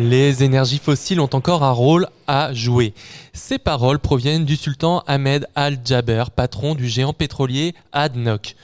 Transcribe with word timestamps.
Les 0.00 0.42
énergies 0.42 0.78
fossiles 0.78 1.20
ont 1.20 1.28
encore 1.34 1.62
un 1.62 1.72
rôle 1.72 2.08
à 2.26 2.54
jouer. 2.54 2.94
Ces 3.34 3.58
paroles 3.58 3.98
proviennent 3.98 4.46
du 4.46 4.56
sultan 4.56 5.04
Ahmed 5.06 5.46
Al-Jaber, 5.54 6.24
patron 6.34 6.74
du 6.74 6.88
géant 6.88 7.12
pétrolier 7.12 7.74
ADNOC. 7.92 8.56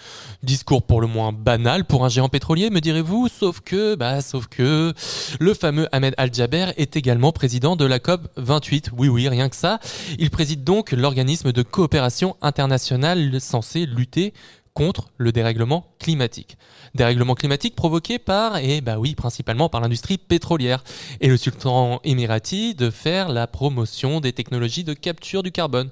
Discours 0.43 0.83
pour 0.83 1.03
le 1.03 1.07
moins 1.07 1.33
banal 1.35 1.85
pour 1.85 2.07
un 2.07 2.09
géant 2.09 2.31
pétrolier, 2.31 2.71
me 2.71 2.81
direz-vous, 2.81 3.29
sauf 3.29 3.61
que, 3.61 3.97
bah, 3.97 4.23
sauf 4.23 4.47
que 4.47 4.95
le 5.39 5.53
fameux 5.53 5.87
Ahmed 5.93 6.15
Al-Jaber 6.17 6.69
est 6.79 6.97
également 6.97 7.33
président 7.33 7.77
de 7.77 7.85
la 7.85 7.99
COP 7.99 8.29
28. 8.37 8.93
Oui, 8.97 9.09
oui, 9.09 9.29
rien 9.29 9.51
que 9.51 9.57
ça. 9.57 9.79
Il 10.19 10.31
préside 10.31 10.65
donc 10.65 10.93
l'organisme 10.93 11.53
de 11.53 11.61
coopération 11.61 12.37
internationale 12.41 13.43
censé 13.43 13.85
lutter 13.85 14.33
contre 14.73 15.11
le 15.19 15.33
dérèglement 15.33 15.93
climatique. 15.99 16.57
Dérèglement 16.97 17.35
climatique 17.35 17.77
provoqué 17.77 18.19
par, 18.19 18.57
et 18.57 18.81
bah 18.81 18.99
oui, 18.99 19.15
principalement 19.15 19.69
par 19.69 19.83
l'industrie 19.83 20.17
pétrolière. 20.17 20.83
Et 21.21 21.29
le 21.29 21.37
sultan 21.37 22.01
émirati 22.05 22.75
de 22.75 22.89
faire 22.89 23.29
la 23.29 23.47
promotion 23.47 24.21
des 24.21 24.33
technologies 24.33 24.83
de 24.83 24.95
capture 24.95 25.43
du 25.43 25.53
carbone. 25.53 25.91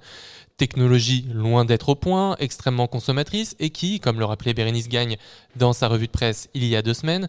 Technologie 0.56 1.26
loin 1.30 1.66
d'être 1.66 1.90
au 1.90 1.94
point, 1.94 2.36
extrêmement 2.38 2.86
consommatrice 2.86 3.54
et 3.60 3.68
qui, 3.68 4.00
comme 4.00 4.18
le 4.18 4.24
rappelait 4.24 4.54
Bérénice 4.54 4.88
Gagne 4.88 5.18
dans 5.56 5.74
sa 5.74 5.88
revue 5.88 6.06
de 6.06 6.12
presse 6.12 6.48
il 6.54 6.64
y 6.64 6.74
a 6.74 6.80
deux 6.80 6.94
semaines, 6.94 7.28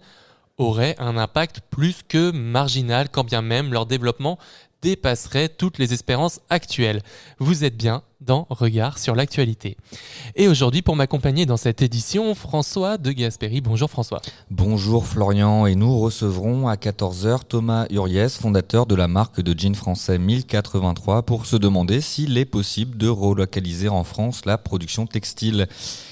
aurait 0.58 0.96
un 0.98 1.18
impact 1.18 1.60
plus 1.70 1.98
que 2.08 2.32
marginal 2.32 3.10
quand 3.12 3.26
bien 3.26 3.42
même 3.42 3.74
leur 3.74 3.86
développement 3.86 4.40
dépasserait 4.86 5.50
toutes 5.50 5.80
les 5.80 5.94
espérances 5.94 6.42
actuelles. 6.52 7.02
Vous 7.40 7.64
êtes 7.64 7.76
bien 7.76 8.04
dans 8.22 8.46
Regard 8.50 9.00
sur 9.00 9.16
l'actualité. 9.16 9.78
Et 10.36 10.48
aujourd'hui, 10.48 10.82
pour 10.82 10.96
m'accompagner 10.96 11.46
dans 11.46 11.58
cette 11.58 11.82
édition, 11.82 12.34
François 12.36 12.98
de 12.98 13.12
Gasperi. 13.12 13.62
Bonjour 13.62 13.90
François. 13.90 14.22
Bonjour 14.52 15.06
Florian, 15.06 15.66
et 15.66 15.76
nous 15.76 16.00
recevrons 16.00 16.68
à 16.68 16.76
14h 16.76 17.40
Thomas 17.48 17.88
Uriès, 17.90 18.38
fondateur 18.38 18.86
de 18.86 18.96
la 18.96 19.08
marque 19.08 19.42
de 19.42 19.58
jeans 19.58 19.76
français 19.76 20.18
1083, 20.18 21.24
pour 21.24 21.46
se 21.46 21.56
demander 21.56 22.00
s'il 22.00 22.38
est 22.38 22.46
possible 22.46 22.96
de 22.98 23.08
relocaliser 23.08 23.90
en 23.90 24.04
France 24.04 24.46
la 24.46 24.58
production 24.58 25.08
textile. 25.08 25.68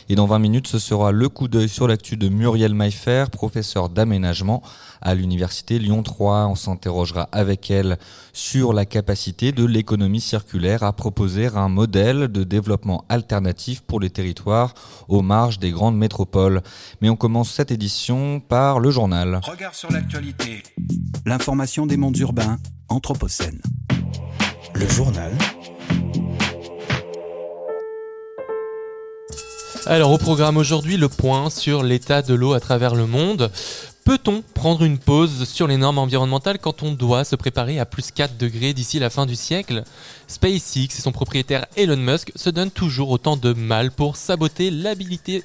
Et 0.10 0.16
dans 0.16 0.26
20 0.26 0.40
minutes, 0.40 0.68
ce 0.68 0.80
sera 0.80 1.12
le 1.12 1.30
coup 1.30 1.48
d'œil 1.48 1.70
sur 1.70 1.88
l'actu 1.88 2.18
de 2.18 2.28
Muriel 2.28 2.74
Maillefer, 2.74 3.26
professeur 3.32 3.90
d'aménagement 3.90 4.62
à 5.04 5.14
l'université 5.14 5.78
Lyon 5.78 6.02
3. 6.02 6.48
On 6.48 6.56
s'interrogera 6.56 7.30
avec 7.32 7.70
elle 7.70 8.00
sur 8.32 8.74
la 8.74 8.86
capacité 8.86 9.52
de 9.52 9.66
l'économie 9.66 10.22
circulaire 10.22 10.82
à 10.82 10.94
proposer 10.94 11.48
un 11.54 11.70
modèle 11.70 12.30
de 12.30 12.44
développement 12.44 13.06
alternatif 13.10 13.82
pour 13.82 14.00
les 14.00 14.10
territoires 14.10 14.74
aux 15.08 15.22
marges 15.22 15.60
des 15.60 15.72
grandes 15.72 15.98
métropoles. 15.98 16.62
Mais 17.02 17.10
on 17.10 17.16
commence 17.16 17.52
cette 17.52 17.72
édition 17.72 18.40
par 18.40 18.80
le 18.80 18.90
journal. 18.90 19.40
Regard 19.44 19.76
sur 19.76 19.92
l'actualité. 19.92 20.64
L'information 21.26 21.86
des 21.86 21.98
mondes 21.98 22.18
urbains, 22.18 22.58
Anthropocène. 22.90 23.62
Le 24.74 24.88
journal. 24.88 25.34
Alors 29.86 30.12
au 30.12 30.18
programme 30.18 30.56
aujourd'hui, 30.56 30.96
le 30.96 31.10
point 31.10 31.50
sur 31.50 31.84
l'état 31.84 32.22
de 32.22 32.34
l'eau 32.34 32.54
à 32.54 32.62
travers 32.62 32.96
le 32.96 33.06
monde. 33.06 33.52
Peut-on 34.06 34.44
prendre 34.54 34.84
une 34.84 34.98
pause 34.98 35.48
sur 35.48 35.66
les 35.66 35.78
normes 35.78 35.98
environnementales 35.98 36.60
quand 36.60 36.84
on 36.84 36.92
doit 36.92 37.24
se 37.24 37.38
préparer 37.38 37.80
à 37.80 37.86
plus 37.86 38.12
4 38.12 38.36
degrés 38.36 38.74
d'ici 38.74 39.00
la 39.00 39.10
fin 39.10 39.26
du 39.26 39.36
siècle? 39.38 39.86
SpaceX 40.28 40.98
et 40.98 41.02
son 41.02 41.12
propriétaire 41.12 41.66
Elon 41.76 41.98
Musk 41.98 42.32
se 42.36 42.50
donnent 42.50 42.72
toujours 42.72 43.10
autant 43.10 43.38
de 43.38 43.54
mal 43.54 43.92
pour 43.92 44.16
saboter 44.16 44.72
l'habilité, 44.72 45.44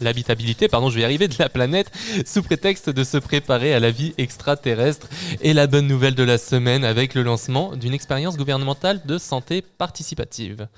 l'habitabilité, 0.00 0.68
pardon, 0.68 0.90
je 0.90 0.96
vais 0.96 1.04
arriver, 1.04 1.28
de 1.28 1.36
la 1.38 1.48
planète 1.48 1.90
sous 2.26 2.42
prétexte 2.42 2.90
de 2.90 3.04
se 3.04 3.16
préparer 3.18 3.74
à 3.74 3.80
la 3.80 3.90
vie 3.90 4.14
extraterrestre. 4.18 5.08
Et 5.42 5.52
la 5.52 5.66
bonne 5.66 5.86
nouvelle 5.86 6.14
de 6.14 6.22
la 6.22 6.38
semaine 6.38 6.84
avec 6.84 7.14
le 7.14 7.22
lancement 7.22 7.76
d'une 7.76 7.94
expérience 7.94 8.36
gouvernementale 8.36 9.02
de 9.04 9.18
santé 9.18 9.62
participative. 9.62 10.68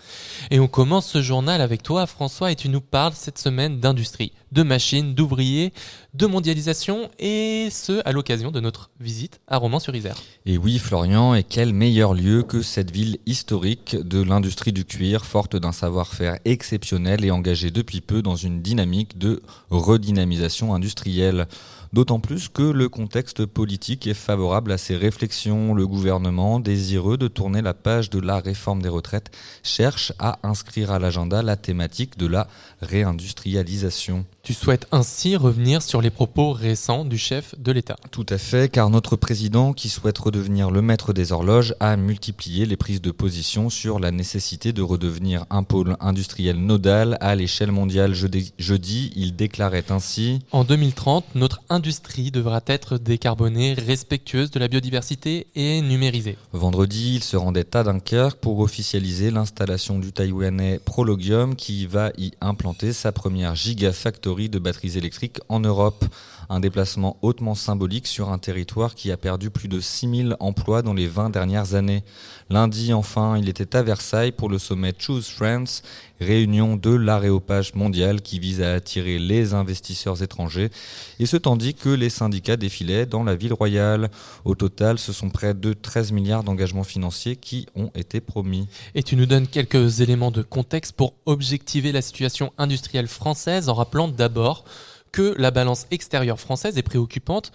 Et 0.51 0.61
on 0.61 0.69
commence 0.69 1.07
ce 1.07 1.23
journal 1.23 1.61
avec 1.61 1.83
toi, 1.83 2.07
François, 2.07 2.53
et 2.53 2.57
tu 2.57 2.69
nous 2.69 2.81
parles 2.81 3.15
cette 3.15 3.39
semaine 3.39 3.81
d'industrie, 3.81 4.33
de 4.53 4.63
machines, 4.63 5.15
d'ouvriers, 5.15 5.73
de 6.15 6.27
mondialisation, 6.27 7.11
et 7.19 7.69
ce, 7.71 8.01
à 8.05 8.13
l'occasion 8.13 8.51
de 8.51 8.61
notre 8.61 8.91
visite 9.01 9.41
à 9.47 9.59
Romans-sur-Isère. 9.59 10.17
Et 10.47 10.59
oui, 10.59 10.79
Florian, 10.79 11.35
et 11.35 11.45
quel 11.45 11.73
meilleur 11.73 12.15
lieu 12.15 12.43
que 12.49 12.63
cette 12.63 12.91
ville 12.91 13.19
historique 13.27 13.95
de 13.95 14.23
l'industrie 14.23 14.73
du 14.73 14.85
cuir, 14.85 15.25
forte 15.27 15.55
d'un 15.55 15.71
savoir-faire 15.71 16.39
exceptionnel 16.45 17.25
et 17.25 17.31
engagée 17.31 17.71
depuis 17.71 18.01
peu 18.01 18.23
dans 18.23 18.37
une 18.37 18.63
dynamique 18.63 19.19
de 19.19 19.43
redynamisation 19.71 20.75
industrielle. 20.75 21.47
D'autant 21.93 22.21
plus 22.21 22.49
que 22.49 22.63
le 22.63 22.89
contexte 22.89 23.47
politique 23.47 24.07
est 24.07 24.15
favorable 24.15 24.73
à 24.73 24.79
ces 24.79 24.97
réflexions. 24.97 25.75
Le 25.75 25.87
gouvernement, 25.87 26.61
désireux 26.61 27.17
de 27.17 27.29
tourner 27.29 27.63
la 27.63 27.75
page 27.75 28.11
de 28.11 28.21
la 28.21 28.41
réforme 28.41 28.83
des 28.83 28.89
retraites, 28.89 29.31
cherche 29.63 30.13
à 30.19 30.39
inscrire 30.43 30.91
à 30.91 30.99
l'agenda 30.99 31.43
la 31.43 31.57
thématique 31.57 32.19
de 32.19 32.27
la 32.27 32.47
réindustrialisation. 32.83 34.27
Tu 34.43 34.55
souhaites 34.55 34.87
ainsi 34.93 35.37
revenir 35.37 35.83
sur 35.83 36.01
les 36.01 36.11
propos 36.11 36.53
récents 36.53 37.05
du 37.05 37.19
chef 37.19 37.55
de 37.59 37.73
l'État. 37.73 37.97
Tout 38.11 38.25
à 38.31 38.39
fait, 38.39 38.71
car 38.71 38.89
notre 38.89 39.17
président, 39.17 39.73
qui 39.73 39.89
souhaite 39.89 40.19
redevenir 40.19 40.71
le 40.71 40.81
maître 40.81 41.13
des 41.13 41.33
horloges, 41.33 41.75
a 41.81 41.97
multiplié 41.97 42.65
les 42.65 42.77
prises 42.77 43.03
de 43.03 43.11
position 43.11 43.69
sur 43.69 43.99
la 43.99 44.11
nécessité 44.11 44.73
de 44.73 44.83
redevenir 44.83 45.45
un 45.51 45.65
pôle 45.65 45.97
industriel 46.01 46.57
nodal 46.57 47.19
à 47.21 47.35
l'échelle 47.35 47.73
mondiale. 47.73 48.15
Jeudi, 48.15 48.55
jeudi, 48.59 49.13
il 49.17 49.37
déclarait 49.37 49.91
ainsi 49.91 50.41
En 50.53 50.65
2030, 50.65 51.35
notre 51.35 51.61
industrie 51.79 52.33
devra 52.33 52.61
être 52.67 52.99
décarbonée, 52.99 53.75
respectueuse 53.75 54.51
de 54.51 54.59
la 54.59 54.67
biodiversité 54.67 55.47
et 55.55 55.81
numérisée. 55.81 56.37
Vendredi, 56.53 57.15
il 57.15 57.23
se 57.23 57.37
rendait 57.37 57.77
à 57.77 57.85
Dunkerque 57.85 58.41
pour 58.41 58.59
officialiser 58.59 59.31
l'installation 59.31 60.01
du 60.01 60.11
taïwanais 60.11 60.81
Prologium 60.85 61.55
qui 61.55 61.87
va 61.87 62.11
y 62.19 62.33
implanter 62.41 62.93
sa 62.93 63.13
première 63.13 63.55
gigafactory 63.55 64.49
de 64.49 64.59
batteries 64.59 64.99
électriques 64.99 65.39
en 65.49 65.61
Europe. 65.61 66.05
Un 66.51 66.61
déplacement 66.61 67.19
hautement 67.21 67.55
symbolique 67.55 68.07
sur 68.07 68.31
un 68.31 68.39
territoire 68.39 68.95
qui 68.95 69.13
a 69.13 69.19
perdu 69.19 69.51
plus 69.51 69.69
de 69.69 69.81
6000 69.81 70.37
emplois 70.41 70.81
dans 70.81 70.95
les 70.95 71.07
20 71.07 71.29
dernières 71.29 71.75
années. 71.75 72.03
Lundi, 72.49 72.95
enfin, 72.95 73.37
il 73.37 73.51
était 73.51 73.77
à 73.77 73.83
Versailles 73.83 74.33
pour 74.33 74.49
le 74.49 74.59
sommet 74.59 74.95
Choose 74.99 75.29
France, 75.29 75.83
réunion 76.21 76.77
de 76.77 76.91
l'aréopage 76.91 77.75
mondial 77.75 78.23
qui 78.23 78.39
vise 78.39 78.63
à 78.63 78.73
attirer 78.73 79.19
les 79.19 79.53
investisseurs 79.53 80.23
étrangers, 80.23 80.71
et 81.19 81.27
ce 81.27 81.37
tandis 81.37 81.75
que 81.75 81.91
les 81.91 82.09
syndicats 82.09 82.57
défilaient 82.57 83.05
dans 83.05 83.25
la 83.25 83.37
ville 83.37 83.53
royale. 83.53 84.11
Au 84.47 84.55
total, 84.55 84.99
ce 84.99 85.13
sont 85.13 85.29
près 85.29 85.53
de 85.53 85.75
13 85.75 86.13
milliards 86.13 86.45
d'engagements 86.45 86.85
financiers 86.85 87.37
qui 87.37 87.67
ont 87.75 87.91
été 87.95 88.21
promis. 88.21 88.69
Et 88.95 89.03
tu 89.03 89.17
nous 89.17 89.27
donnes 89.27 89.47
quelques 89.47 90.01
éléments 90.01 90.31
de 90.31 90.43
contexte 90.43 90.93
pour 90.93 91.13
objectiver 91.27 91.93
la 91.93 92.01
situation 92.01 92.53
industrielle 92.57 93.09
française 93.09 93.69
en 93.69 93.75
rappelant 93.75 94.09
d'abord 94.09 94.65
que 95.13 95.35
la 95.39 95.51
balance 95.51 95.87
extérieure 95.91 96.41
française 96.41 96.79
est 96.79 96.83
préoccupante. 96.83 97.53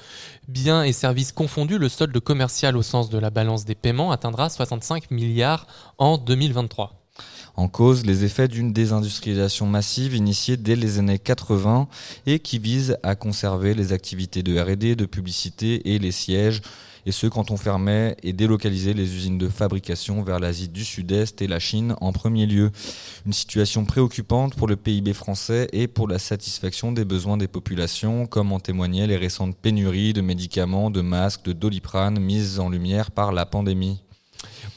Biens 0.47 0.83
et 0.83 0.93
services 0.93 1.31
confondus, 1.31 1.77
le 1.77 1.89
solde 1.89 2.19
commercial 2.19 2.77
au 2.77 2.81
sens 2.81 3.09
de 3.09 3.17
la 3.17 3.29
balance 3.29 3.65
des 3.65 3.75
paiements 3.75 4.11
atteindra 4.11 4.49
65 4.49 5.11
milliards 5.11 5.67
en 5.97 6.17
2023. 6.17 6.99
En 7.55 7.67
cause, 7.67 8.05
les 8.05 8.23
effets 8.23 8.47
d'une 8.47 8.73
désindustrialisation 8.73 9.67
massive 9.67 10.15
initiée 10.15 10.57
dès 10.57 10.75
les 10.75 10.97
années 10.97 11.19
80 11.19 11.87
et 12.25 12.39
qui 12.39 12.57
vise 12.57 12.97
à 13.03 13.15
conserver 13.15 13.75
les 13.75 13.93
activités 13.93 14.41
de 14.41 14.59
R&D, 14.59 14.95
de 14.95 15.05
publicité 15.05 15.93
et 15.93 15.99
les 15.99 16.11
sièges 16.11 16.61
et 17.05 17.11
ce 17.11 17.27
quand 17.27 17.51
on 17.51 17.57
fermait 17.57 18.15
et 18.23 18.33
délocalisait 18.33 18.93
les 18.93 19.15
usines 19.15 19.37
de 19.37 19.49
fabrication 19.49 20.23
vers 20.23 20.39
l'Asie 20.39 20.69
du 20.69 20.85
Sud-Est 20.85 21.41
et 21.41 21.47
la 21.47 21.59
Chine 21.59 21.95
en 22.01 22.13
premier 22.13 22.45
lieu. 22.45 22.71
Une 23.25 23.33
situation 23.33 23.85
préoccupante 23.85 24.55
pour 24.55 24.67
le 24.67 24.75
PIB 24.75 25.13
français 25.13 25.67
et 25.73 25.87
pour 25.87 26.07
la 26.07 26.19
satisfaction 26.19 26.91
des 26.91 27.05
besoins 27.05 27.37
des 27.37 27.47
populations, 27.47 28.25
comme 28.25 28.51
en 28.51 28.59
témoignaient 28.59 29.07
les 29.07 29.17
récentes 29.17 29.57
pénuries 29.57 30.13
de 30.13 30.21
médicaments, 30.21 30.89
de 30.89 31.01
masques, 31.01 31.45
de 31.45 31.53
doliprane 31.53 32.19
mises 32.19 32.59
en 32.59 32.69
lumière 32.69 33.11
par 33.11 33.31
la 33.31 33.45
pandémie. 33.45 33.99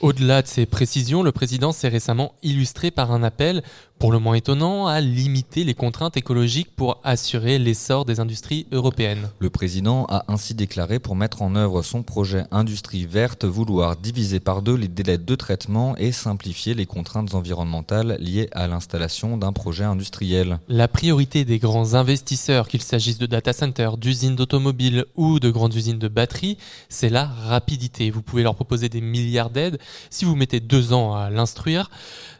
Au-delà 0.00 0.42
de 0.42 0.46
ces 0.46 0.66
précisions, 0.66 1.22
le 1.22 1.32
président 1.32 1.72
s'est 1.72 1.88
récemment 1.88 2.34
illustré 2.42 2.90
par 2.90 3.12
un 3.12 3.22
appel 3.22 3.62
pour 3.98 4.12
le 4.12 4.18
moins 4.18 4.34
étonnant, 4.34 4.86
à 4.86 5.00
limiter 5.00 5.64
les 5.64 5.74
contraintes 5.74 6.16
écologiques 6.16 6.74
pour 6.74 7.00
assurer 7.04 7.58
l'essor 7.58 8.04
des 8.04 8.20
industries 8.20 8.66
européennes. 8.72 9.30
Le 9.38 9.50
président 9.50 10.04
a 10.08 10.24
ainsi 10.28 10.54
déclaré 10.54 10.98
pour 10.98 11.16
mettre 11.16 11.42
en 11.42 11.56
œuvre 11.56 11.82
son 11.82 12.02
projet 12.02 12.44
Industrie 12.50 13.06
verte 13.06 13.44
vouloir 13.44 13.96
diviser 13.96 14.40
par 14.40 14.62
deux 14.62 14.74
les 14.76 14.88
délais 14.88 15.18
de 15.18 15.34
traitement 15.34 15.96
et 15.96 16.12
simplifier 16.12 16.74
les 16.74 16.86
contraintes 16.86 17.34
environnementales 17.34 18.16
liées 18.20 18.48
à 18.52 18.66
l'installation 18.66 19.36
d'un 19.38 19.52
projet 19.52 19.84
industriel. 19.84 20.58
La 20.68 20.88
priorité 20.88 21.44
des 21.44 21.58
grands 21.58 21.94
investisseurs, 21.94 22.68
qu'il 22.68 22.82
s'agisse 22.82 23.18
de 23.18 23.26
data 23.26 23.52
centers, 23.52 23.96
d'usines 23.96 24.36
d'automobiles 24.36 25.06
ou 25.16 25.40
de 25.40 25.50
grandes 25.50 25.74
usines 25.74 25.98
de 25.98 26.08
batteries, 26.08 26.58
c'est 26.88 27.08
la 27.08 27.24
rapidité. 27.24 28.10
Vous 28.10 28.22
pouvez 28.22 28.42
leur 28.42 28.54
proposer 28.54 28.88
des 28.88 29.00
milliards 29.00 29.50
d'aides. 29.50 29.78
Si 30.10 30.24
vous 30.24 30.36
mettez 30.36 30.60
deux 30.60 30.92
ans 30.92 31.14
à 31.14 31.30
l'instruire, 31.30 31.90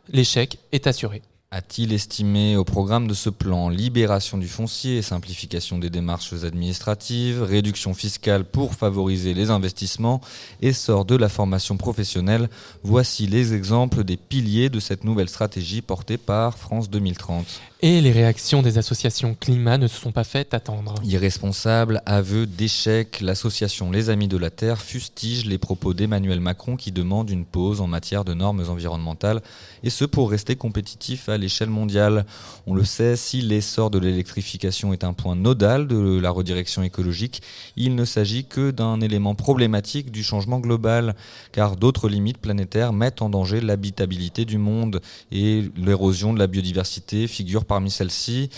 l'échec 0.09 0.59
est 0.73 0.87
assuré. 0.87 1.23
A-t-il 1.53 1.93
estimé 1.93 2.57
au 2.57 2.65
programme 2.65 3.07
de 3.07 3.15
ce 3.15 3.31
plan 3.31 3.69
libération 3.69 4.37
du 4.37 4.49
foncier, 4.49 5.01
simplification 5.01 5.79
des 5.79 5.91
démarches 5.91 6.33
administratives, 6.33 7.41
réduction 7.41 7.95
fiscale 7.95 8.45
pour 8.45 8.75
favoriser 8.75 9.33
les 9.33 9.51
investissements, 9.51 10.21
essor 10.61 11.05
de 11.05 11.15
la 11.15 11.29
formation 11.29 11.77
professionnelle? 11.77 12.51
Voici 12.83 13.29
les 13.29 13.55
exemples 13.55 14.03
des 14.03 14.17
piliers 14.17 14.71
de 14.71 14.81
cette 14.81 15.05
nouvelle 15.05 15.29
stratégie 15.29 15.83
portée 15.83 16.19
par 16.19 16.59
France 16.59 16.91
2030. 16.91 17.47
Et 17.83 18.01
les 18.01 18.11
réactions 18.11 18.63
des 18.63 18.79
associations 18.79 19.37
climat 19.39 19.77
ne 19.77 19.87
se 19.87 20.01
sont 20.01 20.11
pas 20.11 20.25
faites 20.25 20.55
attendre. 20.55 20.95
Irresponsable, 21.05 22.01
aveu 22.07 22.47
d'échec, 22.47 23.21
l'association 23.21 23.91
Les 23.91 24.09
Amis 24.09 24.29
de 24.29 24.39
la 24.39 24.49
Terre 24.49 24.81
fustige 24.81 25.45
les 25.45 25.59
propos 25.59 25.93
d'Emmanuel 25.93 26.41
Macron 26.41 26.77
qui 26.77 26.91
demande 26.91 27.29
une 27.29 27.45
pause 27.45 27.83
en 27.83 27.87
matière 27.87 28.25
de 28.25 28.33
normes 28.33 28.65
environnementales, 28.67 29.43
et 29.83 29.91
ce 29.91 30.07
pour 30.07 30.31
rester 30.31 30.57
compétitif 30.57 31.29
à 31.29 31.37
l'échelle 31.37 31.69
mondiale. 31.69 32.25
On 32.67 32.73
le 32.73 32.83
sait, 32.83 33.15
si 33.15 33.43
l'essor 33.43 33.91
de 33.91 33.99
l'électrification 33.99 34.95
est 34.95 35.05
un 35.05 35.13
point 35.13 35.37
nodal 35.37 35.87
de 35.87 36.19
la 36.19 36.31
redirection 36.31 36.83
écologique, 36.83 37.43
il 37.77 37.95
ne 37.95 38.07
s'agit 38.07 38.47
que 38.47 38.71
d'un 38.71 39.03
élément 39.03 39.35
problématique 39.35 40.11
du 40.11 40.23
changement 40.23 40.61
global, 40.61 41.15
car 41.53 41.77
d'autres 41.77 42.09
limites 42.09 42.39
planétaires 42.39 42.95
mettent 42.95 43.21
en 43.21 43.29
danger 43.29 43.61
l'habitabilité 43.61 44.47
du 44.47 44.57
monde, 44.57 45.03
et 45.31 45.71
l'érosion 45.77 46.33
de 46.33 46.39
la 46.39 46.47
biodiversité 46.47 47.27
figure 47.27 47.67
parmi 47.77 47.91
celles-ci, 47.91 48.49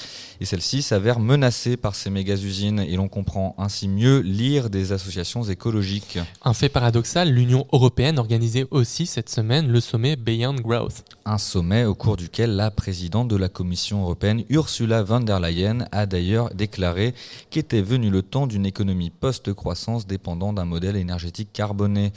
et 0.40 0.44
celles-ci 0.44 0.80
s'avèrent 0.80 1.18
menacées 1.18 1.76
par 1.76 1.96
ces 1.96 2.08
méga-usines, 2.08 2.78
et 2.78 2.94
l'on 2.94 3.08
comprend 3.08 3.56
ainsi 3.58 3.88
mieux 3.88 4.20
lire 4.20 4.70
des 4.70 4.92
associations 4.92 5.42
écologiques. 5.42 6.20
Un 6.44 6.54
fait 6.54 6.68
paradoxal, 6.68 7.28
l'Union 7.28 7.66
européenne 7.72 8.20
organisait 8.20 8.68
aussi 8.70 9.06
cette 9.06 9.28
semaine 9.28 9.66
le 9.66 9.80
sommet 9.80 10.14
Beyond 10.14 10.54
Growth. 10.54 11.02
Un 11.24 11.38
sommet 11.38 11.84
au 11.84 11.96
cours 11.96 12.16
duquel 12.16 12.54
la 12.54 12.70
présidente 12.70 13.26
de 13.26 13.34
la 13.34 13.48
Commission 13.48 14.02
européenne, 14.02 14.44
Ursula 14.50 15.02
von 15.02 15.18
der 15.18 15.40
Leyen, 15.40 15.88
a 15.90 16.06
d'ailleurs 16.06 16.54
déclaré 16.54 17.12
qu'était 17.50 17.82
venu 17.82 18.10
le 18.10 18.22
temps 18.22 18.46
d'une 18.46 18.66
économie 18.66 19.10
post-croissance 19.10 20.06
dépendant 20.06 20.52
d'un 20.52 20.64
modèle 20.64 20.94
énergétique 20.94 21.48
carboné. 21.52 22.12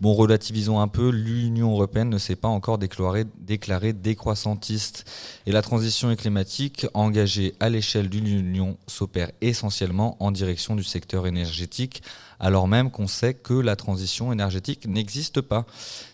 Bon, 0.00 0.14
relativisons 0.14 0.80
un 0.80 0.88
peu, 0.88 1.10
l'Union 1.10 1.70
européenne 1.70 2.10
ne 2.10 2.18
s'est 2.18 2.34
pas 2.34 2.48
encore 2.48 2.78
déclarée, 2.78 3.92
décroissantiste, 3.92 5.04
et 5.46 5.52
la 5.52 5.62
transition 5.62 6.10
climatique 6.30 6.86
engagée 6.94 7.54
à 7.58 7.68
l'échelle 7.68 8.08
d'une 8.08 8.28
union 8.28 8.78
s'opère 8.86 9.32
essentiellement 9.40 10.16
en 10.20 10.30
direction 10.30 10.76
du 10.76 10.84
secteur 10.84 11.26
énergétique, 11.26 12.04
alors 12.40 12.66
même 12.66 12.90
qu'on 12.90 13.06
sait 13.06 13.34
que 13.34 13.54
la 13.54 13.76
transition 13.76 14.32
énergétique 14.32 14.86
n'existe 14.88 15.40
pas. 15.40 15.66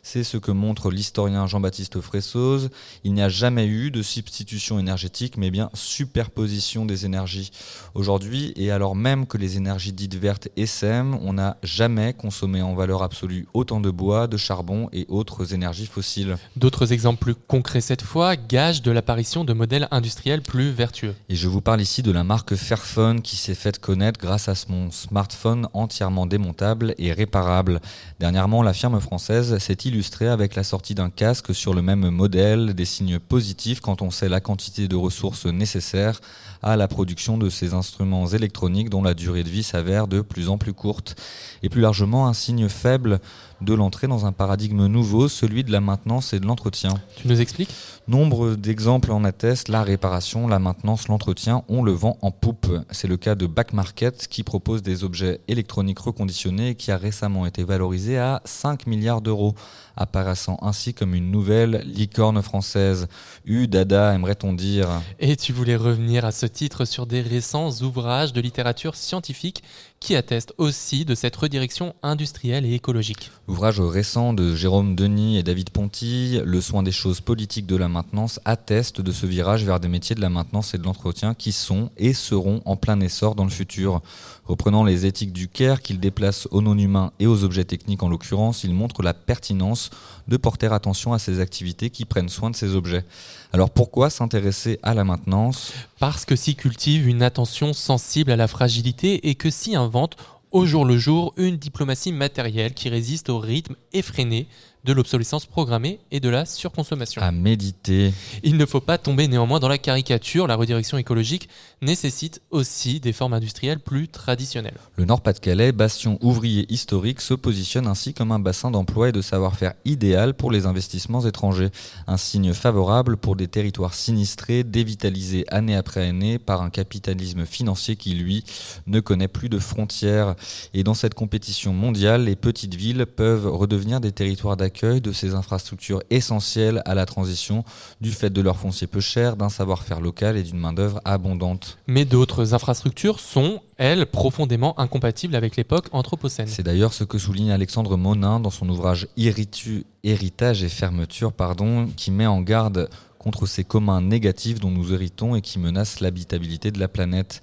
C'est 0.03 0.25
ce 0.25 0.37
que 0.37 0.51
montre 0.51 0.91
l'historien 0.91 1.47
Jean-Baptiste 1.47 2.01
Fressoz. 2.01 2.71
Il 3.05 3.15
n'y 3.15 3.23
a 3.23 3.29
jamais 3.29 3.67
eu 3.67 3.91
de 3.91 4.03
substitution 4.03 4.79
énergétique, 4.79 5.37
mais 5.37 5.51
bien 5.51 5.71
superposition 5.75 6.85
des 6.85 7.07
énergies. 7.07 7.51
Aujourd'hui, 7.95 8.53
et 8.57 8.71
alors 8.71 8.97
même 8.97 9.27
que 9.27 9.39
les 9.39 9.57
énergies 9.57 9.93
dites 9.93 10.17
vertes 10.17 10.49
essaiment, 10.57 11.19
on 11.23 11.35
n'a 11.35 11.57
jamais 11.63 12.13
consommé 12.13 12.63
en 12.63 12.75
valeur 12.75 13.03
absolue 13.03 13.47
autant 13.55 13.81
de 13.81 13.91
bois, 13.91 14.27
de 14.27 14.37
charbon 14.37 14.89
et 14.93 15.07
autres 15.09 15.55
énergies 15.55 15.87
fossiles. 15.87 16.37
D'autres 16.57 16.93
exemples 16.93 17.21
plus 17.21 17.35
concrets 17.35 17.81
cette 17.81 18.03
fois 18.03 18.37
gagent 18.37 18.83
de 18.83 18.91
l'apparition 18.91 19.45
de 19.45 19.53
modèles 19.53 19.89
industriels 19.91 20.43
plus 20.43 20.71
vertueux. 20.71 21.15
Et 21.29 21.37
je 21.37 21.49
vous 21.49 21.61
parle 21.61 21.81
ici 21.81 22.03
de 22.03 22.11
la 22.11 22.25
marque 22.25 22.55
Fairphone 22.57 23.23
qui 23.23 23.37
s'est 23.37 23.55
faite 23.55 23.79
connaître 23.79 24.19
grâce 24.21 24.49
à 24.49 24.55
son 24.55 24.91
smartphone 24.91 25.69
entièrement 25.73 26.16
démontable 26.25 26.95
et 26.97 27.13
réparable. 27.13 27.81
Dernièrement, 28.19 28.63
la 28.63 28.73
firme 28.73 28.99
française 29.01 29.59
s'est 29.59 29.77
illustrée 29.85 30.29
avec 30.29 30.55
la 30.55 30.63
sortie 30.63 30.95
d'un 30.95 31.11
casque 31.11 31.55
sur 31.55 31.75
le 31.75 31.83
même 31.83 32.09
modèle, 32.09 32.73
des 32.73 32.87
signes 32.87 33.19
positifs 33.19 33.81
quand 33.81 34.01
on 34.01 34.11
sait 34.11 34.31
la 34.31 34.41
quantité 34.41 34.89
de 34.89 34.97
ressources 34.97 35.45
nécessaires 35.45 36.21
à 36.63 36.77
la 36.77 36.89
production 36.89 37.37
de 37.37 37.51
ces 37.51 37.75
instruments 37.75 38.27
électroniques 38.29 38.89
dont 38.89 39.03
la 39.03 39.15
durée 39.15 39.45
de 39.45 39.51
vie 39.51 39.63
s'avère 39.63 40.09
de 40.09 40.21
plus 40.23 40.49
en 40.49 40.57
plus 40.57 40.73
courte. 40.73 41.15
Et 41.63 41.69
plus 41.69 41.81
largement, 41.81 42.27
un 42.27 42.33
signe 42.33 42.69
faible 42.69 43.21
de 43.61 43.75
l'entrée 43.75 44.07
dans 44.07 44.27
un 44.27 44.33
paradigme 44.33 44.87
nouveau, 44.87 45.29
celui 45.29 45.65
de 45.65 45.73
la 45.73 45.81
maintenance 45.81 46.33
et 46.33 46.41
de 46.41 46.47
l'entretien. 46.47 46.91
Tu 47.17 47.29
nous 47.29 47.41
expliques? 47.41 47.75
Nombre 48.09 48.55
d'exemples 48.55 49.11
en 49.11 49.25
attestent, 49.25 49.69
la 49.69 49.83
réparation, 49.83 50.47
la 50.47 50.59
maintenance, 50.59 51.09
l'entretien, 51.09 51.65
on 51.69 51.83
le 51.83 51.93
vend 51.93 52.19
en 52.23 52.31
poupe. 52.31 52.69
C'est 52.91 53.09
le 53.09 53.17
cas 53.17 53.35
de 53.35 53.47
Back 53.47 53.73
Market 53.73 54.29
qui 54.29 54.43
propose 54.43 54.83
des 54.83 55.05
objets 55.05 55.41
électroniques 55.49 55.99
reconditionnés 55.99 56.71
et 56.71 56.75
qui 56.75 56.91
a 56.91 56.97
récemment 56.97 57.47
été 57.47 57.65
valorisé 57.65 58.19
à 58.19 58.43
5 58.45 58.87
milliards 58.87 59.23
d'euros, 59.23 59.55
apparaissant 59.97 60.59
ainsi 60.63 60.95
comme 60.95 61.15
une 61.15 61.31
nouvelle 61.31 61.83
licorne 61.87 62.41
française. 62.43 63.09
U 63.45 63.69
dada, 63.69 64.15
aimerait-on 64.15 64.53
dire? 64.53 64.89
Et 65.19 65.37
tu 65.37 65.53
voulais 65.53 65.77
revenir 65.77 66.25
à 66.25 66.33
ce 66.33 66.47
titre 66.47 66.85
sur 66.85 67.07
des 67.07 67.23
récents 67.23 67.71
ouvrages 67.83 68.33
de 68.33 68.41
littérature 68.41 68.95
scientifique 68.95 69.63
qui 70.01 70.15
attestent 70.15 70.53
aussi 70.59 71.05
de 71.05 71.15
cette 71.15 71.35
redirection 71.37 71.95
industrielle 72.03 72.67
et 72.67 72.75
écologique. 72.75 73.31
Ouvrage 73.49 73.81
récent 73.81 74.35
de 74.35 74.55
Jérôme 74.55 74.95
Denis 74.95 75.39
et 75.39 75.43
David 75.43 75.71
Ponty, 75.71 76.41
Le 76.45 76.61
soin 76.61 76.83
des 76.83 76.93
choses 76.93 77.21
politiques 77.21 77.67
de 77.67 77.77
la 77.77 77.89
maintenance, 77.89 78.39
atteste 78.45 79.01
de 79.01 79.13
ce 79.13 79.27
virage 79.27 79.65
vers 79.65 79.81
des 79.81 79.89
métiers 79.89 80.15
de 80.15 80.21
la 80.21 80.29
maintenance 80.29 80.75
et 80.75 80.79
de 80.79 80.85
l'entretien 80.85 81.35
qui 81.35 81.53
sont 81.53 81.91
et 81.97 82.13
seront 82.13 82.61
en 82.67 82.77
plein 82.77 83.01
essor 83.01 83.35
dans 83.35 83.45
le 83.45 83.51
futur. 83.51 84.03
Reprenant 84.47 84.85
les 84.85 85.07
éthiques 85.07 85.33
du 85.33 85.49
CARE 85.49 85.83
qu'il 85.83 85.99
déplace 85.99 86.47
aux 86.53 86.63
non-humains 86.63 87.13
et 87.19 87.27
aux 87.27 87.43
objets 87.43 87.65
techniques 87.65 88.05
en 88.05 88.09
l'occurrence, 88.09 88.63
il 88.63 88.73
montre 88.73 89.03
la 89.03 89.13
pertinence 89.13 89.91
de 90.29 90.37
porter 90.37 90.73
attention 90.73 91.13
à 91.13 91.19
ces 91.19 91.41
activités 91.41 91.91
qui 91.91 92.05
prennent 92.05 92.29
soin 92.29 92.51
de 92.51 92.57
ces 92.57 92.77
objets. 92.77 93.05
Alors 93.53 93.71
pourquoi 93.71 94.09
s'intéresser 94.09 94.79
à 94.85 94.95
la 94.95 95.03
maintenance? 95.03 95.73
Parce 95.99 96.25
que 96.25 96.37
s'y 96.37 96.55
cultive 96.55 97.09
une 97.09 97.23
attention 97.23 97.73
sensible 97.73 98.31
à 98.31 98.37
la 98.37 98.47
fragilité 98.47 99.29
et 99.29 99.35
que 99.35 99.51
s'y 99.51 99.75
invente 99.75 100.17
au 100.53 100.65
jour 100.65 100.85
le 100.85 100.97
jour 100.97 101.35
une 101.37 101.57
diplomatie 101.57 102.13
matérielle 102.13 102.73
qui 102.73 102.89
résiste 102.89 103.29
au 103.29 103.39
rythme 103.39 103.75
effréné 103.93 104.47
de 104.87 104.93
l'obsolescence 104.93 105.47
programmée 105.47 105.99
et 106.13 106.21
de 106.21 106.29
la 106.29 106.47
surconsommation. 106.47 107.21
À 107.21 107.33
méditer. 107.33 108.15
Il 108.45 108.57
ne 108.57 108.65
faut 108.65 108.81
pas 108.81 108.99
tomber 108.99 109.27
néanmoins 109.27 109.59
dans 109.59 109.69
la 109.69 109.79
caricature, 109.79 110.47
la 110.47 110.55
redirection 110.55 110.97
écologique 110.97 111.49
nécessite 111.83 112.41
aussi 112.51 113.01
des 113.01 113.13
formes 113.13 113.33
industrielles 113.33 113.81
plus 113.81 114.07
traditionnelles. 114.07 114.79
Le 114.95 115.05
Nord-Pas-de-Calais, 115.05 115.73
bastion 115.73 116.19
ouvrier 116.23 116.73
historique, 116.73 117.21
se 117.21 117.35
positionne 117.35 117.89
ainsi 117.89 118.15
comme 118.15 118.31
un 118.31 118.39
bassin 118.39 118.71
d'emploi 118.71 119.09
et 119.09 119.13
de 119.13 119.21
savoir-faire 119.21 119.75
idéal 119.85 120.35
pour 120.35 120.53
les 120.53 120.67
investissements 120.67 121.27
étrangers. 121.27 121.71
Un 122.07 122.17
signe 122.17 122.53
favorable 122.53 123.17
pour 123.17 123.35
des 123.35 123.49
territoires 123.49 123.93
sinistrés, 123.93 124.63
dévitalisés 124.63 125.45
année 125.49 125.75
après 125.75 126.09
année 126.09 126.39
par 126.39 126.63
un 126.63 126.71
capitalisme 126.71 127.45
financier 127.45 127.97
qui, 127.97 128.15
lui, 128.15 128.45
ne 128.87 129.01
connaît 129.01 129.27
plus 129.27 129.49
de 129.49 129.59
frontières. 129.59 130.37
Et 130.75 130.85
dans 130.85 130.95
cette 130.95 131.15
compétition 131.15 131.73
mondiale, 131.73 132.25
les 132.25 132.37
petites 132.37 132.77
villes 132.77 133.05
peuvent 133.05 133.49
redevenir 133.49 134.01
des 134.01 134.13
territoires 134.13 134.57
d'accueil 134.57 134.76
de 134.85 135.13
ces 135.13 135.35
infrastructures 135.35 136.03
essentielles 136.11 136.83
à 136.85 136.95
la 136.95 137.07
transition 137.07 137.65
du 138.01 138.13
fait 138.13 138.31
de 138.31 138.43
leur 138.43 138.59
foncier 138.59 138.87
peu 138.87 139.01
cher, 139.01 139.37
d'un 139.37 139.49
savoir-faire 139.49 140.01
local 140.01 140.37
et 140.37 140.43
d'une 140.43 140.59
main-d'œuvre 140.59 141.01
abondante. 141.05 141.79
Mais 141.87 142.05
d'autres 142.05 142.53
infrastructures 142.53 143.21
sont, 143.21 143.61
elles, 143.79 144.07
profondément 144.07 144.79
incompatibles 144.79 145.35
avec 145.35 145.57
l'époque 145.57 145.89
anthropocène. 145.93 146.47
C'est 146.47 146.63
d'ailleurs 146.63 146.93
ce 146.93 147.05
que 147.05 147.19
souligne 147.19 147.53
Alexandre 147.53 147.97
Monin 147.97 148.39
dans 148.39 148.51
son 148.51 148.69
ouvrage 148.69 149.09
Héritage 149.17 150.63
et 150.63 150.69
fermeture, 150.69 151.33
pardon, 151.33 151.89
qui 151.97 152.11
met 152.11 152.27
en 152.27 152.43
garde 152.43 152.91
contre 153.19 153.47
ces 153.47 153.65
communs 153.65 154.03
négatifs 154.03 154.61
dont 154.61 154.71
nous 154.71 154.93
héritons 154.93 155.35
et 155.35 155.41
qui 155.41 155.59
menacent 155.59 156.01
l'habitabilité 156.01 156.71
de 156.71 156.79
la 156.79 156.89
planète. 156.89 157.43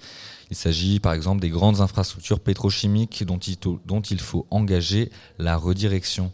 Il 0.53 0.55
s'agit 0.55 0.99
par 0.99 1.13
exemple 1.13 1.41
des 1.41 1.49
grandes 1.49 1.81
infrastructures 1.81 2.39
pétrochimiques 2.39 3.23
dont 3.25 3.39
il, 3.39 4.19
faut 4.19 4.45
engager 4.51 5.09
la 5.39 5.57
redirection. 5.57 6.31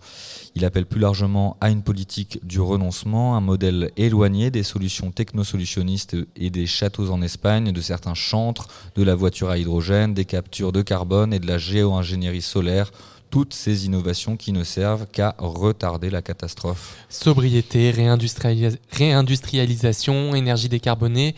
Il 0.55 0.65
appelle 0.65 0.85
plus 0.85 0.99
largement 0.99 1.55
à 1.61 1.69
une 1.69 1.83
politique 1.83 2.45
du 2.45 2.59
renoncement, 2.59 3.37
un 3.37 3.39
modèle 3.39 3.91
éloigné 3.95 4.51
des 4.51 4.63
solutions 4.63 5.11
technosolutionnistes 5.11 6.17
et 6.35 6.49
des 6.49 6.65
châteaux 6.65 7.11
en 7.11 7.21
Espagne, 7.21 7.71
de 7.71 7.79
certains 7.79 8.13
chantres, 8.13 8.67
de 8.95 9.03
la 9.03 9.15
voiture 9.15 9.49
à 9.51 9.57
hydrogène, 9.57 10.13
des 10.13 10.25
captures 10.25 10.73
de 10.73 10.81
carbone 10.81 11.33
et 11.33 11.39
de 11.39 11.47
la 11.47 11.57
géo-ingénierie 11.57 12.41
solaire, 12.41 12.91
toutes 13.29 13.53
ces 13.53 13.85
innovations 13.85 14.37
qui 14.37 14.51
ne 14.51 14.63
servent 14.63 15.05
qu'à 15.11 15.35
retarder 15.37 16.09
la 16.09 16.21
catastrophe. 16.21 16.97
Sobriété, 17.09 17.91
réindustrialis- 17.91 18.77
réindustrialisation, 18.91 20.35
énergie 20.35 20.69
décarbonée, 20.69 21.35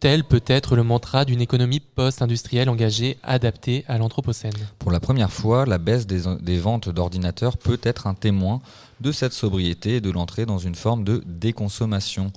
tel 0.00 0.24
peut 0.24 0.42
être 0.46 0.76
le 0.76 0.82
mantra 0.82 1.24
d'une 1.24 1.40
économie 1.40 1.80
post-industrielle 1.80 2.68
engagée, 2.68 3.18
adaptée 3.22 3.84
à 3.88 3.98
l'Anthropocène. 3.98 4.52
Pour 4.78 4.90
la 4.90 5.00
première 5.00 5.32
fois, 5.32 5.66
la 5.66 5.78
baisse 5.78 6.06
des, 6.06 6.22
des 6.40 6.58
ventes 6.58 6.88
d'ordinateurs 6.88 7.56
peut 7.56 7.80
être 7.82 8.06
un 8.06 8.14
témoin 8.14 8.60
de 9.00 9.12
cette 9.12 9.32
sobriété 9.32 9.96
et 9.96 10.00
de 10.00 10.10
l'entrée 10.10 10.46
dans 10.46 10.58
une 10.58 10.74
forme 10.74 11.04
de 11.04 11.22
déconsommation. 11.26 12.32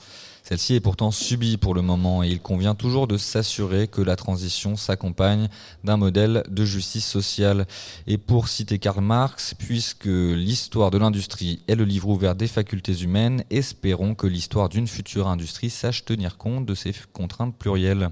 Celle-ci 0.47 0.75
est 0.75 0.79
pourtant 0.79 1.11
subie 1.11 1.57
pour 1.57 1.73
le 1.73 1.81
moment 1.81 2.23
et 2.23 2.29
il 2.29 2.39
convient 2.39 2.73
toujours 2.73 3.05
de 3.05 3.17
s'assurer 3.17 3.89
que 3.89 3.99
la 3.99 4.15
transition 4.15 4.77
s'accompagne 4.77 5.49
d'un 5.83 5.97
modèle 5.97 6.41
de 6.49 6.63
justice 6.63 7.05
sociale. 7.05 7.67
Et 8.07 8.17
pour 8.17 8.47
citer 8.47 8.79
Karl 8.79 9.03
Marx, 9.03 9.55
puisque 9.55 10.05
l'histoire 10.05 10.89
de 10.89 10.99
l'industrie 10.99 11.59
est 11.67 11.75
le 11.75 11.83
livre 11.83 12.07
ouvert 12.07 12.33
des 12.33 12.47
facultés 12.47 13.03
humaines, 13.03 13.43
espérons 13.49 14.15
que 14.15 14.25
l'histoire 14.25 14.69
d'une 14.69 14.87
future 14.87 15.27
industrie 15.27 15.69
sache 15.69 16.05
tenir 16.05 16.37
compte 16.37 16.65
de 16.65 16.75
ces 16.75 16.93
contraintes 17.11 17.57
plurielles. 17.57 18.07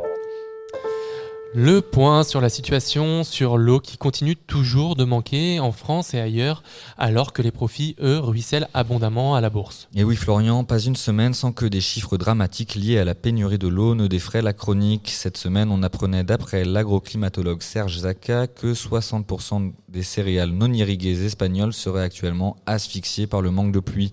Le 1.57 1.79
point 1.79 2.25
sur 2.25 2.41
la 2.41 2.49
situation 2.49 3.23
sur 3.23 3.57
l'eau 3.57 3.79
qui 3.79 3.97
continue 3.97 4.35
toujours 4.35 4.97
de 4.97 5.05
manquer 5.05 5.61
en 5.61 5.71
France 5.71 6.13
et 6.13 6.19
ailleurs, 6.19 6.63
alors 6.97 7.31
que 7.31 7.41
les 7.41 7.51
profits, 7.51 7.95
eux, 8.01 8.19
ruissellent 8.19 8.67
abondamment 8.73 9.35
à 9.35 9.41
la 9.41 9.49
bourse. 9.49 9.87
Et 9.95 10.03
oui, 10.03 10.17
Florian, 10.17 10.65
pas 10.65 10.79
une 10.79 10.97
semaine 10.97 11.33
sans 11.33 11.53
que 11.53 11.65
des 11.65 11.79
chiffres 11.79 12.17
dramatiques 12.17 12.75
liés 12.75 12.97
à 12.97 13.05
la 13.05 13.15
pénurie 13.15 13.57
de 13.57 13.69
l'eau 13.69 13.95
ne 13.95 14.07
défraient 14.07 14.41
la 14.41 14.51
chronique. 14.51 15.09
Cette 15.09 15.37
semaine, 15.37 15.71
on 15.71 15.81
apprenait 15.81 16.25
d'après 16.25 16.65
l'agroclimatologue 16.65 17.61
Serge 17.61 17.99
Zaka 17.99 18.47
que 18.47 18.73
60% 18.73 19.71
des 19.87 20.03
céréales 20.03 20.51
non 20.51 20.73
irriguées 20.73 21.23
espagnoles 21.23 21.71
seraient 21.71 22.03
actuellement 22.03 22.57
asphyxiées 22.65 23.27
par 23.27 23.41
le 23.41 23.49
manque 23.49 23.71
de 23.71 23.79
pluie. 23.79 24.11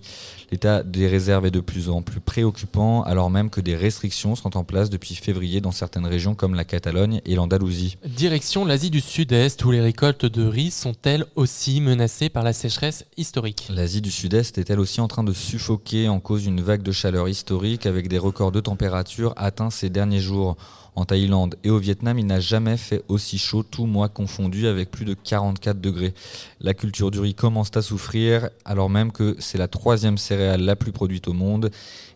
L'état 0.49 0.81
des 0.81 1.07
réserves 1.07 1.47
est 1.47 1.51
de 1.51 1.59
plus 1.59 1.89
en 1.89 2.01
plus 2.01 2.21
préoccupant, 2.21 3.03
alors 3.03 3.29
même 3.29 3.49
que 3.49 3.59
des 3.59 3.75
restrictions 3.75 4.35
sont 4.35 4.55
en 4.55 4.63
place 4.63 4.89
depuis 4.89 5.15
février 5.15 5.59
dans 5.59 5.71
certaines 5.71 6.05
régions 6.05 6.35
comme 6.35 6.55
la 6.55 6.63
Catalogne 6.63 7.19
l'Andalousie. 7.35 7.97
Direction 8.05 8.65
l'Asie 8.65 8.89
du 8.89 9.01
Sud-Est, 9.01 9.63
où 9.65 9.71
les 9.71 9.81
récoltes 9.81 10.25
de 10.25 10.45
riz 10.45 10.71
sont 10.71 10.95
elles 11.03 11.25
aussi 11.35 11.81
menacées 11.81 12.29
par 12.29 12.43
la 12.43 12.53
sécheresse 12.53 13.05
historique. 13.17 13.67
L'Asie 13.69 14.01
du 14.01 14.11
Sud-Est 14.11 14.57
est 14.57 14.69
elle 14.69 14.79
aussi 14.79 15.01
en 15.01 15.07
train 15.07 15.23
de 15.23 15.33
suffoquer 15.33 16.07
en 16.09 16.19
cause 16.19 16.43
d'une 16.43 16.61
vague 16.61 16.83
de 16.83 16.91
chaleur 16.91 17.27
historique 17.29 17.85
avec 17.85 18.07
des 18.07 18.17
records 18.17 18.51
de 18.51 18.59
température 18.59 19.33
atteints 19.37 19.69
ces 19.69 19.89
derniers 19.89 20.19
jours? 20.19 20.57
En 20.95 21.05
Thaïlande 21.05 21.55
et 21.63 21.71
au 21.71 21.79
Vietnam, 21.79 22.19
il 22.19 22.27
n'a 22.27 22.39
jamais 22.39 22.77
fait 22.77 23.03
aussi 23.07 23.39
chaud, 23.39 23.63
tout 23.63 23.87
mois 23.87 24.09
confondu, 24.09 24.67
avec 24.67 24.91
plus 24.91 25.05
de 25.05 25.15
44 25.15 25.81
degrés. 25.81 26.13
La 26.61 26.75
culture 26.75 27.09
du 27.09 27.19
riz 27.19 27.33
commence 27.33 27.75
à 27.75 27.81
souffrir, 27.81 28.49
alors 28.63 28.91
même 28.91 29.11
que 29.11 29.35
c'est 29.39 29.57
la 29.57 29.67
troisième 29.67 30.19
céréale 30.19 30.61
la 30.61 30.75
plus 30.75 30.91
produite 30.91 31.27
au 31.27 31.33
monde, 31.33 31.71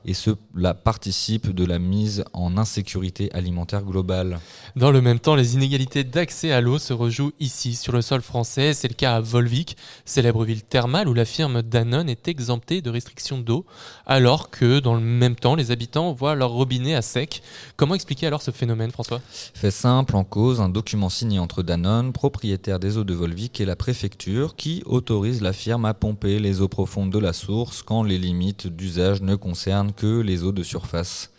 et 0.08 0.14
cela 0.14 0.74
participe 0.74 1.54
de 1.54 1.66
la 1.66 1.80
mise 1.80 2.24
en 2.34 2.58
insécurité 2.58 3.30
alimentaire 3.34 3.84
globale. 3.84 4.40
Dans 4.78 4.90
le 4.90 5.02
même 5.02 5.20
temps, 5.20 5.36
les 5.36 5.54
inégalités 5.54 6.06
d'accès 6.06 6.54
à 6.54 6.62
l'eau 6.62 6.80
se 6.80 6.94
rejouent 6.94 7.34
ici, 7.42 7.76
sur 7.76 7.92
le 7.92 8.02
sol 8.02 8.22
français. 8.22 8.74
C'est 8.74 8.88
le 8.88 8.94
cas 8.94 9.16
à 9.16 9.22
Volvic, 9.22 9.76
célèbre 10.06 10.46
ville 10.46 10.64
thermale 10.64 11.10
où 11.10 11.14
la 11.14 11.26
firme 11.26 11.62
Danone 11.62 12.10
est 12.10 12.30
exemptée 12.30 12.82
de 12.82 12.90
restrictions 12.90 13.40
d'eau, 13.40 13.66
alors 14.06 14.50
que 14.50 14.80
dans 14.80 14.96
le 14.96 15.02
même 15.02 15.36
temps, 15.36 15.56
les 15.56 15.72
habitants 15.72 16.14
voient 16.14 16.36
leur 16.36 16.52
robinet 16.52 16.96
à 16.96 17.02
sec. 17.02 17.42
Comment 17.76 17.96
expliquer 17.96 18.28
alors 18.28 18.42
ce 18.42 18.52
phénomène, 18.52 18.92
François? 18.92 19.22
Fait 19.54 19.72
simple, 19.72 20.16
en 20.16 20.24
cause, 20.24 20.62
un 20.62 20.70
document 20.70 21.10
signé 21.10 21.40
entre 21.40 21.64
Danone, 21.64 22.14
propriétaire 22.14 22.80
des 22.80 22.98
eaux 22.98 23.04
de 23.04 23.14
Volvic, 23.14 23.60
et 23.60 23.66
la 23.66 23.76
préfecture, 23.76 24.56
qui 24.56 24.84
autorise 24.86 25.42
la 25.42 25.52
firme 25.52 25.84
à 25.84 25.94
pomper 25.94 26.40
les 26.40 26.62
eaux 26.62 26.70
profondes 26.70 27.12
de 27.12 27.20
la 27.20 27.34
source 27.34 27.82
quand 27.82 28.04
les 28.04 28.18
limites 28.18 28.68
d'usage 28.68 29.22
ne 29.22 29.36
concernent 29.36 29.94
que 29.98 30.22
les 30.22 30.44
eaux 30.44 30.54
de 30.54 30.64
surface. 30.64 31.32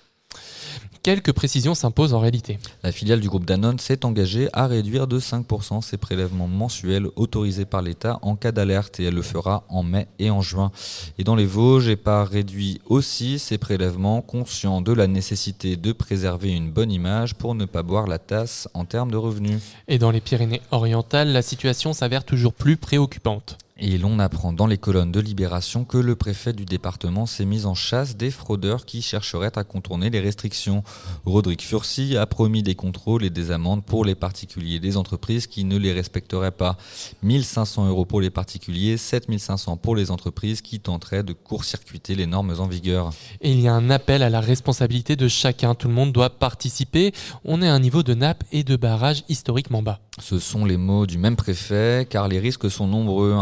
Quelques 1.03 1.33
précisions 1.33 1.75
s'imposent 1.75 2.13
en 2.13 2.19
réalité. 2.19 2.59
La 2.83 2.93
filiale 2.93 3.21
du 3.21 3.29
groupe 3.29 3.47
Danone 3.47 3.79
s'est 3.79 4.05
engagée 4.05 4.49
à 4.53 4.67
réduire 4.67 5.07
de 5.07 5.19
5% 5.19 5.81
ses 5.81 5.97
prélèvements 5.97 6.49
mensuels 6.49 7.07
autorisés 7.17 7.65
par 7.65 7.83
l'État 7.83 8.19
en 8.21 8.37
cas 8.37 8.53
d'alerte 8.53 9.01
et 9.01 9.05
elle 9.05 9.15
le 9.15 9.23
fera 9.23 9.65
en 9.69 9.83
mai 9.83 10.09
et 10.19 10.29
en 10.31 10.43
juin. 10.43 10.71
Et 11.17 11.25
dans 11.25 11.37
les 11.37 11.47
Vosges, 11.47 11.89
EPA 11.89 12.25
réduit 12.25 12.81
aussi 12.87 13.39
ses 13.39 13.59
prélèvements 13.59 14.21
conscient 14.21 14.83
de 14.83 14.93
la 14.93 15.07
nécessité 15.07 15.77
de 15.77 15.93
préserver 15.93 16.51
une 16.51 16.71
bonne 16.71 16.91
image 16.91 17.37
pour 17.37 17.55
ne 17.55 17.65
pas 17.65 17.83
boire 17.83 18.07
la 18.07 18.19
tasse 18.19 18.69
en 18.75 18.85
termes 18.85 19.11
de 19.11 19.17
revenus. 19.17 19.63
Et 19.87 19.99
dans 19.99 20.11
les 20.11 20.21
Pyrénées-Orientales, 20.21 21.33
la 21.33 21.43
situation 21.43 21.93
s'avère 21.93 22.25
toujours 22.25 22.53
plus 22.53 22.77
préoccupante. 22.77 23.57
Et 23.81 23.97
l'on 23.97 24.19
apprend 24.19 24.53
dans 24.53 24.67
les 24.67 24.77
colonnes 24.77 25.13
de 25.13 25.21
Libération 25.21 25.85
que 25.85 25.99
le 25.99 26.17
préfet 26.17 26.53
du 26.53 26.65
département 26.65 27.27
s'est 27.27 27.45
mis 27.45 27.65
en 27.65 27.75
chasse 27.75 28.17
des 28.17 28.33
fraudeurs 28.33 28.85
qui 28.85 29.03
chercheraient 29.03 29.57
à 29.57 29.63
contourner 29.63 30.11
les 30.11 30.19
restrictions. 30.19 30.83
Rodrigue 31.25 31.61
Furcy 31.61 32.17
a 32.17 32.27
promis 32.27 32.65
des 32.65 32.75
contrôles 32.75 33.25
et 33.25 33.31
des 33.31 33.53
amendes 33.53 33.85
pour 33.85 34.05
les 34.05 34.17
particuliers 34.17 34.77
et 34.77 34.81
les 34.81 34.97
entreprises 34.97 35.47
qui 35.47 35.63
ne 35.63 35.77
les 35.77 35.93
respecteraient 35.93 36.51
pas. 36.51 36.77
1500 37.23 37.89
euros 37.89 38.05
pour 38.05 38.21
les 38.21 38.31
particuliers, 38.31 38.97
7500 38.97 39.77
pour 39.77 39.95
les 39.95 40.11
entreprises 40.11 40.61
qui 40.61 40.81
tenteraient 40.81 41.23
de 41.23 41.33
court-circuiter 41.33 42.17
les 42.17 42.27
normes 42.27 42.55
en 42.59 42.67
vigueur. 42.67 43.13
Et 43.43 43.53
il 43.53 43.61
y 43.61 43.69
a 43.69 43.75
un 43.75 43.91
appel 43.91 44.25
à 44.25 44.31
la 44.31 44.41
responsabilité 44.41 45.15
de 45.15 45.29
chacun. 45.29 45.77
Tout 45.77 45.87
le 45.87 45.95
monde 45.95 46.11
doit 46.11 46.31
participer. 46.31 47.13
On 47.45 47.63
est 47.63 47.69
à 47.69 47.75
un 47.75 47.81
niveau 47.81 48.03
de 48.03 48.15
nappe 48.15 48.43
et 48.51 48.65
de 48.65 48.75
barrage 48.75 49.23
historiquement 49.29 49.83
bas. 49.83 50.01
Ce 50.21 50.41
sont 50.41 50.65
les 50.65 50.77
mots 50.77 51.07
du 51.07 51.17
même 51.17 51.37
préfet, 51.37 52.05
car 52.11 52.27
les 52.27 52.41
risques 52.41 52.69
sont 52.69 52.89
nombreux, 52.89 53.35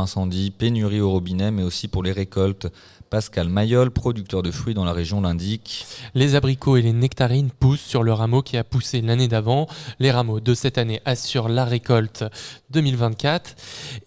pénurie 0.56 1.00
au 1.00 1.10
robinet, 1.10 1.50
mais 1.50 1.62
aussi 1.62 1.88
pour 1.88 2.02
les 2.02 2.12
récoltes. 2.12 2.68
Pascal 3.10 3.48
Mayol, 3.48 3.90
producteur 3.90 4.42
de 4.42 4.50
fruits 4.50 4.74
dans 4.74 4.84
la 4.84 4.92
région, 4.92 5.20
l'indique. 5.20 5.86
Les 6.14 6.34
abricots 6.34 6.76
et 6.76 6.82
les 6.82 6.92
nectarines 6.92 7.50
poussent 7.50 7.80
sur 7.80 8.02
le 8.02 8.12
rameau 8.12 8.42
qui 8.42 8.56
a 8.56 8.64
poussé 8.64 9.00
l'année 9.00 9.28
d'avant. 9.28 9.68
Les 10.00 10.10
rameaux 10.10 10.40
de 10.40 10.54
cette 10.54 10.76
année 10.76 11.00
assurent 11.04 11.48
la 11.48 11.64
récolte 11.64 12.24
2024. 12.70 13.54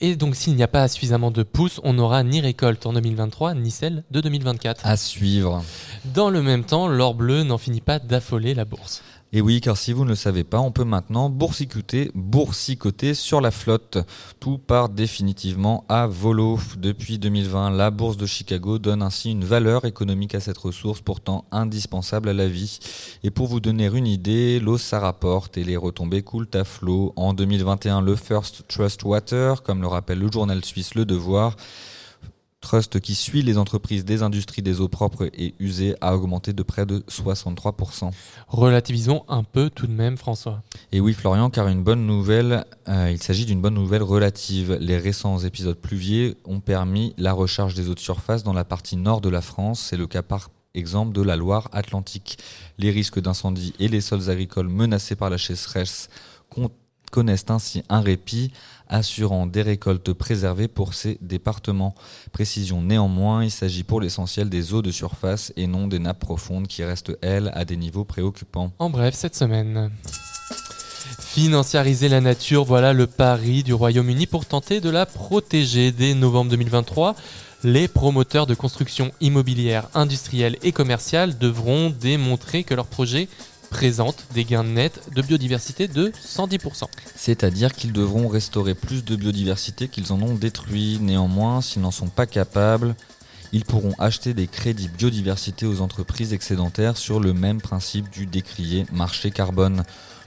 Et 0.02 0.16
donc 0.16 0.36
s'il 0.36 0.56
n'y 0.56 0.64
a 0.64 0.68
pas 0.68 0.88
suffisamment 0.88 1.32
de 1.32 1.44
pousses, 1.44 1.80
on 1.84 1.94
n'aura 1.94 2.24
ni 2.24 2.42
récolte 2.42 2.86
en 2.86 2.94
2023, 2.94 3.54
ni 3.56 3.72
celle 3.72 4.04
de 4.12 4.22
2024. 4.22 4.86
À 4.86 4.98
suivre. 4.98 5.64
Dans 6.14 6.30
le 6.30 6.42
même 6.42 6.66
temps, 6.66 6.88
l'or 6.88 7.14
bleu 7.14 7.44
n'en 7.44 7.58
finit 7.58 7.82
pas 7.82 8.00
d'affoler 8.00 8.54
la 8.54 8.66
bourse. 8.66 9.02
Et 9.32 9.42
oui, 9.42 9.62
car 9.62 9.78
si 9.78 9.94
vous 9.94 10.06
ne 10.06 10.10
le 10.10 10.16
savez 10.16 10.44
pas, 10.44 10.60
on 10.60 10.72
peut 10.72 10.84
maintenant 10.84 11.30
boursicoter, 11.30 12.10
boursicoter 12.16 13.14
sur 13.14 13.42
la 13.42 13.52
flotte. 13.52 14.00
Tout 14.40 14.58
part 14.58 14.90
définitivement 14.90 15.86
à 15.88 16.08
volo. 16.08 16.58
Depuis 16.78 17.20
2020, 17.20 17.70
la 17.70 17.92
bourse 17.92 18.18
de 18.18 18.26
Chicago 18.26 18.80
donne 18.80 19.04
ainsi 19.04 19.30
une 19.30 19.44
valeur 19.44 19.86
économique 19.86 20.34
à 20.34 20.40
cette 20.40 20.58
ressource 20.58 21.02
pourtant 21.02 21.46
indispensable 21.52 22.30
à 22.30 22.34
la 22.34 22.48
vie. 22.48 22.80
Et 23.24 23.30
pour 23.30 23.46
vous 23.46 23.60
donner 23.60 23.86
une 23.86 24.08
idée, 24.08 24.60
l'eau 24.60 24.80
ça 24.80 25.00
rapporte 25.00 25.60
et 25.60 25.64
les 25.64 25.78
retombées 25.78 26.24
coulent 26.24 26.50
à 26.56 26.64
flot. 26.64 27.14
En 27.16 27.36
2021, 27.36 28.02
le 28.02 28.16
First 28.16 28.64
Trust 28.68 29.04
Water, 29.04 29.62
comme 29.62 29.82
le 29.82 29.88
rappelle 29.88 30.18
le 30.18 30.32
journal 30.32 30.66
suisse 30.66 30.96
Le 30.96 31.06
Devoir, 31.06 31.56
Trust 32.62 33.00
qui 33.00 33.16
suit 33.16 33.42
les 33.42 33.58
entreprises 33.58 34.04
des 34.04 34.22
industries 34.22 34.62
des 34.62 34.82
eaux 34.82 34.90
propres 34.90 35.30
et 35.34 35.56
usées 35.60 35.96
a 36.02 36.14
augmenté 36.14 36.52
de 36.52 36.62
près 36.62 36.86
de 36.86 37.00
63%. 37.10 38.12
Relativisons 38.50 39.24
un 39.30 39.44
peu 39.44 39.70
tout 39.70 39.88
de 39.88 39.94
même, 39.94 40.18
François. 40.18 40.62
Et 40.92 41.00
oui, 41.00 41.14
Florian, 41.14 41.50
car 41.50 41.70
une 41.70 41.84
bonne 41.84 42.06
nouvelle, 42.06 42.66
euh, 42.90 43.10
il 43.12 43.24
s'agit 43.24 43.46
d'une 43.46 43.62
bonne 43.62 43.76
nouvelle 43.76 44.04
relative. 44.04 44.78
Les 44.82 44.98
récents 44.98 45.40
épisodes 45.40 45.78
pluvieux 45.78 46.36
ont 46.46 46.60
permis 46.60 47.14
la 47.18 47.32
recharge 47.32 47.76
des 47.76 47.90
eaux 47.90 47.96
de 47.96 48.00
surface 48.00 48.44
dans 48.44 48.54
la 48.54 48.66
partie 48.66 48.98
nord 48.98 49.22
de 49.22 49.30
la 49.30 49.42
France. 49.42 49.80
C'est 49.80 49.98
le 49.98 50.08
cas 50.08 50.22
par 50.22 50.50
exemple 50.74 51.14
de 51.14 51.22
la 51.22 51.38
Loire-Atlantique. 51.38 52.40
Les 52.78 52.92
risques 52.92 53.22
d'incendie 53.22 53.74
et 53.80 53.88
les 53.88 54.02
sols 54.02 54.30
agricoles 54.30 54.68
menacés 54.68 55.16
par 55.16 55.30
la 55.30 55.38
sécheresse 55.38 56.10
connaissent 57.10 57.50
ainsi 57.50 57.84
un 57.90 58.02
répit, 58.02 58.52
assurant 58.90 59.46
des 59.46 59.62
récoltes 59.62 60.14
préservées 60.14 60.68
pour 60.68 60.94
ces 60.94 61.18
départements. 61.22 61.96
Précision 62.32 62.82
néanmoins, 62.82 63.44
il 63.44 63.52
s'agit 63.52 63.84
pour 63.84 64.02
l'essentiel 64.02 64.50
des 64.50 64.74
eaux 64.74 64.82
de 64.82 64.92
surface 64.92 65.54
et 65.56 65.68
non 65.68 65.88
des 65.88 66.00
nappes 66.00 66.20
profondes 66.20 66.68
qui 66.68 66.84
restent, 66.84 67.18
elles, 67.22 67.52
à 67.54 67.66
des 67.66 67.78
niveaux 67.78 68.06
préoccupants. 68.06 68.72
En 68.80 68.90
bref, 68.90 69.14
cette 69.16 69.36
semaine. 69.36 69.92
Financiariser 71.20 72.10
la 72.10 72.22
nature, 72.22 72.66
voilà 72.66 72.92
le 72.94 73.08
pari 73.08 73.64
du 73.64 73.74
Royaume-Uni 73.74 74.28
pour 74.28 74.46
tenter 74.46 74.82
de 74.82 74.90
la 74.90 75.06
protéger. 75.06 75.92
Dès 75.92 76.14
novembre 76.14 76.52
2023, 76.52 77.16
les 77.64 77.88
promoteurs 77.88 78.48
de 78.48 78.54
construction 78.54 79.12
immobilière, 79.22 79.90
industrielle 79.94 80.58
et 80.64 80.72
commerciale 80.72 81.38
devront 81.38 81.90
démontrer 81.90 82.64
que 82.64 82.74
leur 82.74 82.88
projet 82.88 83.28
présente 83.70 84.26
des 84.34 84.46
gains 84.46 84.64
nets 84.64 85.00
de 85.16 85.22
biodiversité 85.22 85.88
de 85.88 86.12
110%. 86.12 86.86
C'est-à-dire 87.16 87.74
qu'ils 87.74 87.94
devront 87.94 88.28
restaurer 88.28 88.76
plus 88.76 89.04
de 89.04 89.16
biodiversité 89.16 89.88
qu'ils 89.88 90.12
en 90.12 90.22
ont 90.22 90.36
détruit. 90.36 91.00
Néanmoins, 91.02 91.62
s'ils 91.62 91.82
n'en 91.82 91.92
sont 91.92 92.08
pas 92.08 92.26
capables, 92.26 92.96
ils 93.52 93.66
pourront 93.66 93.94
acheter 93.98 94.34
des 94.34 94.48
crédits 94.48 94.90
biodiversité 94.90 95.66
aux 95.66 95.82
entreprises 95.82 96.34
excédentaires 96.34 96.98
sur 96.98 97.20
le 97.20 97.34
même 97.34 97.62
principe 97.62 98.10
du 98.10 98.26
décrié 98.26 98.86
marché 98.92 99.32
carbone. 99.32 99.84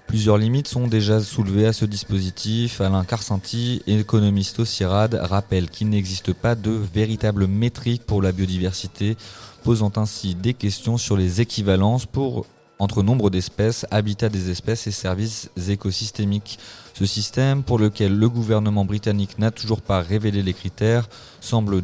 Plusieurs 0.06 0.36
limites 0.36 0.68
sont 0.68 0.88
déjà 0.88 1.20
soulevées 1.20 1.66
à 1.66 1.72
ce 1.72 1.84
dispositif. 1.84 2.80
Alain 2.80 3.04
Carcenti, 3.04 3.82
économiste 3.86 4.58
au 4.58 4.64
CIRAD, 4.64 5.14
rappelle 5.14 5.70
qu'il 5.70 5.88
n'existe 5.88 6.32
pas 6.32 6.54
de 6.54 6.70
véritable 6.70 7.46
métrique 7.46 8.04
pour 8.04 8.20
la 8.20 8.32
biodiversité, 8.32 9.16
posant 9.62 9.92
ainsi 9.96 10.34
des 10.34 10.54
questions 10.54 10.98
sur 10.98 11.16
les 11.16 11.40
équivalences 11.40 12.04
pour 12.04 12.46
entre 12.82 13.04
nombre 13.04 13.30
d'espèces, 13.30 13.86
habitat 13.92 14.28
des 14.28 14.50
espèces 14.50 14.88
et 14.88 14.90
services 14.90 15.50
écosystémiques. 15.68 16.58
Ce 16.94 17.06
système, 17.06 17.62
pour 17.62 17.78
lequel 17.78 18.12
le 18.12 18.28
gouvernement 18.28 18.84
britannique 18.84 19.38
n'a 19.38 19.52
toujours 19.52 19.80
pas 19.80 20.00
révélé 20.00 20.42
les 20.42 20.52
critères, 20.52 21.08
semble 21.40 21.80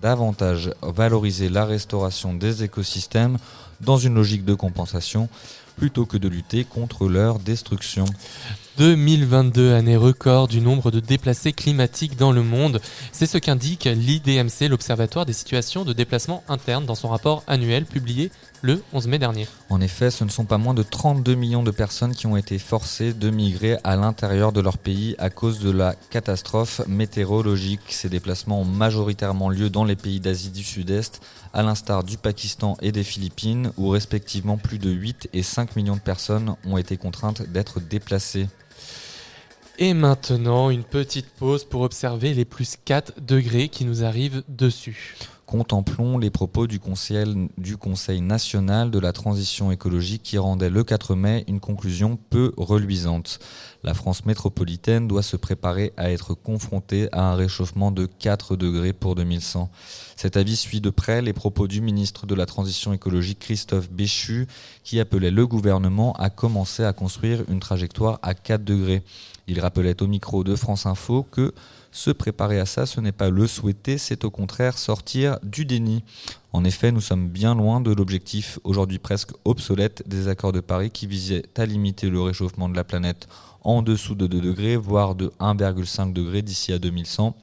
davantage 0.00 0.70
valoriser 0.80 1.48
la 1.48 1.64
restauration 1.64 2.34
des 2.34 2.62
écosystèmes 2.62 3.38
dans 3.80 3.96
une 3.96 4.14
logique 4.14 4.44
de 4.44 4.54
compensation 4.54 5.28
plutôt 5.76 6.06
que 6.06 6.16
de 6.16 6.28
lutter 6.28 6.64
contre 6.64 7.08
leur 7.08 7.40
destruction. 7.40 8.04
2022, 8.78 9.74
année 9.74 9.96
record 9.96 10.46
du 10.46 10.60
nombre 10.60 10.90
de 10.90 11.00
déplacés 11.00 11.52
climatiques 11.52 12.16
dans 12.16 12.30
le 12.30 12.42
monde. 12.42 12.80
C'est 13.10 13.26
ce 13.26 13.38
qu'indique 13.38 13.84
l'IDMC, 13.86 14.68
l'Observatoire 14.68 15.26
des 15.26 15.32
situations 15.32 15.84
de 15.84 15.92
déplacement 15.92 16.44
interne, 16.48 16.86
dans 16.86 16.94
son 16.94 17.08
rapport 17.08 17.42
annuel 17.46 17.86
publié 17.86 18.30
le 18.62 18.82
11 18.92 19.06
mai 19.06 19.18
dernier. 19.18 19.46
En 19.70 19.80
effet, 19.80 20.10
ce 20.10 20.24
ne 20.24 20.30
sont 20.30 20.44
pas 20.44 20.58
moins 20.58 20.74
de 20.74 20.82
32 20.82 21.34
millions 21.34 21.62
de 21.62 21.70
personnes 21.70 22.14
qui 22.14 22.26
ont 22.26 22.36
été 22.36 22.58
forcées 22.58 23.12
de 23.12 23.30
migrer 23.30 23.76
à 23.84 23.96
l'intérieur 23.96 24.52
de 24.52 24.60
leur 24.60 24.78
pays 24.78 25.14
à 25.18 25.30
cause 25.30 25.60
de 25.60 25.70
la 25.70 25.94
catastrophe 26.10 26.80
météorologique. 26.86 27.80
Ces 27.88 28.08
déplacements 28.08 28.60
ont 28.60 28.64
majoritairement 28.64 29.48
lieu 29.48 29.70
dans 29.70 29.84
les 29.84 29.96
pays 29.96 30.20
d'Asie 30.20 30.50
du 30.50 30.64
Sud-Est, 30.64 31.20
à 31.52 31.62
l'instar 31.62 32.04
du 32.04 32.16
Pakistan 32.16 32.76
et 32.82 32.92
des 32.92 33.04
Philippines, 33.04 33.72
où 33.76 33.88
respectivement 33.88 34.56
plus 34.56 34.78
de 34.78 34.90
8 34.90 35.28
et 35.32 35.42
5 35.42 35.76
millions 35.76 35.96
de 35.96 36.00
personnes 36.00 36.56
ont 36.64 36.76
été 36.76 36.96
contraintes 36.96 37.42
d'être 37.42 37.80
déplacées. 37.80 38.48
Et 39.80 39.94
maintenant, 39.94 40.70
une 40.70 40.82
petite 40.82 41.30
pause 41.30 41.64
pour 41.64 41.82
observer 41.82 42.34
les 42.34 42.44
plus 42.44 42.76
4 42.84 43.20
degrés 43.20 43.68
qui 43.68 43.84
nous 43.84 44.02
arrivent 44.02 44.42
dessus. 44.48 45.16
Contemplons 45.48 46.18
les 46.18 46.28
propos 46.28 46.66
du 46.66 46.78
conseil, 46.78 47.48
du 47.56 47.78
conseil 47.78 48.20
national 48.20 48.90
de 48.90 48.98
la 48.98 49.14
transition 49.14 49.72
écologique 49.72 50.22
qui 50.22 50.36
rendait 50.36 50.68
le 50.68 50.84
4 50.84 51.14
mai 51.14 51.44
une 51.48 51.58
conclusion 51.58 52.18
peu 52.28 52.52
reluisante. 52.58 53.38
La 53.82 53.94
France 53.94 54.26
métropolitaine 54.26 55.08
doit 55.08 55.22
se 55.22 55.38
préparer 55.38 55.94
à 55.96 56.10
être 56.10 56.34
confrontée 56.34 57.08
à 57.12 57.30
un 57.30 57.34
réchauffement 57.34 57.90
de 57.90 58.04
4 58.04 58.56
degrés 58.56 58.92
pour 58.92 59.14
2100. 59.14 59.70
Cet 60.16 60.36
avis 60.36 60.54
suit 60.54 60.82
de 60.82 60.90
près 60.90 61.22
les 61.22 61.32
propos 61.32 61.66
du 61.66 61.80
ministre 61.80 62.26
de 62.26 62.34
la 62.34 62.44
Transition 62.44 62.92
écologique 62.92 63.38
Christophe 63.38 63.90
Béchu 63.90 64.48
qui 64.84 65.00
appelait 65.00 65.30
le 65.30 65.46
gouvernement 65.46 66.12
à 66.18 66.28
commencer 66.28 66.84
à 66.84 66.92
construire 66.92 67.42
une 67.48 67.60
trajectoire 67.60 68.18
à 68.20 68.34
4 68.34 68.64
degrés. 68.64 69.02
Il 69.46 69.60
rappelait 69.60 70.02
au 70.02 70.08
micro 70.08 70.44
de 70.44 70.54
France 70.54 70.84
Info 70.84 71.22
que 71.22 71.54
se 71.90 72.10
préparer 72.10 72.60
à 72.60 72.66
ça, 72.66 72.86
ce 72.86 73.00
n'est 73.00 73.12
pas 73.12 73.30
le 73.30 73.46
souhaiter, 73.46 73.98
c'est 73.98 74.24
au 74.24 74.30
contraire 74.30 74.78
sortir 74.78 75.38
du 75.42 75.64
déni. 75.64 76.04
En 76.52 76.64
effet, 76.64 76.92
nous 76.92 77.00
sommes 77.00 77.28
bien 77.28 77.54
loin 77.54 77.80
de 77.80 77.92
l'objectif 77.92 78.58
aujourd'hui 78.64 78.98
presque 78.98 79.30
obsolète 79.44 80.02
des 80.08 80.28
accords 80.28 80.52
de 80.52 80.60
Paris 80.60 80.90
qui 80.90 81.06
visait 81.06 81.44
à 81.56 81.66
limiter 81.66 82.10
le 82.10 82.20
réchauffement 82.20 82.68
de 82.68 82.76
la 82.76 82.84
planète 82.84 83.28
en 83.62 83.82
dessous 83.82 84.14
de 84.14 84.26
2 84.26 84.40
degrés, 84.40 84.76
voire 84.76 85.14
de 85.14 85.32
1,5 85.40 86.12
degrés 86.12 86.42
d'ici 86.42 86.72
à 86.72 86.78
2100, 86.78 87.36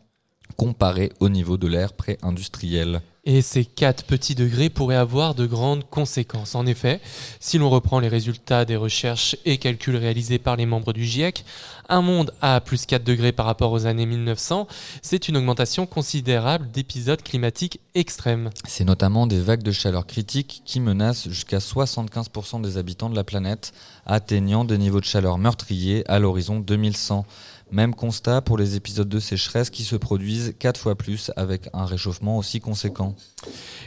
comparé 0.57 1.11
au 1.19 1.29
niveau 1.29 1.57
de 1.57 1.67
l'ère 1.67 1.93
pré-industrielle. 1.93 3.01
Et 3.27 3.41
ces 3.41 3.65
4 3.65 4.03
petits 4.03 4.35
degrés 4.35 4.69
pourraient 4.69 4.95
avoir 4.95 5.33
de 5.33 5.47
grandes 5.47 5.89
conséquences. 5.89 6.53
En 6.53 6.67
effet, 6.67 7.01
si 7.39 7.57
l'on 7.57 7.71
reprend 7.71 7.99
les 7.99 8.07
résultats 8.07 8.65
des 8.65 8.75
recherches 8.75 9.35
et 9.45 9.57
calculs 9.57 9.95
réalisés 9.95 10.37
par 10.37 10.55
les 10.55 10.67
membres 10.67 10.93
du 10.93 11.03
GIEC, 11.05 11.43
un 11.89 12.01
monde 12.01 12.33
à 12.41 12.61
plus 12.61 12.85
4 12.85 13.03
degrés 13.03 13.31
par 13.31 13.47
rapport 13.47 13.71
aux 13.71 13.87
années 13.87 14.05
1900, 14.05 14.67
c'est 15.01 15.27
une 15.27 15.37
augmentation 15.37 15.87
considérable 15.87 16.69
d'épisodes 16.69 17.21
climatiques 17.23 17.79
extrêmes. 17.95 18.51
C'est 18.67 18.85
notamment 18.85 19.25
des 19.25 19.39
vagues 19.39 19.63
de 19.63 19.71
chaleur 19.71 20.05
critiques 20.05 20.61
qui 20.63 20.79
menacent 20.79 21.27
jusqu'à 21.27 21.57
75% 21.57 22.61
des 22.61 22.77
habitants 22.77 23.09
de 23.09 23.15
la 23.15 23.23
planète, 23.23 23.73
atteignant 24.05 24.65
des 24.65 24.77
niveaux 24.77 24.99
de 24.99 25.05
chaleur 25.05 25.39
meurtriers 25.39 26.03
à 26.07 26.19
l'horizon 26.19 26.59
2100. 26.59 27.25
Même 27.71 27.95
constat 27.95 28.41
pour 28.41 28.57
les 28.57 28.75
épisodes 28.75 29.09
de 29.09 29.19
sécheresse 29.19 29.69
qui 29.69 29.83
se 29.83 29.95
produisent 29.95 30.53
4 30.59 30.79
fois 30.79 30.95
plus 30.95 31.31
avec 31.35 31.67
un 31.73 31.85
réchauffement 31.85 32.37
aussi 32.37 32.59
conséquent. 32.59 33.15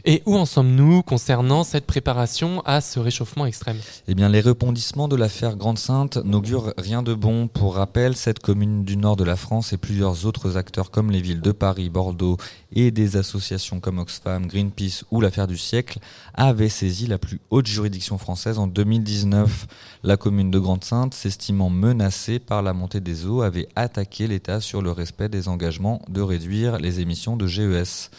Et 0.04 0.22
où 0.26 0.36
en 0.36 0.46
sommes-nous 0.46 1.02
concernant 1.02 1.64
cette 1.64 1.86
préparation 1.86 2.60
à 2.64 2.80
ce 2.80 3.00
réchauffement 3.00 3.46
extrême? 3.46 3.78
Eh 4.06 4.14
bien, 4.14 4.28
les 4.28 4.40
rebondissements 4.40 5.08
de 5.08 5.16
l'affaire 5.16 5.56
Grande-Sainte 5.56 6.18
n'augurent 6.24 6.72
rien 6.76 7.02
de 7.02 7.14
bon. 7.14 7.48
Pour 7.48 7.76
rappel, 7.76 8.16
cette 8.16 8.40
commune 8.40 8.84
du 8.84 8.96
nord 8.96 9.16
de 9.16 9.24
la 9.24 9.36
France 9.36 9.72
et 9.72 9.76
plusieurs 9.76 10.26
autres 10.26 10.56
acteurs 10.56 10.90
comme 10.90 11.10
les 11.10 11.20
villes 11.20 11.40
de 11.40 11.52
Paris, 11.52 11.88
Bordeaux 11.88 12.36
et 12.72 12.90
des 12.90 13.16
associations 13.16 13.80
comme 13.80 13.98
Oxfam, 13.98 14.46
Greenpeace 14.46 15.04
ou 15.10 15.20
l'affaire 15.20 15.46
du 15.46 15.56
siècle 15.56 15.98
avaient 16.34 16.68
saisi 16.68 17.06
la 17.06 17.18
plus 17.18 17.40
haute 17.50 17.66
juridiction 17.66 18.18
française 18.18 18.58
en 18.58 18.66
2019. 18.66 19.66
La 20.02 20.16
commune 20.16 20.50
de 20.50 20.58
Grande-Sainte, 20.58 21.14
s'estimant 21.14 21.70
menacée 21.70 22.38
par 22.38 22.62
la 22.62 22.72
montée 22.72 23.00
des 23.00 23.26
eaux, 23.26 23.42
avait 23.42 23.67
attaqué 23.76 24.26
l'État 24.26 24.60
sur 24.60 24.82
le 24.82 24.90
respect 24.90 25.28
des 25.28 25.48
engagements 25.48 26.02
de 26.08 26.20
réduire 26.20 26.78
les 26.78 27.00
émissions 27.00 27.36
de 27.36 27.46
GES. 27.46 28.10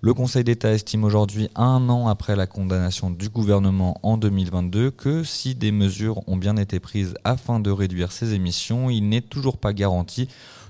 Le 0.00 0.12
Conseil 0.12 0.44
d'État 0.44 0.72
estime 0.72 1.04
aujourd'hui, 1.04 1.48
un 1.54 1.88
an 1.88 2.08
après 2.08 2.36
la 2.36 2.46
condamnation 2.46 3.08
du 3.08 3.30
gouvernement 3.30 3.98
en 4.02 4.18
2022, 4.18 4.90
que 4.90 5.24
si 5.24 5.54
des 5.54 5.72
mesures 5.72 6.20
ont 6.28 6.36
bien 6.36 6.58
été 6.58 6.78
prises 6.78 7.14
afin 7.24 7.58
de 7.58 7.70
réduire 7.70 8.12
ces 8.12 8.34
émissions, 8.34 8.90
il 8.90 9.08
n'est 9.08 9.22
toujours 9.22 9.56
pas 9.56 9.72
garanti 9.72 10.28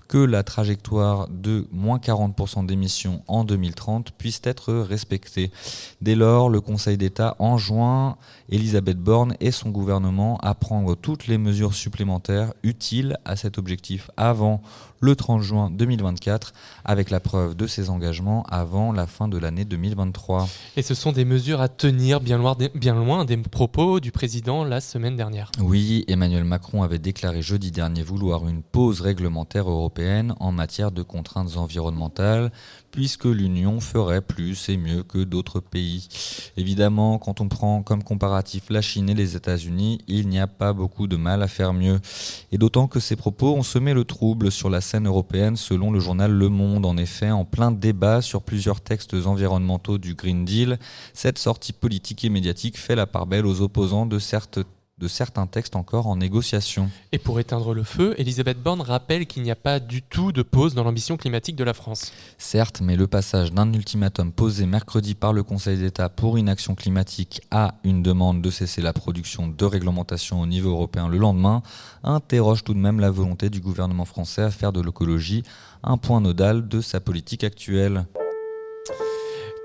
que 0.08 0.18
la 0.18 0.42
trajectoire 0.42 1.28
de 1.28 1.66
moins 1.72 1.98
40% 1.98 2.66
d'émissions 2.66 3.22
en 3.26 3.44
2030 3.44 4.12
puisse 4.12 4.40
être 4.44 4.72
respectée. 4.74 5.50
Dès 6.00 6.14
lors, 6.14 6.48
le 6.48 6.60
Conseil 6.60 6.96
d'État 6.96 7.36
enjoint 7.38 8.16
Elisabeth 8.48 8.98
Borne 8.98 9.34
et 9.40 9.50
son 9.50 9.70
gouvernement 9.70 10.38
à 10.38 10.54
prendre 10.54 10.94
toutes 10.94 11.26
les 11.26 11.38
mesures 11.38 11.74
supplémentaires 11.74 12.52
utiles 12.62 13.18
à 13.24 13.36
cet 13.36 13.58
objectif 13.58 14.10
avant 14.16 14.62
le 15.00 15.16
30 15.16 15.42
juin 15.42 15.70
2024, 15.70 16.52
avec 16.85 17.11
la 17.11 17.20
preuve 17.20 17.54
de 17.54 17.66
ses 17.66 17.90
engagements 17.90 18.42
avant 18.44 18.92
la 18.92 19.07
fin 19.07 19.28
de 19.28 19.38
l'année 19.38 19.64
2023. 19.64 20.48
Et 20.76 20.83
ce 20.83 20.94
sont 20.94 21.12
des 21.12 21.24
mesures 21.24 21.61
à 21.61 21.68
tenir 21.68 22.20
bien 22.20 22.38
loin, 22.38 22.54
des, 22.54 22.70
bien 22.74 22.94
loin 22.94 23.24
des 23.24 23.37
propos 23.37 24.00
du 24.00 24.12
président 24.12 24.64
la 24.64 24.80
semaine 24.80 25.16
dernière. 25.16 25.50
Oui, 25.61 26.04
Emmanuel 26.09 26.44
Macron 26.44 26.83
avait 26.83 26.98
déclaré 26.98 27.42
jeudi 27.42 27.70
dernier 27.70 28.02
vouloir 28.02 28.48
une 28.48 28.62
pause 28.62 29.00
réglementaire 29.00 29.68
européenne 29.68 30.35
en 30.40 30.52
matière 30.52 30.90
de 30.90 31.02
contraintes 31.02 31.57
environnementales, 31.57 32.50
puisque 32.94 33.24
l'Union 33.24 33.80
ferait 33.80 34.20
plus 34.20 34.68
et 34.68 34.76
mieux 34.76 35.02
que 35.02 35.18
d'autres 35.18 35.59
pays. 35.59 36.07
Évidemment, 36.57 37.18
quand 37.18 37.40
on 37.40 37.48
prend 37.48 37.83
comme 37.83 38.04
comparatif 38.04 38.70
la 38.70 38.83
Chine 38.83 39.11
et 39.11 39.14
les 39.14 39.35
États-Unis, 39.35 39.98
il 40.07 40.28
n'y 40.28 40.38
a 40.38 40.46
pas 40.46 40.72
beaucoup 40.72 41.09
de 41.09 41.16
mal 41.16 41.42
à 41.42 41.48
faire 41.48 41.72
mieux. 41.72 41.98
Et 42.52 42.59
d'autant 42.59 42.87
que 42.87 43.00
ces 43.00 43.16
propos 43.16 43.52
ont 43.57 43.64
semé 43.64 43.94
le 43.94 44.04
trouble 44.04 44.52
sur 44.52 44.70
la 44.70 44.80
scène 44.80 45.09
européenne 45.09 45.57
selon 45.57 45.90
le 45.90 45.98
journal 45.98 46.30
Le 46.30 46.48
Monde. 46.48 46.87
En 46.87 46.96
effet, 46.96 47.33
en 47.33 47.44
plein 47.44 47.72
débat 47.72 48.22
sur 48.22 48.42
plusieurs 48.42 48.80
textes 48.80 49.14
environnementaux 49.14 49.98
du 49.98 50.14
Green 50.14 50.44
Deal, 50.44 50.78
cette 51.14 51.38
sortie 51.38 51.72
politique 51.72 52.24
et 52.24 52.28
médiatique 52.28 52.78
fait 52.78 52.94
la 52.94 53.09
part 53.09 53.26
belle 53.26 53.44
aux 53.44 53.61
opposants 53.61 54.07
de 54.07 54.20
certes 54.20 54.61
de 54.98 55.09
certains 55.09 55.46
textes 55.46 55.74
encore 55.74 56.07
en 56.07 56.16
négociation. 56.16 56.88
Et 57.11 57.18
pour 57.18 57.40
éteindre 57.40 57.74
le 57.74 57.83
feu, 57.83 58.14
Elisabeth 58.16 58.62
Borne 58.62 58.80
rappelle 58.80 59.26
qu'il 59.26 59.42
n'y 59.42 59.50
a 59.50 59.57
pas 59.57 59.80
du 59.80 60.02
tout 60.02 60.30
de 60.30 60.42
pause 60.42 60.74
dans 60.74 60.85
l'ambition 60.85 61.16
climatique 61.16 61.57
de 61.57 61.64
la 61.64 61.74
France. 61.74 62.12
Certes, 62.38 62.80
mais 62.80 62.94
le 62.94 63.09
passage 63.09 63.52
d'un 63.52 63.72
ultimatum 63.72 64.30
posé 64.33 64.66
mercredi 64.66 65.14
par 65.14 65.33
le 65.33 65.42
Conseil 65.42 65.78
d'État 65.78 66.09
pour 66.09 66.38
inaction 66.38 66.76
climatique 66.76 67.42
à 67.50 67.74
une 67.83 68.02
demande 68.02 68.40
de 68.40 68.50
cesser 68.50 68.83
la 68.83 68.92
production 68.92 69.48
de 69.48 69.64
réglementation 69.64 70.40
au 70.40 70.46
niveau 70.46 70.70
européen 70.70 71.09
le 71.09 71.18
lendemain 71.18 71.62
interroge 72.04 72.62
tout 72.62 72.74
de 72.74 72.78
même 72.78 73.00
la 73.00 73.11
volonté 73.11 73.50
du 73.50 73.61
gouvernement 73.61 74.04
français 74.04 74.42
à 74.42 74.50
faire 74.50 74.72
de 74.72 74.80
l'écologie 74.80 75.42
un 75.83 75.96
point 75.96 76.20
nodal 76.20 76.68
de 76.68 76.80
sa 76.80 77.00
politique 77.00 77.44
actuelle. 77.44 78.07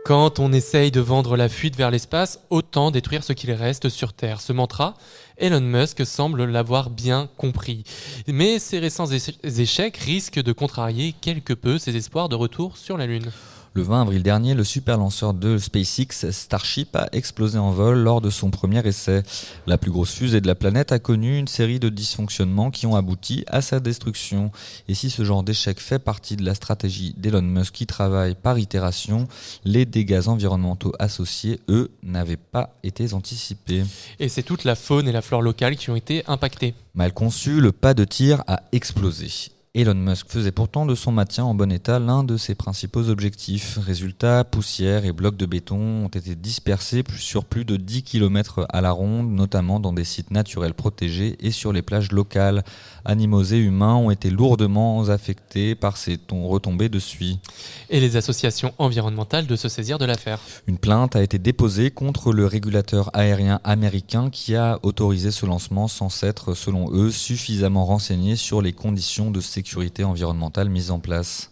Quand 0.06 0.40
on 0.40 0.52
essaye 0.54 0.92
de 0.92 1.02
vendre 1.02 1.38
la 1.38 1.50
fuite 1.50 1.76
vers 1.76 1.92
l'espace, 1.92 2.40
autant 2.50 2.90
détruire 2.90 3.24
ce 3.24 3.34
qu'il 3.34 3.52
reste 3.52 3.90
sur 3.90 4.14
Terre. 4.14 4.42
Ce 4.42 4.54
mantra, 4.54 4.96
Elon 5.38 5.62
Musk 5.62 6.06
semble 6.06 6.46
l'avoir 6.46 6.90
bien 6.90 7.30
compris. 7.38 7.84
Mais 8.28 8.60
ces 8.60 8.80
récents 8.80 9.08
échecs 9.08 9.98
risquent 9.98 10.42
de 10.42 10.52
contrarier 10.52 11.14
quelque 11.22 11.54
peu 11.54 11.78
ses 11.78 11.96
espoirs 11.96 12.30
de 12.30 12.36
retour 12.36 12.78
sur 12.78 12.98
la 12.98 13.06
Lune. 13.06 13.30
Le 13.76 13.84
20 13.84 14.02
avril 14.02 14.24
dernier, 14.24 14.56
le 14.56 14.64
super 14.64 14.98
lanceur 14.98 15.36
de 15.36 15.60
SpaceX 15.60 16.32
Starship 16.32 16.96
a 16.96 17.08
explosé 17.12 17.60
en 17.60 17.72
vol 17.72 18.00
lors 18.00 18.20
de 18.20 18.32
son 18.32 18.50
premier 18.50 18.86
essai. 18.88 19.22
La 19.68 19.78
plus 19.78 19.92
grosse 19.92 20.12
fusée 20.12 20.42
de 20.42 20.48
la 20.48 20.56
planète 20.56 20.92
a 20.92 20.98
connu 20.98 21.38
une 21.38 21.48
série 21.48 21.80
de 21.80 21.90
dysfonctionnements 21.90 22.72
qui 22.72 22.88
ont 22.88 22.96
abouti 22.96 23.46
à 23.48 23.62
sa 23.62 23.80
destruction. 23.80 24.52
Et 24.88 24.96
si 24.96 25.12
ce 25.12 25.24
genre 25.24 25.44
d'échec 25.44 25.80
fait 25.80 26.00
partie 26.00 26.36
de 26.36 26.44
la 26.44 26.56
stratégie 26.56 27.14
d'Elon 27.16 27.44
Musk 27.44 27.76
qui 27.76 27.86
travaille 27.86 28.34
par 28.34 28.58
itération, 28.58 29.28
les 29.66 29.86
dégâts 29.86 30.24
environnementaux 30.26 30.94
associés, 30.98 31.60
eux, 31.70 31.92
n'avaient 32.02 32.38
pas 32.38 32.76
été 32.82 33.14
anticipés. 33.14 33.84
Et 34.20 34.30
c'est 34.30 34.44
toute 34.44 34.64
la 34.64 34.76
faune 34.76 35.08
et 35.08 35.12
la 35.12 35.22
flore 35.22 35.44
locale 35.44 35.76
qui 35.76 35.92
ont 35.92 35.96
été 35.96 36.24
impactées. 36.28 36.74
Mal 36.96 37.14
conçu, 37.14 37.62
le 37.62 37.72
pas 37.72 37.94
de 37.94 38.04
tir 38.04 38.44
a 38.48 38.62
explosé. 38.72 39.52
Elon 39.76 39.94
Musk 39.94 40.32
faisait 40.32 40.52
pourtant 40.52 40.88
de 40.88 40.96
son 40.96 41.12
maintien 41.12 41.44
en 41.44 41.54
bon 41.54 41.72
état 41.72 42.00
l'un 42.00 42.24
de 42.24 42.38
ses 42.38 42.56
principaux 42.56 43.08
objectifs. 43.08 43.78
Résultat, 43.78 44.44
poussière 44.44 45.06
et 45.06 45.12
blocs 45.12 45.38
de 45.38 45.46
béton 45.46 46.06
ont 46.06 46.08
été 46.08 46.34
dispersés 46.34 47.04
sur 47.20 47.46
plus 47.46 47.66
de 47.66 47.76
10 47.76 48.02
km 48.02 48.66
à 48.70 48.82
la 48.82 48.90
ronde, 48.90 49.30
notamment 49.32 49.80
dans 49.80 49.94
des 49.94 50.06
sites 50.06 50.32
naturels 50.32 50.74
protégés 50.74 51.38
et 51.40 51.52
sur 51.52 51.72
les 51.72 51.84
plages 51.84 52.12
locales. 52.12 52.64
Animaux 53.06 53.44
et 53.44 53.58
humains 53.58 53.96
ont 53.96 54.12
été 54.12 54.30
lourdement 54.30 55.08
affectés 55.10 55.76
par 55.76 55.98
ces 55.98 56.20
retombées 56.30 56.90
de 56.90 57.00
suie. 57.00 57.40
Et 57.90 58.00
les 58.00 58.16
associations 58.16 58.74
environnementales 58.78 59.48
de 59.48 59.56
se 59.56 59.70
saisir 59.70 59.98
de 59.98 60.06
l'affaire. 60.06 60.40
Une 60.68 60.78
plainte 60.78 61.16
a 61.16 61.24
été 61.24 61.40
déposée 61.40 61.92
contre 61.92 62.34
le 62.34 62.46
régulateur 62.46 63.10
aérien 63.14 63.60
américain 63.64 64.30
qui 64.30 64.56
a 64.56 64.80
autorisé 64.84 65.32
ce 65.32 65.46
lancement 65.46 65.88
sans 65.88 66.10
s'être, 66.10 66.54
selon 66.54 66.92
eux, 66.94 67.12
suffisamment 67.12 67.86
renseigné 67.86 68.36
sur 68.36 68.62
les 68.62 68.74
conditions 68.74 69.32
de 69.32 69.42
sécurité 69.42 70.04
environnementale 70.04 70.70
mise 70.70 70.92
en 70.92 71.00
place. 71.00 71.52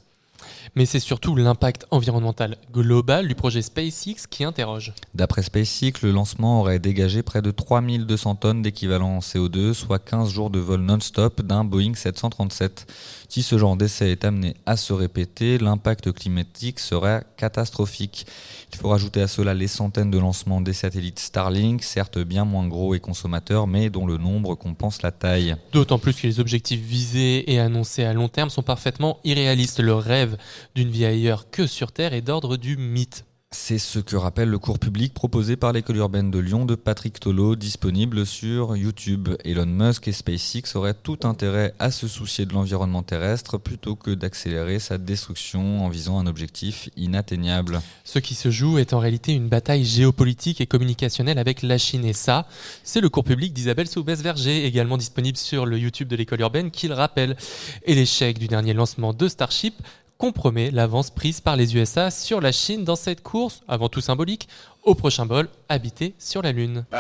Mais 0.78 0.86
c'est 0.86 1.00
surtout 1.00 1.36
l'impact 1.36 1.88
environnemental 1.90 2.56
global 2.72 3.28
du 3.28 3.34
projet 3.34 3.64
SpaceX 3.64 4.28
qui 4.30 4.44
interroge. 4.44 4.94
D'après 5.16 5.42
SpaceX, 5.42 6.04
le 6.04 6.12
lancement 6.12 6.60
aurait 6.60 6.78
dégagé 6.78 7.24
près 7.24 7.42
de 7.42 7.50
3200 7.50 8.36
tonnes 8.36 8.62
d'équivalent 8.62 9.18
CO2, 9.18 9.74
soit 9.74 9.98
15 9.98 10.30
jours 10.30 10.52
de 10.52 10.60
vol 10.60 10.82
non-stop 10.82 11.42
d'un 11.42 11.64
Boeing 11.64 11.96
737. 11.96 12.86
Si 13.28 13.42
ce 13.42 13.58
genre 13.58 13.76
d'essai 13.76 14.12
est 14.12 14.24
amené 14.24 14.54
à 14.68 14.78
se 14.78 14.94
répéter, 14.94 15.58
l'impact 15.58 16.12
climatique 16.12 16.80
serait 16.80 17.24
catastrophique. 17.38 18.28
Il 18.72 18.78
faut 18.78 18.90
rajouter 18.90 19.22
à 19.22 19.28
cela 19.28 19.56
les 19.56 19.68
centaines 19.68 20.12
de 20.12 20.20
lancements 20.20 20.62
des 20.62 20.74
satellites 20.74 21.20
Starlink, 21.20 21.84
certes 21.84 22.20
bien 22.20 22.46
moins 22.46 22.68
gros 22.68 22.94
et 22.94 23.00
consommateurs, 23.00 23.66
mais 23.66 23.90
dont 23.90 24.06
le 24.06 24.18
nombre 24.18 24.54
compense 24.54 25.02
la 25.02 25.12
taille. 25.12 25.56
D'autant 25.74 25.98
plus 25.98 26.14
que 26.14 26.28
les 26.28 26.40
objectifs 26.40 26.80
visés 26.80 27.52
et 27.52 27.60
annoncés 27.60 28.04
à 28.04 28.14
long 28.14 28.30
terme 28.30 28.52
sont 28.52 28.62
parfaitement 28.62 29.20
irréalistes. 29.24 29.80
Le 29.80 29.96
rêve 29.96 30.38
d'une 30.76 30.90
vie 30.90 31.06
ailleurs 31.06 31.50
que 31.50 31.68
sur 31.68 31.92
Terre 31.92 32.14
est 32.14 32.22
d'ordre 32.22 32.58
du 32.58 32.78
mythe. 32.78 33.26
C'est 33.50 33.78
ce 33.78 34.00
que 34.00 34.18
rappelle 34.18 34.50
le 34.50 34.60
cours 34.60 34.78
public 34.78 35.14
proposé 35.14 35.56
par 35.56 35.72
l'école 35.72 35.96
urbaine 35.96 36.30
de 36.32 36.38
Lyon 36.38 36.66
de 36.66 36.76
Patrick 36.76 37.18
Tolo, 37.18 37.56
disponible 37.56 38.26
sur 38.26 38.76
YouTube. 38.76 39.30
Elon 39.46 39.66
Musk 39.66 40.10
et 40.10 40.12
SpaceX 40.12 40.76
auraient 40.76 40.94
tout 40.94 41.20
intérêt 41.24 41.74
à 41.80 41.90
se 41.90 42.10
soucier 42.10 42.46
de 42.46 42.54
l'environnement 42.54 43.04
terrestre 43.04 43.58
plutôt 43.58 43.96
que 43.96 44.12
d'accélérer 44.12 44.80
sa 44.80 44.98
destruction 44.98 45.86
en 45.86 45.88
visant 45.88 46.20
un 46.20 46.28
objectif 46.28 46.90
inatteignable. 46.98 47.80
Ce 48.04 48.20
qui 48.20 48.36
se 48.36 48.52
joue 48.52 48.80
est 48.80 48.92
en 48.92 49.00
réalité 49.00 49.32
une 49.32 49.48
bataille 49.48 49.86
géopolitique 49.86 50.60
et 50.60 50.68
communicationnelle 50.68 51.40
avec 51.40 51.62
la 51.62 51.78
Chine. 51.78 52.04
Et 52.04 52.12
ça, 52.12 52.50
c'est 52.84 53.00
le 53.00 53.08
cours 53.08 53.24
public 53.24 53.54
d'Isabelle 53.54 53.88
Soubès-Verger, 53.88 54.66
également 54.66 54.98
disponible 54.98 55.38
sur 55.38 55.66
le 55.66 55.80
YouTube 55.80 56.10
de 56.10 56.18
l'école 56.18 56.42
urbaine, 56.42 56.70
qui 56.70 56.90
le 56.90 56.96
rappelle. 56.96 57.38
Et 57.86 57.96
l'échec 57.96 58.40
du 58.40 58.50
dernier 58.50 58.74
lancement 58.74 59.14
de 59.14 59.30
Starship 59.30 59.76
compromet 60.18 60.72
l'avance 60.72 61.10
prise 61.10 61.42
par 61.42 61.56
les 61.56 61.76
USA 61.76 62.12
sur 62.12 62.42
la 62.42 62.52
Chine 62.52 62.84
dans 62.84 62.96
cette 62.96 63.22
course, 63.22 63.62
avant 63.68 63.90
tout 63.90 64.02
symbolique, 64.02 64.48
au 64.84 64.96
prochain 64.96 65.26
bol 65.26 65.48
habité 65.70 66.16
sur 66.20 66.42
la 66.42 66.52
Lune. 66.52 66.86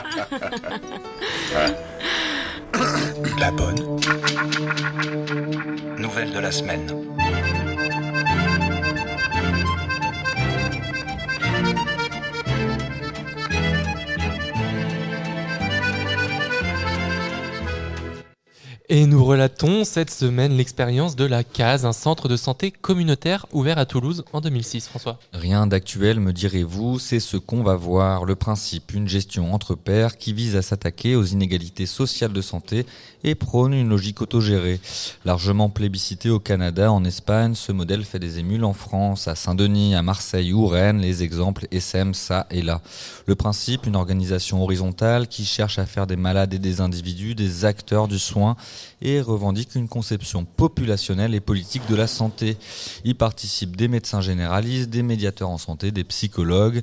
La 3.40 3.52
bonne. 3.52 4.00
Nouvelle 5.98 6.32
de 6.32 6.40
la 6.40 6.52
semaine. 6.52 6.92
Et 18.89 19.06
nous 19.06 19.21
relatons 19.21 19.84
cette 19.84 20.10
semaine 20.10 20.56
l'expérience 20.56 21.17
de 21.17 21.26
la 21.26 21.43
CASE, 21.43 21.86
un 21.86 21.91
centre 21.91 22.30
de 22.30 22.38
santé 22.38 22.71
communautaire 22.71 23.45
ouvert 23.52 23.78
à 23.80 23.86
Toulouse 23.86 24.23
en 24.32 24.39
2006. 24.39 24.88
François. 24.88 25.19
Rien 25.34 25.67
d'actuel, 25.67 26.21
me 26.21 26.32
direz-vous, 26.32 26.97
c'est 26.97 27.19
ce 27.19 27.36
qu'on 27.36 27.63
va 27.63 27.76
voir. 27.76 28.23
Le 28.23 28.38
principe, 28.38 28.93
une 28.93 29.10
gestion 29.10 29.54
entre 29.54 29.76
pairs 29.76 30.15
qui 30.15 30.32
vise 30.32 30.56
à 30.56 30.62
s'attaquer 30.62 31.17
aux 31.17 31.26
inégalités 31.26 31.86
sociales 31.86 32.32
de 32.32 32.39
santé 32.39 32.86
et 33.26 33.36
prône 33.36 33.73
une 33.73 33.89
logique 33.89 34.21
autogérée. 34.21 34.80
Largement 35.26 35.69
plébiscité 35.69 36.30
au 36.30 36.39
Canada, 36.39 36.89
en 36.89 37.04
Espagne, 37.04 37.56
ce 37.56 37.73
modèle 37.73 38.06
fait 38.06 38.19
des 38.19 38.39
émules 38.39 38.63
en 38.63 38.71
France, 38.71 39.28
à 39.28 39.36
Saint-Denis, 39.36 39.95
à 39.95 40.02
Marseille 40.02 40.54
ou 40.54 40.65
Rennes, 40.65 41.02
les 41.02 41.23
exemples 41.23 41.67
SM, 41.71 42.13
ça 42.13 42.47
et 42.52 42.62
là. 42.62 42.82
Le 43.26 43.36
principe, 43.36 43.86
une 43.86 43.97
organisation 43.97 44.63
horizontale 44.63 45.28
qui 45.28 45.43
cherche 45.43 45.78
à 45.78 45.86
faire 45.86 46.08
des 46.08 46.15
malades 46.15 46.54
et 46.54 46.60
des 46.60 46.80
individus 46.80 47.36
des 47.36 47.65
acteurs 47.65 48.08
du 48.08 48.17
soin 48.17 48.56
et 49.02 49.22
revendique 49.22 49.76
une 49.76 49.88
conception 49.88 50.46
populationnelle 50.46 51.36
et 51.36 51.40
politique 51.40 51.88
de 51.90 51.96
la 51.96 52.08
santé. 52.08 52.58
Y 53.04 53.13
participent 53.13 53.76
des 53.76 53.88
médecins 53.88 54.22
généralistes, 54.22 54.90
des 54.90 55.04
médiateurs 55.04 55.50
en 55.50 55.58
santé, 55.58 55.92
des 55.92 56.04
psychologues. 56.04 56.82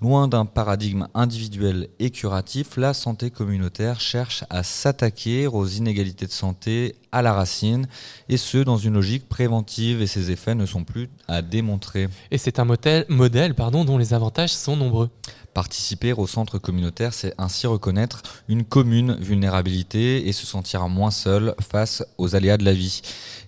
Loin 0.00 0.28
d'un 0.28 0.44
paradigme 0.44 1.08
individuel 1.14 1.88
et 1.98 2.10
curatif, 2.10 2.76
la 2.76 2.94
santé 2.94 3.30
communautaire 3.30 4.00
cherche 4.00 4.44
à 4.50 4.62
s'attaquer 4.62 5.46
aux 5.46 5.66
inégalités 5.66 6.26
de 6.26 6.32
santé 6.32 6.94
à 7.12 7.22
la 7.22 7.32
racine, 7.32 7.86
et 8.28 8.36
ce 8.36 8.58
dans 8.58 8.76
une 8.76 8.94
logique 8.94 9.28
préventive, 9.28 10.02
et 10.02 10.06
ses 10.06 10.30
effets 10.30 10.54
ne 10.54 10.66
sont 10.66 10.84
plus 10.84 11.08
à 11.26 11.42
démontrer. 11.42 12.08
Et 12.30 12.38
c'est 12.38 12.58
un 12.58 12.64
modèle, 12.64 13.04
modèle 13.08 13.54
pardon, 13.54 13.84
dont 13.84 13.98
les 13.98 14.14
avantages 14.14 14.52
sont 14.52 14.76
nombreux. 14.76 15.10
Participer 15.54 16.12
au 16.12 16.26
centre 16.26 16.58
communautaire, 16.58 17.12
c'est 17.12 17.34
ainsi 17.36 17.66
reconnaître 17.66 18.22
une 18.48 18.64
commune 18.64 19.16
vulnérabilité 19.18 20.28
et 20.28 20.32
se 20.32 20.46
sentir 20.46 20.86
moins 20.88 21.10
seul 21.10 21.54
face 21.60 22.04
aux 22.16 22.36
aléas 22.36 22.58
de 22.58 22.64
la 22.64 22.74
vie. 22.74 23.00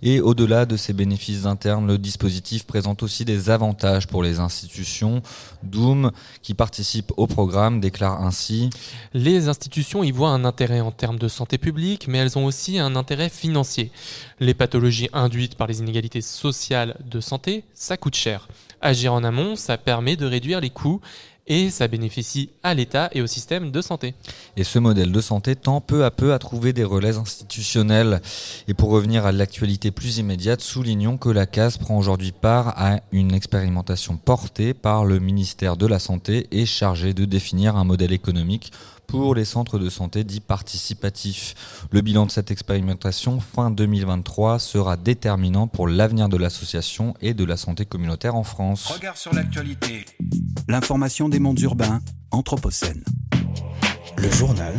Et 0.02 0.20
au-delà 0.20 0.66
de 0.66 0.76
ces 0.76 0.92
bénéfices 0.92 1.44
internes, 1.44 1.86
le 1.86 1.98
dispositif 1.98 2.64
présente 2.64 3.02
aussi 3.02 3.24
des 3.24 3.50
avantages 3.50 4.08
pour 4.08 4.22
les 4.22 4.40
institutions. 4.40 5.22
Doom, 5.62 6.10
qui 6.42 6.54
participe 6.54 7.12
au 7.16 7.26
programme, 7.26 7.80
déclare 7.80 8.22
ainsi 8.22 8.70
Les 9.12 9.48
institutions 9.48 10.02
y 10.02 10.10
voient 10.10 10.30
un 10.30 10.44
intérêt 10.44 10.80
en 10.80 10.90
termes 10.90 11.18
de 11.18 11.28
santé 11.28 11.58
publique, 11.58 12.08
mais 12.08 12.18
elles 12.18 12.38
ont 12.38 12.46
aussi 12.46 12.78
un 12.78 12.96
intérêt 12.96 13.28
financier. 13.28 13.49
Les 14.40 14.54
pathologies 14.54 15.08
induites 15.12 15.54
par 15.54 15.66
les 15.66 15.80
inégalités 15.80 16.20
sociales 16.20 16.96
de 17.04 17.20
santé, 17.20 17.64
ça 17.74 17.96
coûte 17.96 18.16
cher. 18.16 18.48
Agir 18.80 19.12
en 19.12 19.24
amont, 19.24 19.56
ça 19.56 19.76
permet 19.76 20.16
de 20.16 20.26
réduire 20.26 20.60
les 20.60 20.70
coûts 20.70 21.00
et 21.50 21.68
ça 21.68 21.88
bénéficie 21.88 22.50
à 22.62 22.74
l'État 22.74 23.10
et 23.12 23.22
au 23.22 23.26
système 23.26 23.72
de 23.72 23.80
santé. 23.82 24.14
Et 24.56 24.62
ce 24.62 24.78
modèle 24.78 25.10
de 25.10 25.20
santé 25.20 25.56
tend 25.56 25.80
peu 25.80 26.04
à 26.04 26.12
peu 26.12 26.32
à 26.32 26.38
trouver 26.38 26.72
des 26.72 26.84
relais 26.84 27.16
institutionnels. 27.16 28.22
Et 28.68 28.74
pour 28.74 28.90
revenir 28.90 29.26
à 29.26 29.32
l'actualité 29.32 29.90
plus 29.90 30.18
immédiate, 30.18 30.60
soulignons 30.60 31.18
que 31.18 31.28
la 31.28 31.46
CAS 31.46 31.76
prend 31.78 31.98
aujourd'hui 31.98 32.32
part 32.32 32.74
à 32.76 33.00
une 33.10 33.34
expérimentation 33.34 34.16
portée 34.16 34.74
par 34.74 35.04
le 35.04 35.18
ministère 35.18 35.76
de 35.76 35.86
la 35.86 35.98
Santé 35.98 36.46
et 36.52 36.66
chargée 36.66 37.14
de 37.14 37.24
définir 37.24 37.76
un 37.76 37.84
modèle 37.84 38.12
économique 38.12 38.70
pour 39.10 39.34
les 39.34 39.44
centres 39.44 39.78
de 39.78 39.90
santé 39.90 40.22
dits 40.22 40.40
participatifs. 40.40 41.86
Le 41.90 42.00
bilan 42.00 42.26
de 42.26 42.30
cette 42.30 42.50
expérimentation 42.50 43.40
fin 43.40 43.70
2023 43.70 44.58
sera 44.58 44.96
déterminant 44.96 45.66
pour 45.66 45.88
l'avenir 45.88 46.28
de 46.28 46.36
l'association 46.36 47.14
et 47.20 47.34
de 47.34 47.44
la 47.44 47.56
santé 47.56 47.84
communautaire 47.84 48.36
en 48.36 48.44
France. 48.44 48.86
Regard 48.86 49.16
sur 49.16 49.34
l'actualité. 49.34 50.04
L'information 50.68 51.28
des 51.28 51.40
mondes 51.40 51.60
urbains, 51.60 52.00
Anthropocène. 52.30 53.02
Le 54.16 54.30
journal. 54.30 54.74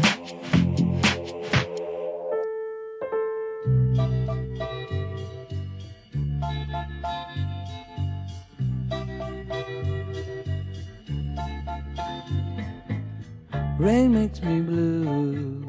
Rain 13.82 14.14
makes 14.14 14.40
me 14.44 14.62
blue. 14.62 15.66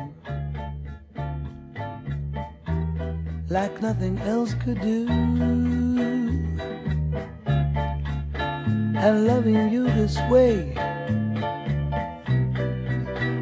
Like 3.48 3.80
nothing 3.80 4.18
else 4.18 4.52
could 4.62 4.82
do. 4.82 5.08
And 8.36 9.26
loving 9.26 9.72
you 9.72 9.84
this 9.84 10.18
way. 10.28 10.76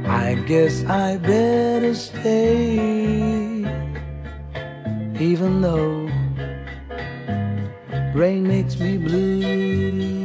I 0.06 0.35
guess 0.46 0.85
I 0.85 1.16
better 1.16 1.92
stay. 1.92 2.78
Even 5.18 5.62
though 5.62 6.09
rain 8.14 8.46
makes 8.46 8.78
me 8.78 8.98
blue. 8.98 10.19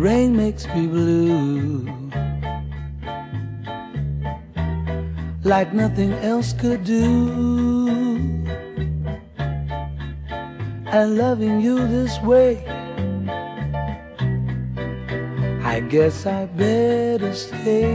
Rain 0.00 0.34
makes 0.34 0.66
me 0.68 0.86
blue. 0.86 1.84
Like 5.44 5.74
nothing 5.74 6.14
else 6.24 6.54
could 6.54 6.84
do. 6.84 7.28
And 10.86 11.18
loving 11.18 11.60
you 11.60 11.86
this 11.86 12.18
way, 12.22 12.64
I 15.62 15.80
guess 15.80 16.24
I 16.24 16.46
better 16.46 17.34
stay. 17.34 17.90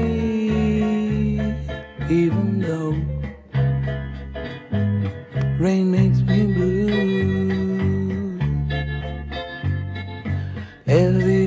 Even 2.07 2.59
though 2.61 2.93
rain 5.57 5.89
makes 5.89 6.19
me 6.19 6.53
blue. 6.53 7.14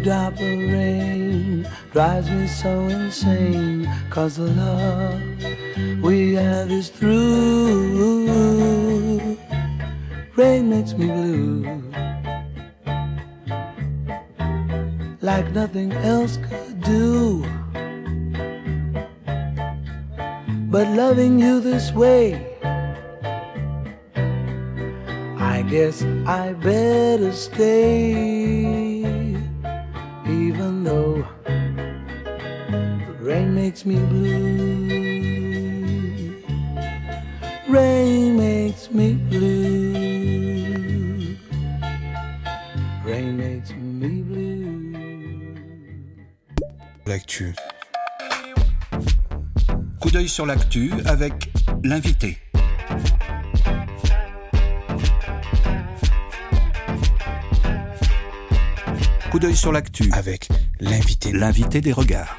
Drop 0.09 0.33
of 0.33 0.41
rain 0.41 1.69
drives 1.93 2.31
me 2.31 2.47
so 2.47 2.71
insane. 2.89 3.87
Cause 4.09 4.37
the 4.37 4.45
love 4.45 5.21
we 6.03 6.33
have 6.33 6.71
is 6.71 6.89
through. 6.89 8.39
Rain 10.35 10.71
makes 10.71 10.95
me 10.95 11.09
blue. 11.09 11.83
Like 15.21 15.53
nothing 15.53 15.93
else 15.93 16.39
could 16.39 16.81
do. 16.81 17.45
But 20.71 20.89
loving 20.97 21.39
you 21.39 21.61
this 21.61 21.93
way. 21.93 22.47
I 25.55 25.63
guess 25.69 26.03
I 26.25 26.55
better 26.55 27.33
stay, 27.33 28.98
the 30.89 31.25
rain 33.21 33.55
makes 33.55 33.85
me 33.85 33.97
blue. 33.97 35.29
Rain 37.69 38.37
makes 38.37 38.91
me 38.91 39.15
blue. 39.15 39.95
Rain 43.05 43.37
makes 43.37 43.71
me 43.73 44.23
blue. 44.23 45.55
L'actu. 47.07 47.55
Coup 50.01 50.11
d'œil 50.11 50.29
sur 50.29 50.47
l'actu 50.47 50.93
avec 51.05 51.51
l'invité. 51.85 52.39
Coup 59.31 59.39
d'œil 59.39 59.55
sur 59.57 59.73
l'actu 59.73 60.11
Avec 60.13 60.49
l'invité. 60.81 61.33
l'invité 61.33 61.81
des 61.81 61.93
regards. 61.93 62.37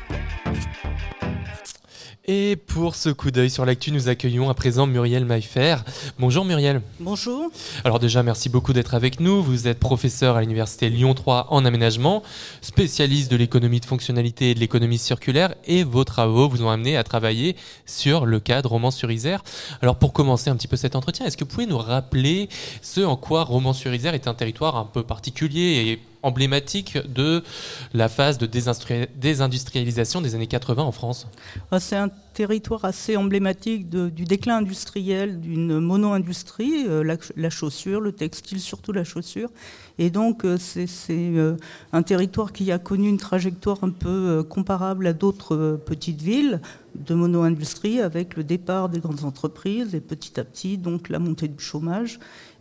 Et 2.32 2.58
pour 2.58 2.94
ce 2.94 3.10
coup 3.10 3.32
d'œil 3.32 3.50
sur 3.50 3.66
l'actu, 3.66 3.92
nous 3.92 4.08
accueillons 4.08 4.52
à 4.52 4.54
présent 4.54 4.86
Muriel 4.86 5.26
Maillefer. 5.26 5.78
Bonjour 6.20 6.46
Muriel. 6.46 6.84
Bonjour. 7.00 7.50
Alors 7.84 7.98
déjà, 7.98 8.22
merci 8.22 8.50
beaucoup 8.50 8.72
d'être 8.72 8.94
avec 8.94 9.20
nous. 9.20 9.42
Vous 9.42 9.68
êtes 9.68 9.80
professeur 9.80 10.36
à 10.36 10.42
l'Université 10.42 10.90
Lyon 10.90 11.16
3 11.16 11.48
en 11.50 11.66
aménagement, 11.66 12.22
spécialiste 12.62 13.32
de 13.32 13.36
l'économie 13.36 13.80
de 13.80 13.86
fonctionnalité 13.88 14.52
et 14.52 14.54
de 14.54 14.60
l'économie 14.60 15.00
circulaire, 15.00 15.56
et 15.66 15.84
vos 15.84 16.04
travaux 16.04 16.48
vous 16.48 16.62
ont 16.62 16.70
amené 16.70 16.98
à 16.98 17.04
travailler 17.04 17.56
sur 17.88 18.28
le 18.28 18.40
cadre 18.40 18.70
Romans-sur-Isère. 18.70 19.44
Alors 19.82 19.96
pour 19.96 20.14
commencer 20.14 20.52
un 20.52 20.56
petit 20.56 20.68
peu 20.68 20.78
cet 20.78 20.96
entretien, 20.96 21.26
est-ce 21.26 21.36
que 21.36 21.46
vous 21.46 21.50
pouvez 21.50 21.66
nous 21.66 21.80
rappeler 21.80 22.48
ce 22.84 23.02
en 23.02 23.16
quoi 23.16 23.44
Romans-sur-Isère 23.44 24.14
est 24.14 24.28
un 24.28 24.36
territoire 24.36 24.76
un 24.76 24.86
peu 24.86 25.02
particulier 25.02 25.88
et 25.88 26.00
emblématique 26.24 26.98
de 27.08 27.44
la 27.94 28.10
phase 28.10 28.38
de 28.38 28.46
désindustrialisation 28.46 30.22
des 30.22 30.36
années 30.36 30.48
80 30.48 30.84
en 30.84 30.92
France 30.92 31.28
Ah, 31.72 31.80
C'est 31.80 31.96
un 31.96 32.10
territoire 32.34 32.86
assez 32.86 33.18
emblématique 33.18 33.90
du 33.90 34.24
déclin 34.24 34.58
industriel 34.58 35.42
d'une 35.42 35.80
mono-industrie, 35.80 36.86
euh, 36.88 37.04
la, 37.04 37.18
la 37.36 37.50
chaussure, 37.50 38.00
le 38.00 38.14
textile, 38.14 38.62
surtout 38.62 38.94
la 38.94 39.04
chaussure. 39.04 39.50
Et 39.98 40.10
donc, 40.10 40.46
euh, 40.46 40.58
c'est 40.58 40.88
euh, 41.10 41.58
un 41.92 42.02
territoire 42.02 42.54
qui 42.54 42.72
a 42.72 42.80
connu 42.80 43.10
une 43.10 43.18
trajectoire 43.18 43.80
un 43.84 43.90
peu 43.90 44.44
comparable 44.44 45.08
à 45.08 45.14
d'autres 45.14 45.80
petites 45.86 46.22
villes 46.22 46.62
de 46.96 47.14
mono-industrie, 47.14 48.00
avec 48.00 48.36
le 48.38 48.44
départ 48.44 48.90
des 48.90 49.00
grandes 49.00 49.26
entreprises 49.26 49.94
et 49.94 50.00
petit 50.00 50.40
à 50.40 50.44
petit, 50.44 50.78
donc, 50.78 51.10
la 51.10 51.20
montée 51.20 51.48
du 51.48 51.62
chômage 51.62 52.20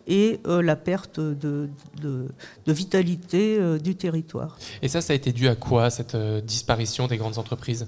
et 0.09 0.41
euh, 0.47 0.63
la 0.63 0.75
perte 0.75 1.21
de, 1.21 1.69
de- 2.03 2.27
de 2.67 2.73
vitalité 2.73 3.59
euh, 3.61 3.79
du 3.79 3.95
territoire. 3.95 4.57
Et 4.83 4.89
ça, 4.89 5.01
ça 5.01 5.13
a 5.13 5.17
été 5.17 5.31
dû 5.33 5.47
à 5.49 5.55
quoi, 5.55 5.91
cette 5.91 6.15
euh, 6.17 6.41
disparition 6.41 7.07
des 7.07 7.17
grandes 7.19 7.39
entreprises? 7.39 7.87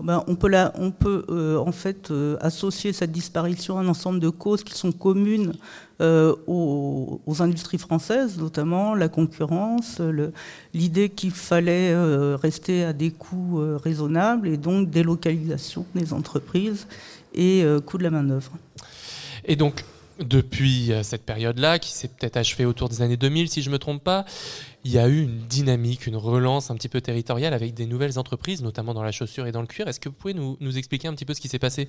Ben, 0.00 0.22
on 0.28 0.36
peut, 0.36 0.46
la- 0.48 0.72
on 0.76 0.92
peut 0.92 1.24
euh, 1.28 1.58
en 1.58 1.72
fait 1.72 2.12
euh, 2.12 2.36
associer 2.40 2.92
cette 2.92 3.10
disparition 3.10 3.78
à 3.78 3.80
un 3.80 3.88
ensemble 3.88 4.20
de 4.20 4.28
causes 4.28 4.62
qui 4.62 4.74
sont 4.74 4.92
communes 4.92 5.54
euh, 6.00 6.36
aux, 6.46 7.20
aux 7.26 7.42
industries 7.42 7.78
françaises, 7.78 8.38
notamment 8.38 8.94
la 8.94 9.08
concurrence, 9.08 10.00
l'idée 10.72 11.08
qu'il 11.08 11.32
fallait 11.32 11.92
rester 12.36 12.84
à 12.84 12.92
des 12.92 13.10
coûts 13.10 13.60
raisonnables 13.82 14.46
et 14.46 14.56
donc 14.56 14.88
délocalisation 14.88 15.84
des 15.96 16.12
entreprises 16.12 16.86
et 17.34 17.64
coût 17.84 17.98
de 17.98 18.04
la 18.04 18.10
main-d'œuvre. 18.10 18.52
Et 19.44 19.56
donc, 19.56 19.84
depuis 20.20 20.92
euh, 20.92 21.02
cette 21.02 21.24
période-là, 21.24 21.78
qui 21.78 21.92
s'est 21.92 22.08
peut-être 22.08 22.36
achevée 22.36 22.64
autour 22.64 22.88
des 22.88 23.02
années 23.02 23.16
2000, 23.16 23.48
si 23.48 23.62
je 23.62 23.68
ne 23.68 23.74
me 23.74 23.78
trompe 23.78 24.02
pas, 24.02 24.24
il 24.84 24.92
y 24.92 24.98
a 24.98 25.08
eu 25.08 25.22
une 25.22 25.40
dynamique, 25.48 26.06
une 26.06 26.16
relance 26.16 26.70
un 26.70 26.74
petit 26.76 26.88
peu 26.88 27.00
territoriale 27.00 27.52
avec 27.52 27.74
des 27.74 27.86
nouvelles 27.86 28.18
entreprises, 28.18 28.62
notamment 28.62 28.94
dans 28.94 29.02
la 29.02 29.12
chaussure 29.12 29.46
et 29.46 29.52
dans 29.52 29.60
le 29.60 29.66
cuir. 29.66 29.88
Est-ce 29.88 30.00
que 30.00 30.08
vous 30.08 30.14
pouvez 30.14 30.34
nous, 30.34 30.78
expliquer 30.78 31.08
un 31.08 31.14
petit 31.14 31.24
peu 31.24 31.34
ce 31.34 31.40
qui 31.40 31.48
s'est 31.48 31.58
passé? 31.58 31.88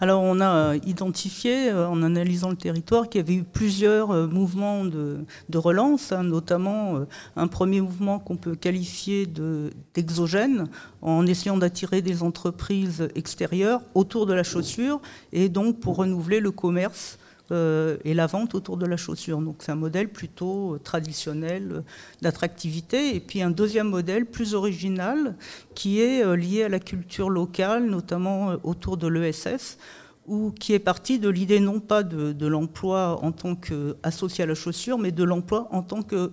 Alors 0.00 0.22
on 0.22 0.40
a 0.40 0.48
euh, 0.48 0.78
identifié, 0.86 1.70
euh, 1.70 1.88
en 1.88 2.02
analysant 2.02 2.50
le 2.50 2.56
territoire, 2.56 3.08
qu'il 3.08 3.20
y 3.20 3.24
avait 3.24 3.34
eu 3.34 3.44
plusieurs 3.44 4.28
mouvements 4.28 4.84
de, 4.84 5.24
relance, 5.54 6.12
hein, 6.12 6.22
notamment 6.22 7.00
un 7.36 7.46
premier 7.48 7.80
mouvement 7.80 8.18
qu'on 8.18 8.36
peut 8.36 8.54
qualifier 8.54 9.26
de- 9.26 9.70
d'exogène, 9.94 10.68
en 11.02 11.26
essayant 11.26 11.56
d'attirer 11.56 12.02
des 12.02 12.22
entreprises 12.22 13.08
extérieures 13.14 13.82
autour 13.94 14.26
de 14.26 14.32
la 14.32 14.42
chaussure, 14.42 15.00
et 15.32 15.48
donc 15.48 15.80
pour 15.80 15.96
renouveler 15.96 16.40
le 16.40 16.50
commerce 16.50 17.18
euh, 17.52 17.96
et 18.04 18.14
la 18.14 18.26
vente 18.26 18.54
autour 18.54 18.76
de 18.76 18.86
la 18.86 18.96
chaussure. 18.96 19.40
Donc 19.40 19.56
c'est 19.60 19.72
un 19.72 19.76
modèle 19.76 20.08
plutôt 20.08 20.74
euh, 20.74 20.78
traditionnel 20.78 21.68
euh, 21.72 21.80
d'attractivité. 22.22 23.16
Et 23.16 23.20
puis 23.20 23.42
un 23.42 23.50
deuxième 23.50 23.88
modèle 23.88 24.26
plus 24.26 24.54
original 24.54 25.36
qui 25.74 26.00
est 26.00 26.24
lié 26.36 26.64
à 26.64 26.68
la 26.68 26.78
culture 26.78 27.30
locale, 27.30 27.86
notamment 27.86 28.56
autour 28.62 28.96
de 28.96 29.08
l'ESS, 29.08 29.78
ou 30.26 30.52
qui 30.52 30.74
est 30.74 30.78
parti 30.78 31.18
de 31.18 31.28
l'idée 31.28 31.58
non 31.58 31.80
pas 31.80 32.02
de, 32.02 32.46
l'emploi 32.46 33.18
en 33.22 33.32
tant 33.32 33.56
qu'associé 33.56 34.44
à 34.44 34.46
la 34.46 34.54
chaussure, 34.54 34.98
mais 34.98 35.10
de 35.10 35.24
l'emploi 35.24 35.68
en 35.72 35.82
tant 35.82 36.02
que 36.02 36.30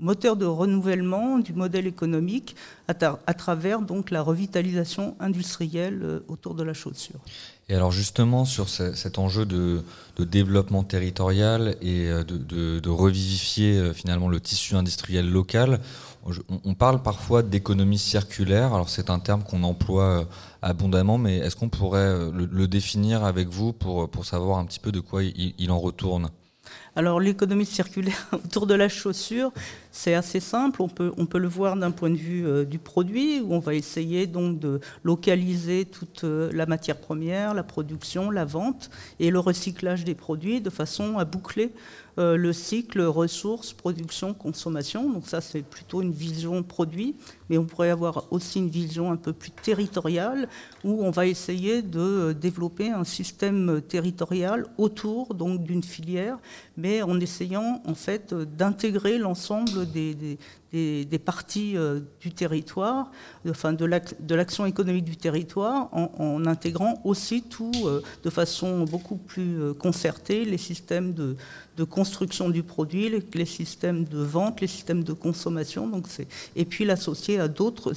moteur 0.00 0.36
de 0.36 0.46
renouvellement 0.46 1.38
du 1.38 1.52
modèle 1.52 1.86
économique 1.86 2.56
à, 2.88 3.34
travers 3.34 3.82
donc 3.82 4.10
la 4.10 4.22
revitalisation 4.22 5.14
industrielle 5.20 6.00
euh, 6.02 6.20
autour 6.26 6.54
de 6.54 6.64
la 6.64 6.74
chaussure. 6.74 7.20
Et 7.68 7.74
alors 7.74 7.92
justement 7.92 8.44
sur 8.44 8.68
ce- 8.68 8.94
cet 8.94 9.18
enjeu 9.18 9.46
de, 9.46 9.84
développement 10.18 10.82
territorial 10.82 11.76
et 11.80 12.08
euh, 12.08 12.24
de, 12.24 12.88
revivifier 12.88 13.76
euh, 13.76 13.92
finalement 13.92 14.28
le 14.28 14.40
tissu 14.40 14.74
industriel 14.74 15.30
local, 15.30 15.80
on, 16.64 16.74
parle 16.74 17.02
parfois 17.02 17.42
d'économie 17.42 17.96
circulaire. 17.96 18.74
Alors 18.74 18.90
c'est 18.90 19.08
un 19.08 19.20
terme 19.20 19.42
qu'on 19.42 19.62
emploie 19.62 20.28
abondamment, 20.60 21.16
mais 21.16 21.38
est-ce 21.38 21.56
qu'on 21.56 21.70
pourrait 21.70 22.14
le, 22.30 22.68
définir 22.68 23.24
avec 23.24 23.48
vous 23.48 23.72
pour, 23.72 24.10
pour 24.10 24.26
savoir 24.26 24.58
un 24.58 24.66
petit 24.66 24.80
peu 24.80 24.92
de 24.92 25.00
quoi 25.00 25.22
il 25.22 25.70
en 25.70 25.78
retourne? 25.78 26.28
Alors 26.96 27.20
l'économie 27.20 27.66
circulaire 27.66 28.26
autour 28.32 28.66
de 28.66 28.74
la 28.74 28.88
chaussure, 28.88 29.52
c'est 29.92 30.14
assez 30.14 30.40
simple. 30.40 30.82
On 30.82 30.88
peut, 30.88 31.38
le 31.38 31.48
voir 31.48 31.76
d'un 31.76 31.90
point 31.90 32.10
de 32.10 32.16
vue 32.16 32.46
euh, 32.46 32.64
du 32.64 32.78
produit, 32.78 33.40
où 33.40 33.54
on 33.54 33.58
va 33.58 33.74
essayer 33.74 34.26
donc 34.26 34.58
de 34.58 34.80
localiser 35.04 35.84
toute 35.84 36.24
euh, 36.24 36.50
la 36.52 36.66
matière 36.66 36.96
première, 36.96 37.54
la 37.54 37.62
production, 37.62 38.30
la 38.30 38.44
vente 38.44 38.90
et 39.20 39.30
le 39.30 39.38
recyclage 39.38 40.04
des 40.04 40.14
produits 40.14 40.60
de 40.60 40.70
façon 40.70 41.18
à 41.18 41.24
boucler 41.24 41.72
euh, 42.18 42.36
le 42.36 42.52
cycle 42.52 43.02
ressources, 43.02 43.72
production, 43.72 44.34
consommation. 44.34 45.10
Donc 45.10 45.26
ça, 45.26 45.40
c'est 45.40 45.62
plutôt 45.62 46.02
une 46.02 46.12
vision 46.12 46.62
produit, 46.62 47.14
mais 47.48 47.58
on 47.58 47.64
pourrait 47.64 47.90
avoir 47.90 48.26
aussi 48.30 48.58
une 48.58 48.68
vision 48.68 49.12
un 49.12 49.16
peu 49.16 49.32
plus 49.32 49.50
territoriale, 49.50 50.48
où 50.84 51.02
on 51.04 51.10
va 51.10 51.26
essayer 51.26 51.82
de 51.82 52.32
développer 52.32 52.90
un 52.90 53.04
système 53.04 53.80
territorial 53.82 54.66
autour 54.78 55.34
d'une 55.34 55.82
filière, 55.82 56.38
mais 56.76 57.02
en 57.02 57.20
essayant 57.20 57.82
en 57.86 57.94
fait 57.94 58.34
d'intégrer 58.34 59.18
l'ensemble 59.18 59.90
des, 59.90 60.38
parties 61.24 61.76
du 62.20 62.32
territoire, 62.32 63.10
de 63.44 64.34
l'action 64.34 64.66
économique 64.66 65.04
du 65.04 65.16
territoire, 65.16 65.88
en, 65.92 66.44
intégrant 66.46 67.00
aussi 67.04 67.42
tout 67.42 67.72
de 68.22 68.30
façon 68.30 68.84
beaucoup 68.84 69.16
plus 69.16 69.74
concertée, 69.74 70.44
les 70.44 70.58
systèmes 70.58 71.12
de, 71.14 71.36
construction 71.84 72.50
du 72.50 72.62
produit, 72.62 73.10
les, 73.32 73.44
systèmes 73.44 74.04
de 74.04 74.18
vente, 74.18 74.60
les 74.60 74.66
systèmes 74.66 75.02
de 75.02 75.12
consommation, 75.12 75.90
et 76.56 76.64
puis 76.64 76.84
l'associer 76.84 77.40
à 77.40 77.48
d'autres 77.48 77.92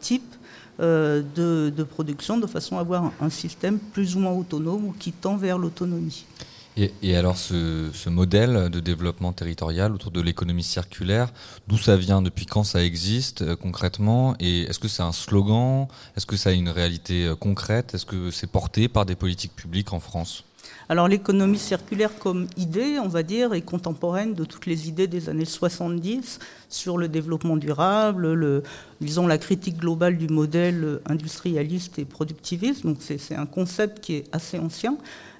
types 0.00 0.34
euh, 0.80 1.22
de, 1.34 1.82
production 1.82 2.38
de 2.38 2.46
façon 2.46 2.76
à 2.76 2.80
avoir 2.80 3.10
un 3.20 3.30
système 3.30 3.80
plus 3.80 4.14
ou 4.14 4.20
moins 4.20 4.32
autonome 4.32 4.86
ou 4.86 4.94
qui 4.96 5.10
tend 5.10 5.36
vers 5.36 5.58
l'autonomie. 5.58 6.24
Et, 6.78 7.16
alors 7.16 7.36
ce, 7.36 8.08
modèle 8.08 8.70
de 8.70 8.78
développement 8.78 9.32
territorial 9.32 9.92
autour 9.92 10.12
de 10.12 10.20
l'économie 10.20 10.62
circulaire, 10.62 11.32
d'où 11.66 11.76
ça 11.76 11.96
vient, 11.96 12.22
depuis 12.22 12.46
quand 12.46 12.62
ça 12.62 12.84
existe 12.84 13.42
euh, 13.42 13.56
concrètement 13.56 14.36
Et 14.38 14.62
est-ce 14.62 14.78
que 14.78 14.86
c'est 14.86 15.02
un 15.02 15.12
slogan 15.12 15.88
Est-ce 16.16 16.26
que 16.26 16.36
ça 16.36 16.50
a 16.50 16.52
une 16.52 16.68
réalité 16.68 17.26
euh, 17.26 17.34
concrète 17.34 17.94
Est-ce 17.94 18.06
que 18.06 18.30
c'est 18.30 18.46
porté 18.46 18.88
par 18.88 19.06
des 19.06 19.16
politiques 19.16 19.56
publiques 19.56 19.92
en 19.92 19.98
France? 19.98 20.44
Alors 20.88 21.08
l'économie 21.08 21.58
circulaire 21.58 22.16
comme 22.18 22.46
idée, 22.56 22.98
on 23.02 23.08
va 23.08 23.22
dire, 23.22 23.54
est 23.54 23.62
contemporaine 23.62 24.34
de 24.34 24.44
toutes 24.44 24.66
les 24.66 24.88
idées 24.88 25.06
des 25.06 25.28
années 25.28 25.44
70 25.44 26.38
sur 26.68 26.96
le 26.96 27.08
développement 27.08 27.56
durable, 27.56 28.32
le, 28.32 28.62
disons 29.00 29.26
la 29.26 29.38
critique 29.38 29.78
globale 29.78 30.16
du 30.16 30.28
modèle 30.28 31.00
industrialiste 31.06 31.98
et 31.98 32.04
productiviste. 32.04 32.86
Donc 32.86 32.98
c'est 33.00 33.34
un 33.34 33.46
concept 33.46 34.00
qui 34.00 34.14
est 34.14 34.24
assez 34.32 34.58
ancien. 34.58 34.96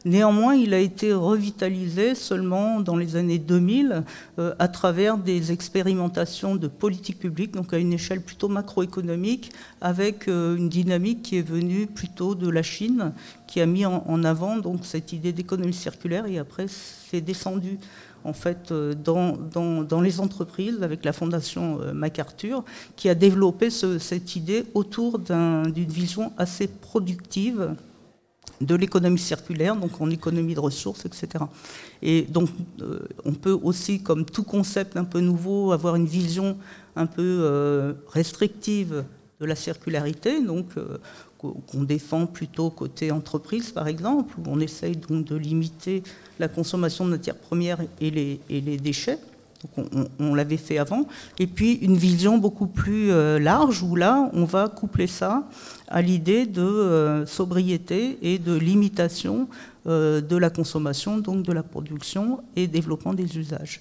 Néanmoins, 0.08 0.54
il 0.54 0.72
a 0.72 0.78
été 0.78 1.12
revitalisé 1.12 2.14
seulement 2.14 2.80
dans 2.80 2.96
les 2.96 3.16
années 3.16 3.38
2000 3.38 4.04
euh, 4.38 4.54
à 4.58 4.66
travers 4.66 5.18
des 5.18 5.52
expérimentations 5.52 6.56
de 6.56 6.66
politique 6.66 7.18
publique, 7.18 7.52
donc 7.52 7.74
à 7.74 7.76
une 7.76 7.92
échelle 7.92 8.22
plutôt 8.22 8.48
macroéconomique, 8.48 9.52
avec 9.82 10.26
euh, 10.26 10.56
une 10.56 10.70
dynamique 10.70 11.20
qui 11.20 11.36
est 11.36 11.46
venue 11.46 11.86
plutôt 11.86 12.34
de 12.34 12.48
la 12.48 12.62
Chine, 12.62 13.12
qui 13.46 13.60
a 13.60 13.66
mis 13.66 13.84
en, 13.84 14.24
avant 14.24 14.56
cette 14.82 15.12
idée 15.12 15.34
d'économie 15.34 15.74
circulaire 15.74 16.24
et 16.24 16.38
après 16.38 16.66
c'est 16.68 17.20
descendu 17.20 17.78
en 18.24 18.32
fait 18.32 18.72
euh, 18.72 18.94
dans, 18.94 20.00
les 20.00 20.20
entreprises 20.20 20.82
avec 20.82 21.04
la 21.04 21.12
fondation 21.12 21.80
MacArthur 21.92 22.64
qui 22.96 23.10
a 23.10 23.14
développé 23.14 23.68
cette 23.68 24.36
idée 24.36 24.64
autour 24.72 25.18
d'une 25.18 25.70
vision 25.74 26.32
assez 26.38 26.66
productive 26.66 27.74
de 28.60 28.74
l'économie 28.74 29.18
circulaire, 29.18 29.76
donc 29.76 30.00
en 30.00 30.10
économie 30.10 30.54
de 30.54 30.60
ressources, 30.60 31.04
etc. 31.04 31.44
Et 32.02 32.22
donc, 32.22 32.48
euh, 32.80 33.00
on 33.24 33.32
peut 33.32 33.58
aussi, 33.62 34.02
comme 34.02 34.24
tout 34.24 34.42
concept 34.42 34.96
un 34.96 35.04
peu 35.04 35.20
nouveau, 35.20 35.72
avoir 35.72 35.96
une 35.96 36.06
vision 36.06 36.56
un 36.96 37.06
peu 37.06 37.22
euh, 37.22 37.92
restrictive 38.08 39.04
de 39.40 39.46
la 39.46 39.54
circularité, 39.54 40.42
donc 40.42 40.66
euh, 40.76 40.98
qu'on 41.38 41.84
défend 41.84 42.26
plutôt 42.26 42.70
côté 42.70 43.12
entreprise, 43.12 43.70
par 43.70 43.86
exemple, 43.86 44.34
où 44.38 44.42
on 44.46 44.58
essaye 44.58 44.96
donc 44.96 45.24
de 45.24 45.36
limiter 45.36 46.02
la 46.40 46.48
consommation 46.48 47.04
de 47.04 47.10
matières 47.10 47.36
premières 47.36 47.78
et 48.00 48.10
les, 48.10 48.40
et 48.50 48.60
les 48.60 48.76
déchets. 48.76 49.20
Donc 49.62 49.88
on, 50.20 50.34
l'avait 50.34 50.56
fait 50.56 50.78
avant. 50.78 51.06
Et 51.38 51.46
puis 51.46 51.74
une 51.74 51.96
vision 51.96 52.38
beaucoup 52.38 52.68
plus 52.68 53.10
euh, 53.10 53.38
large 53.38 53.82
où 53.82 53.96
là, 53.96 54.30
on 54.32 54.44
va 54.44 54.68
coupler 54.68 55.08
ça 55.08 55.48
à 55.88 56.00
l'idée 56.00 56.46
de 56.46 56.62
euh, 56.62 57.26
sobriété 57.26 58.18
et 58.22 58.38
de 58.38 58.54
limitation 58.54 59.48
euh, 59.86 60.20
de 60.20 60.36
la 60.36 60.50
consommation, 60.50 61.18
donc 61.18 61.42
de 61.42 61.52
la 61.52 61.64
production 61.64 62.40
et 62.54 62.68
développement 62.68 63.14
des 63.14 63.36
usages. 63.36 63.80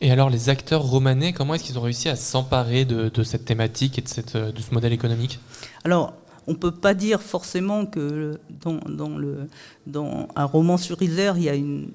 Et 0.00 0.10
alors 0.10 0.30
les 0.30 0.48
acteurs 0.48 0.82
romanais, 0.82 1.32
comment 1.32 1.54
est-ce 1.54 1.64
qu'ils 1.64 1.78
ont 1.78 1.82
réussi 1.82 2.08
à 2.08 2.16
s'emparer 2.16 2.86
de, 2.86 3.22
cette 3.22 3.44
thématique 3.44 3.98
et 3.98 4.02
de, 4.02 4.08
cette, 4.08 4.36
de 4.36 4.60
ce 4.60 4.72
modèle 4.72 4.92
économique? 4.92 5.38
Alors, 5.84 6.14
on 6.46 6.52
ne 6.52 6.56
peut 6.56 6.72
pas 6.72 6.94
dire 6.94 7.20
forcément 7.20 7.84
que 7.86 8.40
dans, 8.62 8.78
dans, 8.88 9.16
le, 9.16 9.48
dans 9.86 10.28
un 10.34 10.44
roman 10.46 10.78
sur 10.78 11.00
Isère, 11.02 11.36
il 11.36 11.44
y 11.44 11.48
a 11.48 11.54
une 11.54 11.90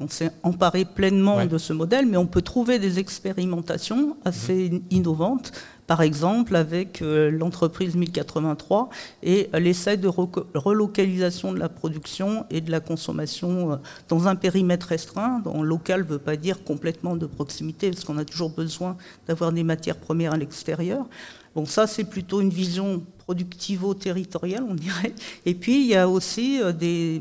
on 0.00 0.08
s'est 0.08 0.30
emparé 0.42 0.84
pleinement 0.84 1.44
de 1.44 1.58
ce 1.58 1.72
modèle, 1.72 2.06
mais 2.06 2.16
on 2.16 2.26
peut 2.26 2.42
trouver 2.42 2.78
des 2.78 2.98
expérimentations 2.98 4.16
assez 4.24 4.70
mhm. 4.70 4.82
innovantes, 4.90 5.52
par 5.86 6.02
exemple 6.02 6.56
avec 6.56 7.00
euh, 7.02 7.30
l'entreprise 7.30 7.94
1083 7.94 8.90
et 9.22 9.48
l'essai 9.54 9.96
de 9.96 10.08
relocalisation 10.08 11.52
de 11.52 11.58
la 11.58 11.68
production 11.68 12.44
et 12.50 12.60
de 12.60 12.70
la 12.70 12.80
consommation 12.80 13.72
euh, 13.72 13.76
dans 14.08 14.26
un 14.26 14.36
périmètre 14.36 14.88
restreint. 14.88 15.40
Dans 15.40 15.62
local 15.62 16.00
ne 16.02 16.06
veut 16.06 16.18
pas 16.18 16.36
dire 16.36 16.64
complètement 16.64 17.16
de 17.16 17.26
proximité, 17.26 17.90
parce 17.90 18.04
qu'on 18.04 18.18
a 18.18 18.24
toujours 18.24 18.50
besoin 18.50 18.96
d'avoir 19.28 19.52
des 19.52 19.62
matières 19.62 19.96
premières 19.96 20.34
à 20.34 20.36
l'extérieur. 20.36 21.06
Bon, 21.54 21.64
ça, 21.64 21.86
c'est 21.86 22.04
plutôt 22.04 22.40
une 22.40 22.50
vision 22.50 23.02
productivo-territoriale, 23.18 24.64
on 24.68 24.74
dirait. 24.74 25.14
Et 25.46 25.54
puis, 25.54 25.80
il 25.80 25.86
y 25.86 25.96
a 25.96 26.08
aussi 26.08 26.60
euh, 26.60 26.72
des 26.72 27.20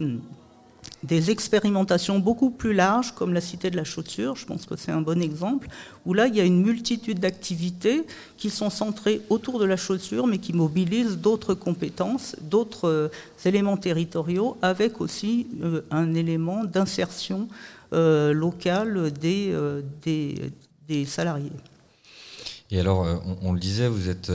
des 1.06 1.30
expérimentations 1.30 2.20
beaucoup 2.20 2.50
plus 2.50 2.74
larges, 2.74 3.14
comme 3.14 3.34
la 3.34 3.42
Cité 3.42 3.70
de 3.70 3.78
la 3.78 3.84
Chaussure, 3.84 4.36
je 4.36 4.46
pense 4.46 4.66
que 4.66 4.76
c'est 4.76 4.92
un 4.92 5.02
bon 5.02 5.22
exemple, 5.22 5.68
où 6.06 6.14
là, 6.14 6.28
il 6.28 6.36
y 6.36 6.42
a 6.42 6.44
une 6.44 6.62
multitude 6.62 7.20
d'activités 7.20 8.06
qui 8.38 8.50
sont 8.50 8.70
centrées 8.70 9.22
autour 9.30 9.60
de 9.60 9.66
la 9.66 9.78
chaussure, 9.78 10.28
mais 10.28 10.40
qui 10.40 10.54
mobilisent 10.54 11.18
d'autres 11.18 11.54
compétences, 11.54 12.36
d'autres 12.42 12.90
euh, 12.90 13.08
éléments 13.46 13.78
territoriaux, 13.78 14.58
avec 14.62 15.00
aussi 15.00 15.48
euh, 15.64 15.82
un 15.92 16.14
élément 16.14 16.64
d'insertion 16.64 17.48
euh, 17.94 18.34
locale 18.34 19.12
des, 19.12 19.54
des, 20.04 21.06
salariés. 21.06 21.52
Et 22.72 22.80
alors, 22.80 23.06
on, 23.44 23.54
le 23.54 23.60
disait, 23.60 23.88
vous 23.88 24.10
êtes 24.10 24.32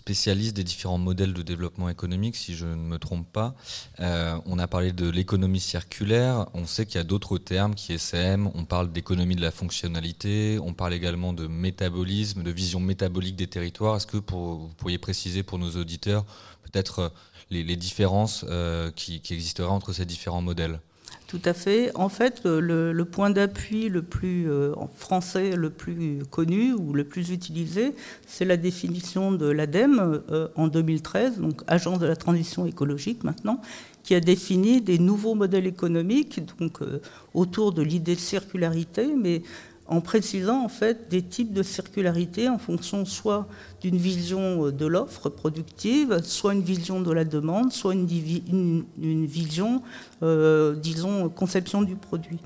spécialiste 0.00 0.56
des 0.56 0.64
différents 0.64 0.96
modèles 0.96 1.34
de 1.34 1.42
développement 1.42 1.90
économique, 1.90 2.34
si 2.34 2.54
je 2.54 2.64
ne 2.64 2.74
me 2.74 2.98
trompe 2.98 3.30
pas. 3.30 3.54
Euh, 4.00 4.34
on 4.46 4.58
a 4.58 4.66
parlé 4.66 4.92
de 4.92 5.10
l'économie 5.10 5.60
circulaire, 5.60 6.46
on 6.54 6.66
sait 6.66 6.86
qu'il 6.86 6.96
y 6.96 7.00
a 7.00 7.04
d'autres 7.04 7.36
termes 7.36 7.74
qui 7.74 7.92
SCM, 7.98 8.50
on 8.54 8.64
parle 8.64 8.90
d'économie 8.92 9.36
de 9.36 9.42
la 9.42 9.50
fonctionnalité, 9.50 10.58
on 10.62 10.72
parle 10.72 10.94
également 10.94 11.34
de 11.34 11.46
métabolisme, 11.46 12.42
de 12.42 12.50
vision 12.50 12.80
métabolique 12.80 13.36
des 13.36 13.46
territoires. 13.46 13.96
Est-ce 13.96 14.06
que 14.06 14.16
vous 14.16 14.70
pourriez 14.78 14.98
préciser 14.98 15.42
pour 15.42 15.58
nos 15.58 15.76
auditeurs 15.76 16.24
peut-être 16.62 16.98
euh, 17.00 17.08
les, 17.50 17.76
différences 17.76 18.46
euh, 18.48 18.90
qui 18.92 19.20
existeraient 19.30 19.68
entre 19.68 19.92
ces 19.92 20.06
différents 20.06 20.42
modèles? 20.42 20.80
Tout 21.30 21.40
à 21.44 21.54
fait. 21.54 21.92
En 21.94 22.08
fait, 22.08 22.44
le, 22.44 23.04
point 23.04 23.30
d'appui 23.30 23.88
le 23.88 24.02
plus 24.02 24.50
euh, 24.50 24.74
français 24.96 25.54
le 25.54 25.70
plus 25.70 26.24
connu 26.28 26.72
ou 26.72 26.92
le 26.92 27.04
plus 27.04 27.30
utilisé, 27.30 27.94
c'est 28.26 28.44
la 28.44 28.56
définition 28.56 29.30
de 29.30 29.46
l'ADEME 29.46 30.22
euh, 30.32 30.48
en 30.56 30.66
2013, 30.66 31.38
donc 31.38 31.62
Agence 31.68 32.00
de 32.00 32.06
la 32.06 32.16
transition 32.16 32.66
écologique 32.66 33.22
maintenant, 33.22 33.60
qui 34.02 34.16
a 34.16 34.20
défini 34.20 34.80
des 34.80 34.98
nouveaux 34.98 35.36
modèles 35.36 35.68
économiques, 35.68 36.40
donc 36.58 36.82
euh, 36.82 37.00
autour 37.32 37.72
de 37.72 37.82
l'idée 37.82 38.16
de 38.16 38.20
circularité, 38.20 39.14
mais 39.16 39.42
en 39.90 40.00
précisant 40.00 40.64
en 40.64 40.68
fait 40.68 41.10
des 41.10 41.20
types 41.20 41.52
de 41.52 41.64
circularité 41.64 42.48
en 42.48 42.58
fonction 42.58 43.04
soit 43.04 43.48
d'une 43.82 43.96
vision 43.96 44.66
euh, 44.66 44.72
de 44.72 44.86
l'offre 44.86 45.28
productive, 45.28 46.20
soit 46.22 46.54
une 46.54 46.62
vision 46.62 47.00
de 47.00 47.12
la 47.12 47.24
demande, 47.24 47.72
soit 47.72 47.94
une, 47.94 48.06
vision, 49.26 49.82
euh, 50.22 50.76
disons, 50.76 51.28
conception 51.28 51.82
du 51.82 51.96
produit. 51.96 52.38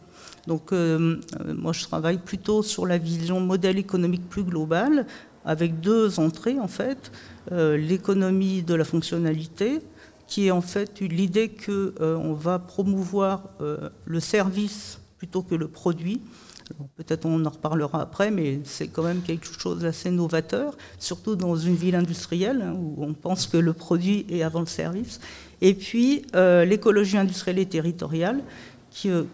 Donc 0.47 0.73
euh, 0.73 1.21
moi 1.47 1.73
je 1.75 1.85
travaille 1.85 2.19
plutôt 2.19 2.63
sur 2.63 2.87
la 2.87 2.97
vision 2.97 3.41
modèle 3.41 3.79
économique 3.79 4.27
plus 4.29 4.43
globale, 4.43 5.07
avec 5.45 5.81
deux 5.81 6.19
entrées 6.19 6.59
en 6.59 6.69
fait. 6.69 7.13
L'économie 7.51 8.63
de 8.63 8.75
la 8.75 8.85
fonctionnalité, 8.85 9.81
qui 10.27 10.47
est 10.47 10.51
en 10.51 10.63
fait 10.63 11.01
l'idée 11.01 11.51
qu'on 11.51 12.33
va 12.33 12.59
promouvoir 12.59 13.51
le 14.07 14.21
service 14.21 14.99
plutôt 15.19 15.43
que 15.43 15.55
le 15.55 15.69
produit 15.69 16.23
Peut-être 16.97 17.27
on 17.27 17.45
en 17.45 17.51
reparlera 17.51 18.01
après, 18.01 18.31
mais 18.31 18.61
c'est 18.65 18.89
quand 18.89 19.03
même 19.03 19.21
quelque 19.21 19.47
chose 19.47 19.81
d'assez 19.81 20.11
novateur, 20.11 20.77
surtout 20.99 21.37
dans 21.37 21.57
une 21.57 21.75
ville 21.75 21.95
industrielle 21.95 22.63
hein, 22.63 22.75
où 22.77 23.05
on 23.05 23.13
pense 23.13 23.47
que 23.47 23.57
le 23.57 23.73
produit 23.73 24.25
est 24.31 24.43
avant 24.43 24.61
le 24.61 24.67
service. 24.67 25.21
Et 25.61 25.75
puis 25.75 26.25
euh, 26.35 26.65
l'écologie 26.65 27.19
industrielle 27.19 27.59
et 27.59 27.67
territoriale, 27.67 28.43
qui, 28.91 29.11
euh, 29.11 29.25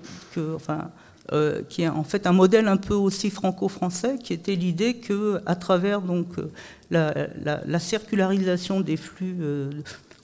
euh, 1.33 1.63
qui 1.69 1.83
est 1.83 1.89
en 1.89 2.05
fait 2.05 2.27
un 2.27 2.33
modèle 2.33 2.67
un 2.67 2.77
peu 2.77 2.95
aussi 2.95 3.31
franco-français, 3.31 4.17
qui 4.23 4.33
était 4.33 4.55
l'idée 4.55 4.95
que 4.95 5.41
à 5.47 5.55
travers 5.55 6.01
donc 6.01 6.29
la 6.91 7.79
circularisation 7.79 8.81
des 8.81 8.97
flux 8.97 9.37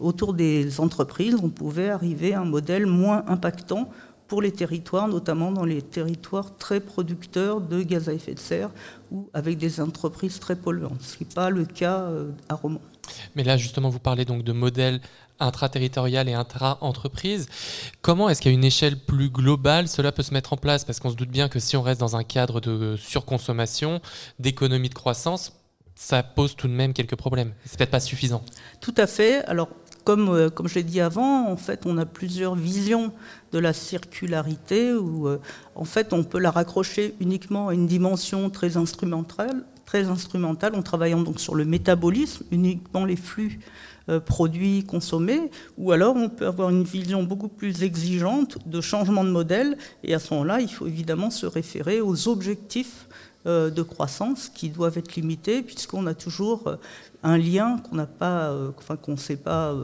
autour 0.01 0.35
des 0.35 0.81
entreprises, 0.81 1.37
on 1.43 1.49
pouvait 1.49 1.91
arriver 1.91 2.35
à 2.35 2.41
un 2.41 2.45
modèle 2.45 2.87
moins 2.87 3.25
impactant 3.29 3.91
pour 4.29 4.43
les 4.43 4.53
territoires, 4.53 5.09
notamment 5.09 5.53
dans 5.53 5.65
les 5.65 5.83
territoires 5.83 6.57
très 6.57 6.81
producteurs 6.81 7.61
de 7.61 7.83
gaz 7.83 8.09
à 8.09 8.13
effet 8.13 8.35
de 8.35 8.41
serre 8.41 8.71
ou 9.11 9.29
avec 9.33 9.59
des 9.59 9.81
entreprises 9.81 10.41
très 10.41 10.57
polluantes, 10.57 11.03
ce 11.03 11.17
qui 11.17 11.25
n'est 11.25 11.35
pas 11.35 11.51
le 11.51 11.65
cas 11.65 12.01
euh, 12.01 12.31
à 12.49 12.55
Romans. 12.55 12.81
Mais 13.37 13.45
là, 13.45 13.57
justement, 13.57 13.89
vous 13.89 14.01
parlez 14.01 14.25
donc 14.25 14.43
de 14.43 14.53
modèles 14.53 15.01
intra-territorial 15.39 16.29
et 16.29 16.35
intra-entreprise. 16.35 17.47
Comment 18.03 18.29
est-ce 18.29 18.41
qu'à 18.41 18.51
une 18.51 18.65
échelle 18.65 18.99
plus 18.99 19.31
globale, 19.31 19.87
cela 19.87 20.11
peut 20.11 20.23
se 20.23 20.35
mettre 20.35 20.53
en 20.53 20.57
place? 20.57 20.85
Parce 20.85 20.99
qu'on 20.99 21.11
se 21.11 21.17
doute 21.17 21.31
bien 21.31 21.49
que 21.49 21.61
si 21.61 21.77
on 21.77 21.83
reste 21.83 22.01
dans 22.01 22.17
un 22.17 22.25
cadre 22.25 22.61
de 22.61 22.97
surconsommation, 22.97 24.01
d'économie 24.39 24.89
de 24.89 24.95
croissance, 24.95 25.53
ça 25.95 26.23
pose 26.23 26.57
tout 26.57 26.69
de 26.69 26.73
même 26.73 26.93
quelques 26.93 27.17
problèmes. 27.17 27.53
C'est 27.65 27.79
peut-être 27.79 27.91
pas 27.91 28.01
suffisant. 28.01 28.43
Tout 28.81 28.95
à 28.97 29.07
fait. 29.07 29.45
Alors, 29.45 29.69
comme, 30.07 30.29
euh, 30.29 30.51
comme 30.51 30.69
je 30.69 30.77
l'ai 30.77 30.85
dit 30.85 31.01
avant, 31.01 31.57
on 31.85 31.99
a 31.99 32.07
plusieurs 32.07 32.55
visions 32.55 33.13
de 33.51 33.59
la 33.59 33.73
circularité 33.73 34.95
où, 34.95 35.27
euh, 35.27 35.41
en 35.75 35.85
fait, 35.85 36.13
on 36.13 36.23
peut 36.23 36.39
la 36.39 36.53
raccrocher 36.53 37.17
uniquement 37.19 37.69
à 37.69 37.75
une 37.75 37.89
dimension 37.89 38.49
très 38.49 38.77
instrumentale, 38.77 39.65
en 40.77 40.83
travaillant 40.83 41.23
donc 41.23 41.41
sur 41.41 41.57
le 41.57 41.65
métabolisme, 41.65 42.45
uniquement 42.53 43.05
les 43.05 43.17
flux 43.17 43.59
euh, 44.09 44.21
produits 44.21 44.85
consommés, 44.85 45.51
ou 45.77 45.91
alors 45.91 46.15
on 46.15 46.29
peut 46.29 46.47
avoir 46.47 46.71
une 46.71 46.85
vision 46.85 47.25
beaucoup 47.25 47.49
plus 47.49 47.83
exigeante 47.83 48.59
de 48.65 48.81
changement 48.81 49.25
de 49.25 49.31
modèle, 49.31 49.77
et 50.05 50.15
à 50.15 50.21
ce 50.21 50.33
moment-là, 50.35 50.61
il 50.61 50.69
faut 50.69 50.87
évidemment 50.87 51.31
se 51.31 51.47
référer 51.47 52.01
aux 52.01 52.29
objectifs 52.29 53.09
de 53.47 53.83
croissance 53.83 54.49
qui 54.49 54.71
doivent 54.71 54.99
être 54.99 55.15
limités, 55.15 55.63
puisqu'on 55.63 56.07
a 56.07 56.15
toujours 56.15 56.67
euh, 56.67 56.77
un 57.23 57.39
lien 57.39 57.79
qu'on 57.79 57.97
n'a 57.97 58.07
pas, 58.07 58.55
enfin 58.79 58.97
qu'on 58.97 59.13
ne 59.13 59.17
sait 59.17 59.37
pas 59.37 59.75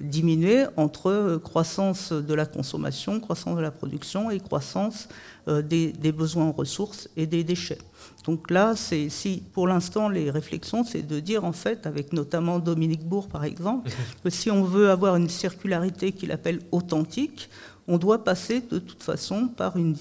diminuer 0.00 0.66
entre 0.76 1.40
croissance 1.42 2.12
de 2.12 2.34
la 2.34 2.44
consommation, 2.44 3.20
croissance 3.20 3.56
de 3.56 3.62
la 3.62 3.70
production 3.70 4.30
et 4.30 4.38
croissance 4.38 5.08
des, 5.46 5.92
des 5.92 6.12
besoins 6.12 6.46
en 6.46 6.52
ressources 6.52 7.08
et 7.16 7.26
des 7.26 7.42
déchets. 7.42 7.78
Donc 8.24 8.50
là, 8.50 8.74
c'est 8.76 9.08
si 9.08 9.42
pour 9.52 9.66
l'instant 9.66 10.08
les 10.08 10.30
réflexions, 10.30 10.84
c'est 10.84 11.02
de 11.02 11.20
dire 11.20 11.44
en 11.44 11.52
fait, 11.52 11.86
avec 11.86 12.12
notamment 12.12 12.58
Dominique 12.58 13.04
Bourg 13.04 13.28
par 13.28 13.44
exemple, 13.44 13.90
que 14.22 14.30
si 14.30 14.50
on 14.50 14.62
veut 14.62 14.90
avoir 14.90 15.16
une 15.16 15.28
circularité 15.28 16.12
qu'il 16.12 16.32
appelle 16.32 16.60
authentique, 16.70 17.48
on 17.88 17.98
doit 17.98 18.24
passer 18.24 18.60
de 18.60 18.78
toute 18.78 19.02
façon 19.02 19.48
par 19.48 19.76
une, 19.76 19.96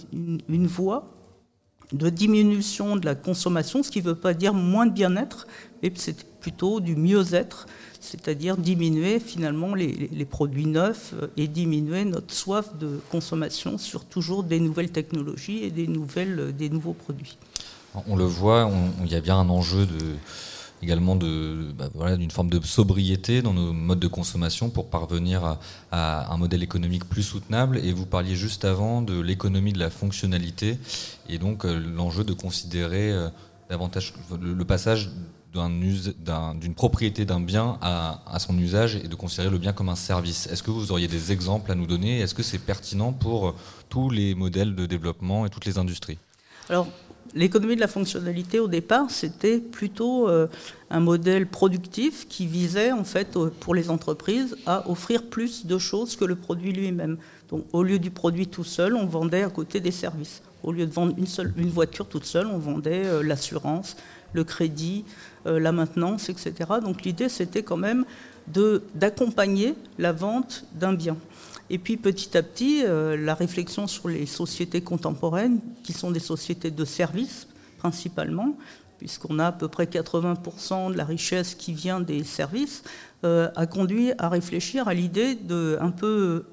voie 0.68 1.10
de 1.92 2.10
diminution 2.10 2.96
de 2.96 3.06
la 3.06 3.16
consommation, 3.16 3.84
ce 3.84 3.92
qui 3.92 4.00
ne 4.00 4.06
veut 4.06 4.16
pas 4.16 4.34
dire 4.34 4.54
moins 4.54 4.86
de 4.86 4.94
bien-être, 4.94 5.48
mais 5.84 5.92
c'est 5.96 6.24
plutôt 6.40 6.80
du 6.80 6.96
mieux-être, 6.96 7.68
c'est-à-dire 8.00 8.58
diminuer 8.58 9.20
finalement 9.20 9.76
les, 9.76 10.26
produits 10.26 10.66
neufs 10.66 11.14
et 11.38 11.48
diminuer 11.48 12.06
notre 12.06 12.34
soif 12.34 12.78
de 12.80 13.00
consommation 13.12 13.78
sur 13.78 14.06
toujours 14.06 14.44
des 14.44 14.60
nouvelles 14.60 14.92
technologies 14.92 15.64
et 15.64 15.72
des, 15.72 15.88
des 15.88 16.70
nouveaux 16.70 16.94
produits. 16.94 17.38
On 18.08 18.16
le 18.16 18.24
voit, 18.24 18.72
il 19.04 19.12
y 19.12 19.16
a 19.16 19.22
bien 19.22 19.38
un 19.38 19.50
enjeu 19.50 19.86
de, 19.86 20.16
également 20.82 21.16
de, 21.16 21.74
bah, 21.78 22.16
d'une 22.16 22.32
forme 22.32 22.50
de 22.50 22.64
sobriété 22.66 23.42
dans 23.42 23.54
nos 23.54 23.74
modes 23.74 24.00
de 24.00 24.08
consommation 24.08 24.70
pour 24.70 24.90
parvenir 24.90 25.58
à, 25.92 26.34
un 26.34 26.38
modèle 26.38 26.64
économique 26.64 27.06
plus 27.06 27.24
soutenable. 27.24 27.80
Et 27.84 27.94
vous 27.94 28.06
parliez 28.06 28.36
juste 28.36 28.66
avant 28.66 29.02
de 29.02 29.20
l'économie 29.20 29.74
de 29.74 29.80
la 29.80 29.90
fonctionnalité 29.90 30.78
et 31.30 31.38
donc 31.38 31.66
euh, 31.66 31.80
l'enjeu 31.80 32.24
de 32.24 32.34
considérer 32.34 33.12
euh, 33.12 33.30
davantage 33.70 34.14
le, 34.42 34.66
passage 34.66 35.12
d'une 35.54 36.74
propriété 36.76 37.26
d'un 37.26 37.40
bien 37.40 37.78
à, 37.82 38.22
à, 38.26 38.40
son 38.40 38.58
usage 38.58 38.96
et 38.96 39.08
de 39.08 39.16
considérer 39.16 39.50
le 39.50 39.58
bien 39.58 39.74
comme 39.74 39.90
un 39.90 39.96
service. 39.96 40.48
Est-ce 40.48 40.64
que 40.64 40.72
vous 40.72 40.92
auriez 40.92 41.08
des 41.08 41.32
exemples 41.32 41.72
à 41.72 41.76
nous 41.76 41.88
donner? 41.88 42.20
Est-ce 42.20 42.34
que 42.34 42.44
c'est 42.44 42.60
pertinent 42.60 43.14
pour 43.14 43.56
tous 43.90 44.10
les 44.10 44.34
modèles 44.34 44.76
de 44.76 44.86
développement 44.86 45.46
et 45.46 45.50
toutes 45.50 45.66
les 45.66 45.78
industries? 45.78 46.18
Alors, 46.70 46.88
L'économie 47.34 47.76
de 47.76 47.80
la 47.80 47.88
fonctionnalité, 47.88 48.60
au 48.60 48.68
départ, 48.68 49.10
c'était 49.10 49.60
plutôt 49.60 50.28
euh, 50.28 50.48
un 50.90 51.00
modèle 51.00 51.48
productif 51.48 52.28
qui 52.28 52.46
visait, 52.46 52.92
en 52.92 53.06
fait, 53.06 53.38
pour 53.62 53.74
les 53.74 53.90
entreprises, 53.90 54.58
à 54.66 54.90
offrir 54.90 55.24
plus 55.24 55.66
de 55.66 55.78
choses 55.78 56.18
que 56.18 56.26
le 56.26 56.36
produit 56.36 56.74
lui-même. 56.74 57.18
Au 57.72 57.84
lieu 57.84 58.00
du 58.00 58.12
produit 58.12 58.48
tout 58.48 58.66
seul, 58.66 58.96
on 58.96 59.06
vendait 59.06 59.44
à 59.44 59.50
côté 59.50 59.80
des 59.80 59.92
services. 59.92 60.42
Au 60.64 60.72
lieu 60.74 60.86
de 60.86 60.92
vendre 60.92 61.16
une 61.58 61.70
voiture 61.70 62.06
toute 62.06 62.26
seule, 62.26 62.48
on 62.48 62.58
vendait 62.58 63.06
euh, 63.06 63.24
l'assurance, 63.24 63.96
le 64.34 64.44
crédit, 64.44 65.06
euh, 65.48 65.60
la 65.60 65.72
maintenance, 65.72 66.28
etc. 66.28 66.54
Donc, 66.84 67.04
l'idée, 67.04 67.30
c'était 67.30 67.64
quand 67.64 67.78
même 67.78 68.06
d'accompagner 68.96 69.76
la 69.98 70.12
vente 70.12 70.66
d'un 70.74 70.94
bien. 70.94 71.16
Et 71.74 71.78
puis 71.78 71.96
petit 71.96 72.38
à 72.38 72.44
petit, 72.44 72.84
euh, 72.84 73.16
la 73.16 73.34
réflexion 73.34 73.88
sur 73.88 74.10
les 74.10 74.26
sociétés 74.26 74.82
contemporaines, 74.82 75.62
qui 75.84 75.94
sont 75.94 76.12
des 76.12 76.20
sociétés 76.20 76.70
de 76.70 76.84
services 76.84 77.48
principalement, 77.78 78.58
puisqu'on 78.98 79.40
a 79.40 79.48
à 79.48 79.52
peu 79.54 79.70
près 79.70 79.86
80% 79.86 80.92
de 80.92 80.98
la 80.98 81.06
richesse 81.06 81.56
qui 81.56 81.72
vient 81.72 82.02
des 82.02 82.26
services, 82.26 82.84
euh, 83.24 83.50
a 83.56 83.68
conduit 83.68 84.12
à 84.18 84.28
réfléchir 84.28 84.90
à 84.90 84.94
l'idée 84.94 85.36
de 85.36 85.78
un 85.80 85.92
peu, 85.92 86.44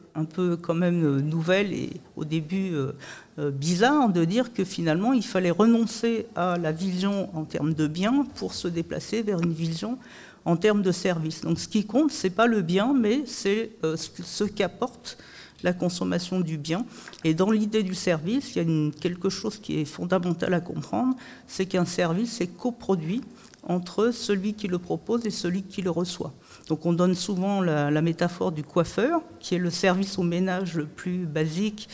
quand 0.62 0.74
même 0.74 1.20
nouvelle 1.20 1.72
et 1.72 1.90
au 2.16 2.24
début 2.24 2.72
euh, 2.74 3.50
bizarre 3.50 4.10
de 4.10 4.24
dire 4.24 4.52
que 4.52 4.64
finalement 4.64 5.12
il 5.12 5.24
fallait 5.24 5.50
renoncer 5.50 6.26
à 6.36 6.58
la 6.58 6.70
vision 6.70 7.28
en 7.36 7.44
termes 7.44 7.74
de 7.74 7.88
biens 7.88 8.24
pour 8.36 8.54
se 8.54 8.68
déplacer 8.68 9.22
vers 9.22 9.40
une 9.40 9.52
vision 9.52 9.98
en 10.44 10.56
termes 10.56 10.82
de 10.82 10.92
services. 10.92 11.42
Donc 11.42 11.58
ce 11.58 11.68
qui 11.68 11.84
compte, 11.84 12.10
ce 12.10 12.26
n'est 12.26 12.32
pas 12.32 12.46
le 12.46 12.62
bien, 12.62 12.92
mais 12.94 13.22
c'est 13.26 13.70
euh, 13.84 13.96
ce 13.96 14.44
qu'apporte 14.44 15.18
la 15.62 15.72
consommation 15.72 16.40
du 16.40 16.56
bien. 16.56 16.84
Et 17.24 17.34
dans 17.34 17.50
l'idée 17.50 17.82
du 17.82 17.94
service, 17.94 18.54
il 18.54 18.62
y 18.62 18.88
a 18.88 18.90
quelque 19.00 19.28
chose 19.28 19.58
qui 19.58 19.80
est 19.80 19.84
fondamental 19.84 20.54
à 20.54 20.60
comprendre, 20.60 21.16
c'est 21.46 21.66
qu'un 21.66 21.84
service 21.84 22.40
est 22.40 22.46
coproduit 22.46 23.22
entre 23.64 24.12
celui 24.12 24.54
qui 24.54 24.68
le 24.68 24.78
propose 24.78 25.26
et 25.26 25.30
celui 25.30 25.62
qui 25.62 25.82
le 25.82 25.90
reçoit. 25.90 26.32
Donc 26.68 26.86
on 26.86 26.92
donne 26.92 27.14
souvent 27.14 27.60
la, 27.60 27.90
la 27.90 28.02
métaphore 28.02 28.52
du 28.52 28.62
coiffeur, 28.62 29.20
qui 29.40 29.56
est 29.56 29.58
le 29.58 29.70
service 29.70 30.18
au 30.18 30.22
ménage 30.22 30.74
le 30.74 30.86
plus 30.86 31.26
basique 31.26 31.88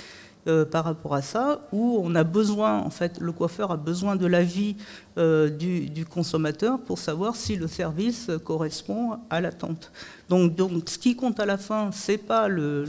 euh, 0.46 0.64
par 0.66 0.84
rapport 0.84 1.14
à 1.14 1.22
ça, 1.22 1.60
où 1.72 1.98
on 2.02 2.14
a 2.14 2.22
besoin, 2.22 2.78
en 2.80 2.90
fait, 2.90 3.18
le 3.18 3.32
coiffeur 3.32 3.70
a 3.70 3.78
besoin 3.78 4.14
de 4.14 4.26
l'avis 4.26 4.76
euh, 5.16 5.48
du, 5.48 6.04
consommateur 6.04 6.78
pour 6.80 6.98
savoir 6.98 7.34
si 7.34 7.56
le 7.56 7.66
service 7.66 8.30
correspond 8.44 9.18
à 9.30 9.40
l'attente. 9.40 9.90
Donc, 10.28 10.54
donc, 10.54 10.88
ce 10.90 10.98
qui 10.98 11.16
compte 11.16 11.40
à 11.40 11.46
la 11.46 11.56
fin, 11.56 11.90
c'est 11.92 12.18
pas 12.18 12.48
le, 12.48 12.84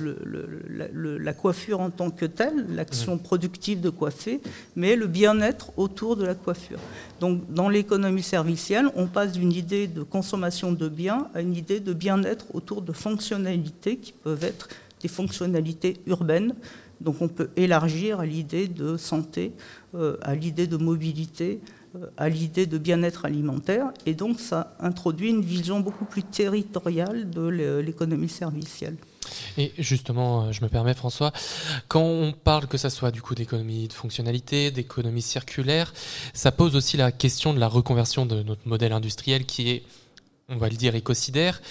la 1.18 1.34
coiffure 1.34 1.80
en 1.80 1.92
tant 1.92 2.10
que 2.10 2.26
telle, 2.26 2.66
l'action 2.76 3.18
productive 3.18 3.80
de 3.80 3.90
coiffer, 3.90 4.42
mais 4.76 4.98
le 4.98 5.08
bien-être 5.08 5.72
autour 5.78 6.18
de 6.18 6.26
la 6.26 6.36
coiffure. 6.36 6.80
Donc, 7.22 7.42
dans 7.54 7.70
l'économie 7.70 8.24
servicielle, 8.24 8.90
on 8.96 9.08
passe 9.08 9.32
d'une 9.32 9.54
idée 9.54 9.88
de 9.88 10.04
consommation 10.04 10.74
de 10.74 10.90
biens 10.90 11.28
à 11.34 11.42
une 11.42 11.56
idée 11.56 11.80
de 11.80 11.94
bien-être 11.94 12.48
autour 12.54 12.82
de 12.82 12.92
fonctionnalités 12.92 13.98
qui 13.98 14.12
peuvent 14.12 14.44
être 14.44 14.68
des 15.02 15.08
fonctionnalités 15.08 15.98
urbaines, 16.08 16.54
donc 17.02 17.22
on 17.22 17.28
peut 17.28 17.50
élargir 17.56 18.20
à 18.20 18.26
l'idée 18.26 18.68
de 18.68 18.98
santé, 18.98 19.54
euh, 19.96 20.18
à 20.22 20.36
l'idée 20.36 20.68
de 20.68 20.78
mobilité, 20.78 21.60
euh, 21.96 22.08
à 22.18 22.30
l'idée 22.30 22.66
de 22.66 22.78
bien-être 22.78 23.26
alimentaire. 23.26 23.92
Et 24.06 24.14
donc 24.14 24.40
ça 24.40 24.76
introduit 24.80 25.30
une 25.30 25.42
vision 25.42 25.80
beaucoup 25.80 26.06
plus 26.06 26.24
territoriale 26.24 27.30
de 27.30 27.48
l'économie 27.80 28.30
servicielle. 28.30 28.98
Et 29.58 29.72
justement, 29.78 30.44
euh, 30.44 30.52
je 30.52 30.62
me 30.64 30.70
permets 30.70 30.94
François, 30.94 31.32
quand 31.88 32.04
on 32.04 32.32
parle 32.32 32.68
que 32.68 32.78
ça 32.78 32.90
soit 32.90 33.12
du 33.12 33.22
coup 33.22 33.36
d'économie 33.36 33.88
de 33.88 33.94
fonctionnalité, 33.94 34.72
d'économie 34.72 35.22
circulaire, 35.22 35.94
ça 36.34 36.52
pose 36.52 36.76
aussi 36.76 36.98
la 36.98 37.12
question 37.12 37.54
de 37.54 37.60
la 37.60 37.68
reconversion 37.68 38.26
de 38.26 38.44
notre 38.44 38.68
modèle 38.68 38.94
industriel 38.94 39.46
qui 39.46 39.70
est, 39.70 39.84
on 40.50 40.58
va 40.58 40.70
le 40.70 40.76
dire, 40.76 40.96
écocidaire 40.96 41.62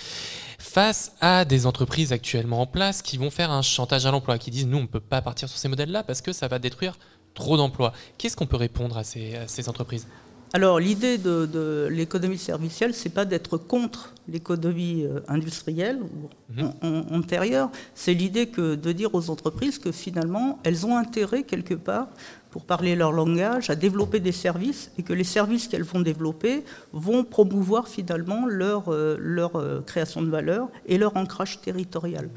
face 0.74 1.12
à 1.20 1.44
des 1.44 1.66
entreprises 1.66 2.12
actuellement 2.12 2.60
en 2.60 2.66
place 2.66 3.00
qui 3.00 3.16
vont 3.16 3.30
faire 3.30 3.52
un 3.52 3.62
chantage 3.62 4.06
à 4.06 4.10
l'emploi, 4.10 4.38
qui 4.38 4.50
disent 4.50 4.66
nous 4.66 4.78
on 4.78 4.82
ne 4.82 4.86
peut 4.88 4.98
pas 4.98 5.22
partir 5.22 5.48
sur 5.48 5.56
ces 5.56 5.68
modèles-là 5.68 6.02
parce 6.02 6.20
que 6.20 6.32
ça 6.32 6.48
va 6.48 6.58
détruire 6.58 6.98
trop 7.34 7.56
d'emplois. 7.56 7.92
Qu'est-ce 8.18 8.36
qu'on 8.36 8.48
peut 8.48 8.56
répondre 8.56 8.98
à 8.98 9.04
ces, 9.04 9.68
entreprises? 9.68 10.08
Alors 10.52 10.80
l'idée 10.80 11.16
de, 11.16 11.88
l'économie 11.92 12.38
servicielle, 12.38 12.92
c'est 12.92 13.10
pas 13.10 13.24
d'être 13.24 13.56
contre 13.56 14.14
l'économie 14.26 15.04
euh, 15.04 15.20
industrielle 15.28 16.00
ou 16.02 16.60
mhm. 16.60 17.04
antérieure, 17.12 17.70
c'est 17.94 18.14
l'idée 18.14 18.48
que 18.48 18.74
de 18.74 18.90
dire 18.90 19.14
aux 19.14 19.30
entreprises 19.30 19.78
que 19.78 19.92
finalement 19.92 20.58
elles 20.64 20.86
ont 20.86 20.96
intérêt 20.96 21.44
quelque 21.44 21.74
part 21.74 22.08
pour 22.54 22.64
parler 22.64 22.94
leur 22.94 23.10
langage, 23.10 23.68
à 23.68 23.74
développer 23.74 24.20
des 24.20 24.30
services 24.30 24.92
et 24.96 25.02
que 25.02 25.12
les 25.12 25.24
services 25.24 25.66
qu'elles 25.66 25.82
vont 25.82 26.00
développer 26.00 26.62
vont 26.92 27.24
promouvoir 27.24 27.88
finalement 27.88 28.46
leur, 28.46 28.92
euh, 28.92 29.18
euh, 29.56 29.80
création 29.80 30.22
de 30.22 30.30
valeur 30.30 30.68
et 30.86 30.96
leur 30.96 31.16
ancrage 31.16 31.60
territorial. 31.62 32.30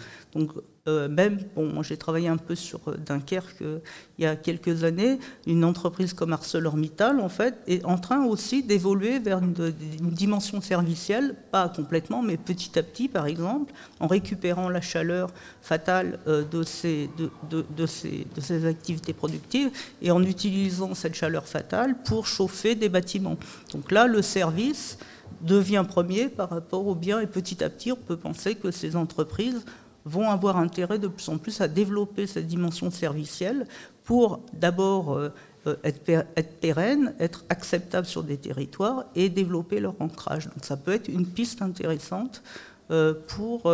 Euh, 0.87 1.09
même, 1.09 1.39
bon, 1.55 1.83
j'ai 1.83 1.97
travaillé 1.97 2.29
un 2.29 2.37
peu 2.37 2.55
sur 2.55 2.79
euh, 2.87 2.95
Dunkerque 2.97 3.61
euh, 3.61 3.79
il 4.17 4.23
y 4.23 4.25
a 4.25 4.37
quelques 4.37 4.85
années, 4.85 5.19
une 5.45 5.65
entreprise 5.65 6.13
comme 6.13 6.31
ArcelorMittal, 6.31 7.19
en 7.19 7.27
fait, 7.27 7.55
est 7.67 7.83
en 7.83 7.97
train 7.97 8.23
aussi 8.25 8.63
d'évoluer 8.63 9.19
vers 9.19 9.39
une, 9.39 9.53
dimension 10.01 10.61
servicielle, 10.61 11.35
pas 11.51 11.67
complètement, 11.69 12.23
mais 12.23 12.37
petit 12.37 12.79
à 12.79 12.83
petit, 12.83 13.09
par 13.09 13.27
exemple, 13.27 13.73
en 13.99 14.07
récupérant 14.07 14.69
la 14.69 14.81
chaleur 14.81 15.29
fatale 15.61 16.19
de, 16.25 16.63
ces, 16.63 17.09
de, 17.49 17.85
ces 17.85 18.65
activités 18.65 19.13
productives 19.13 19.69
et 20.01 20.09
en 20.09 20.23
utilisant 20.23 20.95
cette 20.95 21.13
chaleur 21.13 21.47
fatale 21.47 21.95
pour 22.03 22.25
chauffer 22.25 22.73
des 22.73 22.89
bâtiments. 22.89 23.37
Donc 23.73 23.91
là, 23.91 24.07
le 24.07 24.21
service 24.23 24.97
devient 25.41 25.85
premier 25.87 26.29
par 26.29 26.49
rapport 26.49 26.87
aux 26.87 26.95
biens 26.95 27.19
et 27.19 27.27
petit 27.27 27.63
à 27.63 27.69
petit 27.69 27.91
on 27.91 27.97
peut 27.97 28.17
penser 28.17 28.55
que 28.55 28.71
ces 28.71 28.95
entreprises 28.95 29.63
vont 30.07 30.29
avoir 30.29 30.57
intérêt 30.57 30.99
de 30.99 31.07
plus 31.07 31.27
en 31.29 31.37
plus 31.37 31.61
à 31.61 31.67
développer 31.67 32.27
cette 32.27 32.47
dimension 32.47 32.89
servicielle 32.89 33.67
pour 34.03 34.39
d'abord 34.53 35.13
euh, 35.13 35.33
euh, 35.67 35.75
être, 35.83 36.59
pérenne, 36.61 37.13
être 37.19 37.43
acceptable 37.49 38.07
sur 38.07 38.23
des 38.23 38.37
territoires 38.37 39.03
et 39.15 39.29
développer 39.29 39.81
leur 39.81 39.99
ancrage. 39.99 40.45
Donc 40.45 40.63
ça 40.63 40.77
peut 40.77 40.93
être 40.93 41.09
une 41.09 41.27
piste 41.27 41.61
intéressante 41.61 42.41
euh, 42.89 43.13
pour 43.27 43.69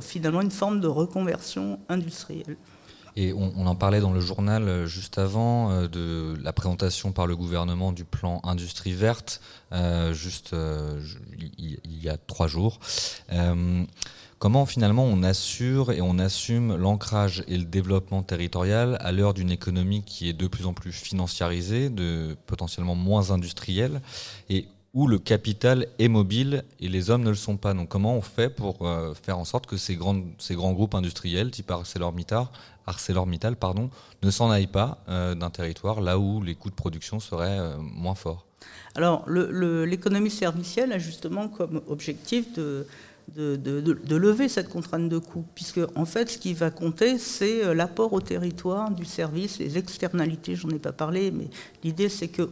finalement 0.00 0.40
une 0.40 0.50
forme 0.50 0.80
de 0.80 0.88
reconversion 0.88 1.78
industrielle. 1.88 2.56
Et 3.16 3.32
on, 3.32 3.64
en 3.68 3.76
parlait 3.76 4.00
dans 4.00 4.12
le 4.12 4.18
journal 4.18 4.86
juste 4.86 5.18
avant 5.18 5.86
de 5.86 6.34
la 6.42 6.52
présentation 6.52 7.12
par 7.12 7.28
le 7.28 7.36
gouvernement 7.36 7.92
du 7.92 8.04
plan 8.04 8.40
Industrie 8.42 8.92
verte, 8.92 9.40
juste 10.10 10.52
il, 11.56 11.78
y 12.02 12.08
a 12.08 12.16
trois 12.16 12.48
jours. 12.48 12.80
Comment 14.44 14.66
finalement 14.66 15.04
on 15.04 15.22
assure 15.22 15.90
et 15.90 16.02
on 16.02 16.18
assume 16.18 16.76
l'ancrage 16.76 17.42
et 17.48 17.56
le 17.56 17.64
développement 17.64 18.22
territorial 18.22 18.98
à 19.00 19.10
l'heure 19.10 19.32
d'une 19.32 19.50
économie 19.50 20.02
qui 20.02 20.28
est 20.28 20.34
de 20.34 20.46
plus 20.48 20.66
en 20.66 20.74
plus 20.74 20.92
financiarisée, 20.92 21.88
de 21.88 22.36
potentiellement 22.44 22.94
moins 22.94 23.30
industrielle, 23.30 24.02
et 24.50 24.66
où 24.92 25.06
le 25.06 25.18
capital 25.18 25.86
est 25.98 26.08
mobile 26.08 26.62
et 26.78 26.88
les 26.88 27.08
hommes 27.08 27.22
ne 27.22 27.30
le 27.30 27.36
sont 27.36 27.56
pas. 27.56 27.72
Donc 27.72 27.88
comment 27.88 28.14
on 28.16 28.20
fait 28.20 28.50
pour 28.50 28.86
euh, 28.86 29.14
faire 29.14 29.38
en 29.38 29.46
sorte 29.46 29.64
que 29.64 29.78
ces, 29.78 29.96
grandes, 29.96 30.26
ces 30.36 30.54
grands 30.54 30.74
groupes 30.74 30.94
industriels, 30.94 31.50
type 31.50 31.70
ArcelorMittal, 31.70 32.44
ArcelorMittal 32.86 33.56
pardon, 33.56 33.88
ne 34.22 34.30
s'en 34.30 34.50
aillent 34.50 34.66
pas 34.66 35.02
euh, 35.08 35.34
d'un 35.34 35.48
territoire 35.48 36.02
là 36.02 36.18
où 36.18 36.42
les 36.42 36.54
coûts 36.54 36.68
de 36.68 36.74
production 36.74 37.18
seraient 37.18 37.58
euh, 37.58 37.78
moins 37.78 38.14
forts? 38.14 38.44
Alors 38.94 39.26
l'économie 39.26 40.30
servicielle 40.30 40.92
a 40.92 40.98
justement 40.98 41.48
comme 41.48 41.80
objectif 41.88 42.52
de 42.52 42.86
de, 43.28 44.16
lever 44.16 44.48
cette 44.48 44.68
contrainte 44.68 45.08
de 45.08 45.18
coût, 45.18 45.44
puisque 45.54 45.80
en 45.94 46.04
fait, 46.04 46.30
ce 46.30 46.38
qui 46.38 46.54
va 46.54 46.70
compter, 46.70 47.18
c'est 47.18 47.64
euh, 47.64 47.74
l'apport 47.74 48.12
au 48.12 48.20
territoire 48.20 48.90
du 48.90 49.04
service, 49.04 49.58
les 49.58 49.78
externalités. 49.78 50.54
J'en 50.54 50.70
ai 50.70 50.78
pas 50.78 50.92
parlé, 50.92 51.30
mais 51.30 51.48
l'idée, 51.82 52.08
c'est 52.08 52.28
que 52.28 52.50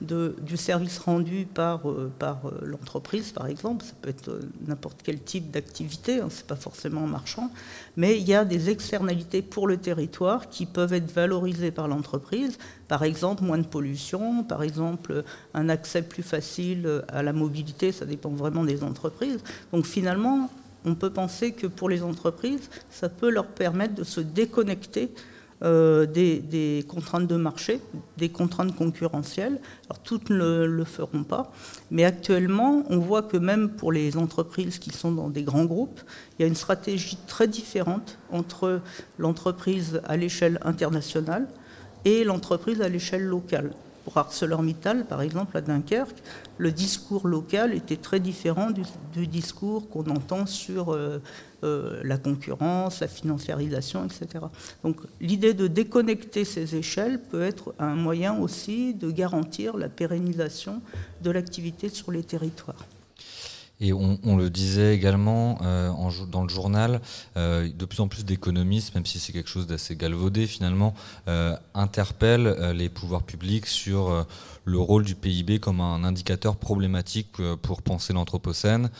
du 0.00 0.56
service 0.56 0.98
rendu 0.98 1.46
par, 1.46 1.88
euh, 1.88 2.10
par 2.18 2.46
euh, 2.46 2.60
l'entreprise, 2.62 3.32
par 3.32 3.46
exemple, 3.46 3.84
ça 3.84 3.92
peut 4.00 4.08
être 4.08 4.40
n'importe 4.66 5.00
quel 5.02 5.20
type 5.20 5.50
d'activité, 5.50 6.20
hein, 6.20 6.28
c'est 6.30 6.46
pas 6.46 6.56
forcément 6.56 7.06
marchand, 7.06 7.50
mais 7.96 8.18
il 8.18 8.26
y 8.28 8.34
a 8.34 8.44
des 8.44 8.70
externalités 8.70 9.42
pour 9.42 9.66
le 9.66 9.76
territoire 9.76 10.48
qui 10.48 10.66
peuvent 10.66 10.92
être 10.92 11.10
valorisées 11.10 11.70
par 11.70 11.88
l'entreprise. 11.88 12.58
Par 12.86 13.02
exemple, 13.02 13.42
moins 13.42 13.58
de 13.58 13.66
pollution, 13.66 14.44
par 14.44 14.62
exemple, 14.62 15.24
un 15.54 15.68
accès 15.68 16.02
plus 16.02 16.22
facile 16.22 17.02
à 17.08 17.22
la 17.22 17.32
mobilité, 17.32 17.92
ça 17.92 18.06
dépend 18.06 18.30
vraiment 18.30 18.64
des 18.64 18.82
entreprises. 18.82 19.40
Donc 19.72 19.84
finalement, 19.84 20.48
on 20.84 20.94
peut 20.94 21.10
penser 21.10 21.52
que 21.52 21.66
pour 21.66 21.88
les 21.88 22.02
entreprises, 22.02 22.70
ça 22.90 23.08
peut 23.08 23.30
leur 23.30 23.46
permettre 23.46 23.94
de 23.94 24.04
se 24.04 24.20
déconnecter 24.20 25.10
euh, 25.62 26.06
des, 26.06 26.84
contraintes 26.88 27.26
de 27.26 27.36
marché, 27.36 27.80
des 28.16 28.28
contraintes 28.28 28.74
concurrentielles. 28.76 29.60
Alors 29.88 30.00
toutes 30.02 30.30
ne 30.30 30.64
le 30.64 30.84
feront 30.84 31.24
pas, 31.24 31.52
mais 31.90 32.04
actuellement, 32.04 32.84
on 32.90 32.98
voit 32.98 33.22
que 33.22 33.36
même 33.36 33.70
pour 33.70 33.92
les 33.92 34.16
entreprises 34.16 34.78
qui 34.78 34.90
sont 34.90 35.12
dans 35.12 35.28
des 35.28 35.42
grands 35.42 35.64
groupes, 35.64 36.00
il 36.38 36.42
y 36.42 36.44
a 36.44 36.48
une 36.48 36.54
stratégie 36.54 37.18
très 37.26 37.48
différente 37.48 38.18
entre 38.30 38.80
l'entreprise 39.18 40.00
à 40.06 40.16
l'échelle 40.16 40.60
internationale, 40.62 41.48
et 42.04 42.24
l'entreprise 42.24 42.80
à 42.80 42.88
l'échelle 42.88 43.24
locale. 43.24 43.72
Pour 44.08 44.16
ArcelorMittal, 44.16 45.04
par 45.04 45.20
exemple, 45.20 45.54
à 45.58 45.60
Dunkerque, 45.60 46.16
le 46.56 46.72
discours 46.72 47.28
local 47.28 47.74
était 47.74 47.98
très 47.98 48.20
différent 48.20 48.70
du, 48.70 49.26
discours 49.26 49.86
qu'on 49.90 50.06
entend 50.06 50.46
sur 50.46 50.94
euh, 50.94 51.20
euh, 51.62 52.00
la 52.04 52.16
concurrence, 52.16 53.00
la 53.00 53.06
financiarisation, 53.06 54.06
etc. 54.06 54.46
Donc 54.82 54.96
l'idée 55.20 55.52
de 55.52 55.66
déconnecter 55.66 56.46
ces 56.46 56.74
échelles 56.74 57.20
peut 57.20 57.42
être 57.42 57.74
un 57.78 57.96
moyen 57.96 58.38
aussi 58.38 58.94
de 58.94 59.10
garantir 59.10 59.76
la 59.76 59.90
pérennisation 59.90 60.80
de 61.22 61.30
l'activité 61.30 61.90
sur 61.90 62.10
les 62.10 62.22
territoires. 62.22 62.86
Et 63.80 63.92
on, 63.92 64.36
le 64.36 64.50
disait 64.50 64.92
également 64.94 65.58
euh, 65.62 65.92
dans 66.26 66.42
le 66.42 66.48
journal, 66.48 67.00
euh, 67.36 67.68
de 67.72 67.84
plus 67.84 68.00
en 68.00 68.08
plus 68.08 68.24
d'économistes, 68.24 68.92
même 68.96 69.06
si 69.06 69.20
c'est 69.20 69.32
quelque 69.32 69.48
chose 69.48 69.68
d'assez 69.68 69.94
galvaudé 69.94 70.48
finalement, 70.48 70.94
euh, 71.28 71.56
interpellent 71.74 72.72
les 72.74 72.88
pouvoirs 72.88 73.22
publics 73.22 73.66
sur 73.66 74.26
le 74.64 74.78
rôle 74.78 75.04
du 75.04 75.14
PIB 75.14 75.60
comme 75.60 75.80
un 75.80 76.02
indicateur 76.02 76.56
problématique 76.56 77.36
pour 77.62 77.82
penser 77.82 78.12
l'Anthropocène. 78.12 78.90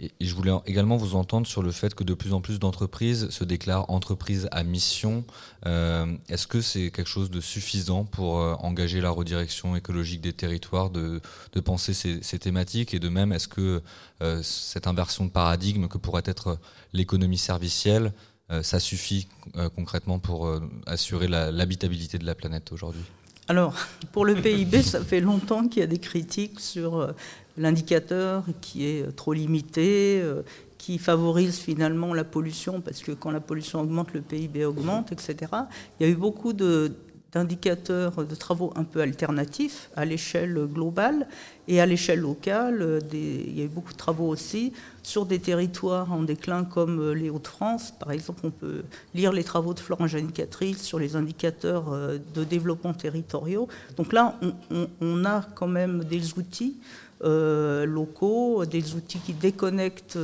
Et, 0.00 0.10
je 0.20 0.34
voulais 0.34 0.52
également 0.66 0.96
vous 0.96 1.14
entendre 1.14 1.46
sur 1.46 1.62
le 1.62 1.70
fait 1.70 1.94
que 1.94 2.02
de 2.02 2.14
plus 2.14 2.32
en 2.32 2.40
plus 2.40 2.58
d'entreprises 2.58 3.28
se 3.30 3.44
déclarent 3.44 3.90
entreprises 3.90 4.48
à 4.50 4.64
mission. 4.64 5.24
Euh, 5.66 6.16
est-ce 6.28 6.46
que 6.46 6.60
c'est 6.60 6.90
quelque 6.90 7.08
chose 7.08 7.30
de 7.30 7.40
suffisant 7.40 8.04
pour 8.04 8.40
euh, 8.40 8.54
engager 8.58 9.00
la 9.00 9.10
redirection 9.10 9.76
écologique 9.76 10.20
des 10.20 10.32
territoires, 10.32 10.90
de, 10.90 11.20
penser 11.64 11.94
ces, 11.94 12.38
thématiques 12.38 12.92
Et 12.92 12.98
de 12.98 13.08
même, 13.08 13.32
est-ce 13.32 13.48
que 13.48 13.82
euh, 14.22 14.42
cette 14.42 14.86
inversion 14.86 15.26
de 15.26 15.30
paradigme 15.30 15.86
que 15.86 15.98
pourrait 15.98 16.22
être 16.26 16.58
l'économie 16.92 17.38
servicielle, 17.38 18.12
ça 18.60 18.78
suffit 18.78 19.26
concrètement 19.74 20.18
pour 20.18 20.60
assurer 20.86 21.28
l'habitabilité 21.28 22.18
de 22.18 22.26
la 22.26 22.34
planète 22.34 22.72
aujourd'hui? 22.72 23.02
Alors, 23.48 23.74
pour 24.12 24.26
le 24.26 24.34
PIB, 24.34 24.82
ça 24.82 25.02
fait 25.02 25.20
longtemps 25.20 25.66
qu'il 25.66 25.80
y 25.80 25.82
a 25.82 25.86
des 25.86 25.98
critiques 25.98 26.60
sur 26.60 27.14
l'indicateur 27.56 28.44
qui 28.60 28.86
est 28.86 29.14
trop 29.14 29.32
limité, 29.32 30.20
euh, 30.22 30.42
qui 30.78 30.98
favorise 30.98 31.58
finalement 31.58 32.12
la 32.12 32.24
pollution, 32.24 32.80
parce 32.80 33.02
que 33.02 33.12
quand 33.12 33.30
la 33.30 33.40
pollution 33.40 33.80
augmente, 33.80 34.12
le 34.12 34.20
PIB 34.20 34.64
augmente, 34.64 35.12
etc. 35.12 35.52
Il 35.98 36.06
y 36.06 36.10
a 36.10 36.12
eu 36.12 36.16
beaucoup 36.16 36.52
d'indicateurs 36.52 38.26
de 38.26 38.34
travaux 38.34 38.72
un 38.76 38.84
peu 38.84 39.00
alternatifs 39.00 39.88
à 39.96 40.04
l'échelle 40.04 40.66
globale 40.66 41.26
et 41.68 41.80
à 41.80 41.86
l'échelle 41.86 42.20
locale. 42.20 42.82
Euh, 42.82 43.00
il 43.12 43.56
y 43.56 43.62
a 43.62 43.64
eu 43.64 43.68
beaucoup 43.68 43.92
de 43.92 43.96
travaux 43.96 44.28
aussi 44.28 44.74
sur 45.02 45.24
des 45.24 45.38
territoires 45.38 46.12
en 46.12 46.22
déclin 46.22 46.64
comme 46.64 47.00
euh, 47.00 47.14
les 47.14 47.30
Hauts-de-France. 47.30 47.94
Par 47.98 48.10
exemple, 48.10 48.40
on 48.44 48.50
peut 48.50 48.82
lire 49.14 49.32
les 49.32 49.44
travaux 49.44 49.72
de 49.72 49.80
Florent 49.80 50.06
Janicatrice 50.06 50.82
sur 50.82 50.98
les 50.98 51.16
indicateurs 51.16 51.96
de 52.34 52.44
développement 52.44 52.92
territoriaux. 52.92 53.68
Donc 53.96 54.12
là, 54.12 54.38
on 55.00 55.24
a 55.24 55.46
quand 55.54 55.68
même 55.68 56.04
des 56.04 56.36
outils 56.36 56.76
euh, 56.78 57.03
locaux, 57.20 58.64
des 58.66 58.94
outils 58.94 59.18
qui 59.18 59.32
déconnectent 59.32 60.18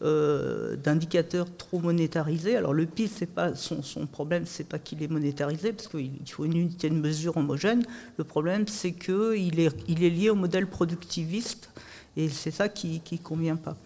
euh, 0.00 0.76
d'indicateurs 0.76 1.48
trop 1.56 1.80
monétarisés. 1.80 2.54
Alors 2.54 2.72
le 2.72 2.86
PIB, 2.86 3.10
c'est 3.12 3.26
pas 3.26 3.56
son, 3.56 3.82
son 3.82 4.06
problème, 4.06 4.44
c'est 4.46 4.68
pas 4.68 4.78
qu'il 4.78 5.02
est 5.02 5.08
monétarisé, 5.08 5.72
parce 5.72 5.88
qu'il 5.88 6.12
faut 6.30 6.44
une 6.44 6.56
unité 6.56 6.88
de 6.88 6.94
mesure 6.94 7.36
homogène. 7.36 7.84
Le 8.16 8.22
problème, 8.22 8.68
c'est 8.68 8.92
qu'il 8.92 9.58
est, 9.58 9.74
il 9.88 10.04
est 10.04 10.10
lié 10.10 10.30
au 10.30 10.36
modèle 10.36 10.68
productiviste, 10.68 11.70
et 12.16 12.28
c'est 12.28 12.52
ça 12.52 12.68
qui 12.68 13.02
ne 13.10 13.16
convient 13.18 13.56
pas. 13.56 13.76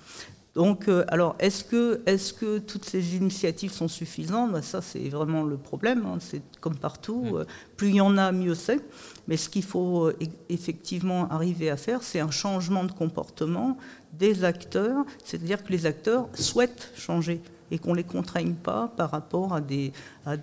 Donc, 0.54 0.88
euh, 0.88 1.02
alors, 1.08 1.34
est-ce 1.38 1.64
que, 1.64 2.02
est 2.04 2.36
que, 2.36 2.58
toutes 2.58 2.84
ces 2.84 3.16
initiatives 3.16 3.72
sont 3.72 3.88
suffisantes? 3.88 4.52
Ben, 4.52 4.60
Ça, 4.60 4.82
c'est 4.82 5.08
vraiment 5.08 5.44
le 5.44 5.56
problème. 5.56 6.04
Hein. 6.04 6.18
C'est 6.20 6.42
comme 6.60 6.76
partout. 6.76 7.24
Mm. 7.24 7.44
plus 7.78 7.88
il 7.88 7.94
y 7.96 8.00
en 8.02 8.18
a, 8.18 8.32
mieux 8.32 8.54
c'est. 8.54 8.80
Mais 9.28 9.36
ce 9.36 9.48
qu'il 9.48 9.62
faut 9.62 10.06
euh, 10.06 10.16
effectivement 10.48 11.28
arriver 11.30 11.70
à 11.70 11.76
faire, 11.76 12.02
c'est 12.02 12.20
un 12.20 12.30
changement 12.30 12.84
de 12.84 12.92
comportement 12.92 13.76
des 14.12 14.44
acteurs. 14.44 15.04
C'est-à-dire 15.24 15.62
que 15.62 15.72
les 15.72 15.86
acteurs 15.86 16.28
souhaitent 16.34 16.90
changer 16.96 17.40
et 17.72 17.78
qu'on 17.78 17.92
ne 17.92 17.96
les 17.96 18.04
contraigne 18.04 18.52
pas 18.52 18.92
par 18.96 19.10
rapport 19.10 19.54
à, 19.54 19.60
des, 19.62 19.92
à, 20.26 20.36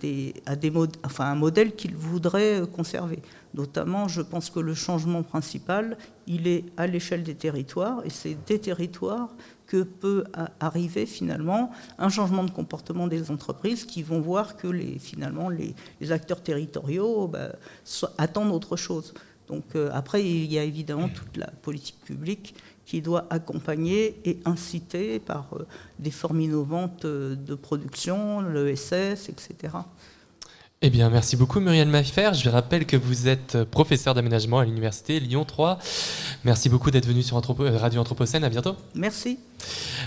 un 1.19 1.35
modèle 1.35 1.75
qu'ils 1.75 1.95
voudraient 1.95 2.63
conserver. 2.75 3.19
Notamment, 3.53 4.07
je 4.07 4.21
pense 4.21 4.49
que 4.49 4.59
le 4.59 4.73
changement 4.73 5.21
principal, 5.21 5.95
il 6.25 6.47
est 6.47 6.65
à 6.75 6.87
l'échelle 6.87 7.21
des 7.21 7.35
territoires, 7.35 8.01
et 8.03 8.09
c'est 8.09 8.35
des 8.47 8.59
territoires 8.59 9.29
que 9.69 9.83
peut 9.83 10.23
arriver 10.59 11.05
finalement 11.05 11.71
un 11.99 12.09
changement 12.09 12.43
de 12.43 12.49
comportement 12.49 13.05
des 13.05 13.29
entreprises 13.29 13.85
qui 13.85 14.01
vont 14.01 14.19
voir 14.19 14.57
que 14.57 14.67
les, 14.67 14.97
finalement 14.97 15.47
les, 15.47 15.75
acteurs 16.11 16.41
territoriaux 16.41 17.27
bah, 17.27 17.51
attendent 18.17 18.51
autre 18.51 18.75
chose. 18.75 19.13
Donc 19.47 19.75
euh, 19.75 19.91
après, 19.93 20.25
il 20.25 20.51
y 20.51 20.57
a 20.57 20.63
évidemment 20.63 21.07
toute 21.07 21.37
la 21.37 21.51
politique 21.61 21.99
publique 22.03 22.55
qui 22.85 23.01
doit 23.01 23.27
accompagner 23.29 24.19
et 24.25 24.39
inciter 24.45 25.19
par 25.19 25.45
euh, 25.53 25.67
des 25.99 26.11
formes 26.11 26.41
innovantes 26.41 27.05
euh, 27.05 27.35
de 27.35 27.53
production, 27.53 28.41
l'ESS, 28.41 29.29
etc. 29.29 29.75
Eh 30.81 30.89
bien, 30.89 31.09
merci 31.09 31.35
beaucoup 31.35 31.59
Muriel 31.59 31.89
Mafer. 31.89 32.33
Je 32.33 32.49
rappelle 32.49 32.85
que 32.85 32.95
vous 32.95 33.27
êtes 33.27 33.65
professeur 33.65 34.13
d'aménagement 34.13 34.59
à 34.59 34.65
l'université 34.65 35.19
Lyon 35.19 35.43
3. 35.43 35.77
Merci 36.45 36.69
beaucoup 36.69 36.89
d'être 36.89 37.05
venu 37.05 37.21
sur 37.21 37.35
Anthropo- 37.35 37.65
euh, 37.65 37.77
Radio 37.77 37.99
Anthropocène. 37.99 38.45
À 38.45 38.49
bientôt. 38.49 38.77
Merci. 38.95 39.39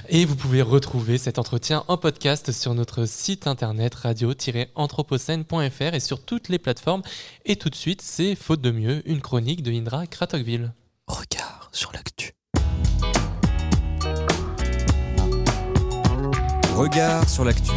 Et 0.08 0.24
vous 0.24 0.34
pouvez 0.34 0.62
retrouver 0.62 1.18
cet 1.18 1.38
entretien 1.38 1.84
en 1.88 1.98
podcast 1.98 2.52
sur 2.52 2.72
notre 2.72 3.04
site 3.04 3.46
internet 3.46 3.94
radio-anthropocène.fr 3.96 5.92
et 5.94 6.00
sur 6.00 6.22
toutes 6.22 6.48
les 6.48 6.58
plateformes. 6.58 7.02
Et 7.44 7.56
tout 7.56 7.68
de 7.68 7.74
suite, 7.74 8.00
c'est 8.00 8.34
Faute 8.34 8.62
de 8.62 8.70
mieux, 8.70 9.02
une 9.04 9.20
chronique 9.20 9.62
de 9.62 9.72
Indra 9.72 10.06
Kratokville. 10.06 10.72
Regard 11.06 11.68
sur 11.72 11.92
l'actu. 11.92 12.32
Regard 16.74 17.28
sur 17.28 17.44
l'actu. 17.44 17.72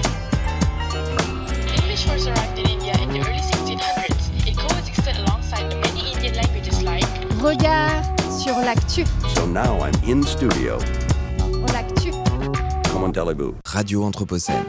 Regard 7.46 8.02
sur 8.28 8.58
l'actu. 8.58 9.06
So 9.36 9.46
now 9.46 9.78
I'm 9.86 9.94
in 10.04 10.24
studio. 10.24 10.80
L'actu. 11.72 12.10
Comment 12.92 13.12
allez-vous? 13.12 13.54
Radio 13.64 14.04
Anthropocène. 14.04 14.66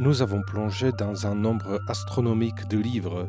Nous 0.00 0.22
avons 0.22 0.42
plongé 0.42 0.90
dans 0.90 1.28
un 1.28 1.36
nombre 1.36 1.78
astronomique 1.86 2.66
de 2.66 2.78
livres, 2.78 3.28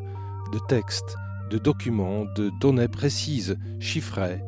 de 0.52 0.58
textes, 0.66 1.16
de 1.48 1.58
documents, 1.58 2.24
de 2.34 2.50
données 2.60 2.88
précises, 2.88 3.56
chiffrées, 3.78 4.42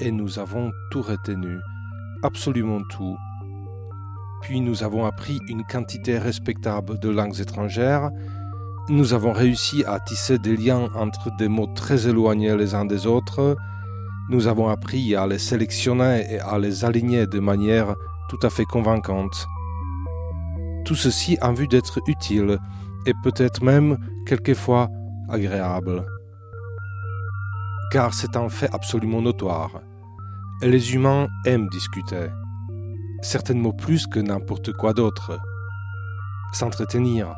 et 0.00 0.10
nous 0.10 0.38
avons 0.38 0.72
tout 0.90 1.02
retenu, 1.02 1.58
absolument 2.22 2.82
tout. 2.90 3.16
Puis 4.42 4.60
nous 4.60 4.82
avons 4.82 5.06
appris 5.06 5.38
une 5.48 5.64
quantité 5.64 6.18
respectable 6.18 6.98
de 6.98 7.08
langues 7.08 7.40
étrangères, 7.40 8.10
nous 8.88 9.14
avons 9.14 9.32
réussi 9.32 9.84
à 9.86 9.98
tisser 10.00 10.38
des 10.38 10.56
liens 10.56 10.90
entre 10.94 11.34
des 11.36 11.48
mots 11.48 11.72
très 11.74 12.06
éloignés 12.06 12.56
les 12.56 12.74
uns 12.74 12.84
des 12.84 13.06
autres, 13.06 13.56
nous 14.30 14.46
avons 14.46 14.68
appris 14.68 15.14
à 15.14 15.26
les 15.26 15.38
sélectionner 15.38 16.26
et 16.30 16.40
à 16.40 16.58
les 16.58 16.84
aligner 16.84 17.26
de 17.26 17.40
manière 17.40 17.94
tout 18.28 18.38
à 18.42 18.50
fait 18.50 18.64
convaincante. 18.64 19.46
Tout 20.84 20.94
ceci 20.94 21.38
en 21.40 21.52
vue 21.52 21.68
d'être 21.68 22.00
utile 22.06 22.58
et 23.06 23.12
peut-être 23.22 23.62
même 23.62 23.98
quelquefois 24.26 24.88
agréable. 25.28 26.04
Car 27.90 28.14
c'est 28.14 28.36
un 28.36 28.48
fait 28.48 28.72
absolument 28.72 29.22
notoire. 29.22 29.80
Les 30.62 30.94
humains 30.94 31.28
aiment 31.46 31.68
discuter, 31.68 32.28
certainement 33.22 33.72
plus 33.72 34.06
que 34.06 34.20
n'importe 34.20 34.72
quoi 34.72 34.92
d'autre. 34.92 35.38
S'entretenir, 36.52 37.34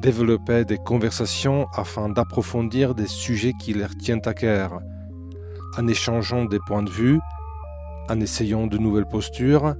développer 0.00 0.64
des 0.64 0.78
conversations 0.78 1.66
afin 1.74 2.08
d'approfondir 2.08 2.94
des 2.94 3.06
sujets 3.06 3.52
qui 3.60 3.74
leur 3.74 3.90
tiennent 3.96 4.26
à 4.26 4.34
cœur, 4.34 4.80
en 5.78 5.86
échangeant 5.86 6.44
des 6.44 6.58
points 6.66 6.82
de 6.82 6.90
vue, 6.90 7.20
en 8.08 8.20
essayant 8.20 8.66
de 8.66 8.78
nouvelles 8.78 9.06
postures, 9.06 9.74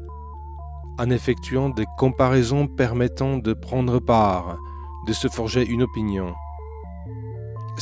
en 0.99 1.11
effectuant 1.11 1.71
des 1.71 1.87
comparaisons 1.99 2.67
permettant 2.67 3.39
de 3.39 3.53
prendre 3.55 3.99
part, 3.99 4.57
de 5.07 5.13
se 5.13 5.29
forger 5.29 5.67
une 5.67 5.83
opinion. 5.83 6.35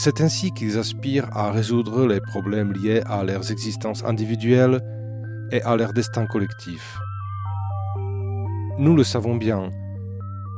C'est 0.00 0.20
ainsi 0.20 0.52
qu'ils 0.52 0.78
aspirent 0.78 1.28
à 1.36 1.50
résoudre 1.50 2.06
les 2.06 2.20
problèmes 2.20 2.72
liés 2.72 3.02
à 3.06 3.24
leurs 3.24 3.50
existences 3.50 4.04
individuelles 4.04 4.80
et 5.50 5.60
à 5.62 5.74
leur 5.74 5.92
destin 5.92 6.24
collectif. 6.26 6.96
Nous 8.78 8.94
le 8.94 9.02
savons 9.02 9.34
bien, 9.34 9.70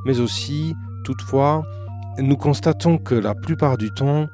mais 0.04 0.20
aussi, 0.20 0.74
toutefois, 1.04 1.62
nous 2.18 2.36
constatons 2.36 2.98
que 2.98 3.14
la 3.14 3.34
plupart 3.34 3.78
du 3.78 3.90
temps, 3.92 4.26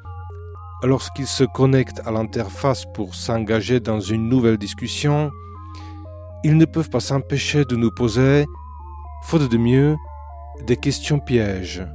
lorsqu'ils 0.83 1.25
se 1.25 1.45
connectent 1.45 2.01
à 2.05 2.11
l'interface 2.11 2.83
pour 2.93 3.15
s'engager 3.15 3.79
dans 3.79 4.01
une 4.01 4.27
nouvelle 4.27 4.57
discussion, 4.57 5.31
ils 6.43 6.57
ne 6.57 6.65
peuvent 6.65 6.89
pas 6.89 6.99
s'empêcher 6.99 7.63
de 7.63 7.77
nous 7.77 7.91
poser, 7.91 8.45
faute 9.23 9.49
de 9.49 9.57
mieux, 9.57 9.95
des 10.65 10.75
questions 10.75 11.19
pièges. 11.19 11.87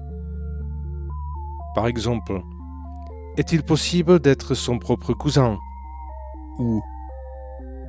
Par 1.74 1.86
exemple, 1.86 2.40
est-il 3.36 3.62
possible 3.62 4.20
d'être 4.20 4.54
son 4.54 4.78
propre 4.78 5.14
cousin 5.14 5.58
Ou, 6.58 6.82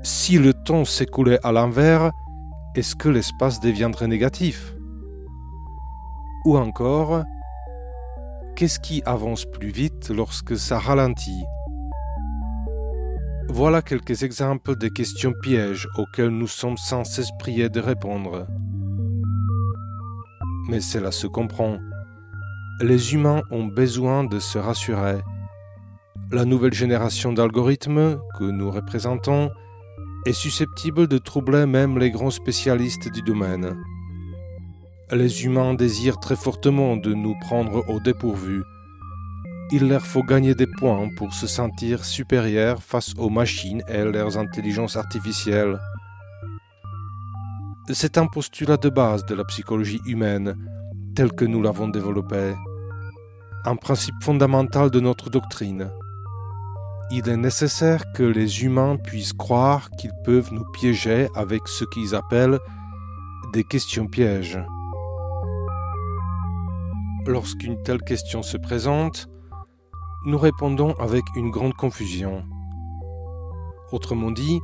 si 0.03 0.37
le 0.37 0.53
temps 0.53 0.85
s'écoulait 0.85 1.39
à 1.43 1.51
l'envers, 1.51 2.11
est-ce 2.75 2.95
que 2.95 3.09
l'espace 3.09 3.59
deviendrait 3.59 4.07
négatif 4.07 4.75
Ou 6.45 6.57
encore, 6.57 7.23
qu'est-ce 8.55 8.79
qui 8.79 9.03
avance 9.05 9.45
plus 9.45 9.69
vite 9.69 10.09
lorsque 10.09 10.57
ça 10.57 10.79
ralentit 10.79 11.43
voilà 13.49 13.83
quelques 13.83 14.23
exemples 14.23 14.75
de 14.75 14.87
questions 14.87 15.33
pièges 15.43 15.87
auxquelles 15.97 16.29
nous 16.29 16.47
sommes 16.47 16.77
sans 16.77 17.03
cesse 17.03 17.29
priés 17.37 17.69
de 17.69 17.79
répondre. 17.79 18.47
Mais 20.69 20.79
cela 20.79 21.11
se 21.11 21.27
comprend. 21.27 21.77
Les 22.81 23.13
humains 23.13 23.43
ont 23.51 23.65
besoin 23.65 24.23
de 24.23 24.39
se 24.39 24.57
rassurer. 24.57 25.19
La 26.33 26.43
nouvelle 26.43 26.73
génération 26.73 27.31
d'algorithmes 27.31 28.19
que 28.37 28.43
nous 28.43 28.69
représentons 28.69 29.51
est 30.25 30.33
susceptible 30.33 31.07
de 31.07 31.17
troubler 31.17 31.65
même 31.65 31.97
les 31.97 32.11
grands 32.11 32.31
spécialistes 32.31 33.09
du 33.09 33.21
domaine. 33.21 33.77
Les 35.11 35.45
humains 35.45 35.73
désirent 35.73 36.19
très 36.19 36.35
fortement 36.35 36.97
de 36.97 37.13
nous 37.13 37.35
prendre 37.39 37.87
au 37.89 38.01
dépourvu 38.01 38.63
il 39.75 39.87
leur 39.87 40.05
faut 40.05 40.21
gagner 40.21 40.53
des 40.53 40.67
points 40.67 41.09
pour 41.15 41.33
se 41.33 41.47
sentir 41.47 42.05
supérieurs 42.05 42.83
face 42.83 43.13
aux 43.17 43.31
machines 43.31 43.81
et 43.87 44.03
leurs 44.03 44.37
intelligences 44.37 44.97
artificielles. 44.97 45.79
C'est 47.89 48.19
un 48.19 48.27
postulat 48.27 48.77
de 48.77 48.89
base 48.89 49.25
de 49.25 49.33
la 49.33 49.43
psychologie 49.45 49.99
humaine, 50.05 50.55
tel 51.15 51.31
que 51.31 51.45
nous 51.45 51.59
l'avons 51.59 51.87
développé, 51.87 52.53
un 53.65 53.75
principe 53.75 54.21
fondamental 54.21 54.91
de 54.91 54.99
notre 54.99 55.31
doctrine. 55.31 55.89
Il 57.15 57.29
est 57.29 57.37
nécessaire 57.37 58.11
que 58.13 58.23
les 58.23 58.63
humains 58.63 58.97
puissent 58.97 59.33
croire 59.33 59.91
qu'ils 59.91 60.15
peuvent 60.23 60.51
nous 60.51 60.65
piéger 60.71 61.27
avec 61.35 61.67
ce 61.67 61.85
qu'ils 61.85 62.15
appellent 62.15 62.57
des 63.53 63.63
questions 63.63 64.07
pièges. 64.07 64.57
Lorsqu'une 67.27 67.79
telle 67.83 68.01
question 68.01 68.41
se 68.41 68.57
présente, 68.57 69.27
nous 70.25 70.39
répondons 70.39 70.93
avec 70.93 71.23
une 71.35 71.51
grande 71.51 71.75
confusion. 71.75 72.45
Autrement 73.91 74.31
dit, 74.31 74.59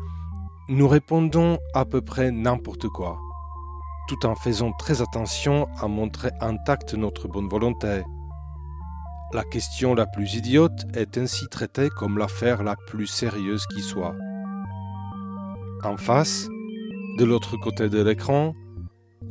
nous 0.70 0.88
répondons 0.88 1.60
à 1.76 1.86
peu 1.86 2.02
près 2.02 2.32
n'importe 2.32 2.88
quoi, 2.88 3.20
tout 4.08 4.26
en 4.26 4.34
faisant 4.34 4.72
très 4.72 5.04
attention 5.04 5.68
à 5.80 5.88
montrer 5.88 6.32
intacte 6.42 6.96
notre 6.96 7.28
bonne 7.28 7.48
volonté. 7.48 8.02
La 9.34 9.44
question 9.44 9.94
la 9.94 10.06
plus 10.06 10.36
idiote 10.36 10.86
est 10.96 11.18
ainsi 11.18 11.48
traitée 11.50 11.90
comme 11.90 12.18
l'affaire 12.18 12.64
la 12.64 12.76
plus 12.88 13.08
sérieuse 13.08 13.66
qui 13.68 13.82
soit. 13.82 14.16
En 15.84 15.98
face, 15.98 16.48
de 17.18 17.26
l'autre 17.26 17.58
côté 17.58 17.90
de 17.90 18.02
l'écran, 18.02 18.56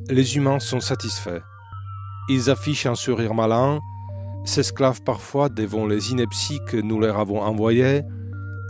les 0.09 0.37
humains 0.37 0.61
sont 0.61 0.81
satisfaits. 0.81 1.43
Ils 2.29 2.51
affichent 2.51 2.87
un 2.87 2.95
sourire 2.95 3.35
malin 3.35 3.81
s'esclavent 4.45 5.03
parfois 5.03 5.49
devant 5.49 5.87
les 5.87 6.11
inepties 6.11 6.61
que 6.67 6.77
nous 6.77 6.99
leur 6.99 7.19
avons 7.19 7.43
envoyées, 7.43 8.03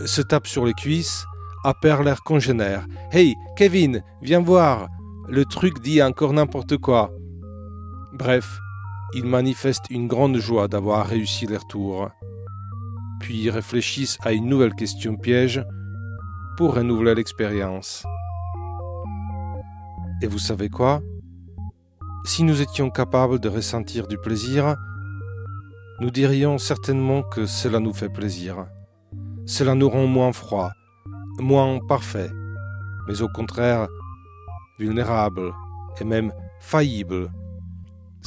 se 0.05 0.23
tapent 0.23 0.47
sur 0.47 0.67
les 0.67 0.75
cuisses, 0.75 1.25
appellent 1.65 2.03
leurs 2.03 2.23
congénères. 2.23 2.87
Hey, 3.13 3.35
Kevin, 3.57 4.03
viens 4.23 4.41
voir 4.41 4.89
Le 5.29 5.45
truc 5.45 5.83
dit 5.83 6.03
encore 6.03 6.33
n'importe 6.33 6.79
quoi. 6.79 7.13
Bref, 8.15 8.59
ils 9.15 9.25
manifestent 9.25 9.91
une 9.91 10.07
grande 10.07 10.37
joie 10.39 10.69
d'avoir 10.69 11.07
réussi 11.07 11.47
leur 11.47 11.67
tour. 11.67 12.11
Puis 13.21 13.51
réfléchissent 13.51 14.19
à 14.23 14.33
une 14.33 14.47
nouvelle 14.47 14.75
question 14.75 15.17
piège 15.17 15.65
pour 16.57 16.75
renouveler 16.75 17.15
l'expérience. 17.15 18.05
Et 20.23 20.27
vous 20.27 20.39
savez 20.39 20.69
quoi? 20.69 21.01
Si 22.25 22.43
nous 22.43 22.61
étions 22.61 22.91
capables 22.91 23.39
de 23.39 23.49
ressentir 23.49 24.07
du 24.07 24.19
plaisir, 24.19 24.77
nous 26.01 26.11
dirions 26.11 26.59
certainement 26.59 27.23
que 27.23 27.47
cela 27.47 27.81
nous 27.81 27.93
fait 27.93 28.09
plaisir. 28.09 28.67
Cela 29.47 29.75
nous 29.75 29.89
rend 29.89 30.07
moins 30.07 30.33
froid, 30.33 30.71
moins 31.39 31.79
parfait, 31.89 32.31
mais 33.07 33.23
au 33.23 33.29
contraire 33.29 33.89
vulnérable 34.79 35.53
et 36.01 36.05
même 36.05 36.33
faillible. 36.61 37.31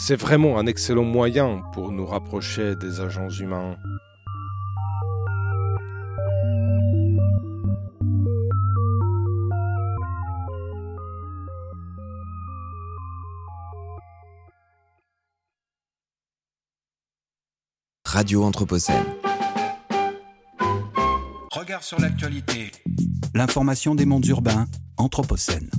C'est 0.04 0.16
vraiment 0.16 0.58
un 0.58 0.66
excellent 0.66 1.04
moyen 1.04 1.62
pour 1.74 1.92
nous 1.92 2.08
rapprocher 2.08 2.76
des 2.76 3.02
agents 3.02 3.30
humains. 3.30 3.78
Radio 18.04 18.44
Anthropocène. 18.44 19.06
Regard 21.52 21.84
sur 21.84 22.02
l'actualité. 22.02 22.72
L'information 23.36 23.94
des 23.94 24.08
mondes 24.08 24.26
urbains, 24.26 24.66
Anthropocène. 24.98 25.70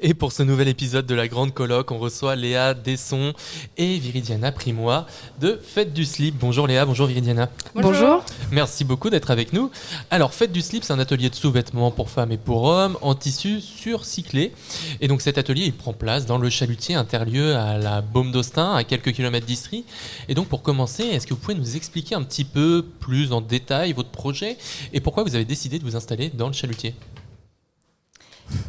Et 0.00 0.14
pour 0.14 0.32
ce 0.32 0.42
nouvel 0.42 0.68
épisode 0.68 1.06
de 1.06 1.14
la 1.14 1.28
Grande 1.28 1.54
Colloque, 1.54 1.90
on 1.90 1.98
reçoit 1.98 2.36
Léa 2.36 2.74
Desson 2.74 3.32
et 3.76 3.98
Viridiana 3.98 4.52
Primois 4.52 5.06
de 5.40 5.58
Fête 5.62 5.92
du 5.92 6.04
Slip. 6.04 6.36
Bonjour 6.38 6.66
Léa, 6.66 6.84
bonjour 6.84 7.06
Viridiana. 7.06 7.48
Bonjour. 7.74 8.24
Merci 8.50 8.84
beaucoup 8.84 9.10
d'être 9.10 9.30
avec 9.30 9.52
nous. 9.52 9.70
Alors, 10.10 10.34
Fête 10.34 10.52
du 10.52 10.62
Slip, 10.62 10.84
c'est 10.84 10.92
un 10.92 10.98
atelier 10.98 11.30
de 11.30 11.34
sous-vêtements 11.34 11.90
pour 11.90 12.10
femmes 12.10 12.32
et 12.32 12.38
pour 12.38 12.64
hommes 12.64 12.96
en 13.02 13.14
tissu 13.14 13.60
surcyclé. 13.60 14.52
Et 15.00 15.08
donc 15.08 15.22
cet 15.22 15.38
atelier, 15.38 15.64
il 15.64 15.72
prend 15.72 15.92
place 15.92 16.26
dans 16.26 16.38
le 16.38 16.50
chalutier 16.50 16.94
interlieu 16.94 17.56
à 17.56 17.78
la 17.78 18.00
Baume 18.00 18.32
d'Austin, 18.32 18.74
à 18.74 18.84
quelques 18.84 19.12
kilomètres 19.12 19.46
d'Istrie. 19.46 19.84
Et 20.28 20.34
donc 20.34 20.48
pour 20.48 20.62
commencer, 20.62 21.04
est-ce 21.04 21.26
que 21.26 21.34
vous 21.34 21.40
pouvez 21.40 21.54
nous 21.54 21.76
expliquer 21.76 22.14
un 22.14 22.22
petit 22.22 22.44
peu 22.44 22.84
plus 23.00 23.32
en 23.32 23.40
détail 23.40 23.92
votre 23.92 24.10
projet 24.10 24.56
et 24.92 25.00
pourquoi 25.00 25.24
vous 25.24 25.34
avez 25.34 25.44
décidé 25.44 25.78
de 25.78 25.84
vous 25.84 25.96
installer 25.96 26.30
dans 26.30 26.46
le 26.46 26.52
chalutier? 26.52 26.94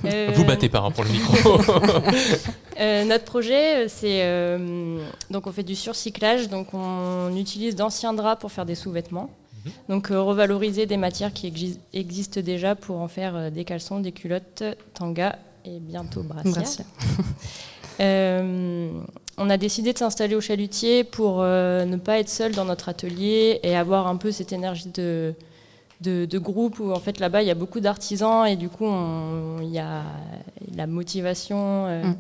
Euh, 0.06 0.32
Vous 0.34 0.44
battez 0.46 0.70
pas 0.70 0.80
hein, 0.80 0.92
pour 0.92 1.04
le 1.04 1.10
micro. 1.12 1.36
euh, 2.80 3.04
notre 3.06 3.26
projet, 3.26 3.86
euh, 3.86 3.88
c'est 3.88 4.22
euh, 4.24 4.98
donc 5.30 5.48
on 5.48 5.52
fait 5.52 5.64
du 5.64 5.76
surcyclage, 5.76 6.50
donc 6.50 6.74
on 6.74 7.36
utilise 7.36 7.76
d'anciens 7.76 8.14
draps 8.14 8.40
pour 8.42 8.52
faire 8.52 8.66
des 8.66 8.76
sous-vêtements. 8.76 9.30
Donc 9.90 10.12
euh, 10.12 10.22
revaloriser 10.22 10.86
des 10.86 10.96
matières 10.98 11.34
qui 11.34 11.50
exi- 11.50 11.78
existent 11.94 12.40
déjà 12.42 12.74
pour 12.76 13.02
en 13.02 13.08
faire 13.08 13.36
euh, 13.36 13.50
des 13.50 13.66
caleçons, 13.66 14.00
des 14.00 14.14
culottes, 14.14 14.64
tanga 14.94 15.38
et 15.66 15.80
bientôt 15.80 16.24
brassières. 16.24 16.54
Brassière. 16.56 16.88
Euh, 18.00 18.92
on 19.40 19.50
a 19.50 19.58
décidé 19.58 19.92
de 19.92 19.98
s'installer 19.98 20.36
au 20.36 20.42
chalutier 20.42 21.04
pour 21.04 21.38
euh, 21.42 21.84
ne 21.86 21.98
pas 21.98 22.20
être 22.20 22.30
seul 22.30 22.52
dans 22.54 22.66
notre 22.66 22.90
atelier 22.90 23.60
et 23.64 23.76
avoir 23.76 24.06
un 24.06 24.18
peu 24.18 24.32
cette 24.32 24.54
énergie 24.54 24.90
de, 24.94 25.34
de, 26.02 26.26
de 26.26 26.38
groupe 26.40 26.80
où 26.80 26.92
en 26.92 27.00
fait 27.00 27.20
là-bas 27.20 27.42
il 27.42 27.48
y 27.48 27.52
a 27.52 27.56
beaucoup 27.56 27.80
d'artisans 27.80 28.46
et 28.46 28.56
du 28.56 28.70
coup 28.70 28.86
il 29.62 29.70
y 29.70 29.80
a 29.80 30.04
la 30.76 30.88
motivation. 30.88 31.86
euh, 31.88 32.04
Mm. 32.04 32.16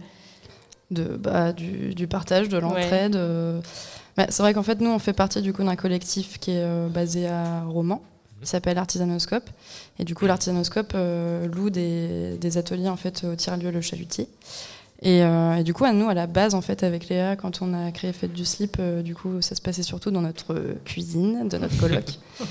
de, 0.92 1.04
bah, 1.18 1.52
du, 1.54 1.94
du 1.94 2.08
partage, 2.08 2.48
de 2.50 2.58
l'entraide. 2.58 3.16
euh. 3.18 3.60
Bah, 4.16 4.26
c'est 4.30 4.42
vrai 4.42 4.54
qu'en 4.54 4.64
fait, 4.64 4.80
nous, 4.82 4.90
on 4.90 5.00
fait 5.00 5.14
partie 5.14 5.42
du 5.42 5.52
coup 5.54 5.64
d'un 5.64 5.76
collectif 5.76 6.40
qui 6.40 6.52
est 6.52 6.64
euh, 6.64 6.88
basé 6.88 7.28
à 7.28 7.64
Romans, 7.66 8.02
qui 8.42 8.48
s'appelle 8.48 8.78
Artisanoscope. 8.78 9.48
Et 10.00 10.06
du 10.06 10.16
coup, 10.16 10.26
l'Artisanoscope 10.26 10.94
euh, 10.96 11.46
loue 11.48 11.70
des, 11.70 12.38
des 12.40 12.58
ateliers 12.58 12.88
en 12.90 12.96
fait 12.96 13.26
au 13.26 13.36
tiers-lieu 13.36 13.70
Le 13.70 13.82
Chalutier. 13.82 14.28
Et, 15.04 15.22
euh, 15.24 15.58
et 15.58 15.64
du 15.64 15.74
coup, 15.74 15.84
à 15.86 15.92
nous, 15.94 16.10
à 16.10 16.14
la 16.16 16.26
base, 16.26 16.56
en 16.56 16.62
fait, 16.62 16.82
avec 16.84 17.10
Léa, 17.10 17.36
quand 17.36 17.62
on 17.62 17.74
a 17.76 17.92
créé 17.92 18.12
Fête 18.14 18.34
du 18.34 18.46
Slip, 18.46 18.78
euh, 18.80 19.04
du 19.04 19.14
coup, 19.14 19.42
ça 19.42 19.54
se 19.56 19.62
passait 19.62 19.84
surtout 19.84 20.10
dans 20.10 20.22
notre 20.22 20.56
cuisine, 20.86 21.48
de 21.50 21.58
notre 21.58 21.78
coloc. 21.78 22.06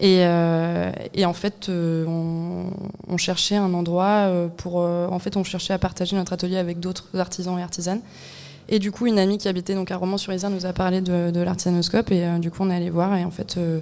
Et, 0.00 0.18
euh, 0.24 0.92
et 1.14 1.24
en 1.26 1.32
fait, 1.32 1.68
euh, 1.68 2.04
on, 2.06 2.70
on 3.12 3.16
cherchait 3.16 3.56
un 3.56 3.74
endroit 3.74 4.26
euh, 4.28 4.48
pour. 4.48 4.80
euh, 4.82 5.08
en 5.08 5.18
fait, 5.18 5.36
on 5.36 5.42
cherchait 5.44 5.72
à 5.74 5.78
partager 5.78 6.14
notre 6.14 6.32
atelier 6.32 6.56
avec 6.56 6.78
d'autres 6.78 7.08
artisans 7.18 7.58
et 7.58 7.62
artisanes. 7.62 8.00
Et 8.68 8.78
du 8.78 8.92
coup, 8.92 9.06
une 9.06 9.18
amie 9.18 9.38
qui 9.38 9.48
habitait 9.48 9.74
donc 9.74 9.90
à 9.90 9.96
Romans-sur-Isère 9.96 10.50
nous 10.50 10.66
a 10.66 10.72
parlé 10.72 11.00
de, 11.00 11.30
de 11.30 11.40
l'artisanoscope. 11.40 12.12
Et 12.12 12.24
euh, 12.24 12.38
du 12.38 12.50
coup, 12.50 12.58
on 12.62 12.70
est 12.70 12.76
allé 12.76 12.90
voir. 12.90 13.16
Et 13.16 13.24
en 13.24 13.30
fait, 13.32 13.56
euh, 13.56 13.80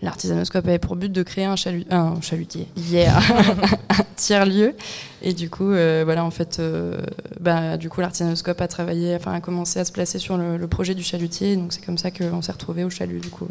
l'artisanoscope 0.00 0.68
avait 0.68 0.78
pour 0.78 0.94
but 0.94 1.10
de 1.10 1.22
créer 1.24 1.46
un, 1.46 1.56
chalu- 1.56 1.86
un 1.90 2.20
chalutier, 2.20 2.68
yeah, 2.76 3.18
un 3.90 4.04
tiers-lieu. 4.14 4.74
Et 5.22 5.32
du 5.32 5.50
coup, 5.50 5.70
voilà, 5.70 6.24
en 6.24 6.30
fait, 6.30 6.62
bah, 7.40 7.76
du 7.76 7.88
coup, 7.88 8.00
l'artisanoscope 8.00 8.60
a 8.60 8.68
travaillé, 8.68 9.16
enfin, 9.16 9.32
a 9.32 9.40
commencé 9.40 9.80
à 9.80 9.84
se 9.84 9.90
placer 9.90 10.20
sur 10.20 10.36
le, 10.36 10.56
le 10.56 10.68
projet 10.68 10.94
du 10.94 11.02
chalutier. 11.02 11.56
Donc, 11.56 11.72
c'est 11.72 11.84
comme 11.84 11.98
ça 11.98 12.12
qu'on 12.12 12.42
s'est 12.42 12.52
retrouvé 12.52 12.84
au 12.84 12.90
chalut, 12.90 13.18
du 13.18 13.28
coup. 13.30 13.48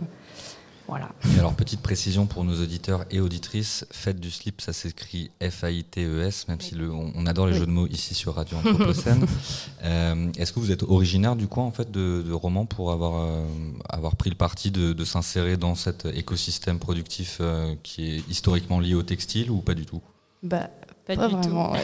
Voilà. 0.87 1.09
Et 1.35 1.39
alors, 1.39 1.53
petite 1.53 1.81
précision 1.81 2.27
pour 2.27 2.45
nos 2.45 2.61
auditeurs 2.61 3.03
et 3.11 3.19
auditrices, 3.19 3.85
Fête 3.91 4.19
du 4.21 4.31
slip, 4.31 4.61
ça 4.61 4.71
s'écrit 4.71 5.31
F-A-I-T-E-S, 5.41 6.47
même 6.47 6.61
si 6.61 6.75
le, 6.75 6.89
on, 6.91 7.25
adore 7.25 7.47
les 7.47 7.53
Oui. 7.53 7.59
jeux 7.59 7.65
de 7.65 7.71
mots 7.71 7.87
ici 7.87 8.13
sur 8.13 8.35
Radio 8.35 8.57
Anthropocène. 8.57 9.25
Euh, 9.83 10.31
Est-ce 10.37 10.51
que 10.53 10.59
vous 10.59 10.71
êtes 10.71 10.83
originaire 10.83 11.35
du 11.35 11.47
coin 11.47 11.63
en 11.65 11.71
fait 11.71 11.91
de, 11.91 12.23
de 12.27 12.33
Romans 12.33 12.65
pour 12.65 12.91
avoir, 12.91 13.21
euh, 13.21 13.45
avoir 13.89 14.15
pris 14.15 14.29
le 14.29 14.35
parti 14.35 14.71
de, 14.71 14.91
de 14.93 15.05
s'insérer 15.05 15.55
dans 15.55 15.75
cet 15.75 16.05
écosystème 16.05 16.79
productif 16.79 17.37
euh, 17.41 17.75
qui 17.83 18.15
est 18.15 18.23
historiquement 18.29 18.79
lié 18.79 18.95
au 18.95 19.03
textile 19.03 19.51
ou 19.51 19.57
pas 19.61 19.75
du 19.75 19.85
tout? 19.85 20.01
Bah, 20.43 20.69
Pas, 21.07 21.15
Pas 21.15 21.27
du 21.29 21.35
vraiment, 21.35 21.71
tout. 21.71 21.79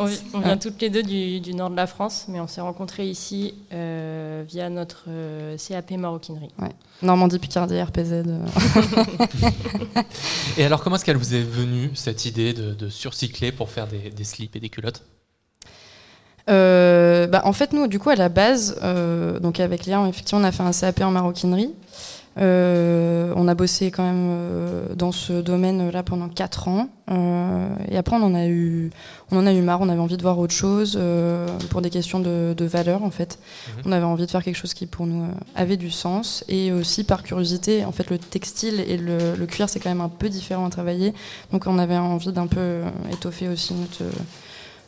on, 0.34 0.40
vient 0.40 0.56
toutes 0.56 0.80
les 0.80 0.88
deux 0.88 1.02
du, 1.02 1.40
du 1.40 1.52
nord 1.52 1.68
de 1.68 1.76
la 1.76 1.86
France, 1.86 2.24
mais 2.28 2.40
on 2.40 2.46
s'est 2.46 2.62
rencontrés 2.62 3.06
ici 3.06 3.52
euh, 3.74 4.42
via 4.48 4.70
notre 4.70 5.04
euh, 5.08 5.58
CAP 5.58 5.90
maroquinerie. 5.90 6.48
Ouais. 6.58 6.70
Normandie, 7.02 7.38
Picardie, 7.38 7.82
RPZ. 7.82 8.12
euh. 8.12 8.46
Et 10.56 10.64
alors, 10.64 10.82
comment 10.82 10.96
est-ce 10.96 11.04
qu'elle 11.04 11.18
vous 11.18 11.34
est 11.34 11.42
venue, 11.42 11.90
cette 11.94 12.24
idée 12.24 12.54
de, 12.54 12.72
de 12.72 12.88
surcycler 12.88 13.52
pour 13.52 13.68
faire 13.68 13.86
des, 13.86 14.08
des 14.10 14.24
slips 14.24 14.56
et 14.56 14.60
des 14.60 14.70
culottes? 14.70 15.02
Euh, 16.50 17.26
bah, 17.26 17.42
en 17.44 17.52
fait, 17.52 17.72
nous, 17.72 17.86
du 17.86 17.98
coup, 17.98 18.10
à 18.10 18.16
la 18.16 18.28
base, 18.28 18.78
euh, 18.82 19.38
donc 19.38 19.60
avec 19.60 19.86
Léa, 19.86 20.06
effectivement, 20.08 20.42
on 20.42 20.44
a 20.44 20.52
fait 20.52 20.62
un 20.62 20.72
CAP 20.72 21.00
en 21.02 21.10
maroquinerie. 21.10 21.70
Euh, 22.38 23.32
on 23.36 23.46
a 23.46 23.54
bossé 23.54 23.90
quand 23.90 24.02
même 24.02 24.28
euh, 24.28 24.94
dans 24.94 25.12
ce 25.12 25.32
domaine-là 25.34 26.02
pendant 26.02 26.28
4 26.28 26.68
ans. 26.68 26.88
Euh, 27.10 27.68
et 27.88 27.96
après, 27.96 28.16
on 28.16 28.22
en, 28.22 28.34
a 28.34 28.46
eu, 28.46 28.90
on 29.30 29.38
en 29.38 29.46
a 29.46 29.52
eu 29.52 29.60
marre, 29.60 29.80
on 29.80 29.88
avait 29.88 30.00
envie 30.00 30.16
de 30.16 30.22
voir 30.22 30.38
autre 30.38 30.54
chose 30.54 30.96
euh, 31.00 31.46
pour 31.70 31.82
des 31.82 31.90
questions 31.90 32.20
de, 32.20 32.54
de 32.56 32.64
valeur, 32.64 33.02
en 33.02 33.10
fait. 33.10 33.38
On 33.84 33.92
avait 33.92 34.04
envie 34.04 34.26
de 34.26 34.30
faire 34.30 34.42
quelque 34.42 34.56
chose 34.56 34.74
qui, 34.74 34.86
pour 34.86 35.06
nous, 35.06 35.24
euh, 35.24 35.34
avait 35.54 35.76
du 35.76 35.90
sens. 35.90 36.44
Et 36.48 36.72
aussi, 36.72 37.04
par 37.04 37.22
curiosité, 37.22 37.84
en 37.84 37.92
fait, 37.92 38.10
le 38.10 38.18
textile 38.18 38.80
et 38.80 38.96
le, 38.96 39.36
le 39.36 39.46
cuir, 39.46 39.68
c'est 39.68 39.80
quand 39.80 39.90
même 39.90 40.00
un 40.00 40.08
peu 40.08 40.28
différent 40.28 40.66
à 40.66 40.70
travailler. 40.70 41.14
Donc, 41.52 41.66
on 41.66 41.78
avait 41.78 41.96
envie 41.96 42.32
d'un 42.32 42.46
peu 42.46 42.60
euh, 42.60 42.90
étoffer 43.12 43.48
aussi 43.48 43.74
notre 43.74 44.04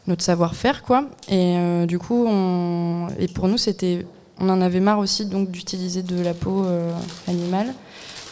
notre 0.08 0.22
savoir-faire 0.22 0.82
quoi 0.82 1.08
et 1.28 1.56
euh, 1.58 1.84
du 1.86 1.98
coup 1.98 2.26
on 2.28 3.08
et 3.18 3.26
pour 3.26 3.48
nous 3.48 3.58
c'était 3.58 4.06
on 4.40 4.48
en 4.48 4.60
avait 4.60 4.80
marre 4.80 4.98
aussi 4.98 5.26
donc 5.26 5.50
d'utiliser 5.50 6.02
de 6.02 6.20
la 6.22 6.34
peau 6.34 6.64
euh, 6.64 6.92
animale 7.28 7.72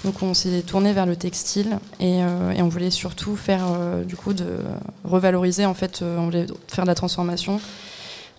donc 0.04 0.22
on 0.22 0.34
s'est 0.34 0.62
tourné 0.62 0.92
vers 0.92 1.06
le 1.06 1.16
textile 1.16 1.78
et, 1.98 2.22
euh, 2.22 2.50
et 2.52 2.60
on 2.62 2.68
voulait 2.68 2.90
surtout 2.90 3.36
faire 3.36 3.64
euh, 3.70 4.04
du 4.04 4.16
coup 4.16 4.34
de 4.34 4.58
revaloriser 5.04 5.64
en 5.66 5.74
fait 5.74 6.02
on 6.02 6.24
voulait 6.26 6.46
faire 6.68 6.84
de 6.84 6.88
la 6.90 6.94
transformation 6.94 7.60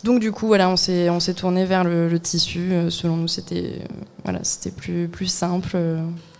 donc 0.04 0.20
du 0.20 0.32
coup 0.32 0.46
voilà 0.48 0.70
on 0.70 0.78
s'est 0.78 1.10
on 1.10 1.20
s'est 1.20 1.34
tourné 1.34 1.66
vers 1.66 1.84
le, 1.84 2.08
le 2.08 2.20
tissu 2.20 2.72
selon 2.90 3.18
nous 3.18 3.28
c'était 3.28 3.80
voilà 4.24 4.40
c'était 4.44 4.72
plus 4.72 5.08
plus 5.08 5.26
simple. 5.28 5.76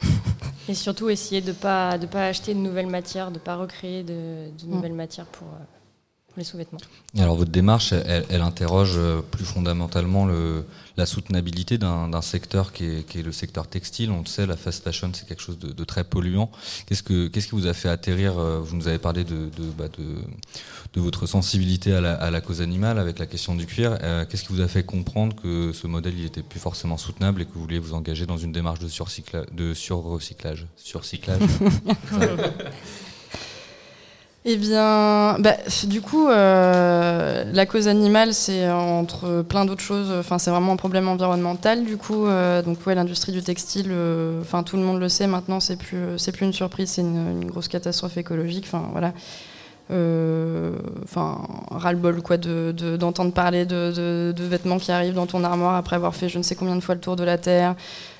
Et 0.68 0.74
surtout 0.74 1.10
essayer 1.10 1.42
de 1.42 1.50
ne 1.50 1.54
pas, 1.54 1.98
de 2.00 2.08
pas 2.08 2.26
acheter 2.26 2.54
de 2.56 2.60
nouvelles 2.60 2.88
matières, 2.88 3.30
de 3.30 3.36
ne 3.36 3.40
pas 3.40 3.56
recréer 3.56 4.02
de, 4.04 4.14
de 4.14 4.66
Mm. 4.66 4.70
nouvelles 4.76 4.94
matières 4.94 5.26
pour, 5.28 5.48
pour 6.36 6.40
les 6.42 6.46
sous-vêtements. 6.46 6.80
Alors 7.18 7.36
votre 7.38 7.52
démarche, 7.52 7.94
elle, 7.94 8.26
elle 8.30 8.42
interroge 8.42 8.96
euh, 8.98 9.22
plus 9.22 9.46
fondamentalement 9.46 10.26
le, 10.26 10.66
la 10.98 11.06
soutenabilité 11.06 11.78
d'un 11.78 12.22
secteur 12.22 12.74
qui 12.74 12.84
est, 12.86 13.08
qui 13.08 13.20
est 13.20 13.24
le 13.24 13.32
secteur 13.32 13.68
textile. 13.68 14.12
On 14.12 14.20
le 14.20 14.26
sait, 14.26 14.46
la 14.46 14.58
fast 14.58 14.84
fashion, 14.84 15.10
c'est 15.14 15.26
quelque 15.28 15.42
chose 15.42 15.58
de, 15.58 15.72
de 15.72 15.84
très 15.86 16.04
polluant. 16.04 16.52
Qu'est-ce 16.88 17.04
que 17.04 17.28
qu'est-ce 17.28 17.48
qui 17.48 17.56
vous 17.56 17.68
a 17.68 17.74
fait 17.74 17.88
atterrir 17.88 18.38
euh, 18.38 18.60
Vous 18.62 18.76
nous 18.76 18.90
avez 18.90 18.98
parlé 19.00 19.24
de, 19.24 19.50
de, 19.58 19.64
bah, 19.78 19.86
de, 19.98 20.04
de 20.94 21.02
votre 21.02 21.26
sensibilité 21.26 21.94
à 21.94 22.02
la, 22.02 22.16
à 22.16 22.30
la 22.32 22.42
cause 22.42 22.62
animale 22.62 23.00
avec 23.00 23.18
la 23.18 23.28
question 23.28 23.56
du 23.56 23.66
cuir. 23.66 23.98
Euh, 24.04 24.26
Qu'est-ce 24.26 24.44
qui 24.44 24.52
vous 24.54 24.62
a 24.62 24.68
fait 24.68 24.84
comprendre 24.84 25.36
que 25.42 25.72
ce 25.72 25.88
modèle 25.88 26.20
il 26.20 26.26
était 26.26 26.44
plus 26.44 26.60
forcément 26.60 26.98
soutenable 26.98 27.42
et 27.44 27.46
que 27.46 27.54
vous 27.54 27.62
vouliez 27.62 27.80
vous 27.80 27.94
engager 27.94 28.26
dans 28.26 28.38
une 28.38 28.52
démarche 28.52 28.80
de 28.80 28.90
surcycla- 28.90 29.46
de 29.56 29.74
surrecyclage, 29.74 30.68
surcyclage 30.76 31.40
Eh 34.48 34.58
bien, 34.58 35.38
bah, 35.40 35.56
du 35.86 36.02
coup, 36.02 36.28
euh, 36.28 37.44
la 37.52 37.66
cause 37.66 37.88
animale, 37.88 38.32
c'est 38.32 38.70
entre 38.70 39.42
plein 39.42 39.66
d'autres 39.66 39.82
choses. 39.82 40.12
Enfin, 40.12 40.38
c'est 40.38 40.52
vraiment 40.52 40.74
un 40.74 40.76
problème 40.76 41.08
environnemental. 41.08 41.84
Du 41.84 41.98
coup, 41.98 42.28
euh, 42.28 42.62
donc 42.62 42.78
ouais, 42.86 42.94
l'industrie 42.94 43.32
du 43.32 43.42
textile, 43.42 43.88
euh, 43.90 44.40
enfin 44.42 44.62
tout 44.62 44.78
le 44.78 44.84
monde 44.84 45.00
le 45.00 45.10
sait 45.10 45.26
maintenant. 45.26 45.60
C'est 45.60 45.78
plus, 45.78 46.20
c'est 46.20 46.32
plus 46.32 46.46
une 46.46 46.54
surprise. 46.54 46.92
C'est 46.92 47.02
une, 47.02 47.42
une 47.42 47.46
grosse 47.46 47.68
catastrophe 47.68 48.18
écologique. 48.18 48.66
Enfin 48.68 48.88
voilà. 48.92 49.14
Euh, 49.92 50.72
Enfin, 51.04 51.38
ras-le-bol 51.70 52.22
quoi, 52.24 52.38
de- 52.38 52.74
de- 52.76 52.98
d'entendre 52.98 53.32
parler 53.32 53.66
de, 53.66 53.92
de- 53.96 54.34
de 54.36 54.44
vêtements 54.44 54.80
qui 54.80 54.92
arrivent 54.92 55.14
dans 55.14 55.28
ton 55.28 55.44
armoire 55.44 55.76
après 55.76 55.96
avoir 55.96 56.16
fait 56.16 56.28
je 56.30 56.38
ne 56.40 56.44
sais 56.44 56.56
combien 56.56 56.76
de 56.76 56.82
fois 56.82 56.96
le 56.96 57.02
tour 57.02 57.16
de 57.16 57.24
la 57.24 57.38
terre, 57.38 57.76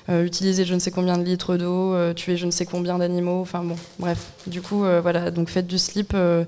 euh, 0.08 0.24
utiliser 0.24 0.64
je 0.64 0.72
ne 0.74 0.78
sais 0.78 0.92
combien 0.92 1.18
de 1.18 1.24
litres 1.24 1.56
d'eau, 1.56 1.92
euh, 1.94 2.14
tuer 2.14 2.36
je 2.36 2.46
ne 2.46 2.52
sais 2.52 2.64
combien 2.66 2.98
d'animaux. 2.98 3.40
Enfin 3.40 3.64
bon, 3.64 3.74
bref. 3.98 4.18
Du 4.46 4.62
coup, 4.62 4.84
euh, 4.84 5.00
voilà. 5.02 5.30
Donc 5.32 5.48
faites 5.48 5.66
du 5.66 5.78
slip. 5.78 6.12
euh, 6.14 6.44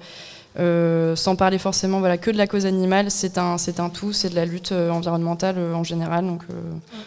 sans 1.15 1.37
parler 1.37 1.59
forcément 1.59 2.01
voilà, 2.01 2.17
que 2.19 2.31
de 2.33 2.37
la 2.37 2.47
cause 2.49 2.67
animale, 2.67 3.11
c'est 3.11 3.39
un, 3.39 3.59
c'est 3.59 3.79
un 3.81 3.91
tout, 3.91 4.13
c'est 4.13 4.29
de 4.31 4.35
la 4.35 4.45
lutte 4.45 4.73
environnementale 4.73 5.57
en 5.75 5.85
général. 5.85 6.27
Donc 6.27 6.43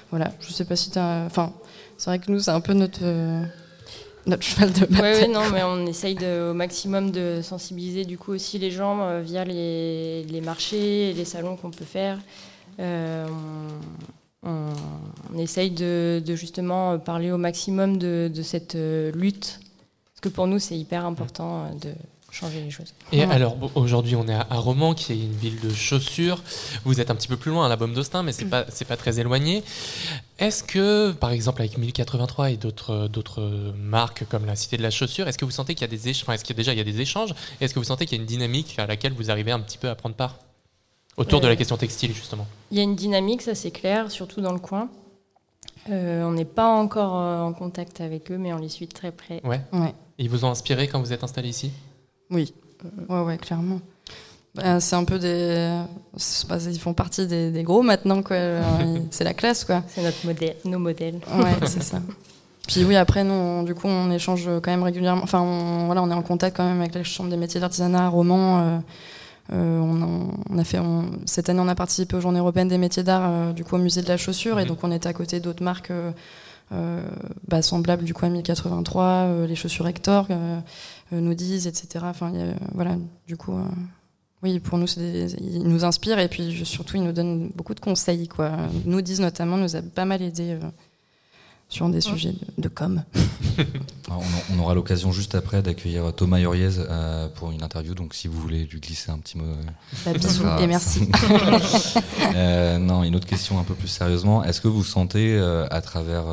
voilà, 0.10 0.32
je 0.40 0.54
sais 0.54 0.64
pas 0.66 0.76
si 0.78 0.90
tu 0.92 1.00
Enfin, 1.00 1.52
c'est 1.98 2.10
vrai 2.10 2.20
que 2.20 2.32
nous, 2.32 2.40
c'est 2.40 2.52
un 2.52 2.62
peu 2.62 2.74
notre, 2.74 3.02
notre 4.26 4.44
cheval 4.44 4.72
de 4.72 4.86
bataille. 4.86 5.26
Oui, 5.26 5.34
non, 5.34 5.50
mais 5.52 5.64
on 5.64 5.86
essaye 5.86 6.16
de, 6.16 6.52
au 6.52 6.54
maximum 6.54 7.12
de 7.12 7.42
sensibiliser 7.42 8.06
du 8.06 8.18
coup 8.18 8.32
aussi 8.34 8.58
les 8.60 8.72
gens 8.72 9.22
via 9.22 9.46
les, 9.46 10.24
les, 10.24 10.42
marchés, 10.42 11.14
les 11.14 11.26
salons 11.26 11.56
qu'on 11.56 11.72
peut 11.72 11.86
faire. 11.86 12.20
On, 12.80 13.28
on, 14.44 15.38
essaye 15.38 15.72
de, 15.72 16.22
de, 16.26 16.36
justement 16.36 16.98
parler 16.98 17.32
au 17.32 17.38
maximum 17.38 17.98
de, 17.98 18.32
de 18.34 18.42
cette 18.42 18.76
lutte, 19.14 19.60
parce 20.06 20.22
que 20.22 20.30
pour 20.30 20.48
nous, 20.48 20.60
c'est 20.60 20.78
hyper 20.78 21.06
important 21.06 21.70
de 21.82 21.92
changer 22.32 22.62
les 22.62 22.72
choses. 22.72 22.94
Et 23.12 23.24
alors 23.24 23.58
aujourd'hui 23.76 24.16
on 24.16 24.28
est 24.28 24.34
à, 24.34 24.46
Romans 24.52 24.94
qui 24.94 25.12
est 25.12 25.18
une 25.18 25.34
ville 25.34 25.60
de 25.60 25.74
chaussures. 25.74 26.42
Vous 26.86 27.00
êtes 27.02 27.12
un 27.12 27.16
petit 27.16 27.28
peu 27.28 27.38
plus 27.38 27.52
loin 27.52 27.66
à 27.66 27.70
la 27.70 27.76
Baume 27.76 27.94
d'Austin 27.94 28.24
mais 28.24 28.32
c'est 28.32 28.46
pas 28.46 28.66
c'est 28.70 28.86
pas 28.86 28.98
très 28.98 29.20
éloigné. 29.20 29.64
Est-ce 30.40 30.64
que 30.64 31.12
par 31.12 31.32
exemple 31.32 31.62
avec 31.62 31.78
1083 31.78 32.52
et 32.52 32.58
d'autres 32.58 33.08
d'autres 33.08 33.74
marques 33.78 34.26
comme 34.30 34.46
la 34.46 34.56
Cité 34.56 34.78
de 34.78 34.84
la 34.84 34.92
chaussure, 34.92 35.28
est-ce 35.28 35.38
que 35.38 35.46
vous 35.46 35.52
sentez 35.52 35.76
qu'il 35.76 35.82
y 35.82 35.90
a 35.90 35.96
des 35.96 36.10
échanges 36.10 36.34
est-ce 36.34 36.44
qu'il 36.44 36.56
y 36.56 36.58
a 36.58 36.62
déjà 36.62 36.74
il 36.74 36.78
y 36.78 36.82
a 36.82 36.86
des 36.86 37.02
échanges? 37.02 37.34
Est-ce 37.60 37.74
que 37.74 37.80
vous 37.80 37.86
sentez 37.86 38.06
qu'il 38.06 38.18
y 38.18 38.22
a 38.22 38.24
une 38.24 38.28
dynamique 38.28 38.80
à 38.80 38.88
laquelle 38.88 39.14
vous 39.14 39.30
arrivez 39.30 39.52
un 39.52 39.60
petit 39.60 39.78
peu 39.78 39.90
à 39.90 39.96
prendre 39.96 40.16
part 40.16 40.38
autour 41.18 41.42
de 41.42 41.48
la 41.48 41.56
question 41.56 41.78
textile 41.78 42.14
justement? 42.14 42.48
Il 42.72 42.78
y 42.78 42.80
a 42.80 42.84
une 42.84 42.96
dynamique, 42.96 43.42
ça 43.42 43.56
c'est 43.56 43.72
clair, 43.72 44.10
surtout 44.10 44.42
dans 44.42 44.54
le 44.54 44.60
coin. 44.60 44.90
Euh, 45.90 46.24
on 46.24 46.32
n'est 46.32 46.46
pas 46.46 46.68
encore 46.68 47.18
euh, 47.18 47.42
en 47.42 47.54
contact 47.54 48.02
avec 48.02 48.32
eux, 48.32 48.38
mais 48.38 48.54
on 48.54 48.58
les 48.58 48.70
suit 48.70 48.88
de 48.88 48.94
très 48.94 49.12
près. 49.12 49.42
Ouais. 49.44 49.62
ouais. 49.74 49.94
Ils 50.18 50.30
vous 50.30 50.46
ont 50.46 50.52
inspiré 50.52 50.88
quand 50.88 51.00
vous 51.00 51.14
êtes 51.14 51.24
installé 51.24 51.50
ici? 51.50 51.72
Oui, 52.32 52.54
ouais, 53.10 53.22
ouais, 53.22 53.38
clairement. 53.38 53.80
Bah, 54.56 54.80
c'est 54.80 54.96
un 54.96 55.06
peu 55.06 55.18
des. 55.18 55.80
ils 56.16 56.80
font 56.80 56.94
partie 56.94 57.26
des, 57.28 57.64
gros 57.64 57.84
maintenant, 57.84 58.22
quoi. 58.22 58.38
c'est 59.12 59.24
la 59.24 59.34
classe, 59.34 59.64
quoi. 59.64 59.84
C'est 59.88 60.04
notre 60.04 60.26
modèle, 60.26 60.56
nos 60.66 60.80
modèles. 60.80 61.20
Ouais, 61.38 61.56
c'est 61.68 61.84
ça. 61.84 62.02
Puis 62.68 62.86
oui, 62.86 62.96
après, 62.96 63.24
nous, 63.24 63.64
du 63.66 63.74
coup, 63.76 63.88
on 63.88 64.12
échange 64.12 64.46
quand 64.62 64.72
même 64.72 64.84
régulièrement. 64.84 65.24
Enfin, 65.24 65.42
on, 65.42 65.88
voilà, 65.88 66.04
on 66.04 66.10
est 66.10 66.14
en 66.14 66.22
contact 66.22 66.58
quand 66.58 66.66
même 66.66 66.80
avec 66.80 66.96
la 66.96 67.04
Chambre 67.04 67.30
des 67.30 67.38
métiers 67.38 67.60
d'artisanat 67.60 68.06
à 68.06 68.08
Romans. 68.08 68.60
Euh, 68.60 68.80
euh, 69.54 69.80
on, 70.50 70.58
a 70.58 70.64
fait, 70.64 70.80
cette 71.26 71.50
année, 71.50 71.60
on 71.60 71.68
a 71.68 71.76
participé 71.76 72.16
aux 72.16 72.22
Journées 72.22 72.40
européennes 72.40 72.70
des 72.70 72.78
métiers 72.78 73.04
d'art, 73.04 73.24
euh, 73.26 73.52
du 73.52 73.66
coup, 73.66 73.76
au 73.76 73.80
musée 73.80 74.02
de 74.02 74.08
la 74.08 74.16
chaussure, 74.16 74.60
et 74.60 74.64
mhm. 74.64 74.70
donc 74.70 74.80
on 74.84 74.92
était 74.92 75.10
à 75.10 75.14
côté 75.14 75.40
d'autres 75.40 75.64
marques 75.64 75.92
bah, 77.50 77.62
semblables, 77.62 78.06
du 78.06 78.14
coup, 78.14 78.26
à 78.26 78.30
1083, 78.30 79.46
les 79.48 79.56
chaussures 79.56 79.88
Hector. 79.88 80.28
Euh, 81.14 81.20
nous 81.20 81.34
disent, 81.34 81.68
etc. 81.68 82.06
Enfin, 82.08 82.32
voilà, 82.74 82.96
du 83.28 83.36
coup, 83.36 83.58
euh, 83.58 83.64
oui, 84.44 84.60
pour 84.60 84.78
nous, 84.78 84.88
ils 84.98 85.64
nous 85.64 85.84
inspirent 85.84 86.20
et 86.20 86.28
puis 86.28 86.66
surtout, 86.66 86.98
ils 86.98 87.04
nous 87.04 87.12
donnent 87.12 87.50
beaucoup 87.56 87.74
de 87.74 87.80
conseils. 87.80 88.28
Quoi. 88.28 88.52
Nous 88.86 89.02
disent 89.02 89.20
notamment, 89.20 89.58
nous 89.58 89.76
a 89.76 89.82
pas 89.82 90.06
mal 90.06 90.22
aidé 90.22 90.52
euh, 90.52 90.60
sur 91.68 91.90
des 91.90 92.00
sujets 92.00 92.34
de, 92.58 92.70
com. 92.70 93.04
on, 94.10 94.60
aura 94.60 94.74
l'occasion 94.74 95.12
juste 95.12 95.36
après 95.36 95.62
d'accueillir 95.62 96.14
Thomas 96.14 96.40
Yoriez 96.40 96.70
pour 97.36 97.52
une 97.52 97.64
interview, 97.64 97.94
donc 97.94 98.14
si 98.14 98.28
vous 98.30 98.40
voulez 98.40 98.66
lui 98.66 98.80
glisser 98.80 99.12
un 99.12 99.18
petit 99.20 99.38
mot. 99.38 99.46
Bah, 100.06 100.14
bisous 100.14 100.46
et 100.60 100.68
merci. 100.68 101.10
non, 102.80 103.04
une 103.04 103.16
autre 103.16 103.28
question 103.28 103.60
un 103.60 103.64
peu 103.64 103.74
plus 103.74 103.88
sérieusement. 103.90 104.44
Est-ce 104.44 104.62
que 104.62 104.68
vous 104.70 104.84
sentez 104.84 105.38
à 105.40 105.82
travers 105.82 106.26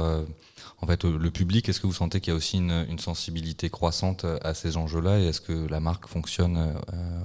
en 0.81 0.87
fait, 0.87 1.05
le 1.05 1.31
public, 1.31 1.69
est-ce 1.69 1.81
que 1.81 1.87
vous 1.87 1.93
sentez 1.93 2.21
qu'il 2.21 2.33
y 2.33 2.35
a 2.35 2.37
aussi 2.37 2.59
une, 2.59 2.99
sensibilité 2.99 3.69
croissante 3.69 4.25
à 4.43 4.55
ces 4.55 4.77
enjeux-là 4.77 5.19
et 5.19 5.27
est-ce 5.27 5.41
que 5.41 5.67
la 5.69 5.81
marque 5.81 6.07
fonctionne 6.07 6.57
euh, 6.93 7.21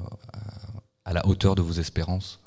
à 1.06 1.14
la 1.14 1.26
hauteur 1.28 1.54
de 1.56 1.62
vos 1.62 1.74
espérances? 1.74 2.40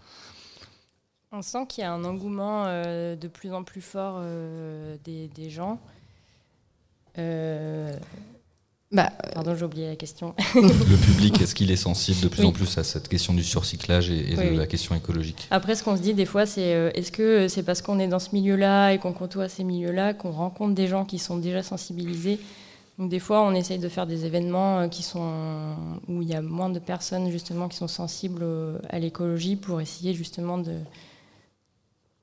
On 1.31 1.43
sent 1.43 1.67
qu'il 1.69 1.83
y 1.83 1.85
a 1.85 1.93
un 1.93 2.05
engouement 2.05 2.65
euh, 2.67 3.15
de 3.15 3.29
plus 3.29 3.53
en 3.53 3.63
plus 3.63 3.83
fort 3.83 4.17
euh, 4.19 4.97
des, 5.05 5.51
gens. 5.51 5.79
Bah, 8.93 9.11
Pardon, 9.35 9.57
j'ai 9.57 9.65
oublié 9.65 9.89
la 9.89 9.97
question. 9.97 10.35
le 10.55 10.97
public, 11.05 11.41
est-ce 11.41 11.55
qu'il 11.55 11.71
est 11.73 11.77
sensible 11.77 12.21
de 12.21 12.29
plus 12.29 12.45
en 12.45 12.53
plus 12.53 12.79
à 12.79 12.85
cette 12.85 13.09
question 13.09 13.35
du 13.35 13.43
surcyclage 13.43 14.11
et, 14.11 14.37
de 14.37 14.57
la 14.57 14.67
question 14.67 14.95
écologique? 14.95 15.49
Après, 15.51 15.75
ce 15.75 15.83
qu'on 15.83 15.97
se 15.97 16.03
dit 16.03 16.15
des 16.15 16.25
fois, 16.25 16.47
c'est 16.47 16.75
euh, 16.75 16.91
est-ce 16.95 17.11
que 17.11 17.49
c'est 17.49 17.65
parce 17.65 17.83
qu'on 17.83 17.99
est 17.99 18.07
dans 18.07 18.21
ce 18.21 18.31
milieu-là 18.33 18.93
et 18.93 18.99
qu'on 18.99 19.13
côtoie 19.13 19.49
ces 19.49 19.65
milieux-là 19.65 20.15
qu'on 20.15 20.31
rencontre 20.31 20.75
des 20.75 20.87
gens 20.87 21.05
qui 21.05 21.19
sont 21.19 21.37
déjà 21.37 21.65
sensibilisés? 21.65 22.39
Donc, 22.99 23.11
des 23.11 23.19
fois, 23.19 23.43
on 23.43 23.53
essaye 23.53 23.79
de 23.79 23.89
faire 23.89 24.07
des 24.07 24.25
événements 24.25 24.79
euh, 24.79 24.89
qui 24.89 25.03
sont, 25.03 25.75
où 26.09 26.23
il 26.23 26.29
y 26.29 26.35
a 26.35 26.41
moins 26.41 26.71
de 26.71 26.79
personnes 26.79 27.31
justement 27.31 27.69
qui 27.69 27.77
sont 27.77 27.89
sensibles 27.89 28.45
à 28.89 29.01
l'écologie 29.01 29.57
pour 29.57 29.81
essayer 29.81 30.15
justement 30.15 30.59
de 30.59 30.73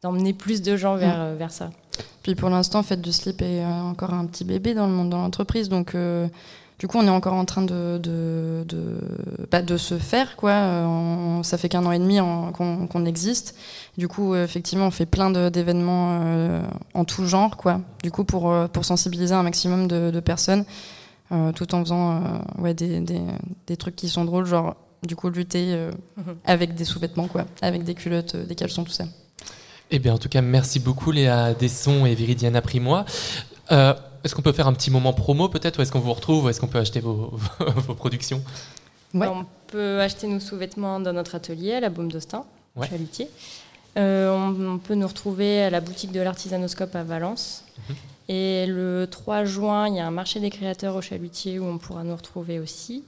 d'emmener 0.04 0.34
plus 0.34 0.62
de 0.62 0.78
gens 0.78 0.96
vers, 0.96 1.18
mm. 1.18 1.22
euh, 1.22 1.36
vers 1.38 1.52
ça. 1.52 1.72
Puis 2.22 2.36
pour 2.36 2.50
l'instant, 2.50 2.84
Fête 2.84 3.02
du 3.02 3.12
Slip 3.12 3.42
est 3.42 3.66
encore 3.66 4.14
un 4.14 4.26
petit 4.26 4.46
bébé 4.46 4.74
dans 4.74 4.88
le 4.88 4.94
monde, 4.94 5.10
dans 5.10 5.22
l'entreprise, 5.22 5.68
donc 5.70 5.96
du 6.84 6.88
coup, 6.90 6.98
on 6.98 7.06
est 7.08 7.10
encore 7.10 7.36
en 7.36 7.46
train 7.46 7.62
de, 7.62 7.98
de, 7.98 8.66
de, 8.68 8.98
bah, 9.50 9.62
de 9.62 9.78
se 9.78 9.98
faire. 9.98 10.36
Quoi. 10.36 10.52
Euh, 10.52 11.44
ça 11.44 11.58
fait 11.58 11.70
qu'un 11.70 11.86
an 11.86 11.94
et 11.94 11.98
demi 11.98 12.18
qu'on 12.18 13.06
existe. 13.06 13.56
Du 13.98 14.10
coup, 14.10 14.36
effectivement, 14.36 14.88
on 14.88 14.92
fait 14.92 15.06
plein 15.06 15.32
d'événements 15.50 16.20
euh, 16.24 16.62
en 16.94 17.06
tout 17.06 17.26
genre. 17.26 17.56
Quoi. 17.56 17.80
Du 18.04 18.12
coup, 18.12 18.26
pour, 18.26 18.52
euh, 18.52 18.68
pour 18.68 18.86
sensibiliser 18.86 19.34
un 19.34 19.44
maximum 19.44 19.88
de, 19.88 20.20
personnes, 20.20 20.66
tout 21.56 21.74
en 21.74 21.80
faisant 21.80 22.22
ouais, 22.60 22.74
des, 22.74 23.00
des, 23.00 23.22
des, 23.66 23.78
trucs 23.78 23.96
qui 23.96 24.10
sont 24.10 24.26
drôles, 24.26 24.46
genre 24.46 24.76
du 25.04 25.16
coup 25.16 25.30
lutter 25.30 25.76
mhm. 26.18 26.36
avec 26.44 26.76
des 26.76 26.84
sous-vêtements, 26.84 27.28
quoi, 27.28 27.46
avec 27.62 27.84
des 27.84 27.96
culottes, 27.96 28.36
des 28.36 28.56
caleçons, 28.56 28.84
tout 28.84 28.92
ça. 28.92 29.06
Eh 29.96 30.00
bien, 30.00 30.16
en 30.16 30.18
tout 30.18 30.28
cas, 30.28 30.42
merci 30.42 30.80
beaucoup 30.80 31.12
Léa 31.12 31.54
Desson 31.54 32.08
et 32.08 32.16
Viridiana 32.16 32.64
Primois. 32.64 33.06
Est-ce 33.70 34.34
qu'on 34.34 34.42
peut 34.42 34.52
faire 34.52 34.68
un 34.68 34.74
petit 34.74 34.90
moment 34.90 35.14
promo 35.14 35.50
peut-être 35.50 35.78
Où 35.78 35.82
est-ce 35.84 35.92
qu'on 35.92 36.00
vous 36.00 36.14
retrouve 36.14 36.46
Où 36.46 36.50
est-ce 36.50 36.60
qu'on 36.60 36.68
peut 36.68 36.80
acheter 36.80 37.00
vos, 37.00 37.38
vos 37.60 37.94
productions 37.94 38.42
On 39.14 39.46
peut 39.68 40.02
acheter 40.02 40.26
nos 40.26 40.40
sous-vêtements 40.40 41.00
dans 41.00 41.14
notre 41.14 41.36
atelier 41.36 41.74
à 41.74 41.80
la 41.80 41.90
Baume 41.90 42.12
d'Austin, 42.12 42.44
ouais. 42.76 42.88
Chalutier. 42.88 43.30
Euh, 43.98 44.36
on, 44.36 44.80
peut 44.80 44.96
nous 44.96 45.08
retrouver 45.08 45.62
à 45.62 45.70
la 45.70 45.80
boutique 45.80 46.12
de 46.12 46.22
l'artisanoscope 46.22 46.96
à 46.96 47.04
Valence. 47.04 47.64
Mhm. 47.90 47.96
Et 48.30 48.66
le 48.66 49.06
3 49.06 49.46
juin, 49.46 49.88
il 49.90 49.96
y 49.98 50.00
a 50.00 50.08
un 50.08 50.12
marché 50.12 50.40
des 50.40 50.50
créateurs 50.50 50.96
au 50.96 51.02
Chalutier 51.02 51.60
où 51.60 51.66
on 51.66 51.78
pourra 51.78 52.04
nous 52.04 52.16
retrouver 52.16 52.60
aussi. 52.60 53.04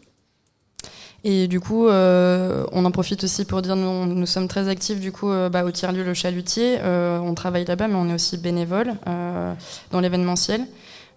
Et 1.28 1.48
du 1.48 1.60
coup, 1.60 1.88
euh, 1.88 2.66
on 2.72 2.86
en 2.86 2.92
profite 2.92 3.24
aussi 3.24 3.46
pour 3.46 3.64
dire 3.64 3.76
nous, 3.76 4.06
nous 4.06 4.26
sommes 4.28 4.48
très 4.48 4.70
actifs 4.70 5.00
du 5.00 5.12
coup 5.12 5.32
euh, 5.32 5.50
bah, 5.50 5.66
au 5.66 5.72
tiers-lieu 5.72 6.04
Le 6.04 6.14
Chalutier. 6.14 6.78
on 6.84 7.34
travaille 7.34 7.66
là-bas, 7.66 7.88
mais 7.88 7.96
on 7.96 8.08
est 8.10 8.14
aussi 8.14 8.38
bénévole 8.38 8.94
dans 9.92 10.00
l'événementiel. 10.00 10.62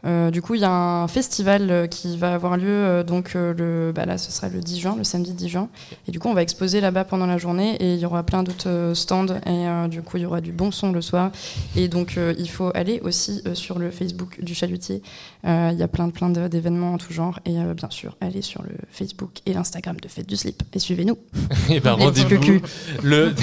Euh, 0.07 0.31
du 0.31 0.43
coup, 0.43 0.55
il 0.55 0.61
y 0.61 0.65
a 0.65 0.71
un 0.71 1.09
festival 1.09 1.71
euh, 1.71 1.87
qui 1.87 2.17
va 2.17 2.35
avoir 2.35 2.57
lieu, 2.57 2.67
euh, 2.69 3.03
donc 3.03 3.35
le, 3.35 3.93
bah 3.95 4.07
là, 4.07 4.17
ce 4.17 4.31
sera 4.31 4.49
le 4.49 4.61
10 4.61 4.81
juin, 4.81 4.95
le 4.97 5.05
samedi 5.05 5.33
10 5.33 5.49
juin. 5.49 5.69
Et 6.07 6.13
du 6.13 6.21
coup, 6.21 6.29
on 6.29 6.35
va 6.35 6.43
exposer 6.43 6.81
là-bas 6.81 7.05
pendant 7.05 7.27
la 7.27 7.39
journée 7.39 7.77
et 7.77 7.95
il 7.95 8.01
y 8.01 8.07
aura 8.07 8.23
plein 8.23 8.43
d'autres 8.43 8.93
stands. 8.95 9.27
Et 9.47 9.89
du 9.89 10.03
coup, 10.03 10.17
il 10.17 10.23
y 10.23 10.27
aura 10.27 10.41
du 10.41 10.53
bon 10.53 10.71
son 10.71 10.93
le 10.93 11.01
soir. 11.01 11.33
Et 11.77 11.89
donc, 11.89 12.19
il 12.39 12.49
faut 12.49 12.71
aller 12.75 13.01
aussi 13.03 13.43
sur 13.55 13.79
le 13.79 13.91
Facebook 13.91 14.43
du 14.43 14.55
Chalutier. 14.55 15.03
Il 15.45 15.77
y 15.77 15.83
a 15.83 15.89
plein, 15.89 16.11
plein 16.11 16.31
d'événements 16.31 16.95
en 16.95 16.99
tout 16.99 17.13
genre. 17.13 17.41
Et 17.45 17.57
bien 17.77 17.91
sûr, 17.91 18.17
allez 18.21 18.43
sur 18.43 18.63
le 18.63 18.71
Facebook 18.91 19.41
et 19.47 19.53
l'Instagram 19.53 19.97
de 20.01 20.09
Fête 20.09 20.29
du 20.29 20.37
Slip 20.37 20.63
et 20.73 20.79
suivez-nous. 20.79 21.19
et 21.71 21.81
ben, 21.81 21.93
rendez-vous 21.95 22.61
le, 23.03 23.35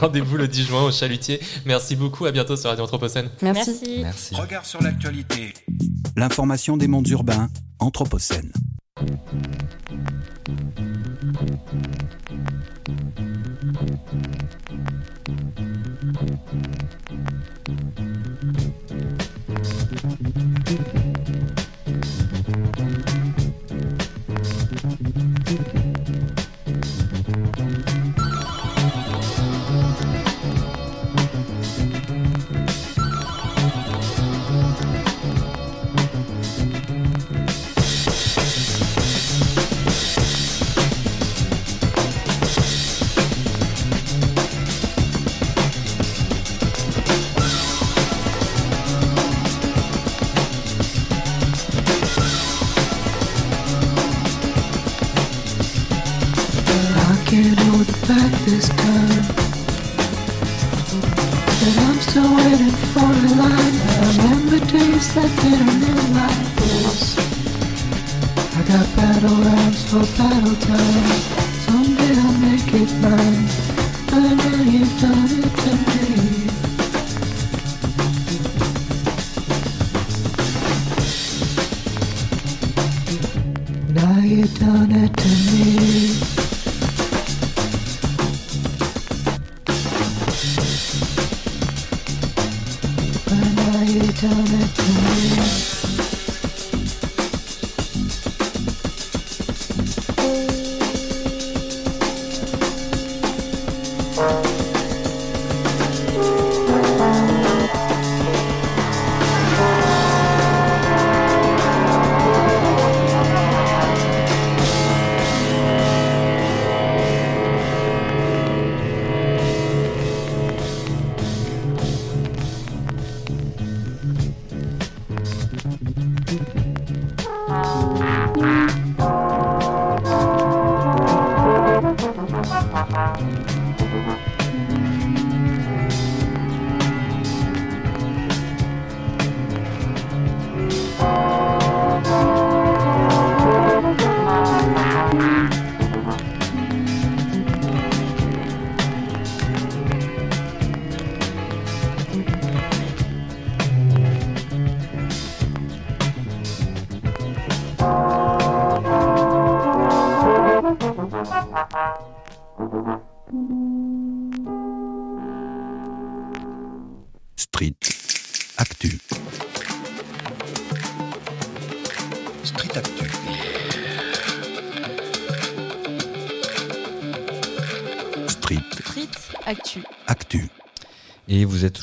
rendez 0.00 0.20
le 0.20 0.48
10 0.48 0.64
juin 0.64 0.82
au 0.84 0.92
Chalutier. 0.92 1.40
Merci 1.64 1.96
beaucoup. 1.96 2.26
À 2.26 2.32
bientôt 2.32 2.56
sur 2.56 2.70
Radio 2.70 2.84
Anthropocène. 2.84 3.28
Merci. 3.42 4.00
Merci. 4.02 4.34
Regard 4.34 4.66
sur 4.66 4.82
l'actualité. 4.82 5.54
L'information 6.16 6.76
des 6.76 6.88
mondes 6.88 7.08
urbains, 7.08 7.48
Anthropocène. 7.78 8.52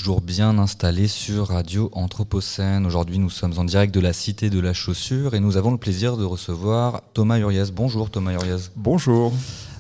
Toujours 0.02 0.22
bien 0.22 0.58
installés 0.58 1.08
sur 1.08 1.50
Radio 1.50 1.92
Anthropocène. 1.94 2.88
Aujourd'hui, 2.88 3.20
nous 3.20 3.30
sommes 3.30 3.54
en 3.60 3.64
direct 3.64 3.94
de 3.94 4.00
la 4.00 4.14
Cité 4.14 4.50
de 4.50 4.60
la 4.60 4.74
Chaussure 4.74 5.36
et 5.36 5.40
nous 5.40 5.58
avons 5.58 5.70
le 5.70 5.78
plaisir 5.78 6.18
de 6.18 6.26
recevoir 6.26 7.04
Thomas 7.14 7.38
Urias. 7.38 7.70
Bonjour 7.72 8.10
Thomas 8.10 8.34
Urias. 8.34 8.72
Bonjour. 8.76 9.32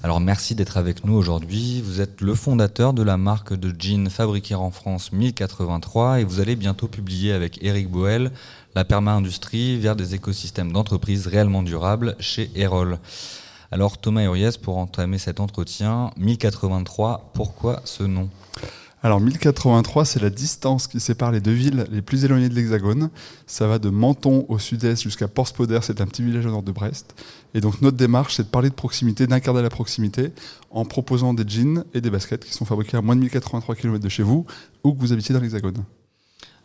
Alors 0.04 0.20
merci 0.20 0.54
d'être 0.54 0.78
avec 0.78 1.06
nous 1.06 1.16
aujourd'hui. 1.16 1.82
Vous 1.82 2.02
êtes 2.02 2.22
le 2.22 2.36
fondateur 2.36 2.94
de 2.94 3.02
la 3.02 3.18
marque 3.18 3.56
de 3.56 3.74
jeans 3.76 4.12
fabriquée 4.12 4.54
en 4.54 4.70
France 4.70 5.12
1083 5.12 6.20
et 6.20 6.24
vous 6.24 6.40
allez 6.40 6.56
bientôt 6.56 6.88
publier 6.88 7.34
avec 7.34 7.58
Eric 7.64 7.90
Boel 7.90 8.30
la 8.76 8.86
perma-industrie 8.86 9.80
vers 9.80 9.96
des 9.96 10.14
écosystèmes 10.14 10.72
d'entreprises 10.72 11.26
réellement 11.26 11.64
durables 11.64 12.16
chez 12.20 12.52
Erol. 12.54 13.00
Alors 13.72 13.98
Thomas 13.98 14.26
Urias, 14.26 14.58
pour 14.62 14.78
entamer 14.78 15.18
cet 15.18 15.40
entretien, 15.40 16.12
1083, 16.18 17.32
pourquoi 17.34 17.82
ce 17.86 18.04
nom? 18.04 18.30
Alors 19.04 19.20
1083, 19.20 20.06
c'est 20.06 20.22
la 20.22 20.30
distance 20.30 20.86
qui 20.86 21.00
sépare 21.00 21.32
les 21.32 21.42
deux 21.42 21.52
villes 21.52 21.86
les 21.92 22.04
plus 22.04 22.24
éloignées 22.24 22.50
de 22.50 22.54
l'Hexagone. 22.54 23.10
Ça 23.48 23.66
va 23.66 23.80
de 23.80 23.90
Menton 23.90 24.46
au 24.48 24.60
sud-est 24.60 25.02
jusqu'à 25.02 25.28
Porspoder, 25.28 25.80
c'est 25.82 26.02
un 26.02 26.06
petit 26.06 26.22
village 26.22 26.46
au 26.46 26.52
nord 26.52 26.62
de 26.62 26.72
Brest. 26.72 27.16
Et 27.56 27.62
donc 27.62 27.82
notre 27.82 27.98
démarche, 27.98 28.36
c'est 28.36 28.44
de 28.44 28.50
parler 28.50 28.70
de 28.70 28.76
proximité, 28.76 29.26
d'incarner 29.26 29.64
la 29.64 29.72
proximité, 29.72 30.32
en 30.70 30.86
proposant 30.86 31.34
des 31.34 31.48
jeans 31.48 31.84
et 31.96 32.02
des 32.02 32.12
baskets 32.12 32.46
qui 32.46 32.54
sont 32.54 32.66
fabriqués 32.66 32.98
à 32.98 33.02
moins 33.02 33.16
de 33.16 33.22
1083 33.22 33.74
km 33.76 34.04
de 34.04 34.10
chez 34.10 34.24
vous, 34.24 34.46
ou 34.84 34.94
que 34.94 35.00
vous 35.00 35.12
habitiez 35.12 35.34
dans 35.34 35.42
l'Hexagone. 35.42 35.84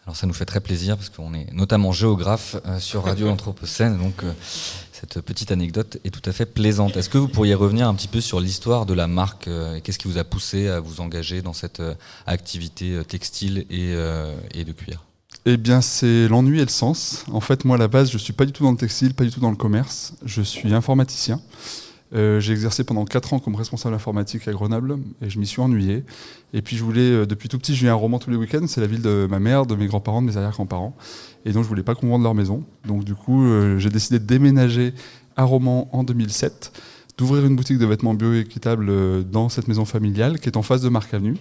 Alors 0.06 0.16
ça 0.16 0.28
nous 0.28 0.34
fait 0.34 0.44
très 0.44 0.60
plaisir 0.60 0.96
parce 0.96 1.08
qu'on 1.08 1.34
est 1.34 1.52
notamment 1.52 1.90
géographe 1.90 2.56
euh, 2.64 2.78
sur 2.78 3.04
Radio 3.06 3.28
Anthropocène, 3.28 3.98
donc 3.98 4.22
euh, 4.22 4.32
cette 4.92 5.20
petite 5.20 5.50
anecdote 5.50 5.98
est 6.04 6.10
tout 6.10 6.22
à 6.30 6.32
fait 6.32 6.46
plaisante. 6.46 6.96
Est-ce 6.96 7.10
que 7.10 7.18
vous 7.18 7.26
pourriez 7.26 7.54
revenir 7.54 7.88
un 7.88 7.94
petit 7.94 8.06
peu 8.06 8.20
sur 8.20 8.38
l'histoire 8.38 8.86
de 8.86 8.94
la 8.94 9.08
marque 9.08 9.48
euh, 9.48 9.74
et 9.74 9.80
qu'est-ce 9.80 9.98
qui 9.98 10.06
vous 10.06 10.18
a 10.18 10.22
poussé 10.22 10.68
à 10.68 10.78
vous 10.78 11.00
engager 11.00 11.42
dans 11.42 11.52
cette 11.52 11.82
activité 12.26 13.02
textile 13.08 13.66
et, 13.68 13.94
et 14.54 14.64
de 14.64 14.72
cuir? 14.72 15.02
Eh 15.44 15.56
bien, 15.56 15.80
c'est 15.80 16.28
l'ennui 16.28 16.60
et 16.60 16.64
le 16.64 16.70
sens. 16.70 17.24
En 17.30 17.40
fait, 17.40 17.64
moi, 17.64 17.76
à 17.76 17.78
la 17.78 17.88
base, 17.88 18.10
je 18.10 18.18
suis 18.18 18.32
pas 18.32 18.46
du 18.46 18.52
tout 18.52 18.64
dans 18.64 18.72
le 18.72 18.76
textile, 18.76 19.14
pas 19.14 19.24
du 19.24 19.30
tout 19.30 19.40
dans 19.40 19.50
le 19.50 19.56
commerce. 19.56 20.14
Je 20.24 20.42
suis 20.42 20.74
informaticien. 20.74 21.40
Euh, 22.14 22.38
j'ai 22.38 22.52
exercé 22.52 22.84
pendant 22.84 23.04
4 23.04 23.32
ans 23.32 23.38
comme 23.40 23.56
responsable 23.56 23.94
informatique 23.94 24.46
à 24.46 24.52
Grenoble 24.52 24.98
et 25.22 25.28
je 25.28 25.38
m'y 25.38 25.46
suis 25.46 25.60
ennuyé. 25.60 26.04
Et 26.52 26.62
puis 26.62 26.76
je 26.76 26.84
voulais, 26.84 27.00
euh, 27.00 27.26
depuis 27.26 27.48
tout 27.48 27.58
petit, 27.58 27.74
je 27.74 27.82
lis 27.84 27.88
un 27.88 27.94
roman 27.94 28.18
tous 28.18 28.30
les 28.30 28.36
week-ends. 28.36 28.66
C'est 28.66 28.80
la 28.80 28.86
ville 28.86 29.02
de 29.02 29.26
ma 29.28 29.40
mère, 29.40 29.66
de 29.66 29.74
mes 29.74 29.86
grands-parents, 29.86 30.22
de 30.22 30.26
mes 30.26 30.36
arrière-grands-parents. 30.36 30.96
Et 31.44 31.52
donc 31.52 31.64
je 31.64 31.68
voulais 31.68 31.82
pas 31.82 31.94
qu'on 31.94 32.08
vende 32.08 32.22
leur 32.22 32.34
maison. 32.34 32.64
Donc 32.86 33.04
du 33.04 33.14
coup, 33.14 33.44
euh, 33.44 33.78
j'ai 33.78 33.90
décidé 33.90 34.18
de 34.18 34.24
déménager 34.24 34.94
à 35.36 35.44
Romans 35.44 35.88
en 35.92 36.04
2007, 36.04 36.72
d'ouvrir 37.18 37.44
une 37.44 37.56
boutique 37.56 37.78
de 37.78 37.86
vêtements 37.86 38.14
bio-équitables 38.14 39.28
dans 39.28 39.48
cette 39.48 39.68
maison 39.68 39.84
familiale 39.84 40.38
qui 40.38 40.48
est 40.48 40.56
en 40.56 40.62
face 40.62 40.80
de 40.80 40.88
Marc 40.88 41.12
Avenue. 41.12 41.36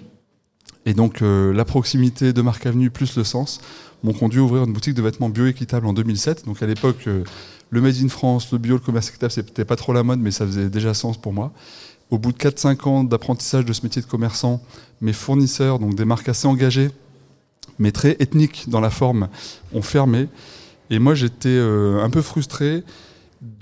Et 0.85 0.93
donc 0.93 1.21
la 1.21 1.65
proximité 1.65 2.33
de 2.33 2.41
Marc 2.41 2.65
Avenue 2.65 2.91
plus 2.91 3.15
le 3.17 3.23
sens 3.23 3.61
m'ont 4.03 4.13
conduit 4.13 4.39
à 4.39 4.43
ouvrir 4.43 4.65
une 4.65 4.73
boutique 4.73 4.93
de 4.93 5.01
vêtements 5.01 5.29
bio-équitables 5.29 5.87
en 5.87 5.93
2007. 5.93 6.45
Donc 6.45 6.61
à 6.61 6.67
l'époque, 6.67 7.07
le 7.69 7.81
Made 7.81 7.95
in 8.03 8.09
France, 8.09 8.51
le 8.51 8.57
bio, 8.57 8.75
le 8.75 8.79
commerce 8.79 9.09
équitable, 9.09 9.31
c'était 9.31 9.65
pas 9.65 9.75
trop 9.75 9.93
la 9.93 10.03
mode, 10.03 10.19
mais 10.19 10.31
ça 10.31 10.45
faisait 10.45 10.69
déjà 10.69 10.93
sens 10.93 11.17
pour 11.17 11.33
moi. 11.33 11.51
Au 12.11 12.17
bout 12.17 12.31
de 12.31 12.37
4-5 12.37 12.87
ans 12.87 13.03
d'apprentissage 13.03 13.65
de 13.65 13.73
ce 13.73 13.81
métier 13.83 14.01
de 14.01 14.07
commerçant, 14.07 14.61
mes 15.01 15.13
fournisseurs, 15.13 15.79
donc 15.79 15.95
des 15.95 16.05
marques 16.05 16.29
assez 16.29 16.47
engagées, 16.47 16.91
mais 17.79 17.91
très 17.91 18.15
ethniques 18.19 18.69
dans 18.69 18.79
la 18.79 18.89
forme, 18.89 19.27
ont 19.73 19.81
fermé. 19.81 20.27
Et 20.89 20.99
moi, 20.99 21.15
j'étais 21.15 21.49
euh, 21.49 22.03
un 22.03 22.09
peu 22.09 22.21
frustré 22.21 22.83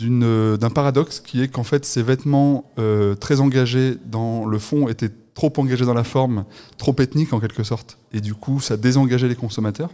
euh, 0.02 0.58
d'un 0.58 0.70
paradoxe 0.70 1.20
qui 1.22 1.42
est 1.42 1.48
qu'en 1.48 1.64
fait, 1.64 1.86
ces 1.86 2.04
vêtements 2.04 2.70
euh, 2.80 3.16
très 3.16 3.40
engagés 3.40 3.98
dans 4.06 4.46
le 4.46 4.60
fond 4.60 4.90
étaient 4.90 5.12
trop 5.34 5.52
engagés 5.58 5.86
dans 5.86 5.94
la 5.94 6.04
forme, 6.04 6.46
trop 6.78 6.96
ethniques 7.00 7.34
en 7.34 7.40
quelque 7.40 7.64
sorte. 7.64 7.98
Et 8.12 8.20
du 8.20 8.36
coup, 8.36 8.60
ça 8.60 8.78
désengageait 8.78 9.30
les 9.30 9.36
consommateurs, 9.36 9.90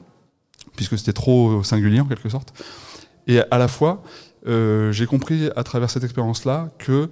puisque 0.76 0.98
c'était 0.98 1.14
trop 1.14 1.64
singulier 1.64 2.02
en 2.02 2.06
quelque 2.06 2.30
sorte. 2.30 2.52
Et 3.30 3.40
à 3.52 3.58
la 3.60 3.68
fois, 3.68 4.02
euh, 4.48 4.92
j'ai 4.92 5.06
compris 5.06 5.50
à 5.56 5.64
travers 5.64 5.90
cette 5.90 6.04
expérience-là 6.04 6.70
que 6.80 7.10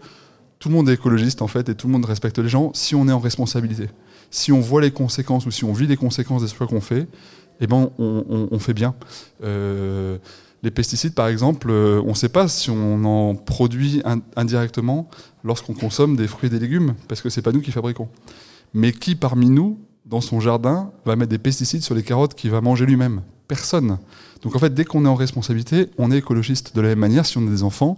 tout 0.59 0.67
le 0.69 0.75
monde 0.75 0.89
est 0.89 0.95
écologiste 0.95 1.43
en 1.43 1.47
fait 1.47 1.69
et 1.69 1.75
tout 1.75 1.85
le 1.85 1.93
monde 1.93 2.05
respecte 2.05 2.39
les 2.39 2.49
gens 2.49 2.71
si 2.73 2.95
on 2.95 3.07
est 3.07 3.11
en 3.11 3.19
responsabilité. 3.19 3.89
Si 4.31 4.51
on 4.51 4.59
voit 4.59 4.81
les 4.81 4.91
conséquences 4.91 5.45
ou 5.45 5.51
si 5.51 5.63
on 5.63 5.73
vit 5.73 5.85
les 5.85 5.95
conséquences 5.95 6.41
des 6.41 6.47
choix 6.49 6.65
qu'on 6.65 6.81
fait, 6.81 7.07
eh 7.61 7.67
ben 7.67 7.91
on, 7.99 8.59
fait 8.59 8.73
bien. 8.73 8.95
Euh, 9.43 10.17
les 10.63 10.71
pesticides, 10.71 11.13
par 11.13 11.27
exemple, 11.27 11.67
euh, 11.69 12.01
on 12.03 12.09
ne 12.09 12.13
sait 12.15 12.29
pas 12.29 12.47
si 12.47 12.71
on 12.71 13.05
en 13.05 13.35
produit 13.35 14.01
in- 14.03 14.21
indirectement 14.35 15.07
lorsqu'on 15.43 15.75
consomme 15.75 16.15
des 16.15 16.27
fruits 16.27 16.47
et 16.47 16.49
des 16.49 16.59
légumes, 16.59 16.95
parce 17.07 17.21
que 17.21 17.29
c'est 17.29 17.43
pas 17.43 17.51
nous 17.51 17.61
qui 17.61 17.71
fabriquons. 17.71 18.09
Mais 18.73 18.91
qui 18.91 19.13
parmi 19.15 19.49
nous, 19.51 19.79
dans 20.05 20.21
son 20.21 20.39
jardin, 20.39 20.91
va 21.05 21.15
mettre 21.15 21.29
des 21.29 21.37
pesticides 21.37 21.83
sur 21.83 21.93
les 21.93 22.03
carottes 22.03 22.33
qu'il 22.33 22.49
va 22.49 22.61
manger 22.61 22.87
lui-même? 22.87 23.21
Personne. 23.47 23.97
Donc 24.41 24.55
en 24.55 24.59
fait, 24.59 24.73
dès 24.73 24.85
qu'on 24.85 25.05
est 25.05 25.09
en 25.09 25.15
responsabilité, 25.15 25.89
on 25.97 26.11
est 26.11 26.17
écologiste. 26.17 26.75
De 26.75 26.81
la 26.81 26.89
même 26.89 26.99
manière, 26.99 27.25
si 27.25 27.37
on 27.37 27.47
a 27.47 27.49
des 27.49 27.63
enfants, 27.63 27.97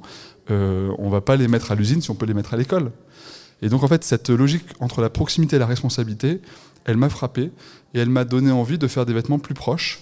euh, 0.52 0.91
on 0.97 1.10
va 1.10 1.22
pas 1.22 1.36
les 1.36 1.47
mettre 1.47 1.72
à 1.72 1.76
l'usine 1.76 2.02
si 2.02 2.12
on 2.12 2.16
peut 2.16 2.26
les 2.26 2.34
mettre 2.34 2.54
à 2.54 2.58
l'école. 2.58 2.91
Et 3.62 3.70
donc 3.70 3.84
en 3.84 3.88
fait, 3.88 4.04
cette 4.04 4.30
logique 4.30 4.66
entre 4.80 5.02
la 5.02 5.10
proximité 5.10 5.58
et 5.58 5.60
la 5.60 5.66
responsabilité, 5.66 6.41
elle 6.86 6.97
m'a 6.97 7.10
frappé 7.10 7.52
et 7.93 8.00
elle 8.00 8.10
m'a 8.10 8.26
donné 8.26 8.52
envie 8.52 8.78
de 8.78 8.88
faire 8.88 9.06
des 9.06 9.14
vêtements 9.14 9.39
plus 9.39 9.54
proches. 9.54 10.00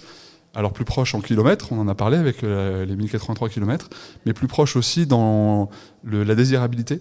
Alors 0.54 0.72
plus 0.72 0.84
proches 0.84 1.14
en 1.14 1.20
kilomètres, 1.20 1.72
on 1.72 1.78
en 1.78 1.88
a 1.88 1.94
parlé 1.94 2.16
avec 2.16 2.42
euh, 2.42 2.84
les 2.84 2.96
1083 2.96 3.48
kilomètres, 3.48 3.90
mais 4.24 4.32
plus 4.32 4.48
proches 4.48 4.76
aussi 4.76 5.06
dans 5.06 5.70
la 6.04 6.34
désirabilité. 6.34 7.00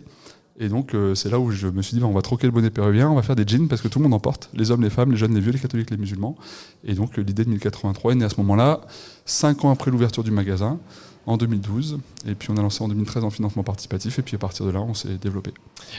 Et 0.59 0.69
donc, 0.69 0.95
euh, 0.95 1.13
c'est 1.13 1.29
là 1.29 1.39
où 1.39 1.51
je 1.51 1.67
me 1.67 1.81
suis 1.83 1.93
dit, 1.93 2.01
bah, 2.01 2.07
on 2.07 2.13
va 2.13 2.23
troquer 2.23 2.47
le 2.47 2.51
bonnet 2.51 2.71
péruvien, 2.71 3.09
on 3.09 3.15
va 3.15 3.21
faire 3.21 3.35
des 3.35 3.45
jeans 3.45 3.67
parce 3.67 3.81
que 3.81 3.87
tout 3.87 3.99
le 3.99 4.03
monde 4.03 4.15
en 4.15 4.19
porte, 4.19 4.49
les 4.55 4.71
hommes, 4.71 4.81
les 4.81 4.89
femmes, 4.89 5.11
les 5.11 5.17
jeunes, 5.17 5.35
les 5.35 5.39
vieux, 5.39 5.51
les 5.51 5.59
catholiques, 5.59 5.91
les 5.91 5.97
musulmans. 5.97 6.35
Et 6.83 6.95
donc, 6.95 7.19
euh, 7.19 7.21
l'idée 7.21 7.45
de 7.45 7.49
1083 7.49 8.13
est 8.13 8.15
née 8.15 8.25
à 8.25 8.29
ce 8.29 8.37
moment-là, 8.37 8.81
cinq 9.25 9.65
ans 9.65 9.71
après 9.71 9.91
l'ouverture 9.91 10.23
du 10.23 10.31
magasin, 10.31 10.79
en 11.27 11.37
2012. 11.37 11.99
Et 12.27 12.33
puis, 12.33 12.49
on 12.49 12.57
a 12.57 12.61
lancé 12.63 12.83
en 12.83 12.87
2013 12.87 13.23
en 13.23 13.29
financement 13.29 13.61
participatif. 13.61 14.17
Et 14.17 14.23
puis, 14.23 14.35
à 14.35 14.39
partir 14.39 14.65
de 14.65 14.71
là, 14.71 14.81
on 14.81 14.95
s'est 14.95 15.19
développé. 15.21 15.53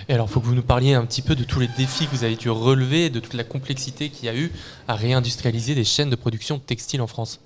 Et 0.09 0.15
alors, 0.15 0.27
il 0.29 0.33
faut 0.33 0.41
que 0.41 0.47
vous 0.47 0.57
nous 0.57 0.63
parliez 0.63 0.95
un 0.95 1.07
petit 1.07 1.23
peu 1.23 1.37
de 1.37 1.45
tous 1.45 1.61
les 1.61 1.69
défis 1.77 2.07
que 2.07 2.17
vous 2.17 2.25
avez 2.25 2.35
dû 2.35 2.51
relever, 2.51 3.11
de 3.11 3.21
toute 3.21 3.35
la 3.35 3.45
complexité 3.45 4.09
qu'il 4.09 4.27
y 4.27 4.29
a 4.29 4.37
eu 4.37 4.51
à 4.89 4.97
réindustrialiser 4.97 5.77
des 5.77 5.85
chaînes 5.85 6.11
de 6.11 6.17
production 6.17 6.59
textile 6.59 7.01
en 7.01 7.07
France. 7.07 7.41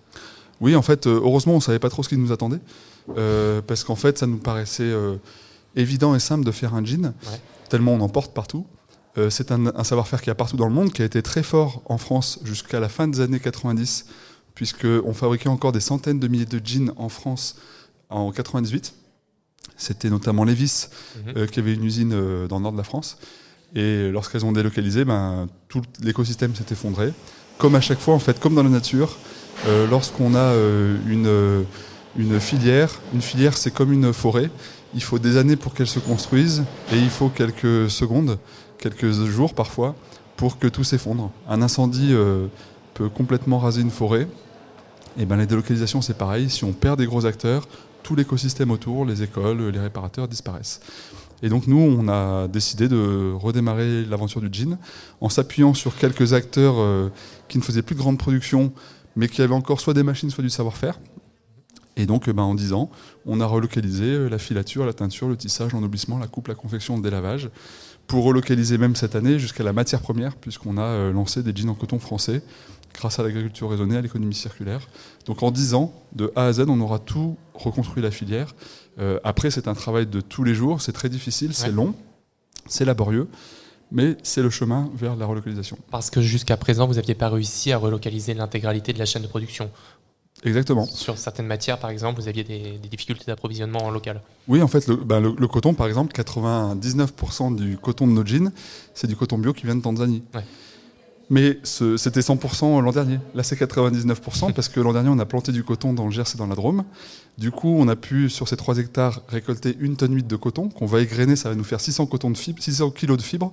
Oui, 0.63 0.75
en 0.77 0.83
fait, 0.83 1.07
euh, 1.07 1.21
heureusement, 1.23 1.53
on 1.53 1.57
ne 1.57 1.63
savait 1.63 1.81
pas 1.81 1.91
trop 1.91 2.03
ce 2.03 2.09
qui 2.09 2.17
nous 2.17 2.33
attendait. 2.33 2.61
Euh, 3.19 3.61
parce 3.67 3.85
qu'en 3.85 3.97
fait, 3.97 4.17
ça 4.17 4.27
nous 4.27 4.39
paraissait 4.39 4.93
évident 5.77 6.14
et 6.14 6.20
simple 6.20 6.45
de 6.45 6.51
faire 6.53 6.75
un 6.75 6.85
jean, 6.85 7.07
Ouais. 7.31 7.41
tellement 7.68 7.93
on 7.95 8.01
en 8.01 8.09
porte 8.09 8.35
partout. 8.35 8.66
Euh, 9.18 9.29
c'est 9.31 9.53
un, 9.53 9.66
un 9.66 9.85
savoir-faire 9.85 10.20
qu'il 10.20 10.29
y 10.29 10.31
a 10.31 10.35
partout 10.35 10.57
dans 10.57 10.66
le 10.68 10.73
monde, 10.73 10.93
qui 10.93 11.03
a 11.03 11.05
été 11.05 11.23
très 11.23 11.43
fort 11.43 11.83
en 11.87 11.99
France 11.99 12.39
jusqu'à 12.45 12.81
la 12.81 12.89
fin 12.89 13.09
des 13.09 13.20
années 13.20 13.41
90, 13.41 14.07
puisqu'on 14.55 15.12
fabriquait 15.12 15.49
encore 15.49 15.73
des 15.73 15.81
centaines 15.81 16.18
de 16.18 16.29
milliers 16.29 16.47
de 16.47 16.61
jeans 16.64 16.93
en 16.97 17.09
France 17.09 17.57
en 18.11 18.31
98. 18.33 18.95
C'était 19.77 20.11
notamment 20.11 20.45
Levis, 20.45 20.87
euh, 21.37 21.47
qui 21.47 21.61
avait 21.61 21.75
une 21.75 21.85
usine 21.85 22.12
euh, 22.12 22.47
dans 22.49 22.57
le 22.59 22.62
nord 22.62 22.73
de 22.73 22.79
la 22.79 22.85
France. 22.85 23.18
Et 23.75 24.11
lorsqu'elles 24.11 24.45
ont 24.45 24.53
délocalisé, 24.53 25.05
ben, 25.05 25.47
tout 25.68 25.83
l'écosystème 26.03 26.55
s'est 26.55 26.66
effondré. 26.70 27.12
Comme 27.59 27.75
à 27.75 27.81
chaque 27.81 28.01
fois, 28.01 28.14
en 28.14 28.18
fait, 28.18 28.39
comme 28.39 28.55
dans 28.55 28.62
la 28.62 28.68
nature, 28.68 29.16
lorsqu'on 29.89 30.35
a 30.35 30.53
une, 31.07 31.64
une 32.16 32.41
filière, 32.41 33.01
une 33.14 33.23
filière 33.23 33.57
c'est 33.57 33.70
comme 33.70 33.93
une 33.93 34.12
forêt, 34.12 34.51
il 34.95 35.03
faut 35.03 35.18
des 35.18 35.36
années 35.36 35.57
pour 35.57 35.74
qu'elle 35.74 35.86
se 35.86 35.99
construise 35.99 36.64
et 36.93 36.99
il 36.99 37.11
faut 37.11 37.28
quelques 37.28 37.90
secondes, 37.90 38.38
quelques 38.78 39.11
jours 39.11 39.55
parfois, 39.55 39.95
pour 40.36 40.59
que 40.59 40.66
tout 40.66 40.84
s'effondre. 40.84 41.30
Un 41.49 41.62
incendie 41.62 42.11
euh, 42.12 42.47
peut 42.95 43.09
complètement 43.09 43.59
raser 43.59 43.80
une 43.80 43.90
forêt. 43.90 44.28
Et 45.18 45.26
ben 45.26 45.36
les 45.36 45.47
délocalisations 45.47 46.01
c'est 46.01 46.16
pareil, 46.16 46.49
si 46.49 46.64
on 46.64 46.72
perd 46.72 46.99
des 46.99 47.07
gros 47.07 47.26
acteurs, 47.26 47.68
tout 48.03 48.16
l'écosystème 48.16 48.70
autour, 48.70 49.05
les 49.05 49.22
écoles, 49.22 49.68
les 49.68 49.78
réparateurs 49.78 50.26
disparaissent. 50.26 50.80
Et 51.43 51.49
donc 51.49 51.66
nous, 51.66 51.78
on 51.78 52.09
a 52.09 52.47
décidé 52.49 52.88
de 52.88 53.32
redémarrer 53.34 54.05
l'aventure 54.05 54.40
du 54.40 54.49
jean 54.53 54.78
en 55.20 55.28
s'appuyant 55.28 55.74
sur 55.74 55.97
quelques 55.97 56.32
acteurs 56.32 56.76
euh, 56.78 57.11
qui 57.49 57.59
ne 57.59 57.62
faisaient 57.62 57.82
plus 57.82 57.95
de 57.95 58.01
grande 58.01 58.18
production, 58.18 58.72
mais 59.16 59.28
qui 59.28 59.43
avaient 59.43 59.55
encore 59.55 59.80
soit 59.80 59.95
des 59.95 60.05
machines, 60.05 60.30
soit 60.30 60.45
du 60.45 60.51
savoir-faire. 60.51 60.99
Et 61.97 62.07
donc, 62.07 62.28
ben, 62.30 62.43
en 62.43 62.55
10 62.55 62.72
ans, 62.72 62.90
on 63.26 63.40
a 63.40 63.47
relocalisé 63.47 64.05
euh, 64.05 64.28
la 64.28 64.38
filature, 64.38 64.86
la 64.86 64.93
teinture, 64.95 65.28
le 65.28 65.36
tissage, 65.36 65.72
l'ennoblissement, 65.72 66.18
la 66.18 66.26
coupe, 66.26 66.49
la 66.49 66.55
confection, 66.55 66.97
le 66.97 67.03
délavage, 67.03 67.51
pour 68.07 68.24
relocaliser 68.24 68.78
même 68.78 68.97
cette 68.97 69.14
année 69.14 69.38
jusqu'à 69.38 69.62
la 69.62 69.72
matière 69.72 70.01
première, 70.01 70.36
puisqu'on 70.36 70.78
a 70.78 70.82
euh, 70.82 71.12
lancé 71.12 71.43
des 71.43 71.55
jeans 71.55 71.68
en 71.70 71.74
coton 71.74 71.99
français 71.99 72.43
grâce 72.95 73.18
à 73.18 73.22
l'agriculture 73.22 73.70
raisonnée, 73.70 73.97
à 73.97 74.01
l'économie 74.03 74.34
circulaire. 74.34 74.86
Donc 75.26 75.43
en 75.43 75.51
10 75.51 75.74
ans, 75.74 75.95
de 76.14 76.30
A 76.36 76.47
à 76.47 76.53
Z, 76.53 76.64
on 76.68 76.80
aura 76.80 76.99
tout 76.99 77.36
reconstruit 77.55 78.03
la 78.03 78.11
filière. 78.11 78.55
Euh, 78.99 79.18
après, 79.24 79.51
c'est 79.51 79.66
un 79.68 79.74
travail 79.74 80.07
de 80.07 80.20
tous 80.20 80.45
les 80.45 80.55
jours, 80.55 80.82
c'est 80.82 80.93
très 80.93 81.09
difficile, 81.09 81.55
c'est 81.55 81.68
Ouais. 81.68 81.72
long, 81.72 81.95
c'est 82.66 82.84
laborieux, 82.84 83.28
mais 83.90 84.16
c'est 84.22 84.43
le 84.43 84.51
chemin 84.51 84.90
vers 84.95 85.16
la 85.16 85.24
relocalisation. 85.24 85.78
Parce 85.90 86.11
que 86.11 86.20
jusqu'à 86.20 86.57
présent, 86.59 86.86
vous 86.86 86.95
n'aviez 86.95 87.14
pas 87.14 87.28
réussi 87.30 87.72
à 87.72 87.78
relocaliser 87.78 88.34
l'intégralité 88.34 88.93
de 88.93 88.99
la 88.99 89.07
chaîne 89.07 89.22
de 89.22 89.26
production. 89.28 89.70
Exactement. 90.45 90.86
Sur 90.86 91.18
certaines 91.18 91.47
matières, 91.47 91.78
par 91.78 91.90
exemple, 91.90 92.20
vous 92.20 92.26
aviez 92.28 92.43
des, 92.45 92.78
des 92.82 92.88
difficultés 92.88 93.24
d'approvisionnement 93.26 93.84
en 93.84 93.90
local. 93.90 94.20
Oui, 94.49 94.61
en 94.61 94.66
fait, 94.68 94.86
le, 94.88 94.97
ben, 94.97 95.20
le- 95.20 95.34
le 95.38 95.49
coton, 95.49 95.72
par 95.74 95.86
exemple, 95.86 96.12
99% 96.20 97.55
du 97.55 97.76
coton 97.78 98.07
de 98.07 98.12
nos 98.12 98.26
jeans, 98.26 98.51
c'est 98.95 99.07
du 99.07 99.16
coton 99.16 99.38
bio 99.38 99.53
qui 99.53 99.66
vient 99.66 99.76
de 99.76 99.82
Tanzanie. 99.82 100.22
Ouais. 100.34 100.43
Mais 101.30 101.59
ce- 101.62 101.97
c'était 101.97 102.20
100% 102.20 102.80
l'an 102.82 102.90
dernier. 102.93 103.18
Là, 103.34 103.43
c'est 103.43 103.57
99% 103.57 104.53
parce 104.53 104.68
que 104.68 104.80
l'an 104.80 104.93
dernier, 104.93 105.09
on 105.09 105.18
a 105.18 105.24
planté 105.24 105.53
du 105.53 105.62
coton 105.64 105.93
dans 105.95 106.05
le 106.07 106.11
Gers 106.11 106.24
et 106.34 106.38
dans 106.38 106.47
la 106.47 106.55
Drôme. 106.57 106.84
Du 107.38 107.51
coup, 107.51 107.68
on 107.78 107.88
a 107.88 107.97
pu, 107.97 108.28
sur 108.28 108.49
ces 108.49 108.57
3 108.57 108.78
hectares, 108.78 109.22
récolter 109.28 109.76
une 109.80 109.97
tonne 109.97 110.14
8 110.14 110.26
de 110.26 110.36
coton 110.36 110.68
qu'on 110.68 110.86
va 110.86 111.01
égrener. 111.01 111.36
Ça 111.36 111.49
va 111.49 111.55
nous 111.55 111.64
faire 111.64 111.80
600, 111.80 112.07
cotons 112.07 112.30
de 112.30 112.36
fibre, 112.36 112.61
600 112.62 112.90
kilos 112.90 113.16
de 113.16 113.22
fibres. 113.22 113.53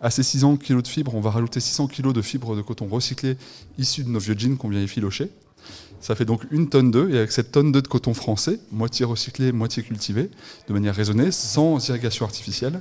À 0.00 0.10
ces 0.10 0.22
600 0.22 0.56
kilos 0.56 0.82
de 0.82 0.88
fibres, 0.88 1.14
on 1.14 1.20
va 1.20 1.30
rajouter 1.30 1.60
600 1.60 1.88
kilos 1.88 2.14
de 2.14 2.22
fibres 2.22 2.56
de 2.56 2.62
coton 2.62 2.86
recyclé 2.88 3.36
issus 3.76 4.02
de 4.04 4.08
nos 4.08 4.18
vieux 4.20 4.34
jeans 4.38 4.56
qu'on 4.56 4.68
vient 4.70 4.80
effilocher. 4.82 5.30
Ça 6.00 6.14
fait 6.14 6.24
donc 6.24 6.46
une 6.50 6.68
tonne 6.68 6.90
d'œufs, 6.90 7.12
et 7.12 7.18
avec 7.18 7.30
cette 7.30 7.52
tonne 7.52 7.72
d'œufs 7.72 7.82
de 7.82 7.88
coton 7.88 8.14
français, 8.14 8.58
moitié 8.72 9.04
recyclé, 9.04 9.52
moitié 9.52 9.82
cultivé, 9.82 10.30
de 10.66 10.72
manière 10.72 10.94
raisonnée, 10.94 11.30
sans 11.30 11.88
irrigation 11.88 12.24
artificielle, 12.24 12.80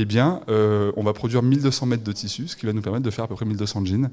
eh 0.00 0.04
bien, 0.04 0.42
euh, 0.48 0.92
on 0.96 1.02
va 1.02 1.12
produire 1.12 1.42
1200 1.42 1.86
mètres 1.86 2.04
de 2.04 2.12
tissu, 2.12 2.46
ce 2.46 2.56
qui 2.56 2.66
va 2.66 2.72
nous 2.72 2.82
permettre 2.82 3.04
de 3.04 3.10
faire 3.10 3.24
à 3.24 3.28
peu 3.28 3.34
près 3.34 3.44
1200 3.44 3.84
jeans. 3.84 4.10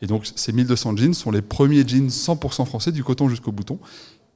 Et 0.00 0.06
donc, 0.06 0.26
ces 0.34 0.52
1200 0.52 0.96
jeans 0.96 1.14
sont 1.14 1.30
les 1.30 1.42
premiers 1.42 1.86
jeans 1.86 2.08
100% 2.08 2.64
français, 2.64 2.92
du 2.92 3.04
coton 3.04 3.28
jusqu'au 3.28 3.52
bouton. 3.52 3.78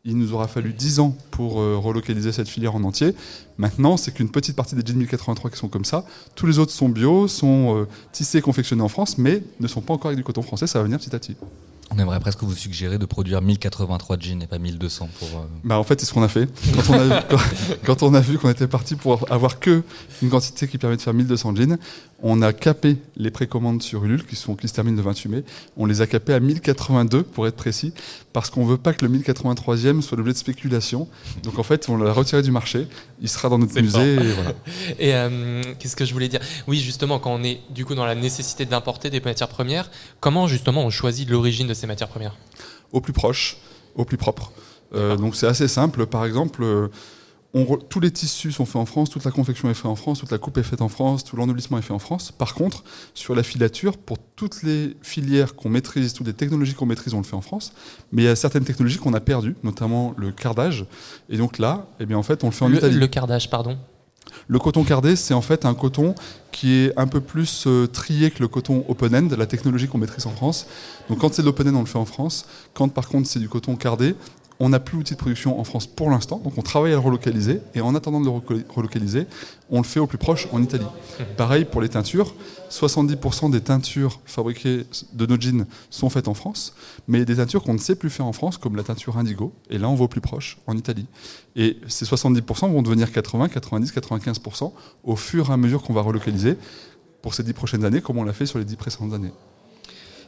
Il 0.04 0.16
nous 0.16 0.32
aura 0.32 0.48
fallu 0.48 0.72
10 0.72 1.00
ans 1.00 1.16
pour 1.30 1.60
euh, 1.60 1.76
relocaliser 1.76 2.32
cette 2.32 2.48
filière 2.48 2.74
en 2.74 2.84
entier. 2.84 3.14
Maintenant, 3.58 3.96
c'est 3.96 4.12
qu'une 4.12 4.30
petite 4.30 4.56
partie 4.56 4.74
des 4.74 4.82
jeans 4.84 4.98
1083 4.98 5.50
qui 5.50 5.56
sont 5.58 5.68
comme 5.68 5.84
ça. 5.84 6.04
Tous 6.34 6.46
les 6.46 6.58
autres 6.58 6.72
sont 6.72 6.88
bio, 6.88 7.28
sont 7.28 7.76
euh, 7.76 7.88
tissés 8.12 8.38
et 8.38 8.42
confectionnés 8.42 8.82
en 8.82 8.88
France, 8.88 9.18
mais 9.18 9.42
ne 9.58 9.68
sont 9.68 9.82
pas 9.82 9.94
encore 9.94 10.08
avec 10.08 10.18
du 10.18 10.24
coton 10.24 10.42
français. 10.42 10.66
Ça 10.66 10.78
va 10.78 10.84
venir 10.84 10.98
petit 10.98 11.14
à 11.14 11.18
petit. 11.18 11.36
On 11.92 11.98
aimerait 11.98 12.20
presque 12.20 12.42
vous 12.42 12.54
suggérer 12.54 12.98
de 12.98 13.04
produire 13.06 13.42
1083 13.42 14.16
jeans 14.20 14.42
et 14.42 14.46
pas 14.46 14.58
1200 14.58 15.08
pour. 15.18 15.28
euh, 15.28 15.42
Bah 15.64 15.78
en 15.78 15.82
fait, 15.84 15.98
c'est 16.00 16.06
ce 16.06 16.12
qu'on 16.12 16.22
a 16.22 16.28
fait. 16.28 16.48
Quand 17.84 18.02
on 18.02 18.14
a, 18.14 18.20
vu- 18.20 18.38
qu'on 18.38 18.48
était 18.48 18.68
parti 18.68 18.94
pour 18.94 19.26
avoir 19.32 19.58
que 19.58 19.82
une 20.22 20.30
quantité 20.30 20.68
qui 20.68 20.78
permet 20.78 20.96
de 20.96 21.02
faire 21.02 21.14
1200 21.14 21.54
jeans, 21.56 21.78
on 22.22 22.42
a 22.42 22.52
capé 22.52 22.96
les 23.16 23.30
précommandes 23.30 23.82
sur 23.82 24.04
Ulule 24.04 24.24
qui, 24.26 24.36
sont, 24.36 24.54
qui 24.54 24.68
se 24.68 24.74
terminent 24.74 24.96
le 24.96 25.02
28 25.02 25.28
mai. 25.28 25.44
On 25.76 25.86
les 25.86 26.00
a 26.00 26.06
capées 26.06 26.34
à 26.34 26.40
1082 26.40 27.22
pour 27.22 27.46
être 27.46 27.56
précis, 27.56 27.92
parce 28.32 28.50
qu'on 28.50 28.64
veut 28.64 28.76
pas 28.76 28.92
que 28.92 29.04
le 29.04 29.18
1083e 29.18 30.00
soit 30.02 30.16
l'objet 30.16 30.32
de 30.32 30.38
spéculation. 30.38 31.08
Donc 31.42 31.58
en 31.58 31.62
fait, 31.62 31.88
on 31.88 31.96
l'a 31.96 32.12
retiré 32.12 32.42
du 32.42 32.50
marché. 32.50 32.86
Il 33.20 33.28
sera 33.28 33.48
dans 33.48 33.58
notre 33.58 33.74
musée. 33.80 34.16
fort. 34.16 34.24
Et 34.24 34.32
voilà. 34.32 34.50
Et 34.98 35.14
euh, 35.14 35.62
qu'est-ce 35.78 35.96
que 35.96 36.04
je 36.04 36.12
voulais 36.12 36.28
dire? 36.28 36.40
Oui, 36.66 36.78
justement, 36.78 37.18
quand 37.18 37.32
on 37.32 37.42
est 37.42 37.60
du 37.70 37.84
coup 37.84 37.94
dans 37.94 38.06
la 38.06 38.14
nécessité 38.14 38.66
d'importer 38.66 39.10
des 39.10 39.20
matières 39.20 39.48
premières, 39.48 39.90
comment 40.20 40.46
justement 40.46 40.84
on 40.84 40.90
choisit 40.90 41.28
l'origine 41.28 41.66
de 41.66 41.74
ces 41.74 41.86
matières 41.86 42.08
premières? 42.08 42.36
Au 42.92 43.00
plus 43.00 43.12
proche, 43.12 43.56
au 43.94 44.04
plus 44.04 44.16
propre. 44.16 44.52
Euh, 44.94 45.16
donc 45.16 45.36
c'est 45.36 45.46
assez 45.46 45.68
simple. 45.68 46.06
Par 46.06 46.24
exemple, 46.24 46.62
euh, 46.62 46.88
on 47.52 47.64
re- 47.64 47.80
tous 47.88 47.98
les 48.00 48.10
tissus 48.10 48.52
sont 48.52 48.64
faits 48.64 48.76
en 48.76 48.86
France, 48.86 49.10
toute 49.10 49.24
la 49.24 49.30
confection 49.32 49.68
est 49.70 49.74
faite 49.74 49.86
en 49.86 49.96
France, 49.96 50.20
toute 50.20 50.30
la 50.30 50.38
coupe 50.38 50.56
est 50.58 50.62
faite 50.62 50.82
en 50.82 50.88
France, 50.88 51.24
tout 51.24 51.34
l'ennoblissement 51.36 51.78
est 51.78 51.82
fait 51.82 51.92
en 51.92 51.98
France. 51.98 52.30
Par 52.30 52.54
contre, 52.54 52.84
sur 53.14 53.34
la 53.34 53.42
filature, 53.42 53.98
pour 53.98 54.18
toutes 54.36 54.62
les 54.62 54.96
filières 55.02 55.56
qu'on 55.56 55.68
maîtrise, 55.68 56.12
toutes 56.12 56.28
les 56.28 56.32
technologies 56.32 56.74
qu'on 56.74 56.86
maîtrise, 56.86 57.12
on 57.14 57.18
le 57.18 57.24
fait 57.24 57.36
en 57.36 57.40
France. 57.40 57.72
Mais 58.12 58.22
il 58.22 58.26
y 58.26 58.28
a 58.28 58.36
certaines 58.36 58.64
technologies 58.64 58.98
qu'on 58.98 59.14
a 59.14 59.20
perdues, 59.20 59.56
notamment 59.64 60.14
le 60.16 60.30
cardage. 60.30 60.86
Et 61.28 61.36
donc 61.38 61.58
là, 61.58 61.88
eh 61.98 62.06
bien, 62.06 62.18
en 62.18 62.22
fait, 62.22 62.44
on 62.44 62.48
le 62.48 62.52
fait 62.52 62.64
en 62.64 62.68
le, 62.68 62.76
Italie. 62.76 62.96
le 62.96 63.06
cardage, 63.08 63.50
pardon. 63.50 63.76
Le 64.46 64.58
coton 64.60 64.84
cardé, 64.84 65.16
c'est 65.16 65.34
en 65.34 65.40
fait 65.40 65.64
un 65.64 65.74
coton 65.74 66.14
qui 66.52 66.72
est 66.74 66.92
un 66.96 67.08
peu 67.08 67.20
plus 67.20 67.64
euh, 67.66 67.88
trié 67.88 68.30
que 68.30 68.38
le 68.40 68.46
coton 68.48 68.84
open-end, 68.88 69.28
la 69.36 69.46
technologie 69.46 69.88
qu'on 69.88 69.98
maîtrise 69.98 70.26
en 70.26 70.30
France. 70.30 70.66
Donc 71.08 71.18
quand 71.18 71.34
c'est 71.34 71.42
de 71.42 71.46
l'open-end, 71.46 71.74
on 71.74 71.80
le 71.80 71.86
fait 71.86 71.98
en 71.98 72.04
France. 72.04 72.46
Quand 72.74 72.88
par 72.88 73.08
contre 73.08 73.26
c'est 73.26 73.40
du 73.40 73.48
coton 73.48 73.74
cardé, 73.74 74.14
on 74.60 74.68
n'a 74.68 74.78
plus 74.78 74.98
l'outil 74.98 75.14
de 75.14 75.18
production 75.18 75.58
en 75.58 75.64
France 75.64 75.86
pour 75.86 76.10
l'instant, 76.10 76.38
donc 76.38 76.52
on 76.58 76.62
travaille 76.62 76.92
à 76.92 76.96
le 76.96 77.00
relocaliser. 77.00 77.60
Et 77.74 77.80
en 77.80 77.94
attendant 77.94 78.20
de 78.20 78.26
le 78.26 78.62
relocaliser, 78.68 79.26
on 79.70 79.78
le 79.78 79.86
fait 79.86 80.00
au 80.00 80.06
plus 80.06 80.18
proche 80.18 80.48
en 80.52 80.62
Italie. 80.62 80.86
Pareil 81.38 81.64
pour 81.64 81.80
les 81.80 81.88
teintures. 81.88 82.34
70% 82.70 83.50
des 83.50 83.62
teintures 83.62 84.20
fabriquées 84.26 84.84
de 85.14 85.26
nos 85.26 85.40
jeans 85.40 85.66
sont 85.88 86.10
faites 86.10 86.28
en 86.28 86.34
France, 86.34 86.74
mais 87.08 87.24
des 87.24 87.36
teintures 87.36 87.62
qu'on 87.62 87.72
ne 87.72 87.78
sait 87.78 87.96
plus 87.96 88.10
faire 88.10 88.26
en 88.26 88.32
France, 88.32 88.58
comme 88.58 88.76
la 88.76 88.82
teinture 88.82 89.16
indigo. 89.16 89.52
Et 89.70 89.78
là, 89.78 89.88
on 89.88 89.94
va 89.94 90.04
au 90.04 90.08
plus 90.08 90.20
proche, 90.20 90.58
en 90.66 90.76
Italie. 90.76 91.06
Et 91.56 91.78
ces 91.88 92.04
70% 92.04 92.70
vont 92.70 92.82
devenir 92.82 93.10
80, 93.10 93.48
90, 93.48 93.92
95% 93.92 94.72
au 95.04 95.16
fur 95.16 95.50
et 95.50 95.52
à 95.52 95.56
mesure 95.56 95.82
qu'on 95.82 95.94
va 95.94 96.02
relocaliser 96.02 96.56
pour 97.22 97.34
ces 97.34 97.42
10 97.42 97.54
prochaines 97.54 97.84
années, 97.84 98.02
comme 98.02 98.18
on 98.18 98.24
l'a 98.24 98.32
fait 98.34 98.46
sur 98.46 98.58
les 98.58 98.64
10 98.64 98.76
précédentes 98.76 99.14
années. 99.14 99.32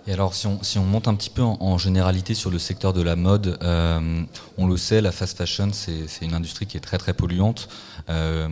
Et 0.07 0.13
alors, 0.13 0.35
si 0.35 0.47
on, 0.47 0.63
si 0.63 0.79
on 0.79 0.85
monte 0.85 1.07
un 1.07 1.15
petit 1.15 1.31
peu 1.31 1.43
en, 1.43 1.79
généralité 1.79 2.35
sur 2.35 2.51
le 2.51 2.59
secteur 2.59 2.93
de 2.93 3.03
la 3.03 3.15
mode, 3.15 3.59
euh, 3.63 4.23
on 4.59 4.67
le 4.67 4.77
sait, 4.77 5.01
la 5.01 5.13
fast 5.13 5.39
fashion, 5.39 5.71
c'est 5.73 6.07
une 6.23 6.35
industrie 6.35 6.67
qui 6.67 6.77
est 6.77 6.81
très 6.81 6.99
très 6.99 7.15
polluante. 7.15 7.69
Euh, 8.09 8.49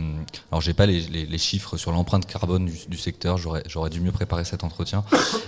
alors, 0.51 0.61
j'ai 0.61 0.73
pas 0.73 0.85
les, 0.85 1.01
les- 1.01 1.37
chiffres 1.37 1.75
sur 1.75 1.91
l'empreinte 1.91 2.25
carbone 2.25 2.65
du, 2.65 2.77
du 2.87 2.97
secteur. 2.97 3.37
J'aurais 3.37 3.89
dû 3.89 3.99
mieux 3.99 4.11
préparer 4.11 4.45
cet 4.45 4.63
entretien. 4.63 5.03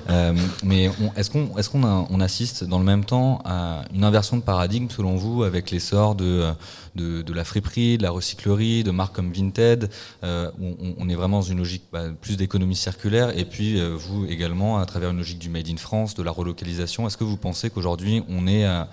Euh, 0.09 0.33
mais 0.63 0.91
est-ce 1.15 1.29
qu'on 1.29 1.57
est-ce 1.57 1.69
qu'on 1.69 1.83
on 1.83 2.19
assiste 2.19 2.63
dans 2.63 2.79
le 2.79 2.85
même 2.85 3.05
temps 3.05 3.41
à 3.45 3.83
une 3.93 4.03
inversion 4.03 4.35
de 4.37 4.41
paradigme 4.41 4.87
selon 4.89 5.15
vous 5.15 5.43
avec 5.43 5.71
l'essor 5.71 6.15
de, 6.15 6.51
de 6.95 7.33
la 7.33 7.43
friperie, 7.43 7.97
de 7.97 8.03
la 8.03 8.11
recyclerie, 8.11 8.83
de 8.83 8.91
marques 8.91 9.15
comme 9.15 9.31
Vinted, 9.31 9.89
euh, 10.23 10.51
on, 10.99 11.09
est 11.09 11.15
vraiment 11.15 11.37
dans 11.37 11.43
une 11.43 11.57
logique 11.57 11.83
bah, 11.91 12.05
plus 12.21 12.37
d'économie 12.37 12.75
circulaire, 12.75 13.37
et 13.37 13.45
puis 13.45 13.79
euh, 13.79 13.95
vous 13.95 14.25
également 14.25 14.77
à 14.77 14.85
travers 14.85 15.09
une 15.09 15.17
logique 15.17 15.39
du 15.39 15.49
made 15.49 15.67
in 15.69 15.77
France, 15.77 16.15
de 16.15 16.23
la 16.23 16.31
relocalisation. 16.31 17.07
Est-ce 17.07 17.17
que 17.17 17.23
vous 17.23 17.37
pensez 17.37 17.69
qu'aujourd'hui 17.69 18.23
on 18.29 18.47
est 18.47 18.65
à, 18.65 18.89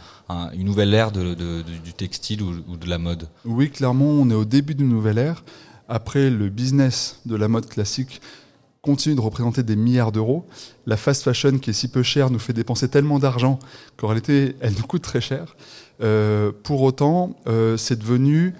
une 0.55 0.65
nouvelle 0.65 0.95
ère 0.95 1.11
du 1.13 1.93
textile 1.97 2.43
ou, 2.43 2.55
ou 2.69 2.77
de 2.77 2.89
la 2.89 2.99
mode? 2.99 3.29
Oui, 3.45 3.71
clairement, 3.71 4.07
on 4.07 4.31
est 4.31 4.35
au 4.35 4.45
début 4.45 4.75
d'une 4.75 4.89
nouvelle 4.89 5.19
ère. 5.19 5.43
après 5.89 6.31
le 6.31 6.49
business 6.49 7.21
de 7.27 7.37
la 7.37 7.49
mode 7.49 7.67
classique 7.67 8.21
continue 8.83 9.15
de 9.15 9.21
représenter 9.21 9.63
des 9.63 9.77
milliards 9.77 10.13
d'euros, 10.13 10.47
la 10.87 10.97
fast 10.97 11.23
fashion 11.23 11.59
qui 11.59 11.71
est 11.71 11.75
si 11.75 11.89
peu 11.89 12.03
chère 12.03 12.31
nous 12.31 12.39
fait 12.39 12.55
dépenser 12.55 12.89
tellement 12.89 13.19
d'argent 13.19 13.59
qu'en 13.97 14.07
réalité 14.09 14.57
elle 14.61 14.73
nous 14.73 14.87
coûte 14.87 15.03
très 15.03 15.21
cher. 15.21 15.57
Euh, 16.03 16.53
pour 16.63 16.83
autant, 16.83 17.37
euh, 17.47 17.77
c'est 17.77 17.99
devenu 17.99 18.55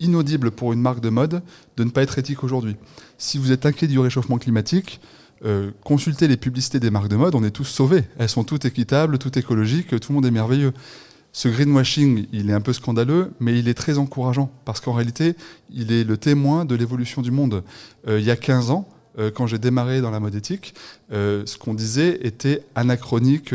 inaudible 0.00 0.50
pour 0.50 0.72
une 0.72 0.80
marque 0.80 1.00
de 1.00 1.08
mode 1.08 1.42
de 1.76 1.84
ne 1.84 1.90
pas 1.90 2.02
être 2.02 2.18
éthique 2.18 2.44
aujourd'hui. 2.44 2.76
Si 3.18 3.38
vous 3.38 3.52
êtes 3.52 3.66
inquiet 3.66 3.86
du 3.86 3.98
réchauffement 3.98 4.38
climatique, 4.38 5.00
euh, 5.44 5.70
consultez 5.84 6.28
les 6.28 6.36
publicités 6.36 6.80
des 6.80 6.90
marques 6.90 7.08
de 7.08 7.16
mode, 7.16 7.34
on 7.34 7.44
est 7.44 7.50
tous 7.50 7.64
sauvés. 7.64 8.04
Elles 8.18 8.28
sont 8.28 8.44
toutes 8.44 8.64
équitables, 8.64 9.18
toutes 9.18 9.36
écologiques, 9.36 9.88
tout 10.00 10.12
le 10.12 10.14
monde 10.14 10.26
est 10.26 10.32
merveilleux. 10.32 10.72
Ce 11.32 11.48
greenwashing, 11.48 12.26
il 12.32 12.50
est 12.50 12.52
un 12.52 12.60
peu 12.60 12.74
scandaleux, 12.74 13.32
mais 13.40 13.58
il 13.58 13.68
est 13.68 13.74
très 13.74 13.96
encourageant, 13.96 14.50
parce 14.66 14.80
qu'en 14.80 14.92
réalité, 14.92 15.34
il 15.70 15.90
est 15.90 16.04
le 16.04 16.18
témoin 16.18 16.66
de 16.66 16.74
l'évolution 16.74 17.22
du 17.22 17.30
monde. 17.30 17.62
Il 18.06 18.20
y 18.20 18.30
a 18.30 18.36
15 18.36 18.70
ans, 18.70 18.86
quand 19.32 19.46
j'ai 19.46 19.58
démarré 19.58 20.02
dans 20.02 20.10
la 20.10 20.20
mode 20.20 20.34
éthique, 20.34 20.74
ce 21.10 21.56
qu'on 21.56 21.72
disait 21.72 22.18
était 22.20 22.62
anachronique, 22.74 23.54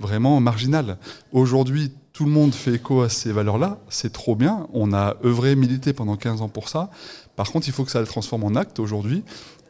vraiment 0.00 0.40
marginal. 0.40 0.98
Aujourd'hui, 1.30 1.92
tout 2.16 2.24
le 2.24 2.30
monde 2.30 2.54
fait 2.54 2.72
écho 2.76 3.02
à 3.02 3.10
ces 3.10 3.30
valeurs-là, 3.30 3.78
c'est 3.90 4.10
trop 4.10 4.36
bien, 4.36 4.66
on 4.72 4.94
a 4.94 5.16
œuvré, 5.22 5.54
milité 5.54 5.92
pendant 5.92 6.16
15 6.16 6.40
ans 6.40 6.48
pour 6.48 6.70
ça. 6.70 6.88
Par 7.36 7.52
contre, 7.52 7.68
il 7.68 7.74
faut 7.74 7.84
que 7.84 7.90
ça 7.90 8.00
le 8.00 8.06
transforme 8.06 8.42
en 8.44 8.54
acte 8.54 8.78
aujourd'hui. 8.80 9.22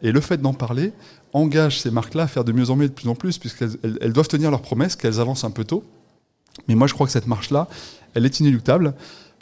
Et 0.03 0.13
le 0.13 0.21
fait 0.21 0.37
d'en 0.41 0.53
parler 0.55 0.93
engage 1.33 1.81
ces 1.81 1.91
marques-là 1.91 2.23
à 2.23 2.27
faire 2.29 2.45
de 2.45 2.53
mieux 2.53 2.71
en 2.71 2.77
mieux 2.77 2.87
de 2.87 2.93
plus 2.93 3.09
en 3.09 3.17
plus, 3.17 3.39
puisqu'elles 3.39 3.77
elles- 3.83 3.99
elles 4.01 4.13
doivent 4.13 4.29
tenir 4.29 4.53
leurs 4.53 4.63
promesses, 4.63 4.95
qu'elles 4.95 5.19
avancent 5.19 5.43
un 5.43 5.51
peu 5.51 5.65
tôt. 5.65 5.83
Mais 6.69 6.77
moi, 6.77 6.87
je 6.87 6.95
crois 6.95 7.07
que 7.07 7.13
cette 7.13 7.27
marche-là, 7.27 7.67
elle 8.15 8.25
est 8.25 8.39
inéluctable. 8.39 8.95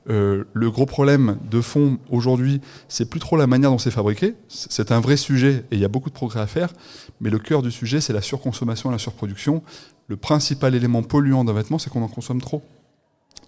Euh, 0.09 0.45
le 0.55 0.71
gros 0.71 0.87
problème 0.87 1.37
de 1.51 1.61
fond 1.61 1.99
aujourd'hui, 2.11 2.63
c'est 2.89 3.11
plus 3.11 3.21
trop 3.21 3.37
la 3.37 3.47
manière 3.47 3.71
dont 3.71 3.77
c'est 3.79 3.91
fabriqué. 3.91 4.35
C'est 4.49 4.93
un 4.93 5.01
vrai 5.01 5.19
sujet 5.19 5.67
et 5.71 5.75
il 5.77 5.79
y 5.79 5.85
a 5.85 5.89
beaucoup 5.89 6.09
de 6.09 6.15
progrès 6.15 6.41
à 6.41 6.47
faire. 6.47 6.73
Mais 7.21 7.29
le 7.29 7.39
cœur 7.39 7.61
du 7.61 7.71
sujet, 7.71 8.01
c'est 8.01 8.15
la 8.15 8.23
surconsommation 8.23 8.89
et 8.89 8.93
la 8.93 8.99
surproduction. 8.99 9.63
Le 10.09 10.17
principal 10.17 10.75
élément 10.75 11.03
polluant 11.03 11.45
d'un 11.45 11.53
vêtement, 11.53 11.79
c'est 11.79 11.91
qu'on 11.91 12.03
en 12.03 12.09
consomme 12.09 12.41
trop. 12.41 12.63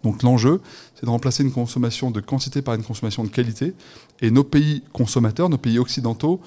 Donc 0.02 0.22
l'enjeu, 0.22 0.60
c'est 0.94 1.04
de 1.04 1.10
remplacer 1.10 1.42
une 1.42 1.52
consommation 1.52 2.10
de 2.10 2.20
quantité 2.20 2.62
par 2.62 2.74
une 2.74 2.82
consommation 2.82 3.24
de 3.24 3.28
qualité. 3.28 3.74
Et 4.20 4.30
nos 4.30 4.44
pays 4.44 4.82
consommateurs, 4.92 5.48
nos 5.48 5.58
pays 5.58 5.78
occidentaux, 5.78 6.40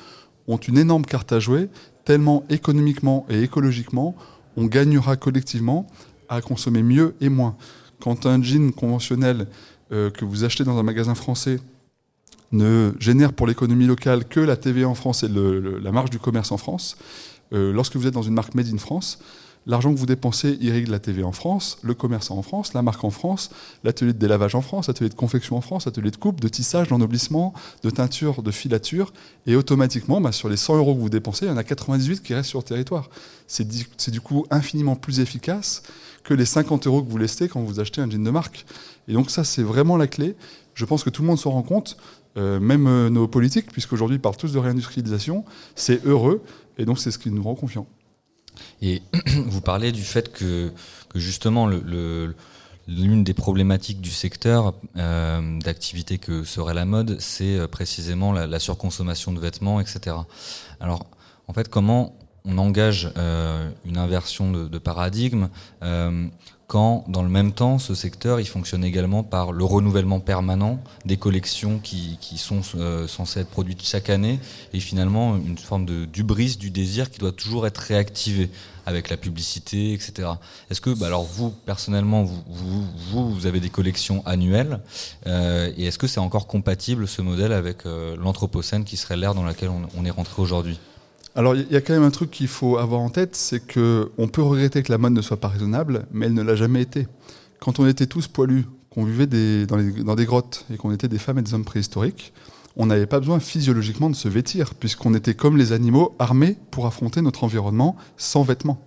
ont 0.48 0.58
une 0.58 0.78
énorme 0.78 1.06
carte 1.06 1.32
à 1.32 1.40
jouer, 1.40 1.70
tellement 2.06 2.44
économiquement 2.50 3.26
et 3.30 3.44
écologiquement, 3.44 4.16
on 4.58 4.66
gagnera 4.66 5.16
collectivement 5.16 5.88
à 6.28 6.42
consommer 6.42 6.84
mieux 6.84 7.16
et 7.22 7.30
moins. 7.30 7.56
Quand 8.00 8.26
un 8.26 8.42
jean 8.42 8.72
conventionnel 8.72 9.48
euh, 9.92 10.10
que 10.10 10.26
vous 10.26 10.44
achetez 10.44 10.64
dans 10.64 10.78
un 10.78 10.84
magasin 10.84 11.16
français 11.16 11.60
ne 12.52 12.94
génère 13.00 13.34
pour 13.34 13.46
l'économie 13.46 13.86
locale 13.86 14.26
que 14.26 14.40
la 14.40 14.58
TVA 14.58 14.88
en 14.88 14.96
France 14.96 15.24
et 15.24 15.28
la 15.28 15.92
marge 15.92 16.10
du 16.10 16.20
commerce 16.20 16.52
en 16.52 16.58
France, 16.58 16.98
euh, 17.54 17.72
lorsque 17.72 17.96
vous 17.96 18.08
êtes 18.08 18.14
dans 18.14 18.24
une 18.24 18.34
marque 18.34 18.56
Made 18.56 18.74
in 18.74 18.78
France, 18.78 19.20
l'argent 19.70 19.94
que 19.94 20.00
vous 20.00 20.08
dépensez 20.08 20.58
irrigue 20.62 20.88
la 20.88 20.98
TVA 20.98 21.28
en 21.28 21.32
France, 21.32 21.78
le 21.84 21.94
commerce 21.94 22.32
en 22.32 22.42
France, 22.42 22.74
la 22.74 22.82
marque 22.82 23.04
en 23.04 23.12
France, 23.12 23.52
l'atelier 23.84 24.14
de 24.14 24.18
délavage 24.18 24.56
en 24.56 24.62
France, 24.62 24.88
l'atelier 24.88 25.10
de 25.10 25.16
confection 25.16 25.56
en 25.58 25.62
France, 25.62 25.86
l'atelier 25.86 26.10
de 26.10 26.18
coupe, 26.18 26.42
de 26.42 26.48
tissage, 26.48 26.88
d'ennoblissement, 26.88 27.54
de 27.84 27.92
teinture, 27.92 28.42
de 28.42 28.50
filature, 28.50 29.14
et 29.46 29.56
automatiquement, 29.56 30.22
bah, 30.22 30.32
sur 30.32 30.50
les 30.50 30.58
100 30.58 30.78
euros 30.78 30.96
que 30.96 31.00
vous 31.00 31.10
dépensez, 31.10 31.46
il 31.46 31.50
y 31.50 31.52
en 31.52 31.58
a 31.58 31.64
98 31.64 32.24
qui 32.24 32.34
restent 32.34 32.50
sur 32.50 32.60
le 32.60 32.64
territoire. 32.64 33.12
C'est 33.46 33.68
du 33.68 34.22
coup 34.22 34.46
infiniment 34.50 34.96
plus 34.96 35.20
efficace 35.20 35.84
que 36.24 36.34
les 36.34 36.46
50 36.46 36.88
euros 36.88 37.04
que 37.04 37.10
vous 37.10 37.18
laissez 37.20 37.48
quand 37.48 37.62
vous 37.62 37.80
achetez 37.80 38.02
un 38.02 38.10
jean 38.10 38.24
de 38.24 38.32
marque. 38.32 38.66
Et 39.08 39.14
donc 39.14 39.30
ça, 39.30 39.44
c'est 39.44 39.64
vraiment 39.64 39.98
la 39.98 40.08
clé. 40.08 40.36
Je 40.74 40.86
pense 40.86 41.04
que 41.04 41.12
tout 41.12 41.22
le 41.22 41.28
monde 41.28 41.40
s'en 41.40 41.52
rend 41.52 41.62
compte, 41.62 41.98
euh, 42.38 42.60
même 42.60 42.88
euh, 42.88 43.10
nos 43.10 43.28
politiques, 43.28 43.72
puisqu'aujourd'hui 43.72 44.18
ils 44.18 44.22
parlent 44.22 44.38
tous 44.38 44.54
de 44.54 44.60
réindustrialisation. 44.60 45.46
C'est 45.76 46.04
heureux, 46.06 46.42
et 46.80 46.86
donc 46.86 46.98
c'est 46.98 47.12
ce 47.12 47.20
qui 47.20 47.30
nous 47.30 47.44
rend 47.44 47.54
confiants. 47.54 47.88
Et 48.82 49.02
vous 49.46 49.62
parlez 49.62 49.92
du 49.92 50.04
fait 50.04 50.32
que, 50.32 50.72
justement 51.16 51.68
le- 51.68 51.82
le- 51.86 52.36
l'une 52.88 53.24
des 53.24 53.34
problématiques 53.36 54.02
du 54.02 54.10
secteur 54.10 54.74
euh, 54.98 55.60
d'activité 55.60 56.18
que 56.18 56.44
serait 56.44 56.74
la 56.74 56.86
mode, 56.86 57.18
c'est 57.20 57.58
euh, 57.58 57.68
précisément 57.68 58.34
la, 58.34 58.60
surconsommation 58.60 59.32
de 59.32 59.40
vêtements, 59.40 59.80
etc. 59.80 60.16
Alors, 60.80 61.06
en 61.48 61.54
fait, 61.54 61.70
comment 61.70 62.16
on 62.46 62.58
engage 62.58 63.12
euh, 63.18 63.70
une 63.86 63.98
inversion 63.98 64.52
de, 64.52 64.78
paradigme 64.80 65.50
quand, 66.70 67.04
dans 67.08 67.24
le 67.24 67.30
même 67.30 67.52
temps, 67.52 67.80
ce 67.80 67.96
secteur, 67.96 68.40
il 68.40 68.46
fonctionne 68.46 68.84
également 68.84 69.24
par 69.24 69.52
le 69.52 69.64
renouvellement 69.64 70.20
permanent 70.20 70.80
des 71.04 71.18
collections 71.18 71.80
qui, 71.80 72.20
qui 72.22 72.38
sont 72.38 72.62
euh, 72.76 73.08
censées 73.08 73.40
être 73.40 73.50
produites 73.50 73.84
chaque 73.84 74.12
année, 74.12 74.40
et 74.72 74.80
finalement 74.80 75.36
une 75.36 75.58
forme 75.58 75.86
de 75.86 76.06
d'ubris 76.06 76.58
du 76.58 76.70
désir 76.70 77.10
qui 77.10 77.18
doit 77.18 77.32
toujours 77.32 77.66
être 77.66 77.80
réactivé 77.80 78.52
avec 78.86 79.10
la 79.10 79.18
publicité, 79.18 79.94
etc. 79.94 80.30
Est-ce 80.70 80.80
que, 80.80 80.92
bah 80.92 81.08
alors 81.08 81.24
vous, 81.24 81.50
personnellement, 81.50 82.24
vous, 82.24 82.44
vous, 82.48 83.34
vous, 83.34 83.46
avez 83.48 83.60
des 83.60 83.72
collections 83.72 84.22
annuelles, 84.28 84.80
euh, 85.26 85.74
et 85.76 85.86
est-ce 85.88 85.98
que 85.98 86.06
c'est 86.08 86.20
encore 86.20 86.46
compatible 86.46 87.08
ce 87.08 87.24
modèle 87.24 87.52
avec 87.52 87.88
euh, 87.88 88.16
l'anthropocène 88.16 88.84
qui 88.84 88.96
serait 88.96 89.18
l'ère 89.18 89.34
dans 89.34 89.44
laquelle 89.44 89.72
on 89.98 90.06
est 90.06 90.12
rentré 90.12 90.40
aujourd'hui? 90.40 90.80
Alors, 91.40 91.56
il 91.56 91.72
y 91.72 91.78
a 91.78 91.80
quand 91.80 91.94
même 91.94 92.04
un 92.04 92.12
truc 92.12 92.32
qu'il 92.32 92.50
faut 92.50 92.78
avoir 92.78 93.00
en 93.00 93.10
tête, 93.10 93.34
c'est 93.34 93.66
que 93.66 94.12
on 94.18 94.28
peut 94.28 94.42
regretter 94.42 94.84
que 94.84 94.92
la 94.92 94.98
mode 94.98 95.14
ne 95.14 95.22
soit 95.22 95.38
pas 95.38 95.48
raisonnable, 95.48 96.06
mais 96.12 96.26
elle 96.26 96.34
ne 96.34 96.42
l'a 96.42 96.58
jamais 96.58 96.82
été. 96.82 97.08
Quand 97.62 97.80
on 97.80 97.88
était 97.88 98.08
tous 98.08 98.28
poilus, 98.28 98.66
qu'on 98.90 99.06
vivait 99.06 99.26
dans, 99.66 100.16
des 100.16 100.26
grottes 100.26 100.66
et 100.70 100.76
qu'on 100.76 100.92
était 100.92 101.08
des 101.08 101.18
femmes 101.18 101.40
et 101.40 101.42
des 101.42 101.54
hommes 101.54 101.64
préhistoriques, 101.64 102.34
on 102.76 102.88
n'avait 102.88 103.06
pas 103.06 103.22
besoin 103.22 103.40
physiologiquement 103.40 104.10
de 104.10 104.18
se 104.18 104.28
vêtir, 104.28 104.76
puisqu'on 104.76 105.14
était 105.14 105.34
comme 105.34 105.56
les 105.56 105.72
animaux 105.72 106.14
armés 106.20 106.58
pour 106.72 106.88
affronter 106.88 107.22
notre 107.22 107.46
environnement 107.46 107.96
sans 108.18 108.44
vêtements. 108.44 108.84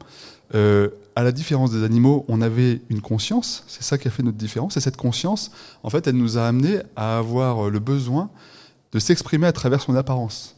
Euh, 0.55 0.91
à 1.16 1.23
la 1.23 1.33
différence 1.33 1.70
des 1.70 1.83
animaux, 1.85 2.27
on 2.29 2.43
avait 2.43 2.83
une 2.91 3.01
conscience, 3.01 3.65
c'est 3.66 3.83
ça 3.83 3.97
qui 3.97 4.09
a 4.09 4.11
fait 4.11 4.23
notre 4.23 4.37
différence, 4.37 4.77
et 4.77 4.81
cette 4.81 4.99
conscience, 4.99 5.53
en 5.85 5.89
fait, 5.89 6.07
elle 6.07 6.16
nous 6.16 6.37
a 6.37 6.49
amené 6.49 6.81
à 6.97 7.16
avoir 7.16 7.70
le 7.70 7.79
besoin 7.79 8.29
de 8.93 8.99
s'exprimer 8.99 9.47
à 9.47 9.53
travers 9.53 9.81
son 9.81 9.95
apparence. 9.95 10.55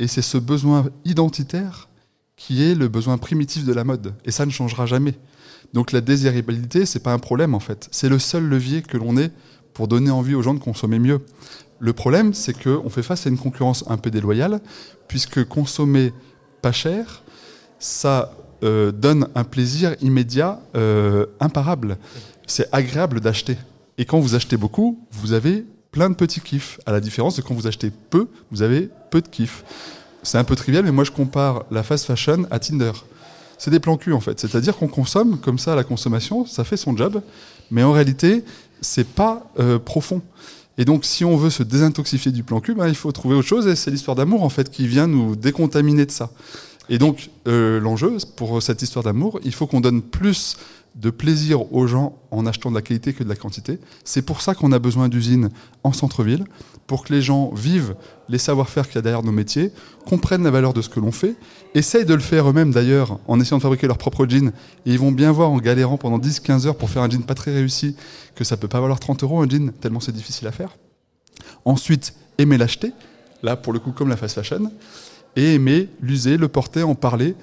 Et 0.00 0.08
c'est 0.08 0.22
ce 0.22 0.38
besoin 0.38 0.88
identitaire 1.04 1.88
qui 2.34 2.64
est 2.64 2.74
le 2.74 2.88
besoin 2.88 3.18
primitif 3.18 3.66
de 3.66 3.72
la 3.72 3.84
mode. 3.84 4.14
Et 4.24 4.30
ça 4.30 4.46
ne 4.46 4.50
changera 4.50 4.86
jamais. 4.86 5.14
Donc 5.74 5.92
la 5.92 6.00
désirabilité, 6.00 6.86
c'est 6.86 7.00
pas 7.00 7.12
un 7.12 7.18
problème 7.18 7.54
en 7.54 7.60
fait. 7.60 7.86
C'est 7.92 8.08
le 8.08 8.18
seul 8.18 8.44
levier 8.44 8.80
que 8.80 8.96
l'on 8.96 9.16
ait 9.18 9.30
pour 9.74 9.88
donner 9.88 10.10
envie 10.10 10.34
aux 10.34 10.42
gens 10.42 10.54
de 10.54 10.58
consommer 10.58 10.98
mieux. 10.98 11.20
Le 11.78 11.92
problème, 11.92 12.32
c'est 12.34 12.54
qu'on 12.54 12.88
fait 12.88 13.02
face 13.02 13.26
à 13.26 13.30
une 13.30 13.38
concurrence 13.38 13.84
un 13.88 13.98
peu 13.98 14.10
déloyale, 14.10 14.60
puisque 15.06 15.44
consommer 15.44 16.12
pas 16.62 16.72
cher, 16.72 17.22
ça 17.78 18.34
euh, 18.64 18.92
donne 18.92 19.28
un 19.34 19.44
plaisir 19.44 19.96
immédiat 20.00 20.60
euh, 20.76 21.26
imparable. 21.40 21.98
C'est 22.46 22.68
agréable 22.72 23.20
d'acheter. 23.20 23.56
Et 23.98 24.06
quand 24.06 24.18
vous 24.18 24.34
achetez 24.34 24.56
beaucoup, 24.56 25.06
vous 25.12 25.32
avez 25.32 25.64
plein 25.92 26.10
de 26.10 26.14
petits 26.14 26.40
kiffs. 26.40 26.78
À 26.86 26.92
la 26.92 27.00
différence 27.00 27.36
de 27.36 27.42
quand 27.42 27.54
vous 27.54 27.66
achetez 27.66 27.90
peu, 28.10 28.28
vous 28.50 28.62
avez 28.62 28.88
peu 29.10 29.20
de 29.20 29.28
kiffs. 29.28 29.64
C'est 30.22 30.38
un 30.38 30.44
peu 30.44 30.56
trivial, 30.56 30.84
mais 30.84 30.92
moi 30.92 31.04
je 31.04 31.10
compare 31.10 31.64
la 31.70 31.82
fast 31.82 32.04
fashion 32.04 32.46
à 32.50 32.58
Tinder. 32.58 32.92
C'est 33.58 33.70
des 33.70 33.80
plans 33.80 33.96
cul 33.96 34.12
en 34.12 34.20
fait. 34.20 34.38
C'est-à-dire 34.40 34.76
qu'on 34.76 34.88
consomme 34.88 35.38
comme 35.38 35.58
ça 35.58 35.74
la 35.74 35.84
consommation, 35.84 36.46
ça 36.46 36.64
fait 36.64 36.76
son 36.76 36.96
job, 36.96 37.22
mais 37.70 37.82
en 37.82 37.92
réalité, 37.92 38.44
c'est 38.80 39.06
pas 39.06 39.50
euh, 39.58 39.78
profond. 39.78 40.22
Et 40.78 40.84
donc, 40.84 41.04
si 41.04 41.24
on 41.24 41.36
veut 41.36 41.50
se 41.50 41.62
désintoxifier 41.62 42.32
du 42.32 42.42
plan 42.42 42.60
cul, 42.60 42.74
ben, 42.74 42.88
il 42.88 42.94
faut 42.94 43.12
trouver 43.12 43.34
autre 43.34 43.48
chose, 43.48 43.66
et 43.66 43.76
c'est 43.76 43.90
l'histoire 43.90 44.14
d'amour 44.14 44.44
en 44.44 44.48
fait 44.48 44.70
qui 44.70 44.86
vient 44.86 45.06
nous 45.06 45.36
décontaminer 45.36 46.06
de 46.06 46.10
ça. 46.10 46.30
Et 46.88 46.98
donc, 46.98 47.30
euh, 47.46 47.78
l'enjeu 47.80 48.16
pour 48.36 48.62
cette 48.62 48.82
histoire 48.82 49.04
d'amour, 49.04 49.40
il 49.44 49.54
faut 49.54 49.66
qu'on 49.66 49.80
donne 49.80 50.02
plus 50.02 50.56
de 50.94 51.10
plaisir 51.10 51.72
aux 51.72 51.86
gens 51.86 52.18
en 52.30 52.46
achetant 52.46 52.70
de 52.70 52.74
la 52.74 52.82
qualité 52.82 53.12
que 53.12 53.22
de 53.22 53.28
la 53.28 53.36
quantité. 53.36 53.78
C'est 54.04 54.22
pour 54.22 54.40
ça 54.40 54.54
qu'on 54.54 54.72
a 54.72 54.78
besoin 54.78 55.08
d'usines 55.08 55.50
en 55.84 55.92
centre-ville, 55.92 56.44
pour 56.86 57.04
que 57.04 57.12
les 57.12 57.22
gens 57.22 57.54
vivent 57.54 57.94
les 58.28 58.38
savoir-faire 58.38 58.86
qu'il 58.86 58.96
y 58.96 58.98
a 58.98 59.02
derrière 59.02 59.22
nos 59.22 59.32
métiers, 59.32 59.72
comprennent 60.06 60.42
la 60.42 60.50
valeur 60.50 60.72
de 60.72 60.82
ce 60.82 60.88
que 60.88 60.98
l'on 60.98 61.12
fait, 61.12 61.36
essayent 61.74 62.04
de 62.04 62.14
le 62.14 62.20
faire 62.20 62.50
eux-mêmes 62.50 62.72
d'ailleurs 62.72 63.20
en 63.28 63.40
essayant 63.40 63.58
de 63.58 63.62
fabriquer 63.62 63.86
leur 63.86 63.98
propre 63.98 64.26
jean, 64.26 64.48
et 64.86 64.92
ils 64.92 64.98
vont 64.98 65.12
bien 65.12 65.30
voir 65.30 65.50
en 65.50 65.58
galérant 65.58 65.96
pendant 65.96 66.18
10-15 66.18 66.66
heures 66.66 66.76
pour 66.76 66.90
faire 66.90 67.02
un 67.02 67.10
jean 67.10 67.22
pas 67.22 67.34
très 67.34 67.52
réussi 67.52 67.94
que 68.34 68.42
ça 68.42 68.56
peut 68.56 68.68
pas 68.68 68.80
valoir 68.80 68.98
30 68.98 69.22
euros 69.22 69.40
un 69.40 69.48
jean, 69.48 69.70
tellement 69.80 70.00
c'est 70.00 70.12
difficile 70.12 70.48
à 70.48 70.52
faire. 70.52 70.76
Ensuite, 71.64 72.14
aimer 72.38 72.58
l'acheter, 72.58 72.92
là 73.42 73.56
pour 73.56 73.72
le 73.72 73.78
coup 73.78 73.92
comme 73.92 74.08
la 74.08 74.16
fast 74.16 74.34
fashion, 74.34 74.70
et 75.36 75.54
aimer 75.54 75.88
l'user, 76.00 76.36
le 76.36 76.48
porter, 76.48 76.82
en 76.82 76.94
parler. 76.94 77.34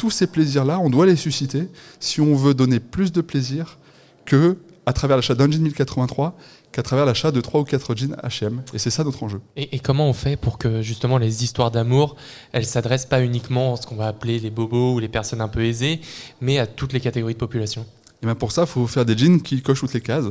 Tous 0.00 0.10
ces 0.10 0.26
plaisirs-là, 0.26 0.80
on 0.80 0.88
doit 0.88 1.04
les 1.04 1.14
susciter 1.14 1.68
si 1.98 2.22
on 2.22 2.34
veut 2.34 2.54
donner 2.54 2.80
plus 2.80 3.12
de 3.12 3.20
plaisir 3.20 3.76
que 4.24 4.56
à 4.86 4.94
travers 4.94 5.18
l'achat 5.18 5.34
d'un 5.34 5.50
jean 5.50 5.60
1083 5.60 6.38
qu'à 6.72 6.82
travers 6.82 7.04
l'achat 7.04 7.30
de 7.30 7.38
3 7.42 7.60
ou 7.60 7.64
4 7.64 7.94
jeans 7.94 8.16
H&M. 8.24 8.62
Et 8.72 8.78
c'est 8.78 8.88
ça 8.88 9.04
notre 9.04 9.22
enjeu. 9.22 9.42
Et, 9.56 9.76
et 9.76 9.78
comment 9.78 10.08
on 10.08 10.14
fait 10.14 10.38
pour 10.38 10.56
que 10.56 10.80
justement 10.80 11.18
les 11.18 11.44
histoires 11.44 11.70
d'amour, 11.70 12.16
elles 12.52 12.64
s'adressent 12.64 13.04
pas 13.04 13.20
uniquement 13.20 13.74
à 13.74 13.76
ce 13.76 13.86
qu'on 13.86 13.96
va 13.96 14.06
appeler 14.06 14.38
les 14.38 14.48
bobos 14.48 14.94
ou 14.94 15.00
les 15.00 15.08
personnes 15.08 15.42
un 15.42 15.48
peu 15.48 15.66
aisées, 15.66 16.00
mais 16.40 16.58
à 16.58 16.66
toutes 16.66 16.94
les 16.94 17.00
catégories 17.00 17.34
de 17.34 17.38
population? 17.38 17.84
Et 18.22 18.26
bien 18.26 18.34
pour 18.34 18.52
ça, 18.52 18.62
il 18.62 18.68
faut 18.68 18.86
faire 18.86 19.04
des 19.04 19.18
jeans 19.18 19.42
qui 19.42 19.60
cochent 19.60 19.80
toutes 19.80 19.92
les 19.92 20.00
cases. 20.00 20.30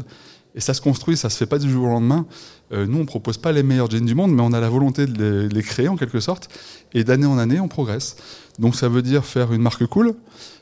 Et 0.55 0.61
ça 0.61 0.73
se 0.73 0.81
construit, 0.81 1.15
ça 1.15 1.29
se 1.29 1.37
fait 1.37 1.45
pas 1.45 1.59
du 1.59 1.69
jour 1.69 1.85
au 1.85 1.89
lendemain. 1.89 2.25
Euh, 2.71 2.85
nous, 2.85 2.99
on 2.99 3.05
propose 3.05 3.37
pas 3.37 3.51
les 3.51 3.63
meilleurs 3.63 3.89
jeans 3.89 4.05
du 4.05 4.15
monde, 4.15 4.33
mais 4.33 4.41
on 4.41 4.53
a 4.53 4.59
la 4.59 4.69
volonté 4.69 5.05
de 5.05 5.11
les, 5.11 5.49
de 5.49 5.55
les 5.55 5.63
créer 5.63 5.87
en 5.87 5.97
quelque 5.97 6.19
sorte. 6.19 6.49
Et 6.93 7.03
d'année 7.03 7.25
en 7.25 7.37
année, 7.37 7.59
on 7.59 7.67
progresse. 7.67 8.15
Donc 8.59 8.75
ça 8.75 8.89
veut 8.89 9.01
dire 9.01 9.25
faire 9.25 9.53
une 9.53 9.61
marque 9.61 9.85
cool, 9.85 10.15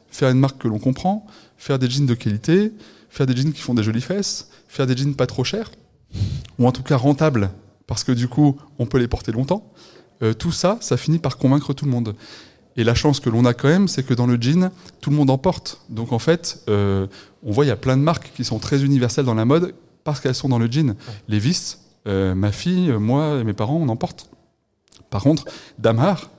faire 0.10 0.30
une 0.30 0.40
marque 0.40 0.60
que 0.60 0.68
l'on 0.68 0.80
comprend, 0.80 1.26
faire 1.58 1.80
des 1.80 1.90
jeans 1.90 2.06
de 2.06 2.14
qualité, 2.14 2.72
faire 3.10 3.26
des 3.26 3.36
jeans 3.36 3.52
qui 3.52 3.62
font 3.62 3.74
des 3.74 3.84
jolies 3.84 4.02
fesses, 4.02 4.50
faire 4.68 4.88
des 4.88 4.96
jeans 4.96 5.16
pas 5.16 5.28
trop 5.28 5.44
chers, 5.44 5.72
ou 6.60 6.68
en 6.68 6.72
tout 6.72 6.84
cas 6.84 6.98
rentables, 6.98 7.50
parce 7.88 8.04
que 8.04 8.12
du 8.12 8.28
coup, 8.28 8.58
on 8.80 8.86
peut 8.86 8.98
les 8.98 9.08
porter 9.08 9.32
longtemps. 9.32 9.72
Euh, 10.24 10.34
tout 10.34 10.52
ça, 10.52 10.78
ça 10.82 10.98
finit 10.98 11.20
par 11.20 11.38
convaincre 11.38 11.74
tout 11.74 11.86
le 11.86 11.92
monde. 11.92 12.16
Et 12.76 12.84
la 12.84 12.94
chance 12.94 13.20
que 13.20 13.30
l'on 13.30 13.46
a 13.46 13.54
quand 13.54 13.68
même, 13.68 13.88
c'est 13.88 14.04
que 14.04 14.14
dans 14.14 14.28
le 14.28 14.40
jean, 14.40 14.70
tout 15.02 15.10
le 15.10 15.16
monde 15.16 15.32
en 15.32 15.38
porte. 15.38 15.82
Donc 15.90 16.12
en 16.12 16.20
fait, 16.20 16.62
euh, 16.70 17.08
on 17.44 17.52
voit 17.52 17.66
il 17.66 17.70
y 17.70 17.72
a 17.72 17.76
plein 17.76 17.98
de 17.98 18.04
marques 18.04 18.32
qui 18.36 18.44
sont 18.44 18.60
très 18.60 18.84
universelles 18.84 19.26
dans 19.26 19.34
la 19.34 19.46
mode 19.46 19.74
parce 20.04 20.20
qu'elles 20.20 20.36
sont 20.36 20.50
dans 20.50 20.60
le 20.60 20.72
jean. 20.72 20.96
Levi's, 21.28 21.80
euh, 22.08 22.34
ma 22.36 22.52
fille, 22.52 22.92
moi 22.94 23.40
et 23.40 23.44
mes 23.44 23.54
parents, 23.54 23.76
on 23.78 23.90
en 23.90 23.96
porte. 23.96 24.30
Par 25.10 25.24
contre, 25.24 25.46
Damar 25.80 26.30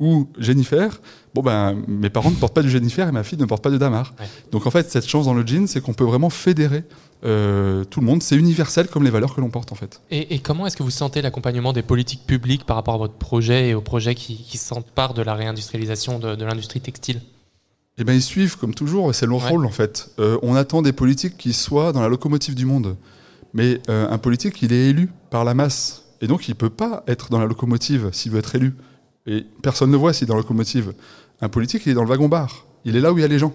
ou 0.00 0.28
Jennifer, 0.38 1.00
bon 1.34 1.42
ben 1.42 1.76
mes 1.88 2.08
parents 2.10 2.30
ne 2.30 2.36
portent 2.36 2.54
pas 2.54 2.62
du 2.62 2.70
Jennifer 2.70 3.08
et 3.08 3.12
ma 3.12 3.24
fille 3.24 3.38
ne 3.38 3.44
porte 3.46 3.62
pas 3.64 3.70
de 3.70 3.78
Damar. 3.78 4.14
Donc 4.52 4.66
en 4.66 4.70
fait, 4.70 4.88
cette 4.90 5.06
chance 5.08 5.24
dans 5.26 5.34
le 5.34 5.44
jean, 5.46 5.66
c'est 5.66 5.80
qu'on 5.80 5.92
peut 5.92 6.04
vraiment 6.04 6.30
fédérer 6.30 6.84
euh, 7.24 7.82
tout 7.84 7.98
le 8.00 8.06
monde. 8.06 8.22
C'est 8.22 8.36
universel 8.36 8.86
comme 8.86 9.02
les 9.02 9.10
valeurs 9.10 9.34
que 9.34 9.40
l'on 9.40 9.50
porte 9.50 9.72
en 9.72 9.74
fait. 9.74 10.00
Et, 10.12 10.34
et 10.36 10.38
comment 10.38 10.66
est-ce 10.68 10.76
que 10.76 10.84
vous 10.84 10.90
sentez 10.90 11.20
l'accompagnement 11.20 11.72
des 11.72 11.82
politiques 11.82 12.24
publiques 12.26 12.64
par 12.64 12.76
rapport 12.76 12.94
à 12.94 12.98
votre 12.98 13.14
projet 13.14 13.70
et 13.70 13.74
aux 13.74 13.80
projets 13.80 14.14
qui, 14.14 14.36
qui 14.36 14.56
s'emparent 14.56 15.14
de 15.14 15.22
la 15.22 15.34
réindustrialisation 15.34 16.20
de, 16.20 16.36
de 16.36 16.44
l'industrie 16.44 16.80
textile? 16.80 17.20
Eh 18.00 18.04
ben 18.04 18.12
ils 18.12 18.22
suivent 18.22 18.56
comme 18.56 18.74
toujours, 18.74 19.12
c'est 19.12 19.26
leur 19.26 19.42
Ouais. 19.42 19.48
rôle 19.50 19.66
en 19.66 19.70
fait. 19.72 20.10
Euh, 20.20 20.38
on 20.42 20.54
attend 20.54 20.82
des 20.82 20.92
politiques 20.92 21.36
qui 21.36 21.52
soient 21.52 21.92
dans 21.92 22.00
la 22.02 22.08
locomotive 22.08 22.54
du 22.54 22.64
monde. 22.66 22.96
Mais 23.54 23.80
euh, 23.88 24.08
un 24.10 24.18
politique, 24.18 24.62
il 24.62 24.72
est 24.72 24.90
élu 24.90 25.10
par 25.30 25.44
la 25.44 25.54
masse. 25.54 26.04
Et 26.20 26.26
donc 26.26 26.48
il 26.48 26.54
peut 26.54 26.70
pas 26.70 27.04
être 27.06 27.30
dans 27.30 27.38
la 27.38 27.46
locomotive 27.46 28.10
s'il 28.12 28.32
veut 28.32 28.38
être 28.38 28.54
élu. 28.54 28.74
Et 29.26 29.46
personne 29.62 29.90
ne 29.90 29.96
voit 29.96 30.12
s'il 30.12 30.24
est 30.24 30.28
dans 30.28 30.34
la 30.34 30.40
locomotive. 30.40 30.92
Un 31.40 31.48
politique, 31.48 31.82
il 31.86 31.92
est 31.92 31.94
dans 31.94 32.02
le 32.02 32.08
wagon-bar. 32.08 32.66
Il 32.84 32.96
est 32.96 33.00
là 33.00 33.12
où 33.12 33.18
il 33.18 33.20
y 33.20 33.24
a 33.24 33.28
les 33.28 33.38
gens. 33.38 33.54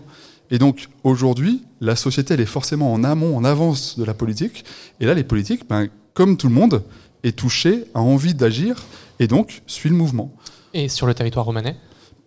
Et 0.51 0.59
donc 0.59 0.89
aujourd'hui, 1.03 1.63
la 1.81 1.95
société, 1.95 2.33
elle 2.33 2.41
est 2.41 2.45
forcément 2.45 2.93
en 2.93 3.03
amont, 3.03 3.35
en 3.35 3.43
avance 3.43 3.97
de 3.97 4.03
la 4.03 4.13
politique. 4.13 4.65
Et 4.99 5.05
là, 5.05 5.13
les 5.13 5.23
politiques, 5.23 5.67
ben, 5.67 5.87
comme 6.13 6.37
tout 6.37 6.47
le 6.47 6.53
monde, 6.53 6.83
est 7.23 7.35
touché, 7.35 7.85
a 7.93 8.01
envie 8.01 8.33
d'agir, 8.33 8.83
et 9.19 9.27
donc 9.27 9.61
suit 9.65 9.89
le 9.89 9.95
mouvement. 9.95 10.33
Et 10.73 10.89
sur 10.89 11.07
le 11.07 11.13
territoire 11.13 11.45
romanais? 11.45 11.75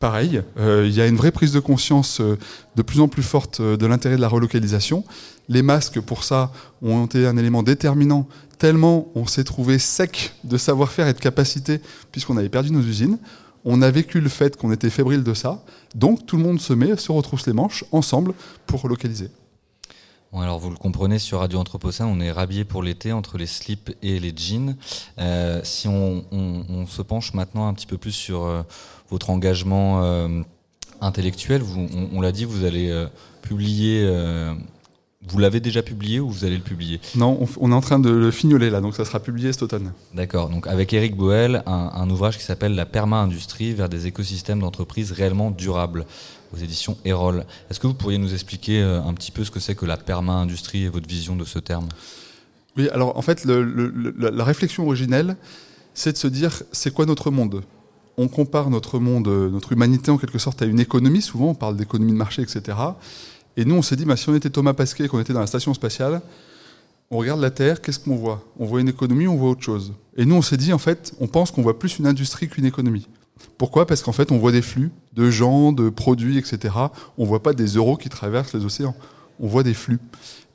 Pareil, 0.01 0.43
euh, 0.59 0.85
il 0.87 0.95
y 0.95 1.01
a 1.01 1.07
une 1.07 1.17
vraie 1.17 1.31
prise 1.31 1.53
de 1.53 1.61
conscience 1.61 2.21
euh, 2.21 2.37
de 2.77 2.83
plus 2.83 3.01
en 3.01 3.09
plus 3.09 3.23
forte 3.23 3.61
euh, 3.61 3.79
de 3.79 3.87
l'intérêt 3.87 4.17
de 4.17 4.21
la 4.21 4.29
relocalisation. 4.29 5.05
Les 5.49 5.63
masques, 5.63 6.01
pour 6.01 6.23
ça, 6.23 6.53
ont 6.83 7.07
été 7.07 7.27
un 7.27 7.39
élément 7.39 7.63
déterminant, 7.63 8.29
tellement 8.59 9.09
on 9.15 9.27
s'est 9.27 9.45
trouvé 9.45 9.79
sec 9.79 10.35
de 10.45 10.59
savoir-faire 10.59 11.09
et 11.09 11.15
de 11.15 11.19
capacité, 11.19 11.81
puisqu'on 12.13 12.37
avait 12.37 12.51
perdu 12.51 12.73
nos 12.73 12.83
usines. 12.83 13.19
On 13.65 13.81
a 13.81 13.91
vécu 13.91 14.21
le 14.21 14.29
fait 14.29 14.57
qu'on 14.57 14.71
était 14.71 14.91
fébrile 14.91 15.23
de 15.23 15.33
ça, 15.33 15.65
donc 15.95 16.27
tout 16.27 16.37
le 16.37 16.43
monde 16.43 16.61
se 16.61 16.75
met, 16.75 16.95
se 16.97 17.11
retrousse 17.11 17.47
les 17.47 17.55
manches, 17.55 17.85
ensemble, 17.91 18.35
pour 18.67 18.83
relocaliser. 18.83 19.31
Bon, 20.37 20.43
alors 20.43 20.59
vous 20.59 20.69
le 20.69 20.77
comprenez, 20.77 21.19
sur 21.19 21.39
Radio 21.39 21.59
Anthropocène, 21.59 22.09
on 22.09 22.21
est 22.21 22.31
rhabillé 22.31 22.65
pour 22.65 22.83
l'été 22.83 23.11
entre 23.11 23.39
les 23.39 23.47
slips 23.47 23.97
et 24.03 24.19
les 24.21 24.35
jeans. 24.37 24.77
Euh, 25.19 25.63
si 25.65 25.89
on, 25.89 26.27
on- 26.31 26.63
on 26.69 26.87
se 26.87 27.01
penche 27.01 27.33
maintenant 27.33 27.69
un 27.69 27.73
petit 27.73 27.87
peu 27.87 27.97
plus 27.97 28.13
sur 28.13 28.43
euh, 28.45 28.61
votre 29.09 29.31
engagement 29.31 30.03
euh, 30.03 30.43
intellectuel, 31.01 31.63
vous- 31.63 31.89
on, 31.91 32.19
on 32.19 32.21
l'a 32.21 32.33
dit, 32.33 32.45
vous 32.45 32.67
allez 32.67 33.07
publier. 33.41 34.07
vous 35.27 35.39
l'avez 35.39 35.61
déjà 35.61 35.83
publié 35.83 36.21
ou 36.21 36.29
vous 36.29 36.45
allez 36.45 36.57
le 36.59 36.63
publier? 36.63 37.01
Non, 37.15 37.39
on 37.59 37.73
est 37.73 37.75
en 37.75 37.81
train 37.81 37.99
de 37.99 38.11
le 38.11 38.31
fignoler 38.31 38.69
là, 38.69 38.83
donc 38.83 38.95
ça 38.95 39.07
sera 39.07 39.21
publié 39.21 39.53
cet 39.55 39.63
automne. 39.63 39.93
D'accord. 40.13 40.51
Donc 40.51 40.67
avec 40.67 40.93
Eric 40.93 41.17
Boel, 41.17 41.63
un, 41.65 41.93
un 41.95 42.11
ouvrage 42.11 42.37
qui 42.37 42.45
s'appelle 42.45 42.75
La 42.75 42.85
perma-industrie 42.85 43.73
vers 43.73 43.89
des 43.89 44.07
écosystèmes 44.07 44.61
d'entreprises 44.61 45.13
réellement 45.13 45.51
durables 45.51 46.05
aux 46.53 46.57
éditions 46.57 46.97
Erol. 47.05 47.45
Est-ce 47.71 47.81
que 47.81 47.87
vous 47.87 47.95
pourriez 47.95 48.19
nous 48.19 48.33
expliquer 48.33 48.83
euh, 48.83 49.03
un 49.03 49.15
petit 49.15 49.31
peu 49.31 49.45
ce 49.45 49.51
que 49.51 49.61
c'est 49.61 49.75
que 49.75 49.87
la 49.87 49.97
perma-industrie 49.97 50.85
et 50.85 50.89
votre 50.89 51.09
vision 51.09 51.37
de 51.37 51.45
ce 51.45 51.59
terme? 51.59 51.89
Oui, 52.77 52.89
alors 52.91 53.17
en 53.17 53.23
fait, 53.23 53.45
la, 53.45 54.45
réflexion 54.45 54.85
originelle, 54.85 55.37
c'est 55.95 56.13
de 56.13 56.19
se 56.19 56.27
dire, 56.27 56.63
c'est 56.73 56.93
quoi 56.93 57.07
notre 57.07 57.31
monde? 57.31 57.63
On 58.19 58.29
compare 58.29 58.71
notre 58.71 58.99
monde, 58.99 59.29
euh, 59.29 59.51
notre 59.51 59.73
humanité 59.73 60.11
en 60.11 60.19
quelque 60.19 60.39
sorte 60.39 60.63
à 60.63 60.67
une 60.67 60.81
économie, 60.81 61.23
souvent 61.23 61.49
on 61.51 61.55
parle 61.55 61.77
d'économie 61.77 62.13
de 62.13 62.17
marché, 62.17 62.43
etc. 62.43 62.77
Et 63.57 63.65
nous, 63.65 63.75
on 63.75 63.83
s'est 63.83 63.97
dit, 63.97 64.05
bah, 64.05 64.17
si 64.17 64.29
on 64.29 64.35
était 64.35 64.51
Thomas 64.51 64.75
Pasquet, 64.75 65.09
qu'on 65.09 65.21
était 65.21 65.33
dans 65.33 65.41
la 65.41 65.47
station 65.47 65.73
spatiale, 65.73 66.21
on 67.11 67.19
regarde 67.19 67.41
la 67.41 67.51
Terre, 67.51 67.81
qu'est-ce 67.81 67.99
qu'on 67.99 68.17
voit? 68.17 68.45
On 68.59 68.67
voit 68.67 68.81
une 68.81 68.89
économie, 68.89 69.29
on 69.29 69.37
voit 69.37 69.51
autre 69.51 69.63
chose. 69.63 69.93
Et 70.17 70.25
nous, 70.25 70.35
on 70.35 70.43
s'est 70.43 70.57
dit, 70.57 70.73
en 70.73 70.79
fait, 70.79 71.15
on 71.21 71.29
pense 71.29 71.51
qu'on 71.51 71.63
voit 71.63 71.79
plus 71.79 71.99
une 71.99 72.07
industrie 72.07 72.49
qu'une 72.49 72.65
économie. 72.65 73.07
Pourquoi? 73.59 73.87
Parce 73.87 74.03
qu'en 74.03 74.13
fait, 74.13 74.33
on 74.33 74.39
voit 74.39 74.53
des 74.53 74.63
flux 74.63 74.91
de 75.15 75.31
gens, 75.31 75.73
de 75.73 75.89
produits, 75.89 76.39
etc. 76.39 76.75
On 77.19 77.25
voit 77.25 77.43
pas 77.43 77.53
des 77.53 77.67
euros 77.67 77.97
qui 77.97 78.09
traversent 78.09 78.55
les 78.55 78.65
océans. 78.65 78.95
On 79.41 79.47
voit 79.47 79.63
des 79.63 79.75
flux. 79.75 79.99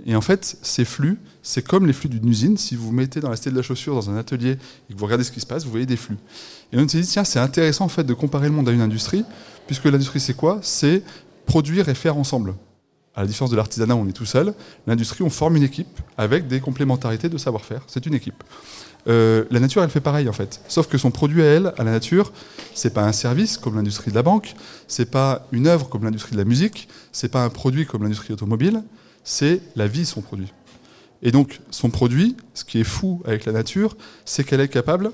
Et 0.05 0.15
en 0.15 0.21
fait, 0.21 0.57
ces 0.61 0.85
flux, 0.85 1.19
c'est 1.43 1.65
comme 1.65 1.85
les 1.85 1.93
flux 1.93 2.09
d'une 2.09 2.27
usine. 2.27 2.57
Si 2.57 2.75
vous 2.75 2.91
mettez 2.91 3.19
dans 3.19 3.29
la 3.29 3.35
cité 3.35 3.51
de 3.51 3.55
la 3.55 3.61
chaussure 3.61 3.93
dans 3.93 4.09
un 4.09 4.17
atelier 4.17 4.57
et 4.89 4.93
que 4.93 4.97
vous 4.97 5.05
regardez 5.05 5.23
ce 5.23 5.31
qui 5.31 5.39
se 5.39 5.45
passe, 5.45 5.63
vous 5.63 5.71
voyez 5.71 5.85
des 5.85 5.97
flux. 5.97 6.17
Et 6.73 6.77
on 6.77 6.87
s'est 6.87 7.01
dit, 7.01 7.07
tiens, 7.07 7.23
c'est 7.23 7.39
intéressant 7.39 7.85
en 7.85 7.89
fait 7.89 8.03
de 8.03 8.13
comparer 8.13 8.47
le 8.47 8.55
monde 8.55 8.69
à 8.69 8.71
une 8.71 8.81
industrie, 8.81 9.23
puisque 9.67 9.85
l'industrie, 9.85 10.19
c'est 10.19 10.33
quoi? 10.33 10.59
C'est 10.63 11.03
produire 11.45 11.89
et 11.89 11.95
faire 11.95 12.17
ensemble. 12.17 12.55
À 13.13 13.21
la 13.21 13.27
différence 13.27 13.51
de 13.51 13.57
l'artisanat, 13.57 13.95
on 13.95 14.07
est 14.07 14.13
tout 14.13 14.25
seul. 14.25 14.53
L'industrie, 14.87 15.23
on 15.23 15.29
forme 15.29 15.57
une 15.57 15.63
équipe 15.63 15.99
avec 16.17 16.47
des 16.47 16.59
complémentarités 16.61 17.29
de 17.29 17.37
savoir-faire. 17.37 17.83
C'est 17.87 18.05
une 18.05 18.13
équipe. 18.13 18.43
Euh, 19.07 19.45
la 19.49 19.59
nature, 19.59 19.83
elle 19.83 19.89
fait 19.89 20.01
pareil 20.01 20.29
en 20.29 20.33
fait. 20.33 20.61
Sauf 20.67 20.87
que 20.87 20.97
son 20.97 21.11
produit 21.11 21.41
à 21.41 21.45
elle, 21.45 21.73
à 21.77 21.83
la 21.83 21.91
nature, 21.91 22.31
c'est 22.73 22.93
pas 22.93 23.03
un 23.03 23.11
service 23.11 23.57
comme 23.57 23.75
l'industrie 23.75 24.11
de 24.11 24.15
la 24.15 24.23
banque, 24.23 24.55
c'est 24.87 25.09
pas 25.09 25.47
une 25.51 25.67
œuvre 25.67 25.89
comme 25.89 26.03
l'industrie 26.03 26.33
de 26.33 26.37
la 26.37 26.45
musique, 26.45 26.87
c'est 27.11 27.29
pas 27.29 27.43
un 27.43 27.49
produit 27.49 27.85
comme 27.85 28.03
l'industrie 28.03 28.33
automobile, 28.33 28.83
c'est 29.23 29.61
la 29.75 29.87
vie 29.87 30.05
son 30.05 30.21
produit. 30.21 30.53
Et 31.23 31.31
donc 31.31 31.61
son 31.71 31.89
produit, 31.89 32.35
ce 32.53 32.63
qui 32.63 32.79
est 32.79 32.85
fou 32.85 33.21
avec 33.25 33.45
la 33.45 33.51
nature, 33.51 33.95
c'est 34.25 34.43
qu'elle 34.43 34.61
est 34.61 34.67
capable 34.67 35.11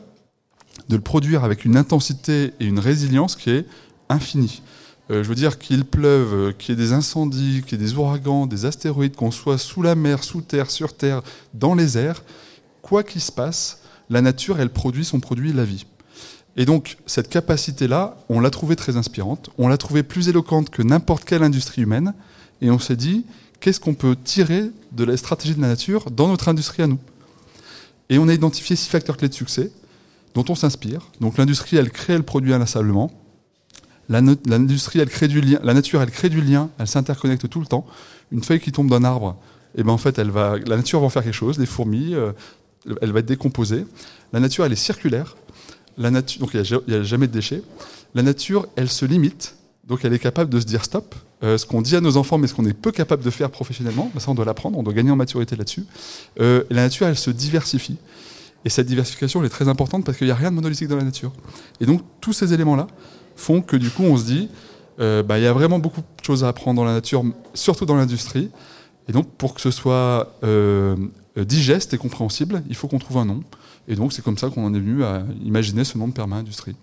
de 0.90 0.96
le 0.96 1.02
produire 1.02 1.44
avec 1.44 1.66
une 1.66 1.78
intensité 1.78 2.54
et 2.60 2.66
une 2.66 2.80
résilience 2.80 3.36
qui 3.36 3.50
est 3.52 3.66
infinie. 4.10 4.62
Euh, 5.10 5.24
je 5.24 5.30
veux 5.30 5.36
dire 5.36 5.58
qu'il 5.58 5.86
pleuve, 5.86 6.34
euh, 6.34 6.52
qu'il 6.52 6.78
y 6.78 6.82
ait 6.82 6.86
des 6.86 6.92
incendies, 6.92 7.64
qu'il 7.66 7.80
y 7.80 7.84
ait 7.84 7.86
des 7.86 7.94
ouragans, 7.96 8.46
des 8.46 8.66
astéroïdes, 8.66 9.16
qu'on 9.16 9.32
soit 9.32 9.58
sous 9.58 9.82
la 9.82 9.96
mer, 9.96 10.24
sous 10.24 10.42
terre, 10.42 10.70
sur 10.70 10.96
terre, 10.96 11.22
dans 11.54 11.76
les 11.76 11.98
airs, 11.98 12.24
quoi 12.88 13.04
qu'il 13.04 13.22
se 13.22 13.34
passe, 13.34 13.82
la 14.10 14.22
nature, 14.22 14.62
elle 14.62 14.70
produit 14.70 15.04
son 15.04 15.20
produit, 15.20 15.52
la 15.52 15.66
vie. 15.66 15.86
Et 16.56 16.66
donc, 16.66 16.98
cette 17.06 17.28
capacité-là, 17.28 18.18
on 18.30 18.40
l'a 18.40 18.50
trouvée 18.50 18.78
très 18.78 18.96
inspirante, 18.96 19.50
on 19.58 19.68
l'a 19.68 19.78
trouvée 19.78 20.04
plus 20.04 20.30
éloquente 20.30 20.70
que 20.70 20.82
n'importe 20.82 21.26
quelle 21.26 21.44
industrie 21.44 21.82
humaine, 21.82 22.14
et 22.62 22.72
on 22.72 22.80
s'est 22.80 22.96
dit, 22.96 23.26
qu'est-ce 23.60 23.82
qu'on 23.82 23.94
peut 23.94 24.16
tirer 24.24 24.72
de 24.94 25.04
la 25.04 25.18
stratégie 25.18 25.54
de 25.54 25.62
la 25.62 25.68
nature 25.68 26.10
dans 26.12 26.30
notre 26.30 26.48
industrie 26.48 26.82
à 26.82 26.88
nous? 26.88 27.00
Et 28.10 28.20
on 28.20 28.30
a 28.30 28.34
identifié 28.34 28.78
six 28.78 28.90
facteurs 28.90 29.18
clés 29.18 29.28
de 29.28 29.34
succès 29.34 29.70
dont 30.34 30.46
on 30.48 30.56
s'inspire. 30.56 31.12
Donc 31.20 31.38
l'industrie, 31.38 31.76
elle 31.76 31.92
crée 31.92 32.16
le 32.16 32.24
produit 32.24 32.54
inlassablement. 32.54 33.12
Elle 34.10 35.10
crée 35.10 35.28
du 35.28 35.42
lien. 35.42 35.60
La 35.62 35.74
nature, 35.74 36.02
elle 36.02 36.12
crée 36.12 36.30
du 36.30 36.40
lien. 36.40 36.70
Elle 36.78 36.88
s'interconnecte 36.88 37.50
tout 37.50 37.60
le 37.60 37.66
temps. 37.66 37.86
Une 38.32 38.42
feuille 38.42 38.62
qui 38.62 38.72
tombe 38.72 38.90
d'un 38.90 39.04
arbre, 39.04 39.36
et 39.76 39.84
ben 39.84 39.92
en 39.92 39.98
fait, 39.98 40.18
elle 40.18 40.32
va, 40.32 40.58
la 40.66 40.78
nature 40.78 41.00
va 41.02 41.06
en 41.06 41.10
faire 41.10 41.24
quelque 41.24 41.34
chose. 41.34 41.60
Les 41.60 41.66
fourmis, 41.66 42.16
euh, 42.16 42.32
elle 43.02 43.12
va 43.12 43.20
être 43.20 43.26
décomposée. 43.26 43.86
La 44.34 44.40
nature, 44.40 44.66
elle 44.66 44.72
est 44.72 44.76
circulaire. 44.76 45.36
La 45.98 46.12
nature, 46.12 46.42
donc 46.42 46.54
il 46.54 46.62
n'y 46.88 46.94
a, 46.96 47.04
jamais 47.04 47.28
de 47.28 47.32
déchets. 47.32 47.62
La 48.14 48.24
nature, 48.24 48.68
elle 48.76 48.90
se 48.90 49.06
limite. 49.06 49.56
Donc 49.88 50.04
elle 50.04 50.14
est 50.14 50.20
capable 50.20 50.52
de 50.52 50.60
se 50.60 50.66
dire 50.66 50.84
stop. 50.84 51.16
Euh, 51.44 51.58
ce 51.58 51.66
qu'on 51.66 51.82
dit 51.82 51.96
à 51.96 52.02
nos 52.02 52.18
enfants, 52.18 52.38
mais 52.38 52.48
ce 52.48 52.54
qu'on 52.54 52.66
est 52.66 52.74
peu 52.74 52.92
capable 52.92 53.24
de 53.24 53.30
faire 53.30 53.50
professionnellement, 53.50 54.12
ben 54.14 54.20
ça 54.20 54.32
on 54.32 54.36
doit 54.36 54.46
l'apprendre, 54.46 54.78
on 54.78 54.84
doit 54.84 54.94
gagner 54.94 55.12
en 55.12 55.16
maturité 55.16 55.56
là-dessus. 55.56 55.86
Euh, 56.40 56.64
la 56.70 56.84
nature, 56.84 57.08
elle 57.08 57.18
se 57.18 57.30
diversifie. 57.30 57.98
Et 58.66 58.70
cette 58.70 58.88
diversification, 58.88 59.40
elle 59.40 59.46
est 59.46 59.50
très 59.50 59.68
importante 59.68 60.04
parce 60.04 60.18
qu'il 60.18 60.28
n'y 60.28 60.32
a 60.32 60.36
rien 60.36 60.50
de 60.50 60.56
monolithique 60.56 60.88
dans 60.88 60.98
la 60.98 61.04
nature. 61.04 61.32
Et 61.80 61.86
donc 61.86 62.02
tous 62.22 62.34
ces 62.34 62.54
éléments-là 62.54 62.88
font 63.36 63.62
que 63.62 63.78
du 63.78 63.90
coup 63.90 64.04
on 64.04 64.18
se 64.18 64.26
dit, 64.26 64.50
euh, 65.00 65.24
bah, 65.24 65.38
il 65.38 65.44
y 65.44 65.48
a 65.48 65.54
vraiment 65.54 65.80
beaucoup 65.80 66.02
de 66.02 66.26
choses 66.26 66.44
à 66.44 66.50
apprendre 66.50 66.78
dans 66.78 66.86
la 66.86 66.94
nature, 66.94 67.24
surtout 67.54 67.86
dans 67.86 67.96
l'industrie. 67.96 68.50
Et 69.08 69.14
donc 69.14 69.30
pour 69.38 69.54
que 69.54 69.62
ce 69.62 69.72
soit 69.72 70.34
digeste 71.46 71.94
et 71.94 71.98
compréhensible, 71.98 72.64
il 72.70 72.76
faut 72.76 72.88
qu'on 72.88 73.00
trouve 73.00 73.18
un 73.18 73.26
nom. 73.26 73.44
Et 73.88 73.96
donc 73.96 74.14
c'est 74.14 74.22
comme 74.22 74.38
ça 74.38 74.50
qu'on 74.50 74.66
en 74.66 74.74
est 74.74 74.80
venu 74.80 75.04
à 75.04 75.24
imaginer 75.44 75.84
ce 75.84 75.98
nom 75.98 76.08
de 76.08 76.14
perma-industrie. 76.14 76.76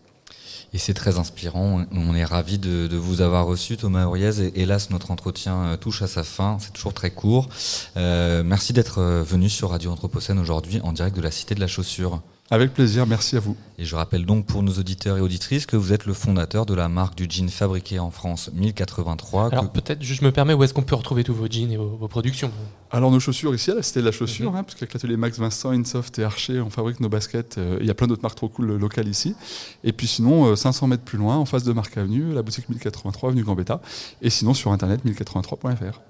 Et 0.75 0.79
c'est 0.79 0.93
très 0.93 1.19
inspirant. 1.19 1.87
On 1.93 2.15
est 2.17 2.25
ravis 2.25 2.59
de, 2.59 2.97
vous 2.97 3.21
avoir 3.21 3.47
reçu, 3.47 3.77
Thomas 3.77 4.07
Auriez. 4.07 4.41
Et 4.41 4.63
hélas, 4.63 4.91
notre 4.91 5.13
entretien 5.13 5.57
euh, 5.67 5.77
touche 5.77 6.03
à 6.03 6.09
sa 6.09 6.25
fin. 6.25 6.59
C'est 6.61 6.73
toujours 6.73 6.93
très 6.93 7.11
court. 7.11 7.49
Euh, 7.97 8.43
merci 8.43 8.73
d'être 8.73 8.99
euh, 8.99 9.23
venu 9.23 9.49
sur 9.49 9.71
Radio 9.71 9.93
Anthropocène 9.93 10.41
aujourd'hui 10.41 10.81
en 10.83 10.93
direct 10.93 11.17
de 11.17 11.23
la 11.23 11.31
Cité 11.31 11.55
de 11.55 11.61
la 11.61 11.69
Chaussure. 11.69 12.23
Avec 12.51 12.75
plaisir, 12.75 13.07
merci 13.07 13.37
à 13.37 13.41
vous. 13.41 13.57
Et 13.79 13.87
je 13.87 13.97
rappelle 13.97 14.27
donc 14.27 14.45
pour 14.45 14.63
nos 14.63 14.73
auditeurs 14.73 15.17
et 15.17 15.21
auditrices 15.23 15.65
que 15.65 15.77
vous 15.77 15.95
êtes 15.95 16.05
le 16.05 16.13
fondateur 16.13 16.67
de 16.67 16.75
la 16.75 16.91
marque 16.91 17.15
du 17.15 17.27
jean 17.29 17.49
fabriqué 17.49 17.99
en 17.99 18.11
France 18.11 18.51
1083. 18.53 19.49
Alors 19.51 19.73
peut-être, 19.73 20.03
je 20.03 20.23
me 20.23 20.31
permets, 20.31 20.53
où 20.53 20.63
est-ce 20.63 20.75
qu'on 20.75 20.83
peut 20.83 20.95
retrouver 20.95 21.25
tous 21.25 21.33
vos 21.35 21.47
jeans 21.51 21.71
et 21.73 21.79
vos, 21.79 21.97
vos 21.97 22.07
productions? 22.07 22.51
Alors 22.91 23.11
nos 23.11 23.19
chaussures 23.19 23.55
ici 23.55 23.71
à 23.71 23.75
la 23.77 23.83
Cité 23.83 24.01
de 24.01 24.05
la 24.05 24.13
Chaussure, 24.13 24.53
mm 24.53 24.55
-hmm. 24.55 24.59
hein, 24.59 24.63
parce 24.63 24.75
qu'avec 24.75 24.93
l'atelier 24.93 25.17
Max 25.17 25.39
Vincent, 25.39 25.71
Insoft 25.71 26.19
et 26.19 26.25
Archer, 26.25 26.61
on 26.61 26.69
fabrique 26.69 27.01
nos 27.01 27.09
baskets. 27.09 27.57
Euh, 27.57 27.79
il 27.81 27.87
y 27.87 27.91
a 27.91 27.95
plein 27.95 28.07
d'autres 28.09 28.23
marques 28.23 28.37
trop 28.37 28.51
cool 28.51 28.77
locales 28.77 29.09
ici. 29.09 29.35
Et 29.83 29.93
puis 29.93 30.07
sinon, 30.07 30.45
euh, 30.45 30.55
500 30.55 30.87
mètres 30.87 31.05
plus 31.05 31.19
loin, 31.19 31.37
en 31.37 31.47
face 31.47 31.65
de 31.65 31.73
Marc 31.73 31.97
Avenue, 31.97 32.35
la 32.35 32.43
boutique 32.43 32.69
1083 32.69 33.31
avenue 33.31 33.43
Gambetta. 33.43 33.81
Et 34.21 34.29
sinon 34.29 34.53
sur 34.53 34.71
internet 34.71 35.01
1083.fr. 35.05 36.01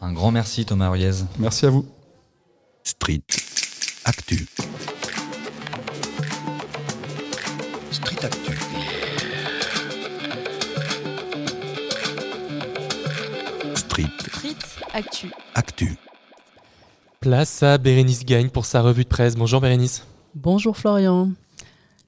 Un 0.00 0.12
grand 0.12 0.30
merci 0.30 0.64
Thomas 0.64 0.88
Huriez. 0.90 1.16
Merci 1.38 1.66
à 1.66 1.70
vous. 1.70 1.84
Street 2.84 3.22
Actu. 4.04 4.46
Actu. 8.24 8.52
Street. 13.74 14.06
Street 14.18 14.56
Actu. 14.94 15.30
Actu. 15.54 15.98
Place 17.20 17.62
à 17.62 17.76
Bérénice 17.76 18.24
Gagne 18.24 18.48
pour 18.48 18.64
sa 18.64 18.80
revue 18.80 19.04
de 19.04 19.10
presse. 19.10 19.34
Bonjour 19.34 19.60
Bérénice. 19.60 20.06
Bonjour 20.34 20.74
Florian. 20.74 21.32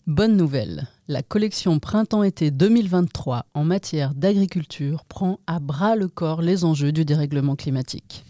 Bonne 0.06 0.38
nouvelle, 0.38 0.86
la 1.06 1.22
collection 1.22 1.78
Printemps-été 1.80 2.50
2023 2.50 3.44
en 3.52 3.64
matière 3.64 4.14
d'agriculture 4.14 5.04
prend 5.04 5.38
à 5.46 5.58
bras 5.58 5.96
le 5.96 6.08
corps 6.08 6.40
les 6.40 6.64
enjeux 6.64 6.92
du 6.92 7.04
dérèglement 7.04 7.56
climatique. 7.56 8.24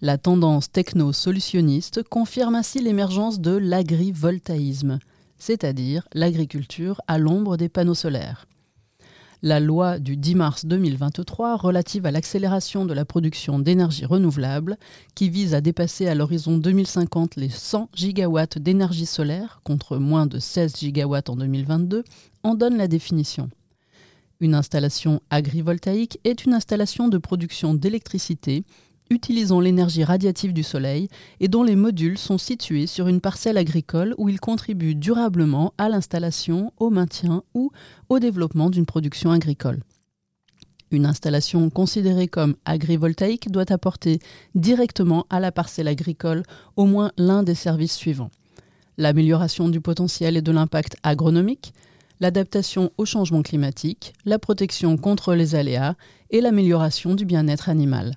La 0.00 0.16
tendance 0.16 0.72
techno-solutionniste 0.72 2.02
confirme 2.02 2.54
ainsi 2.54 2.80
l'émergence 2.80 3.40
de 3.40 3.54
l'agrivoltaïsme, 3.54 5.00
c'est-à-dire 5.38 6.08
l'agriculture 6.12 7.00
à 7.06 7.18
l'ombre 7.18 7.56
des 7.56 7.68
panneaux 7.68 7.94
solaires. 7.94 8.46
La 9.42 9.60
loi 9.60 9.98
du 9.98 10.16
10 10.16 10.34
mars 10.34 10.66
2023 10.66 11.56
relative 11.56 12.06
à 12.06 12.10
l'accélération 12.10 12.86
de 12.86 12.94
la 12.94 13.04
production 13.04 13.58
d'énergie 13.58 14.06
renouvelable, 14.06 14.78
qui 15.14 15.28
vise 15.28 15.54
à 15.54 15.60
dépasser 15.60 16.08
à 16.08 16.14
l'horizon 16.14 16.56
2050 16.56 17.36
les 17.36 17.50
100 17.50 17.90
gigawatts 17.94 18.58
d'énergie 18.58 19.06
solaire 19.06 19.60
contre 19.62 19.98
moins 19.98 20.26
de 20.26 20.38
16 20.38 20.76
gigawatts 20.78 21.28
en 21.28 21.36
2022, 21.36 22.02
en 22.42 22.54
donne 22.54 22.78
la 22.78 22.88
définition. 22.88 23.50
Une 24.40 24.54
installation 24.54 25.20
agrivoltaïque 25.30 26.18
est 26.24 26.44
une 26.44 26.54
installation 26.54 27.08
de 27.08 27.18
production 27.18 27.74
d'électricité 27.74 28.64
utilisant 29.10 29.60
l'énergie 29.60 30.04
radiative 30.04 30.52
du 30.52 30.62
Soleil 30.62 31.08
et 31.40 31.48
dont 31.48 31.62
les 31.62 31.76
modules 31.76 32.18
sont 32.18 32.38
situés 32.38 32.86
sur 32.86 33.08
une 33.08 33.20
parcelle 33.20 33.58
agricole 33.58 34.14
où 34.18 34.28
ils 34.28 34.40
contribuent 34.40 34.94
durablement 34.94 35.74
à 35.78 35.88
l'installation, 35.88 36.72
au 36.78 36.90
maintien 36.90 37.42
ou 37.54 37.70
au 38.08 38.18
développement 38.18 38.70
d'une 38.70 38.86
production 38.86 39.30
agricole. 39.30 39.82
Une 40.90 41.06
installation 41.06 41.68
considérée 41.68 42.28
comme 42.28 42.54
agrivoltaïque 42.64 43.50
doit 43.50 43.72
apporter 43.72 44.20
directement 44.54 45.26
à 45.30 45.40
la 45.40 45.50
parcelle 45.50 45.88
agricole 45.88 46.44
au 46.76 46.84
moins 46.84 47.10
l'un 47.16 47.42
des 47.42 47.56
services 47.56 47.96
suivants. 47.96 48.30
L'amélioration 48.96 49.68
du 49.68 49.80
potentiel 49.80 50.36
et 50.36 50.42
de 50.42 50.52
l'impact 50.52 50.96
agronomique, 51.02 51.74
l'adaptation 52.20 52.92
au 52.96 53.04
changement 53.04 53.42
climatique, 53.42 54.14
la 54.24 54.38
protection 54.38 54.96
contre 54.96 55.34
les 55.34 55.54
aléas 55.54 55.96
et 56.30 56.40
l'amélioration 56.40 57.14
du 57.14 57.24
bien-être 57.24 57.68
animal. 57.68 58.16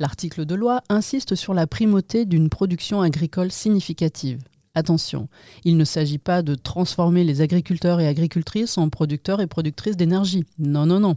L'article 0.00 0.46
de 0.46 0.54
loi 0.54 0.82
insiste 0.88 1.34
sur 1.34 1.52
la 1.52 1.66
primauté 1.66 2.24
d'une 2.24 2.48
production 2.48 3.02
agricole 3.02 3.52
significative. 3.52 4.42
Attention, 4.74 5.28
il 5.64 5.76
ne 5.76 5.84
s'agit 5.84 6.16
pas 6.16 6.40
de 6.40 6.54
transformer 6.54 7.22
les 7.22 7.42
agriculteurs 7.42 8.00
et 8.00 8.08
agricultrices 8.08 8.78
en 8.78 8.88
producteurs 8.88 9.42
et 9.42 9.46
productrices 9.46 9.98
d'énergie. 9.98 10.46
Non, 10.58 10.86
non, 10.86 11.00
non. 11.00 11.16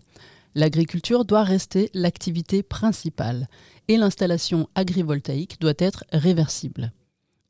L'agriculture 0.53 1.23
doit 1.23 1.43
rester 1.43 1.91
l'activité 1.93 2.61
principale 2.61 3.47
et 3.87 3.95
l'installation 3.95 4.67
agrivoltaïque 4.75 5.61
doit 5.61 5.73
être 5.77 6.03
réversible. 6.11 6.91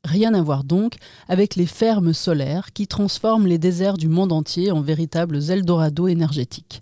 Rien 0.04 0.34
à 0.34 0.42
voir 0.42 0.62
donc 0.62 0.98
avec 1.26 1.56
les 1.56 1.66
fermes 1.66 2.12
solaires 2.12 2.72
qui 2.72 2.86
transforment 2.86 3.48
les 3.48 3.58
déserts 3.58 3.96
du 3.96 4.06
monde 4.06 4.30
entier 4.30 4.70
en 4.70 4.82
véritables 4.82 5.50
Eldorado 5.50 6.06
énergétiques. 6.06 6.78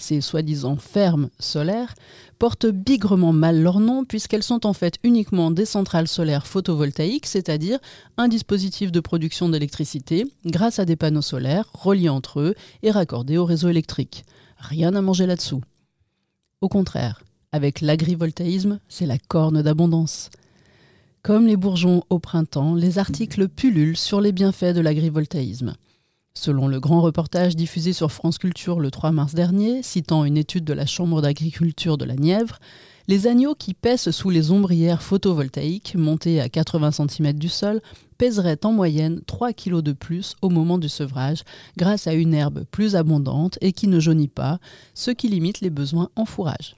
Ces 0.00 0.22
soi-disant 0.22 0.76
fermes 0.76 1.28
solaires 1.38 1.94
portent 2.38 2.66
bigrement 2.66 3.34
mal 3.34 3.60
leur 3.60 3.80
nom 3.80 4.06
puisqu'elles 4.06 4.42
sont 4.42 4.64
en 4.64 4.72
fait 4.72 4.94
uniquement 5.04 5.50
des 5.50 5.66
centrales 5.66 6.08
solaires 6.08 6.46
photovoltaïques, 6.46 7.26
c'est-à-dire 7.26 7.78
un 8.16 8.26
dispositif 8.26 8.90
de 8.90 9.00
production 9.00 9.50
d'électricité 9.50 10.24
grâce 10.46 10.78
à 10.78 10.86
des 10.86 10.96
panneaux 10.96 11.20
solaires 11.20 11.68
reliés 11.74 12.08
entre 12.08 12.40
eux 12.40 12.54
et 12.82 12.90
raccordés 12.90 13.36
au 13.36 13.44
réseau 13.44 13.68
électrique. 13.68 14.24
Rien 14.56 14.94
à 14.94 15.02
manger 15.02 15.26
là-dessous. 15.26 15.60
Au 16.62 16.70
contraire, 16.70 17.22
avec 17.52 17.82
l'agrivoltaïsme, 17.82 18.80
c'est 18.88 19.06
la 19.06 19.18
corne 19.18 19.60
d'abondance. 19.60 20.30
Comme 21.22 21.46
les 21.46 21.58
bourgeons 21.58 22.04
au 22.08 22.18
printemps, 22.18 22.74
les 22.74 22.98
articles 22.98 23.48
pullulent 23.48 23.98
sur 23.98 24.22
les 24.22 24.32
bienfaits 24.32 24.74
de 24.74 24.80
l'agrivoltaïsme. 24.80 25.74
Selon 26.34 26.68
le 26.68 26.78
grand 26.78 27.00
reportage 27.00 27.56
diffusé 27.56 27.92
sur 27.92 28.12
France 28.12 28.38
Culture 28.38 28.78
le 28.78 28.90
3 28.90 29.10
mars 29.10 29.34
dernier, 29.34 29.82
citant 29.82 30.24
une 30.24 30.36
étude 30.36 30.64
de 30.64 30.72
la 30.72 30.86
Chambre 30.86 31.20
d'agriculture 31.20 31.98
de 31.98 32.04
la 32.04 32.14
Nièvre, 32.14 32.58
les 33.08 33.26
agneaux 33.26 33.56
qui 33.56 33.74
pèsent 33.74 34.12
sous 34.12 34.30
les 34.30 34.52
ombrières 34.52 35.02
photovoltaïques, 35.02 35.96
montées 35.96 36.40
à 36.40 36.48
80 36.48 36.92
cm 36.92 37.32
du 37.32 37.48
sol, 37.48 37.80
pèseraient 38.16 38.64
en 38.64 38.72
moyenne 38.72 39.22
3 39.26 39.52
kg 39.52 39.80
de 39.80 39.92
plus 39.92 40.36
au 40.42 40.50
moment 40.50 40.78
du 40.78 40.88
sevrage, 40.88 41.42
grâce 41.76 42.06
à 42.06 42.12
une 42.12 42.32
herbe 42.32 42.64
plus 42.70 42.94
abondante 42.94 43.58
et 43.60 43.72
qui 43.72 43.88
ne 43.88 43.98
jaunit 43.98 44.28
pas, 44.28 44.60
ce 44.94 45.10
qui 45.10 45.28
limite 45.28 45.60
les 45.60 45.70
besoins 45.70 46.10
en 46.14 46.24
fourrage. 46.24 46.76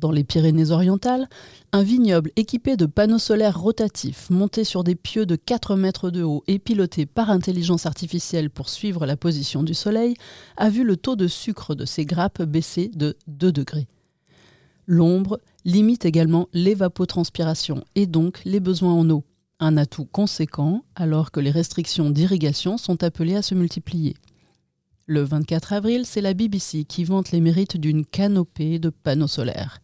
Dans 0.00 0.12
les 0.12 0.24
Pyrénées-Orientales, 0.24 1.28
un 1.72 1.82
vignoble 1.82 2.30
équipé 2.36 2.78
de 2.78 2.86
panneaux 2.86 3.18
solaires 3.18 3.60
rotatifs 3.60 4.30
montés 4.30 4.64
sur 4.64 4.82
des 4.82 4.94
pieux 4.94 5.26
de 5.26 5.36
4 5.36 5.76
mètres 5.76 6.08
de 6.08 6.22
haut 6.22 6.42
et 6.46 6.58
pilotés 6.58 7.04
par 7.04 7.28
intelligence 7.28 7.84
artificielle 7.84 8.48
pour 8.48 8.70
suivre 8.70 9.04
la 9.04 9.18
position 9.18 9.62
du 9.62 9.74
soleil 9.74 10.14
a 10.56 10.70
vu 10.70 10.84
le 10.84 10.96
taux 10.96 11.16
de 11.16 11.28
sucre 11.28 11.74
de 11.74 11.84
ses 11.84 12.06
grappes 12.06 12.42
baisser 12.42 12.90
de 12.94 13.14
2 13.26 13.52
degrés. 13.52 13.88
L'ombre 14.86 15.38
limite 15.66 16.06
également 16.06 16.48
l'évapotranspiration 16.54 17.84
et 17.94 18.06
donc 18.06 18.40
les 18.46 18.60
besoins 18.60 18.94
en 18.94 19.10
eau, 19.10 19.24
un 19.58 19.76
atout 19.76 20.06
conséquent 20.06 20.82
alors 20.94 21.30
que 21.30 21.40
les 21.40 21.50
restrictions 21.50 22.08
d'irrigation 22.08 22.78
sont 22.78 23.04
appelées 23.04 23.36
à 23.36 23.42
se 23.42 23.54
multiplier. 23.54 24.16
Le 25.04 25.20
24 25.20 25.74
avril, 25.74 26.06
c'est 26.06 26.22
la 26.22 26.32
BBC 26.32 26.84
qui 26.84 27.04
vante 27.04 27.32
les 27.32 27.42
mérites 27.42 27.76
d'une 27.76 28.06
canopée 28.06 28.78
de 28.78 28.88
panneaux 28.88 29.26
solaires. 29.26 29.80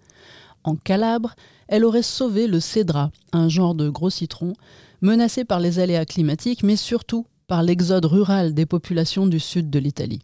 En 0.67 0.75
Calabre, 0.75 1.37
elle 1.69 1.85
aurait 1.85 2.03
sauvé 2.03 2.49
le 2.49 2.59
cédra, 2.59 3.13
un 3.33 3.49
genre 3.49 3.77
de 3.77 3.89
gros 3.89 4.11
citron, 4.11 4.53
menacé 5.01 5.45
par 5.45 5.61
les 5.61 5.79
aléas 5.79 6.05
climatiques, 6.05 6.65
mais 6.65 6.75
surtout 6.75 7.25
par 7.47 7.63
l'exode 7.63 8.05
rural 8.05 8.53
des 8.53 8.67
populations 8.67 9.29
du 9.29 9.39
sud 9.39 9.71
de 9.71 9.79
l'Italie. 9.79 10.23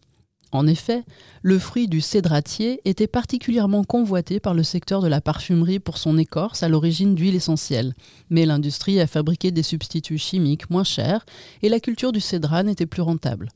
En 0.51 0.67
effet, 0.67 1.05
le 1.43 1.61
fruit 1.61 1.87
du 1.87 2.01
cédratier 2.01 2.81
était 2.85 3.07
particulièrement 3.07 3.85
convoité 3.85 4.41
par 4.41 4.53
le 4.53 4.65
secteur 4.65 5.01
de 5.01 5.07
la 5.07 5.21
parfumerie 5.21 5.79
pour 5.79 5.97
son 5.97 6.19
écorce 6.19 6.65
à 6.65 6.69
l'origine 6.69 7.15
d'huile 7.15 7.37
essentielle, 7.37 7.95
mais 8.29 8.45
l'industrie 8.45 9.01
a 9.01 9.07
fabriqué 9.07 9.53
des 9.53 9.63
substituts 9.63 10.19
chimiques 10.19 10.69
moins 10.71 10.85
chers 10.85 11.25
et 11.63 11.69
la 11.69 11.79
culture 11.79 12.11
du 12.11 12.21
cédra 12.21 12.65
n'était 12.65 12.85
plus 12.85 13.01
rentable. 13.01 13.49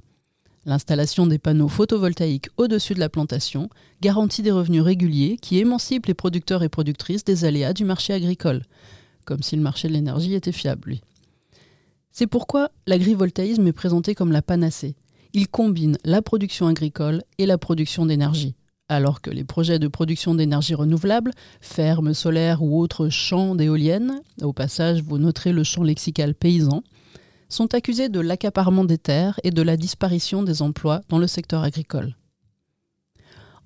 L'installation 0.66 1.28
des 1.28 1.38
panneaux 1.38 1.68
photovoltaïques 1.68 2.48
au-dessus 2.56 2.94
de 2.94 2.98
la 2.98 3.08
plantation 3.08 3.70
garantit 4.00 4.42
des 4.42 4.50
revenus 4.50 4.82
réguliers 4.82 5.38
qui 5.40 5.58
émancipent 5.58 6.06
les 6.06 6.14
producteurs 6.14 6.64
et 6.64 6.68
productrices 6.68 7.22
des 7.22 7.44
aléas 7.44 7.72
du 7.72 7.84
marché 7.84 8.12
agricole, 8.12 8.64
comme 9.24 9.44
si 9.44 9.54
le 9.54 9.62
marché 9.62 9.86
de 9.86 9.92
l'énergie 9.92 10.34
était 10.34 10.50
fiable. 10.50 10.96
C'est 12.10 12.26
pourquoi 12.26 12.70
l'agrivoltaïsme 12.88 13.66
est 13.68 13.72
présenté 13.72 14.16
comme 14.16 14.32
la 14.32 14.42
panacée. 14.42 14.96
Il 15.34 15.46
combine 15.46 15.98
la 16.04 16.20
production 16.20 16.66
agricole 16.66 17.22
et 17.38 17.46
la 17.46 17.58
production 17.58 18.04
d'énergie, 18.04 18.56
alors 18.88 19.20
que 19.20 19.30
les 19.30 19.44
projets 19.44 19.78
de 19.78 19.86
production 19.86 20.34
d'énergie 20.34 20.74
renouvelable, 20.74 21.30
fermes 21.60 22.12
solaires 22.12 22.64
ou 22.64 22.80
autres 22.80 23.08
champs 23.08 23.54
d'éoliennes, 23.54 24.20
au 24.42 24.52
passage 24.52 25.02
vous 25.02 25.18
noterez 25.18 25.52
le 25.52 25.62
champ 25.62 25.84
lexical 25.84 26.34
paysan, 26.34 26.82
sont 27.48 27.74
accusés 27.74 28.08
de 28.08 28.20
l'accaparement 28.20 28.84
des 28.84 28.98
terres 28.98 29.40
et 29.44 29.50
de 29.50 29.62
la 29.62 29.76
disparition 29.76 30.42
des 30.42 30.62
emplois 30.62 31.00
dans 31.08 31.18
le 31.18 31.26
secteur 31.26 31.62
agricole. 31.62 32.16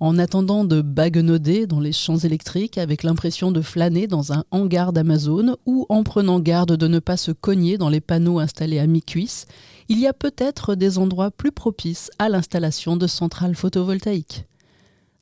En 0.03 0.19
attendant 0.19 0.65
de 0.65 0.81
baguenauder 0.81 1.67
dans 1.67 1.79
les 1.79 1.93
champs 1.93 2.17
électriques 2.17 2.79
avec 2.79 3.03
l'impression 3.03 3.53
de 3.53 3.61
flâner 3.61 4.07
dans 4.07 4.33
un 4.33 4.45
hangar 4.51 4.95
d'Amazon 4.95 5.57
ou 5.67 5.85
en 5.91 6.05
prenant 6.05 6.41
garde 6.41 6.75
de 6.77 6.89
ne 6.89 7.01
pas 7.01 7.19
se 7.19 7.33
cogner 7.33 7.77
dans 7.77 7.91
les 7.91 8.01
panneaux 8.01 8.39
installés 8.39 8.79
à 8.79 8.87
mi-cuisse, 8.87 9.47
il 9.91 10.01
y 10.01 10.07
a 10.07 10.15
peut-être 10.15 10.75
des 10.75 10.97
endroits 10.97 11.31
plus 11.31 11.53
propices 11.53 12.11
à 12.19 12.31
l'installation 12.31 12.97
de 12.97 13.07
centrales 13.07 13.55
photovoltaïques. 13.55 14.47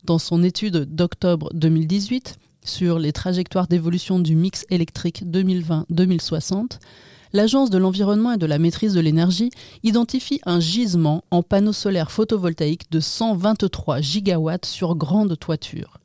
Dans 0.05 0.21
son 0.21 0.45
étude 0.45 0.95
d'octobre 0.95 1.51
2018 1.55 2.39
sur 2.65 3.01
les 3.01 3.13
trajectoires 3.13 3.67
d'évolution 3.67 4.21
du 4.21 4.37
mix 4.37 4.65
électrique 4.71 5.25
2020-2060, 5.27 6.79
l'Agence 7.33 7.71
de 7.71 7.79
l'environnement 7.79 8.33
et 8.33 8.39
de 8.39 8.47
la 8.47 8.59
maîtrise 8.59 8.95
de 8.95 9.01
l'énergie 9.01 9.51
identifie 9.83 10.41
un 10.45 10.61
gisement 10.61 11.25
en 11.31 11.43
panneaux 11.43 11.73
solaires 11.73 12.11
photovoltaïques 12.11 12.91
de 12.91 13.01
123 13.01 14.01
gigawatts 14.01 14.67
sur 14.67 14.95
grande 14.97 15.39
toiture. 15.39 15.99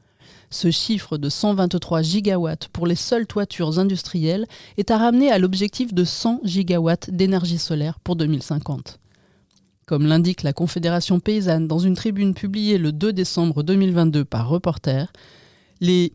Ce 0.50 0.70
chiffre 0.70 1.18
de 1.18 1.30
123 1.30 2.04
gigawatts 2.04 2.68
pour 2.68 2.86
les 2.86 2.95
seules 2.95 3.26
toitures 3.26 3.80
industrielles 3.80 4.45
est 4.78 4.91
à 4.91 5.00
ramener 5.00 5.32
à 5.32 5.40
l'objectif 5.40 5.94
de 5.94 6.04
100 6.04 6.41
gigawatts 6.44 7.10
d'énergie 7.10 7.58
solaire 7.58 8.00
pour 8.00 8.16
2050. 8.16 9.00
Comme 9.88 10.06
l'indique 10.06 10.44
la 10.44 10.54
Confédération 10.54 11.20
paysanne 11.20 11.68
dans 11.68 11.80
une 11.80 11.95
tribune 11.95 12.34
publiée 12.34 12.78
le 12.78 12.91
2 12.91 13.14
décembre 13.14 13.64
2022 13.64 14.24
par 14.24 14.48
Reporter, 14.48 15.12
les, 15.82 16.14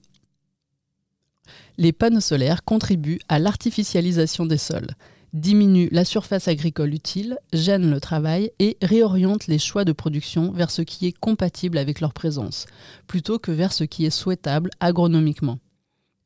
les 1.78 1.92
panneaux 1.92 2.20
solaires 2.20 2.64
contribuent 2.64 3.20
à 3.28 3.38
l'artificialisation 3.38 4.44
des 4.44 4.58
sols, 4.58 4.90
diminuent 5.32 5.88
la 5.92 6.04
surface 6.04 6.48
agricole 6.48 6.92
utile, 6.92 7.38
gênent 7.52 7.90
le 7.90 8.00
travail 8.00 8.50
et 8.58 8.76
réorientent 8.82 9.46
les 9.46 9.58
choix 9.58 9.84
de 9.84 9.92
production 9.92 10.50
vers 10.50 10.70
ce 10.70 10.82
qui 10.82 11.06
est 11.06 11.16
compatible 11.16 11.78
avec 11.78 12.00
leur 12.00 12.12
présence, 12.12 12.66
plutôt 13.06 13.38
que 13.38 13.52
vers 13.52 13.72
ce 13.72 13.84
qui 13.84 14.04
est 14.04 14.10
souhaitable 14.10 14.70
agronomiquement. 14.80 15.60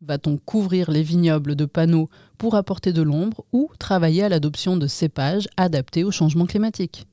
Va-t-on 0.00 0.36
couvrir 0.36 0.90
les 0.90 1.02
vignobles 1.02 1.54
de 1.54 1.64
panneaux 1.64 2.08
pour 2.38 2.56
apporter 2.56 2.92
de 2.92 3.02
l'ombre 3.02 3.44
ou 3.52 3.70
travailler 3.78 4.24
à 4.24 4.28
l'adoption 4.28 4.76
de 4.76 4.86
cépages 4.86 5.48
adaptés 5.56 6.02
au 6.02 6.10
changement 6.10 6.46
climatique? 6.46 7.06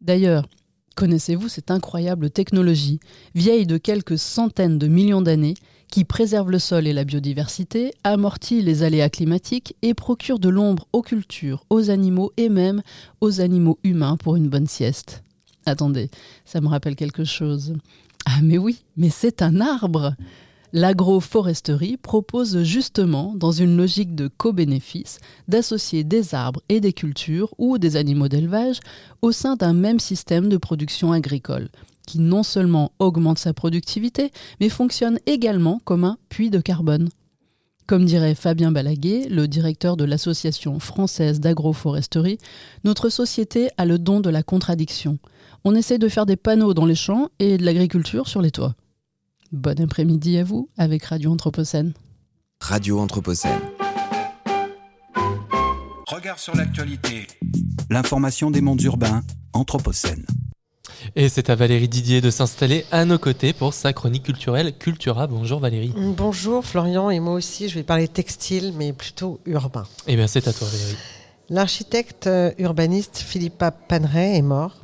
D'ailleurs, 0.00 0.48
connaissez-vous 0.94 1.48
cette 1.48 1.70
incroyable 1.70 2.30
technologie, 2.30 3.00
vieille 3.34 3.66
de 3.66 3.76
quelques 3.76 4.18
centaines 4.18 4.78
de 4.78 4.86
millions 4.86 5.20
d'années, 5.20 5.54
qui 5.90 6.04
préserve 6.04 6.50
le 6.50 6.58
sol 6.58 6.86
et 6.86 6.92
la 6.92 7.04
biodiversité, 7.04 7.92
amortit 8.04 8.62
les 8.62 8.82
aléas 8.82 9.10
climatiques 9.10 9.76
et 9.82 9.94
procure 9.94 10.38
de 10.38 10.48
l'ombre 10.48 10.86
aux 10.92 11.02
cultures, 11.02 11.64
aux 11.70 11.90
animaux 11.90 12.32
et 12.36 12.48
même 12.48 12.82
aux 13.20 13.40
animaux 13.40 13.78
humains 13.84 14.16
pour 14.16 14.36
une 14.36 14.48
bonne 14.48 14.66
sieste. 14.66 15.22
Attendez, 15.66 16.10
ça 16.44 16.60
me 16.60 16.68
rappelle 16.68 16.96
quelque 16.96 17.24
chose. 17.24 17.74
Ah 18.26 18.40
mais 18.42 18.58
oui, 18.58 18.84
mais 18.96 19.10
c'est 19.10 19.42
un 19.42 19.60
arbre! 19.60 20.14
L'agroforesterie 20.72 21.96
propose 21.96 22.62
justement, 22.62 23.34
dans 23.34 23.50
une 23.50 23.76
logique 23.76 24.14
de 24.14 24.28
co-bénéfice, 24.28 25.18
d'associer 25.48 26.04
des 26.04 26.32
arbres 26.32 26.62
et 26.68 26.78
des 26.78 26.92
cultures 26.92 27.52
ou 27.58 27.76
des 27.76 27.96
animaux 27.96 28.28
d'élevage 28.28 28.78
au 29.20 29.32
sein 29.32 29.56
d'un 29.56 29.72
même 29.72 29.98
système 29.98 30.48
de 30.48 30.56
production 30.56 31.10
agricole, 31.10 31.70
qui 32.10 32.18
non 32.18 32.42
seulement 32.42 32.90
augmente 32.98 33.38
sa 33.38 33.52
productivité, 33.52 34.32
mais 34.60 34.68
fonctionne 34.68 35.20
également 35.26 35.80
comme 35.84 36.02
un 36.02 36.18
puits 36.28 36.50
de 36.50 36.58
carbone. 36.58 37.08
Comme 37.86 38.04
dirait 38.04 38.34
Fabien 38.34 38.72
Balaguer, 38.72 39.28
le 39.28 39.46
directeur 39.46 39.96
de 39.96 40.02
l'Association 40.02 40.80
française 40.80 41.38
d'agroforesterie, 41.38 42.38
notre 42.82 43.10
société 43.10 43.68
a 43.78 43.84
le 43.84 44.00
don 44.00 44.18
de 44.18 44.28
la 44.28 44.42
contradiction. 44.42 45.18
On 45.62 45.76
essaie 45.76 45.98
de 45.98 46.08
faire 46.08 46.26
des 46.26 46.34
panneaux 46.34 46.74
dans 46.74 46.84
les 46.84 46.96
champs 46.96 47.28
et 47.38 47.58
de 47.58 47.64
l'agriculture 47.64 48.26
sur 48.26 48.42
les 48.42 48.50
toits. 48.50 48.74
Bon 49.52 49.78
après-midi 49.80 50.36
à 50.38 50.42
vous 50.42 50.68
avec 50.78 51.04
Radio 51.04 51.30
Anthropocène. 51.30 51.92
Radio 52.60 52.98
Anthropocène. 52.98 53.60
Regard 56.08 56.40
sur 56.40 56.56
l'actualité. 56.56 57.28
L'information 57.88 58.50
des 58.50 58.62
mondes 58.62 58.82
urbains, 58.82 59.22
Anthropocène. 59.52 60.24
Et 61.16 61.28
c'est 61.28 61.50
à 61.50 61.54
Valérie 61.54 61.88
Didier 61.88 62.20
de 62.20 62.30
s'installer 62.30 62.84
à 62.90 63.04
nos 63.04 63.18
côtés 63.18 63.52
pour 63.52 63.74
sa 63.74 63.92
chronique 63.92 64.24
culturelle 64.24 64.76
Cultura. 64.76 65.26
Bonjour 65.26 65.60
Valérie. 65.60 65.92
Bonjour 65.96 66.64
Florian, 66.64 67.10
et 67.10 67.20
moi 67.20 67.34
aussi 67.34 67.68
je 67.68 67.74
vais 67.74 67.82
parler 67.82 68.08
textile, 68.08 68.72
mais 68.76 68.92
plutôt 68.92 69.40
urbain. 69.46 69.86
Eh 70.06 70.16
bien 70.16 70.26
c'est 70.26 70.46
à 70.48 70.52
toi 70.52 70.66
Valérie. 70.70 70.96
L'architecte 71.48 72.26
euh, 72.26 72.52
urbaniste 72.58 73.18
Philippa 73.18 73.70
Paneret 73.70 74.36
est 74.36 74.42
mort. 74.42 74.76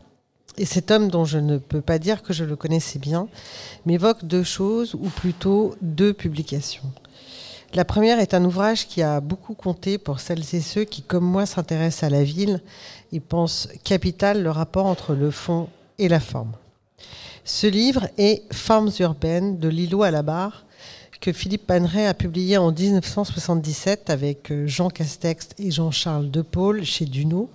Et 0.58 0.64
cet 0.64 0.90
homme, 0.90 1.08
dont 1.08 1.24
je 1.24 1.38
ne 1.38 1.58
peux 1.58 1.82
pas 1.82 1.98
dire 1.98 2.22
que 2.22 2.32
je 2.32 2.42
le 2.44 2.56
connaissais 2.56 2.98
bien, 2.98 3.28
m'évoque 3.84 4.24
deux 4.24 4.42
choses, 4.42 4.94
ou 4.94 5.10
plutôt 5.10 5.76
deux 5.82 6.14
publications. 6.14 6.90
La 7.74 7.84
première 7.84 8.20
est 8.20 8.32
un 8.32 8.42
ouvrage 8.44 8.86
qui 8.88 9.02
a 9.02 9.20
beaucoup 9.20 9.52
compté 9.54 9.98
pour 9.98 10.18
celles 10.18 10.54
et 10.54 10.60
ceux 10.62 10.84
qui, 10.84 11.02
comme 11.02 11.24
moi, 11.24 11.44
s'intéressent 11.44 12.04
à 12.04 12.10
la 12.10 12.24
ville 12.24 12.62
et 13.12 13.20
pensent 13.20 13.68
capital 13.84 14.42
le 14.42 14.50
rapport 14.50 14.86
entre 14.86 15.12
le 15.12 15.30
fond 15.30 15.68
et 15.98 16.08
la 16.08 16.20
forme. 16.20 16.52
Ce 17.44 17.66
livre 17.66 18.08
est 18.18 18.42
Formes 18.52 18.90
urbaines 19.00 19.58
de 19.58 19.68
Lilo 19.68 20.02
à 20.02 20.10
la 20.10 20.22
barre, 20.22 20.66
que 21.20 21.32
Philippe 21.32 21.66
Paneret 21.66 22.06
a 22.06 22.14
publié 22.14 22.58
en 22.58 22.72
1977 22.72 24.10
avec 24.10 24.52
Jean 24.66 24.90
Castex 24.90 25.48
et 25.58 25.70
Jean-Charles 25.70 26.30
Depaul 26.30 26.84
chez 26.84 27.04
Duno 27.04 27.48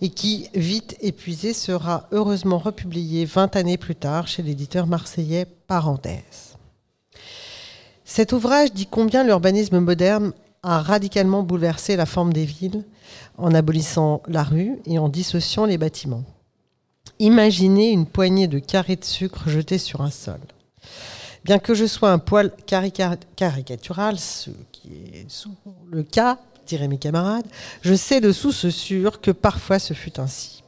et 0.00 0.10
qui, 0.10 0.48
vite 0.54 0.96
épuisé, 1.00 1.52
sera 1.52 2.08
heureusement 2.12 2.58
republié 2.58 3.24
20 3.24 3.56
années 3.56 3.76
plus 3.76 3.96
tard 3.96 4.28
chez 4.28 4.42
l'éditeur 4.42 4.86
marseillais 4.86 5.46
Parenthèse. 5.66 6.56
Cet 8.04 8.32
ouvrage 8.32 8.72
dit 8.72 8.86
combien 8.86 9.24
l'urbanisme 9.24 9.80
moderne 9.80 10.32
a 10.62 10.80
radicalement 10.80 11.42
bouleversé 11.42 11.96
la 11.96 12.06
forme 12.06 12.32
des 12.32 12.44
villes 12.44 12.84
en 13.36 13.54
abolissant 13.54 14.22
la 14.28 14.42
rue 14.42 14.78
et 14.86 14.98
en 14.98 15.08
dissociant 15.08 15.66
les 15.66 15.78
bâtiments. 15.78 16.24
Imaginez 17.18 17.90
une 17.90 18.06
poignée 18.06 18.48
de 18.48 18.58
carrés 18.58 18.96
de 18.96 19.04
sucre 19.04 19.48
jetés 19.48 19.78
sur 19.78 20.00
un 20.00 20.10
sol. 20.10 20.40
Bien 21.44 21.58
que 21.58 21.74
je 21.74 21.86
sois 21.86 22.10
un 22.10 22.18
poil 22.18 22.52
caricatural, 22.66 24.18
ce 24.18 24.50
qui 24.72 24.90
est 25.14 25.30
souvent 25.30 25.76
le 25.90 26.02
cas, 26.02 26.38
diraient 26.66 26.88
mes 26.88 26.98
camarades, 26.98 27.46
je 27.82 27.94
sais 27.94 28.20
de 28.20 28.32
source 28.32 28.68
sûre 28.68 29.20
que 29.20 29.30
parfois 29.30 29.78
ce 29.78 29.94
fut 29.94 30.20
ainsi. 30.20 30.62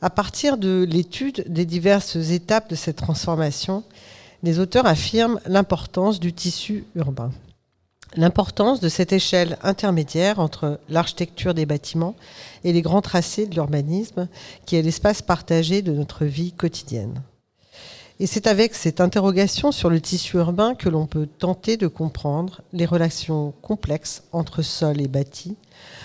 À 0.00 0.10
partir 0.10 0.56
de 0.56 0.86
l'étude 0.88 1.44
des 1.48 1.64
diverses 1.64 2.16
étapes 2.16 2.70
de 2.70 2.74
cette 2.74 2.96
transformation, 2.96 3.84
les 4.42 4.58
auteurs 4.58 4.86
affirment 4.86 5.40
l'importance 5.46 6.18
du 6.18 6.32
tissu 6.32 6.84
urbain, 6.94 7.30
l'importance 8.16 8.80
de 8.80 8.88
cette 8.88 9.12
échelle 9.12 9.58
intermédiaire 9.62 10.38
entre 10.38 10.80
l'architecture 10.88 11.54
des 11.54 11.66
bâtiments 11.66 12.16
et 12.64 12.72
les 12.72 12.82
grands 12.82 13.02
tracés 13.02 13.46
de 13.46 13.54
l'urbanisme, 13.54 14.28
qui 14.66 14.76
est 14.76 14.82
l'espace 14.82 15.22
partagé 15.22 15.82
de 15.82 15.92
notre 15.92 16.24
vie 16.24 16.52
quotidienne. 16.52 17.22
Et 18.20 18.26
c'est 18.26 18.46
avec 18.46 18.74
cette 18.74 19.00
interrogation 19.00 19.72
sur 19.72 19.90
le 19.90 20.00
tissu 20.00 20.36
urbain 20.36 20.74
que 20.74 20.88
l'on 20.88 21.06
peut 21.06 21.26
tenter 21.26 21.76
de 21.76 21.88
comprendre 21.88 22.60
les 22.72 22.86
relations 22.86 23.52
complexes 23.62 24.22
entre 24.32 24.62
sol 24.62 25.00
et 25.00 25.08
bâti, 25.08 25.56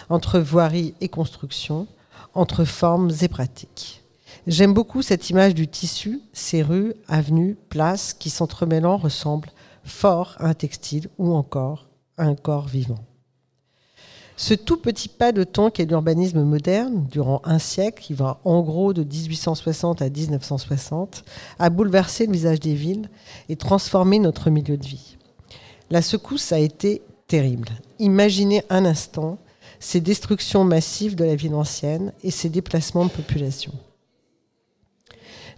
entre 0.09 0.39
voirie 0.39 0.95
et 1.01 1.09
construction, 1.09 1.87
entre 2.33 2.63
formes 2.65 3.11
et 3.21 3.27
pratiques. 3.27 4.01
J'aime 4.47 4.73
beaucoup 4.73 5.01
cette 5.01 5.29
image 5.29 5.53
du 5.53 5.67
tissu, 5.67 6.21
ces 6.31 6.63
rues, 6.63 6.93
avenues, 7.07 7.57
places 7.69 8.13
qui 8.13 8.29
s'entremêlant 8.29 8.97
ressemblent 8.97 9.51
fort 9.83 10.35
à 10.39 10.47
un 10.47 10.53
textile 10.53 11.09
ou 11.17 11.33
encore 11.33 11.86
un 12.17 12.35
corps 12.35 12.67
vivant. 12.67 12.99
Ce 14.39 14.53
tout 14.53 14.77
petit 14.77 15.09
pas 15.09 15.31
de 15.31 15.43
temps 15.43 15.71
qu'est 15.71 15.85
l'urbanisme 15.85 16.43
moderne, 16.43 17.07
durant 17.11 17.41
un 17.43 17.57
siècle, 17.57 18.03
qui 18.03 18.13
va 18.13 18.39
en 18.45 18.61
gros 18.61 18.93
de 18.93 19.03
1860 19.03 20.01
à 20.03 20.09
1960, 20.09 21.23
a 21.57 21.69
bouleversé 21.71 22.27
le 22.27 22.33
visage 22.33 22.59
des 22.59 22.75
villes 22.75 23.09
et 23.49 23.55
transformé 23.55 24.19
notre 24.19 24.51
milieu 24.51 24.77
de 24.77 24.85
vie. 24.85 25.17
La 25.89 26.03
secousse 26.03 26.51
a 26.51 26.59
été 26.59 27.01
terrible. 27.27 27.69
Imaginez 27.97 28.63
un 28.69 28.85
instant 28.85 29.39
ces 29.79 30.01
destructions 30.01 30.63
massives 30.63 31.15
de 31.15 31.23
la 31.23 31.35
ville 31.35 31.53
ancienne 31.53 32.13
et 32.23 32.31
ces 32.31 32.49
déplacements 32.49 33.05
de 33.05 33.11
population. 33.11 33.73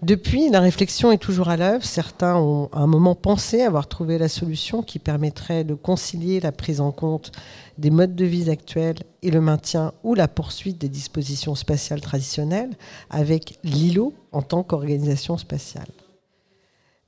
Depuis, 0.02 0.50
la 0.50 0.62
réflexion 0.62 1.12
est 1.12 1.18
toujours 1.18 1.50
à 1.50 1.58
l'œuvre. 1.58 1.84
Certains 1.84 2.38
ont 2.38 2.70
à 2.72 2.80
un 2.80 2.88
moment 2.88 3.16
pensé 3.16 3.62
avoir 3.62 3.88
trouvé 3.88 4.18
la 4.18 4.30
solution 4.30 4.82
qui 4.82 4.98
permettrait 4.98 5.66
de 5.66 5.74
concilier 5.74 6.40
la 6.40 6.54
prise 6.54 6.80
en 6.80 6.92
compte 6.92 7.34
des 7.78 7.90
modes 7.90 8.16
de 8.16 8.26
vie 8.26 8.50
actuels 8.50 9.00
et 9.24 9.32
le 9.32 9.42
maintien 9.42 9.94
ou 10.04 10.16
la 10.16 10.30
poursuite 10.30 10.78
des 10.78 10.88
dispositions 10.88 11.54
spatiales 11.54 12.00
traditionnelles 12.00 12.78
avec 13.10 13.60
l'îlot 13.64 14.14
en 14.32 14.42
tant 14.42 14.64
qu'organisation 14.64 15.38
spatiale. 15.38 15.90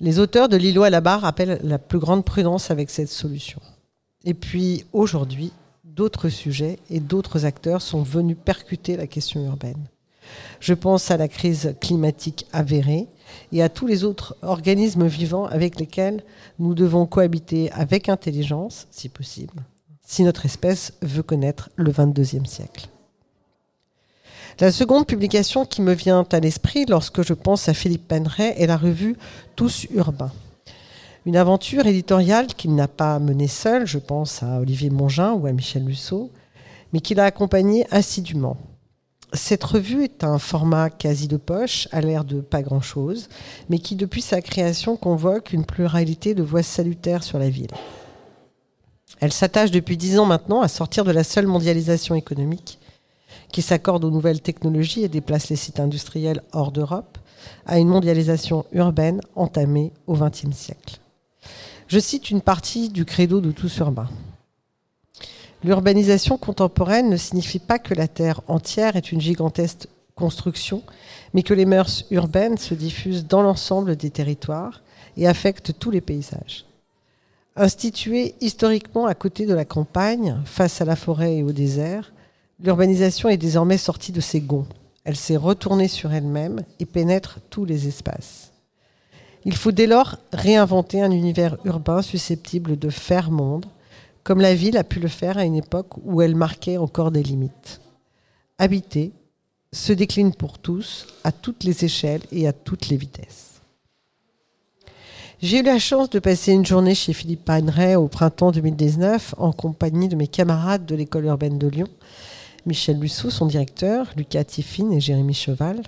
Les 0.01 0.19
auteurs 0.19 0.49
de 0.49 0.57
l'îlot 0.57 0.83
à 0.83 0.89
la 0.89 0.99
barre 0.99 1.23
appellent 1.23 1.61
la 1.63 1.79
plus 1.79 1.99
grande 1.99 2.25
prudence 2.25 2.71
avec 2.71 2.89
cette 2.89 3.09
solution. 3.09 3.61
Et 4.25 4.33
puis 4.33 4.83
aujourd'hui, 4.91 5.53
d'autres 5.85 6.29
sujets 6.29 6.79
et 6.89 6.99
d'autres 6.99 7.45
acteurs 7.45 7.81
sont 7.81 8.03
venus 8.03 8.37
percuter 8.43 8.97
la 8.97 9.07
question 9.07 9.45
urbaine. 9.45 9.87
Je 10.59 10.73
pense 10.73 11.11
à 11.11 11.17
la 11.17 11.27
crise 11.27 11.75
climatique 11.81 12.45
avérée 12.53 13.07
et 13.51 13.63
à 13.63 13.69
tous 13.69 13.87
les 13.87 14.03
autres 14.03 14.35
organismes 14.41 15.07
vivants 15.07 15.45
avec 15.45 15.79
lesquels 15.79 16.23
nous 16.59 16.73
devons 16.73 17.05
cohabiter 17.05 17.71
avec 17.71 18.09
intelligence, 18.09 18.87
si 18.91 19.09
possible, 19.09 19.63
si 20.05 20.23
notre 20.23 20.45
espèce 20.45 20.93
veut 21.01 21.23
connaître 21.23 21.69
le 21.75 21.91
22e 21.91 22.45
siècle. 22.45 22.87
La 24.59 24.71
seconde 24.71 25.07
publication 25.07 25.65
qui 25.65 25.81
me 25.81 25.93
vient 25.93 26.25
à 26.31 26.39
l'esprit 26.39 26.85
lorsque 26.85 27.23
je 27.23 27.33
pense 27.33 27.67
à 27.67 27.73
Philippe 27.73 28.07
Penray 28.07 28.53
est 28.57 28.67
la 28.67 28.77
revue 28.77 29.15
Tous 29.55 29.87
urbains. 29.91 30.31
Une 31.25 31.37
aventure 31.37 31.85
éditoriale 31.87 32.47
qu'il 32.47 32.75
n'a 32.75 32.87
pas 32.87 33.17
menée 33.19 33.47
seul, 33.47 33.87
je 33.87 33.97
pense 33.97 34.43
à 34.43 34.59
Olivier 34.59 34.89
Mongin 34.89 35.33
ou 35.33 35.47
à 35.47 35.51
Michel 35.51 35.85
Lussot, 35.85 36.31
mais 36.93 36.99
qui 36.99 37.15
l'a 37.15 37.25
accompagné 37.25 37.85
assidûment. 37.91 38.57
Cette 39.33 39.63
revue 39.63 40.03
est 40.03 40.23
un 40.25 40.39
format 40.39 40.89
quasi 40.89 41.27
de 41.27 41.37
poche, 41.37 41.87
à 41.91 42.01
l'air 42.01 42.25
de 42.25 42.41
pas 42.41 42.61
grand-chose, 42.61 43.29
mais 43.69 43.79
qui 43.79 43.95
depuis 43.95 44.21
sa 44.21 44.41
création 44.41 44.97
convoque 44.97 45.53
une 45.53 45.65
pluralité 45.65 46.35
de 46.35 46.43
voix 46.43 46.63
salutaires 46.63 47.23
sur 47.23 47.39
la 47.39 47.49
ville. 47.49 47.71
Elle 49.21 49.31
s'attache 49.31 49.71
depuis 49.71 49.97
dix 49.97 50.19
ans 50.19 50.25
maintenant 50.25 50.61
à 50.61 50.67
sortir 50.67 51.05
de 51.05 51.11
la 51.11 51.23
seule 51.23 51.47
mondialisation 51.47 52.15
économique 52.15 52.79
qui 53.51 53.61
s'accorde 53.61 54.03
aux 54.03 54.11
nouvelles 54.11 54.41
technologies 54.41 55.03
et 55.03 55.09
déplace 55.09 55.49
les 55.49 55.55
sites 55.55 55.79
industriels 55.79 56.41
hors 56.53 56.71
d'Europe, 56.71 57.17
à 57.65 57.79
une 57.79 57.87
mondialisation 57.87 58.65
urbaine 58.71 59.21
entamée 59.35 59.91
au 60.07 60.15
XXe 60.15 60.55
siècle. 60.55 60.99
Je 61.87 61.99
cite 61.99 62.29
une 62.29 62.41
partie 62.41 62.89
du 62.89 63.03
credo 63.03 63.41
de 63.41 63.51
tous 63.51 63.77
urbain. 63.79 64.07
L'urbanisation 65.63 66.37
contemporaine 66.37 67.09
ne 67.09 67.17
signifie 67.17 67.59
pas 67.59 67.77
que 67.77 67.93
la 67.93 68.07
Terre 68.07 68.41
entière 68.47 68.95
est 68.95 69.11
une 69.11 69.21
gigantesque 69.21 69.87
construction, 70.15 70.81
mais 71.33 71.43
que 71.43 71.53
les 71.53 71.65
mœurs 71.65 72.05
urbaines 72.09 72.57
se 72.57 72.73
diffusent 72.73 73.27
dans 73.27 73.41
l'ensemble 73.41 73.95
des 73.95 74.09
territoires 74.09 74.81
et 75.17 75.27
affectent 75.27 75.77
tous 75.77 75.91
les 75.91 76.01
paysages. 76.01 76.65
Instituée 77.55 78.33
historiquement 78.41 79.05
à 79.05 79.13
côté 79.13 79.45
de 79.45 79.53
la 79.53 79.65
campagne, 79.65 80.37
face 80.45 80.81
à 80.81 80.85
la 80.85 80.95
forêt 80.95 81.37
et 81.37 81.43
au 81.43 81.51
désert, 81.51 82.11
l'urbanisation 82.59 83.29
est 83.29 83.37
désormais 83.37 83.77
sortie 83.77 84.11
de 84.11 84.21
ses 84.21 84.41
gonds. 84.41 84.67
Elle 85.03 85.15
s'est 85.15 85.37
retournée 85.37 85.87
sur 85.87 86.13
elle-même 86.13 86.61
et 86.79 86.85
pénètre 86.85 87.39
tous 87.49 87.65
les 87.65 87.87
espaces. 87.87 88.51
Il 89.45 89.55
faut 89.55 89.71
dès 89.71 89.87
lors 89.87 90.17
réinventer 90.31 91.01
un 91.01 91.11
univers 91.11 91.57
urbain 91.65 92.01
susceptible 92.01 92.77
de 92.77 92.89
faire 92.89 93.31
monde, 93.31 93.65
comme 94.23 94.41
la 94.41 94.55
ville 94.55 94.77
a 94.77 94.83
pu 94.83 94.99
le 94.99 95.07
faire 95.07 95.37
à 95.37 95.45
une 95.45 95.55
époque 95.55 95.97
où 96.03 96.21
elle 96.21 96.35
marquait 96.35 96.77
encore 96.77 97.11
des 97.11 97.23
limites. 97.23 97.81
Habiter 98.57 99.11
se 99.73 99.93
décline 99.93 100.33
pour 100.33 100.59
tous, 100.59 101.07
à 101.23 101.31
toutes 101.31 101.63
les 101.63 101.85
échelles 101.85 102.23
et 102.31 102.47
à 102.47 102.53
toutes 102.53 102.89
les 102.89 102.97
vitesses. 102.97 103.61
J'ai 105.41 105.59
eu 105.59 105.63
la 105.63 105.79
chance 105.79 106.09
de 106.11 106.19
passer 106.19 106.51
une 106.51 106.65
journée 106.65 106.93
chez 106.93 107.13
Philippe 107.13 107.45
Paneret 107.45 107.95
au 107.95 108.07
printemps 108.07 108.51
2019 108.51 109.33
en 109.37 109.51
compagnie 109.51 110.07
de 110.07 110.15
mes 110.15 110.27
camarades 110.27 110.85
de 110.85 110.93
l'école 110.93 111.25
urbaine 111.25 111.57
de 111.57 111.67
Lyon, 111.67 111.87
Michel 112.67 112.99
Lussou, 112.99 113.31
son 113.31 113.47
directeur, 113.47 114.11
Lucas 114.15 114.43
Tiffin 114.43 114.91
et 114.91 114.99
Jérémy 114.99 115.33
Cheval. 115.33 115.81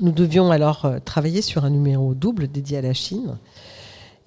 Nous 0.00 0.10
devions 0.10 0.50
alors 0.50 0.86
euh, 0.86 0.98
travailler 0.98 1.42
sur 1.42 1.64
un 1.64 1.70
numéro 1.70 2.14
double 2.14 2.48
dédié 2.48 2.78
à 2.78 2.82
la 2.82 2.94
Chine. 2.94 3.38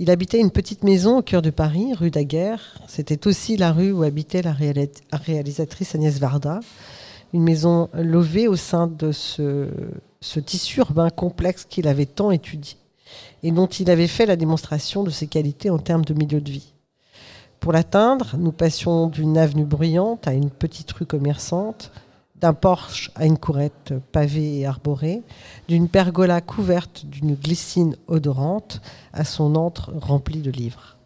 Il 0.02 0.10
habitait 0.10 0.40
une 0.40 0.50
petite 0.50 0.84
maison 0.84 1.20
au 1.20 1.22
cœur 1.22 1.44
de 1.44 1.52
Paris, 1.52 1.94
rue 1.94 2.10
Daguerre. 2.10 2.80
C'était 2.88 3.28
aussi 3.28 3.56
la 3.56 3.72
rue 3.72 3.92
où 3.92 4.02
habitait 4.02 4.42
la 4.42 4.52
réalisatrice 4.52 5.94
Agnès 5.94 6.18
Varda. 6.18 6.60
Une 7.36 7.44
maison 7.44 7.88
levée 7.94 8.48
au 8.48 8.56
sein 8.56 8.88
de 8.88 9.12
ce, 9.12 9.70
tissu 10.44 10.80
urbain 10.80 11.12
complexe 11.12 11.68
qu'il 11.70 11.88
avait 11.88 12.08
tant 12.08 12.32
étudié 12.32 12.78
et 13.44 13.52
dont 13.52 13.68
il 13.68 13.92
avait 13.92 14.08
fait 14.08 14.26
la 14.26 14.38
démonstration 14.38 15.04
de 15.04 15.12
ses 15.12 15.28
qualités 15.28 15.70
en 15.70 15.78
termes 15.78 16.04
de 16.04 16.16
milieu 16.16 16.42
de 16.42 16.50
vie. 16.50 16.74
Pour 17.60 17.72
l'atteindre, 17.72 18.38
nous 18.40 18.52
passions 18.52 19.06
d'une 19.06 19.38
avenue 19.38 19.66
bruyante 19.66 20.28
à 20.28 20.34
une 20.34 20.50
petite 20.50 20.92
rue 20.94 21.06
commerçante, 21.06 21.92
d'un 22.42 22.54
porche 22.54 23.12
à 23.16 23.26
une 23.26 23.38
courette 23.38 23.94
pavée 24.12 24.60
et 24.60 24.66
arborée, 24.66 25.22
d'une 25.68 25.88
pergola 25.88 26.42
couverte 26.42 27.06
d'une 27.06 27.36
glycine 27.36 27.96
odorante 28.08 28.82
à 29.14 29.24
son 29.24 29.56
antre 29.56 29.94
rempli 29.96 30.42
de 30.42 30.50
livres. 30.50 30.98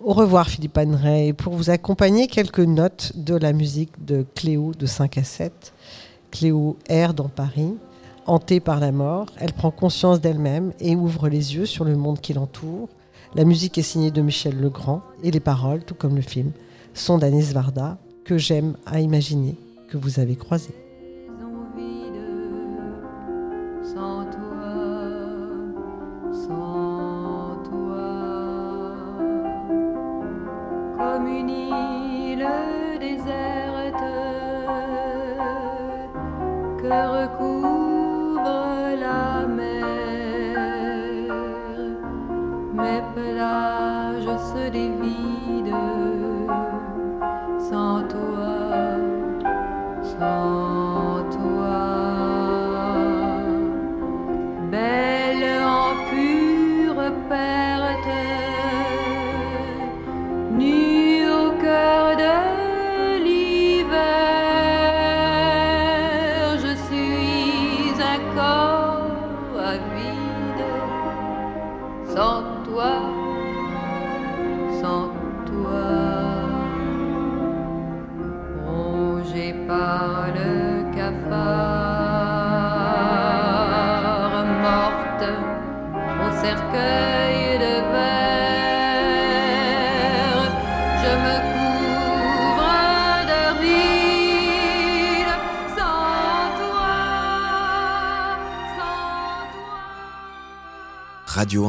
Au 0.00 0.12
revoir 0.12 0.48
Philippe 0.48 0.78
Anneray, 0.78 1.32
pour 1.32 1.54
vous 1.54 1.70
accompagner 1.70 2.28
quelques 2.28 2.60
notes 2.60 3.12
de 3.16 3.34
la 3.34 3.52
musique 3.52 4.04
de 4.04 4.24
Cléo 4.36 4.72
de 4.72 4.86
5 4.86 5.18
à 5.18 5.24
7. 5.24 5.72
Cléo 6.30 6.76
erre 6.88 7.14
dans 7.14 7.28
Paris, 7.28 7.74
hantée 8.26 8.60
par 8.60 8.78
la 8.78 8.92
mort, 8.92 9.26
elle 9.38 9.52
prend 9.52 9.72
conscience 9.72 10.20
d'elle-même 10.20 10.72
et 10.78 10.94
ouvre 10.94 11.28
les 11.28 11.56
yeux 11.56 11.66
sur 11.66 11.84
le 11.84 11.96
monde 11.96 12.20
qui 12.20 12.32
l'entoure. 12.32 12.88
La 13.34 13.44
musique 13.44 13.76
est 13.76 13.82
signée 13.82 14.12
de 14.12 14.22
Michel 14.22 14.60
Legrand 14.60 15.02
et 15.24 15.32
les 15.32 15.40
paroles, 15.40 15.82
tout 15.82 15.94
comme 15.94 16.14
le 16.14 16.22
film, 16.22 16.52
sont 16.94 17.18
d'Anis 17.18 17.52
Varda, 17.52 17.98
que 18.24 18.38
j'aime 18.38 18.76
à 18.86 19.00
imaginer 19.00 19.56
que 19.88 19.96
vous 19.96 20.20
avez 20.20 20.36
croisé. 20.36 20.70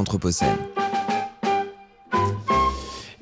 Anthropocène. 0.09 0.57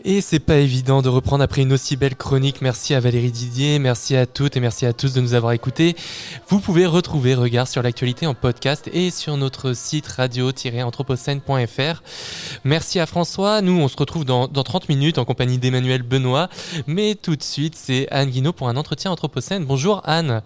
Et 0.05 0.22
c'est 0.22 0.39
pas 0.39 0.55
évident 0.55 1.01
de 1.01 1.09
reprendre 1.09 1.43
après 1.43 1.64
une 1.64 1.73
aussi 1.73 1.97
belle 1.97 2.15
chronique. 2.15 2.61
Merci 2.61 2.93
à 2.93 3.01
Valérie 3.01 3.34
Didier, 3.34 3.77
merci 3.77 4.15
à 4.15 4.26
toutes 4.26 4.55
et 4.55 4.61
merci 4.61 4.85
à 4.85 4.93
tous 4.93 5.11
de 5.11 5.19
nous 5.19 5.34
avoir 5.34 5.51
écoutés. 5.51 5.97
Vous 6.47 6.61
pouvez 6.61 6.85
retrouver 6.85 7.35
Regard 7.35 7.68
sur 7.68 7.81
l'actualité 7.81 8.26
en 8.26 8.34
podcast 8.34 8.89
et 8.93 9.11
sur 9.11 9.35
notre 9.35 9.73
site 9.73 10.07
radio-anthropocène.fr. 10.07 12.03
Merci 12.64 13.01
à 13.01 13.05
François. 13.05 13.61
Nous, 13.61 13.77
on 13.77 13.89
se 13.89 13.97
retrouve 13.97 14.23
dans, 14.23 14.47
dans 14.47 14.64
30 14.64 14.88
minutes 14.88 15.18
en 15.18 15.26
compagnie 15.26 15.57
d'Emmanuel 15.57 16.03
Benoît. 16.03 16.47
Mais 16.88 17.15
tout 17.15 17.35
de 17.35 17.43
suite, 17.43 17.76
c'est 17.76 18.07
Anne 18.11 18.30
Guinaud 18.30 18.53
pour 18.53 18.69
un 18.69 18.77
entretien 18.77 19.11
Anthropocène. 19.11 19.65
Bonjour 19.65 20.01
Anne. 20.05 20.41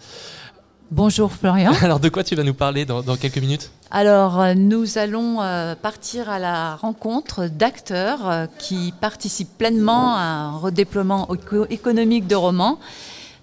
Bonjour 0.89 1.31
Florian. 1.31 1.73
Alors 1.83 1.99
de 1.99 2.09
quoi 2.09 2.23
tu 2.23 2.33
vas 2.33 2.41
nous 2.43 2.55
parler 2.55 2.85
dans, 2.85 3.03
dans 3.03 3.15
quelques 3.15 3.37
minutes? 3.37 3.69
Alors 3.91 4.39
euh, 4.39 4.53
nous 4.53 4.97
allons 4.97 5.41
euh, 5.41 5.75
partir 5.75 6.29
à 6.29 6.39
la 6.39 6.75
rencontre 6.77 7.47
d'acteurs 7.47 8.29
euh, 8.29 8.45
qui 8.57 8.93
participent 9.01 9.57
pleinement 9.57 10.15
à 10.15 10.21
un 10.21 10.51
redéploiement 10.57 11.27
éco- 11.33 11.65
économique 11.69 12.25
de 12.27 12.35
romans. 12.35 12.79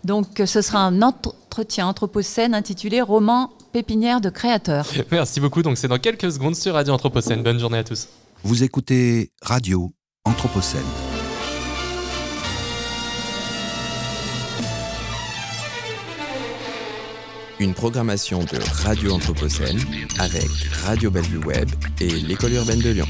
Donc 0.05 0.43
ce 0.47 0.63
sera 0.63 0.81
un 0.81 1.03
entretien 1.03 1.87
anthropocène 1.87 2.55
intitulé 2.55 3.03
Roman 3.03 3.51
pépinière 3.73 4.21
de 4.23 4.31
créateurs. 4.31 4.87
Merci 5.11 5.41
beaucoup. 5.41 5.63
Donc 5.63 5.77
c'est 5.77 5.89
dans 5.89 5.99
quelques 5.99 6.33
secondes 6.33 6.57
sur 6.57 6.75
Radio 6.75 6.95
Anthropocène. 6.95 7.43
Bonne 7.43 7.59
journée 7.59 7.79
à 7.79 7.85
tous. 7.85 8.09
Vous 8.43 8.63
écoutez 8.63 9.33
Radio 9.43 9.93
Anthropocène. 10.25 11.08
Une 17.61 17.75
programmation 17.75 18.41
de 18.41 18.59
Radio 18.85 19.13
Anthropocène 19.13 19.81
avec 20.21 20.49
Radio 20.85 21.11
Bellevue 21.11 21.39
Web 21.39 21.69
et 22.01 22.09
l'École 22.09 22.53
urbaine 22.53 22.81
de 22.81 22.91
Lyon. 22.91 23.07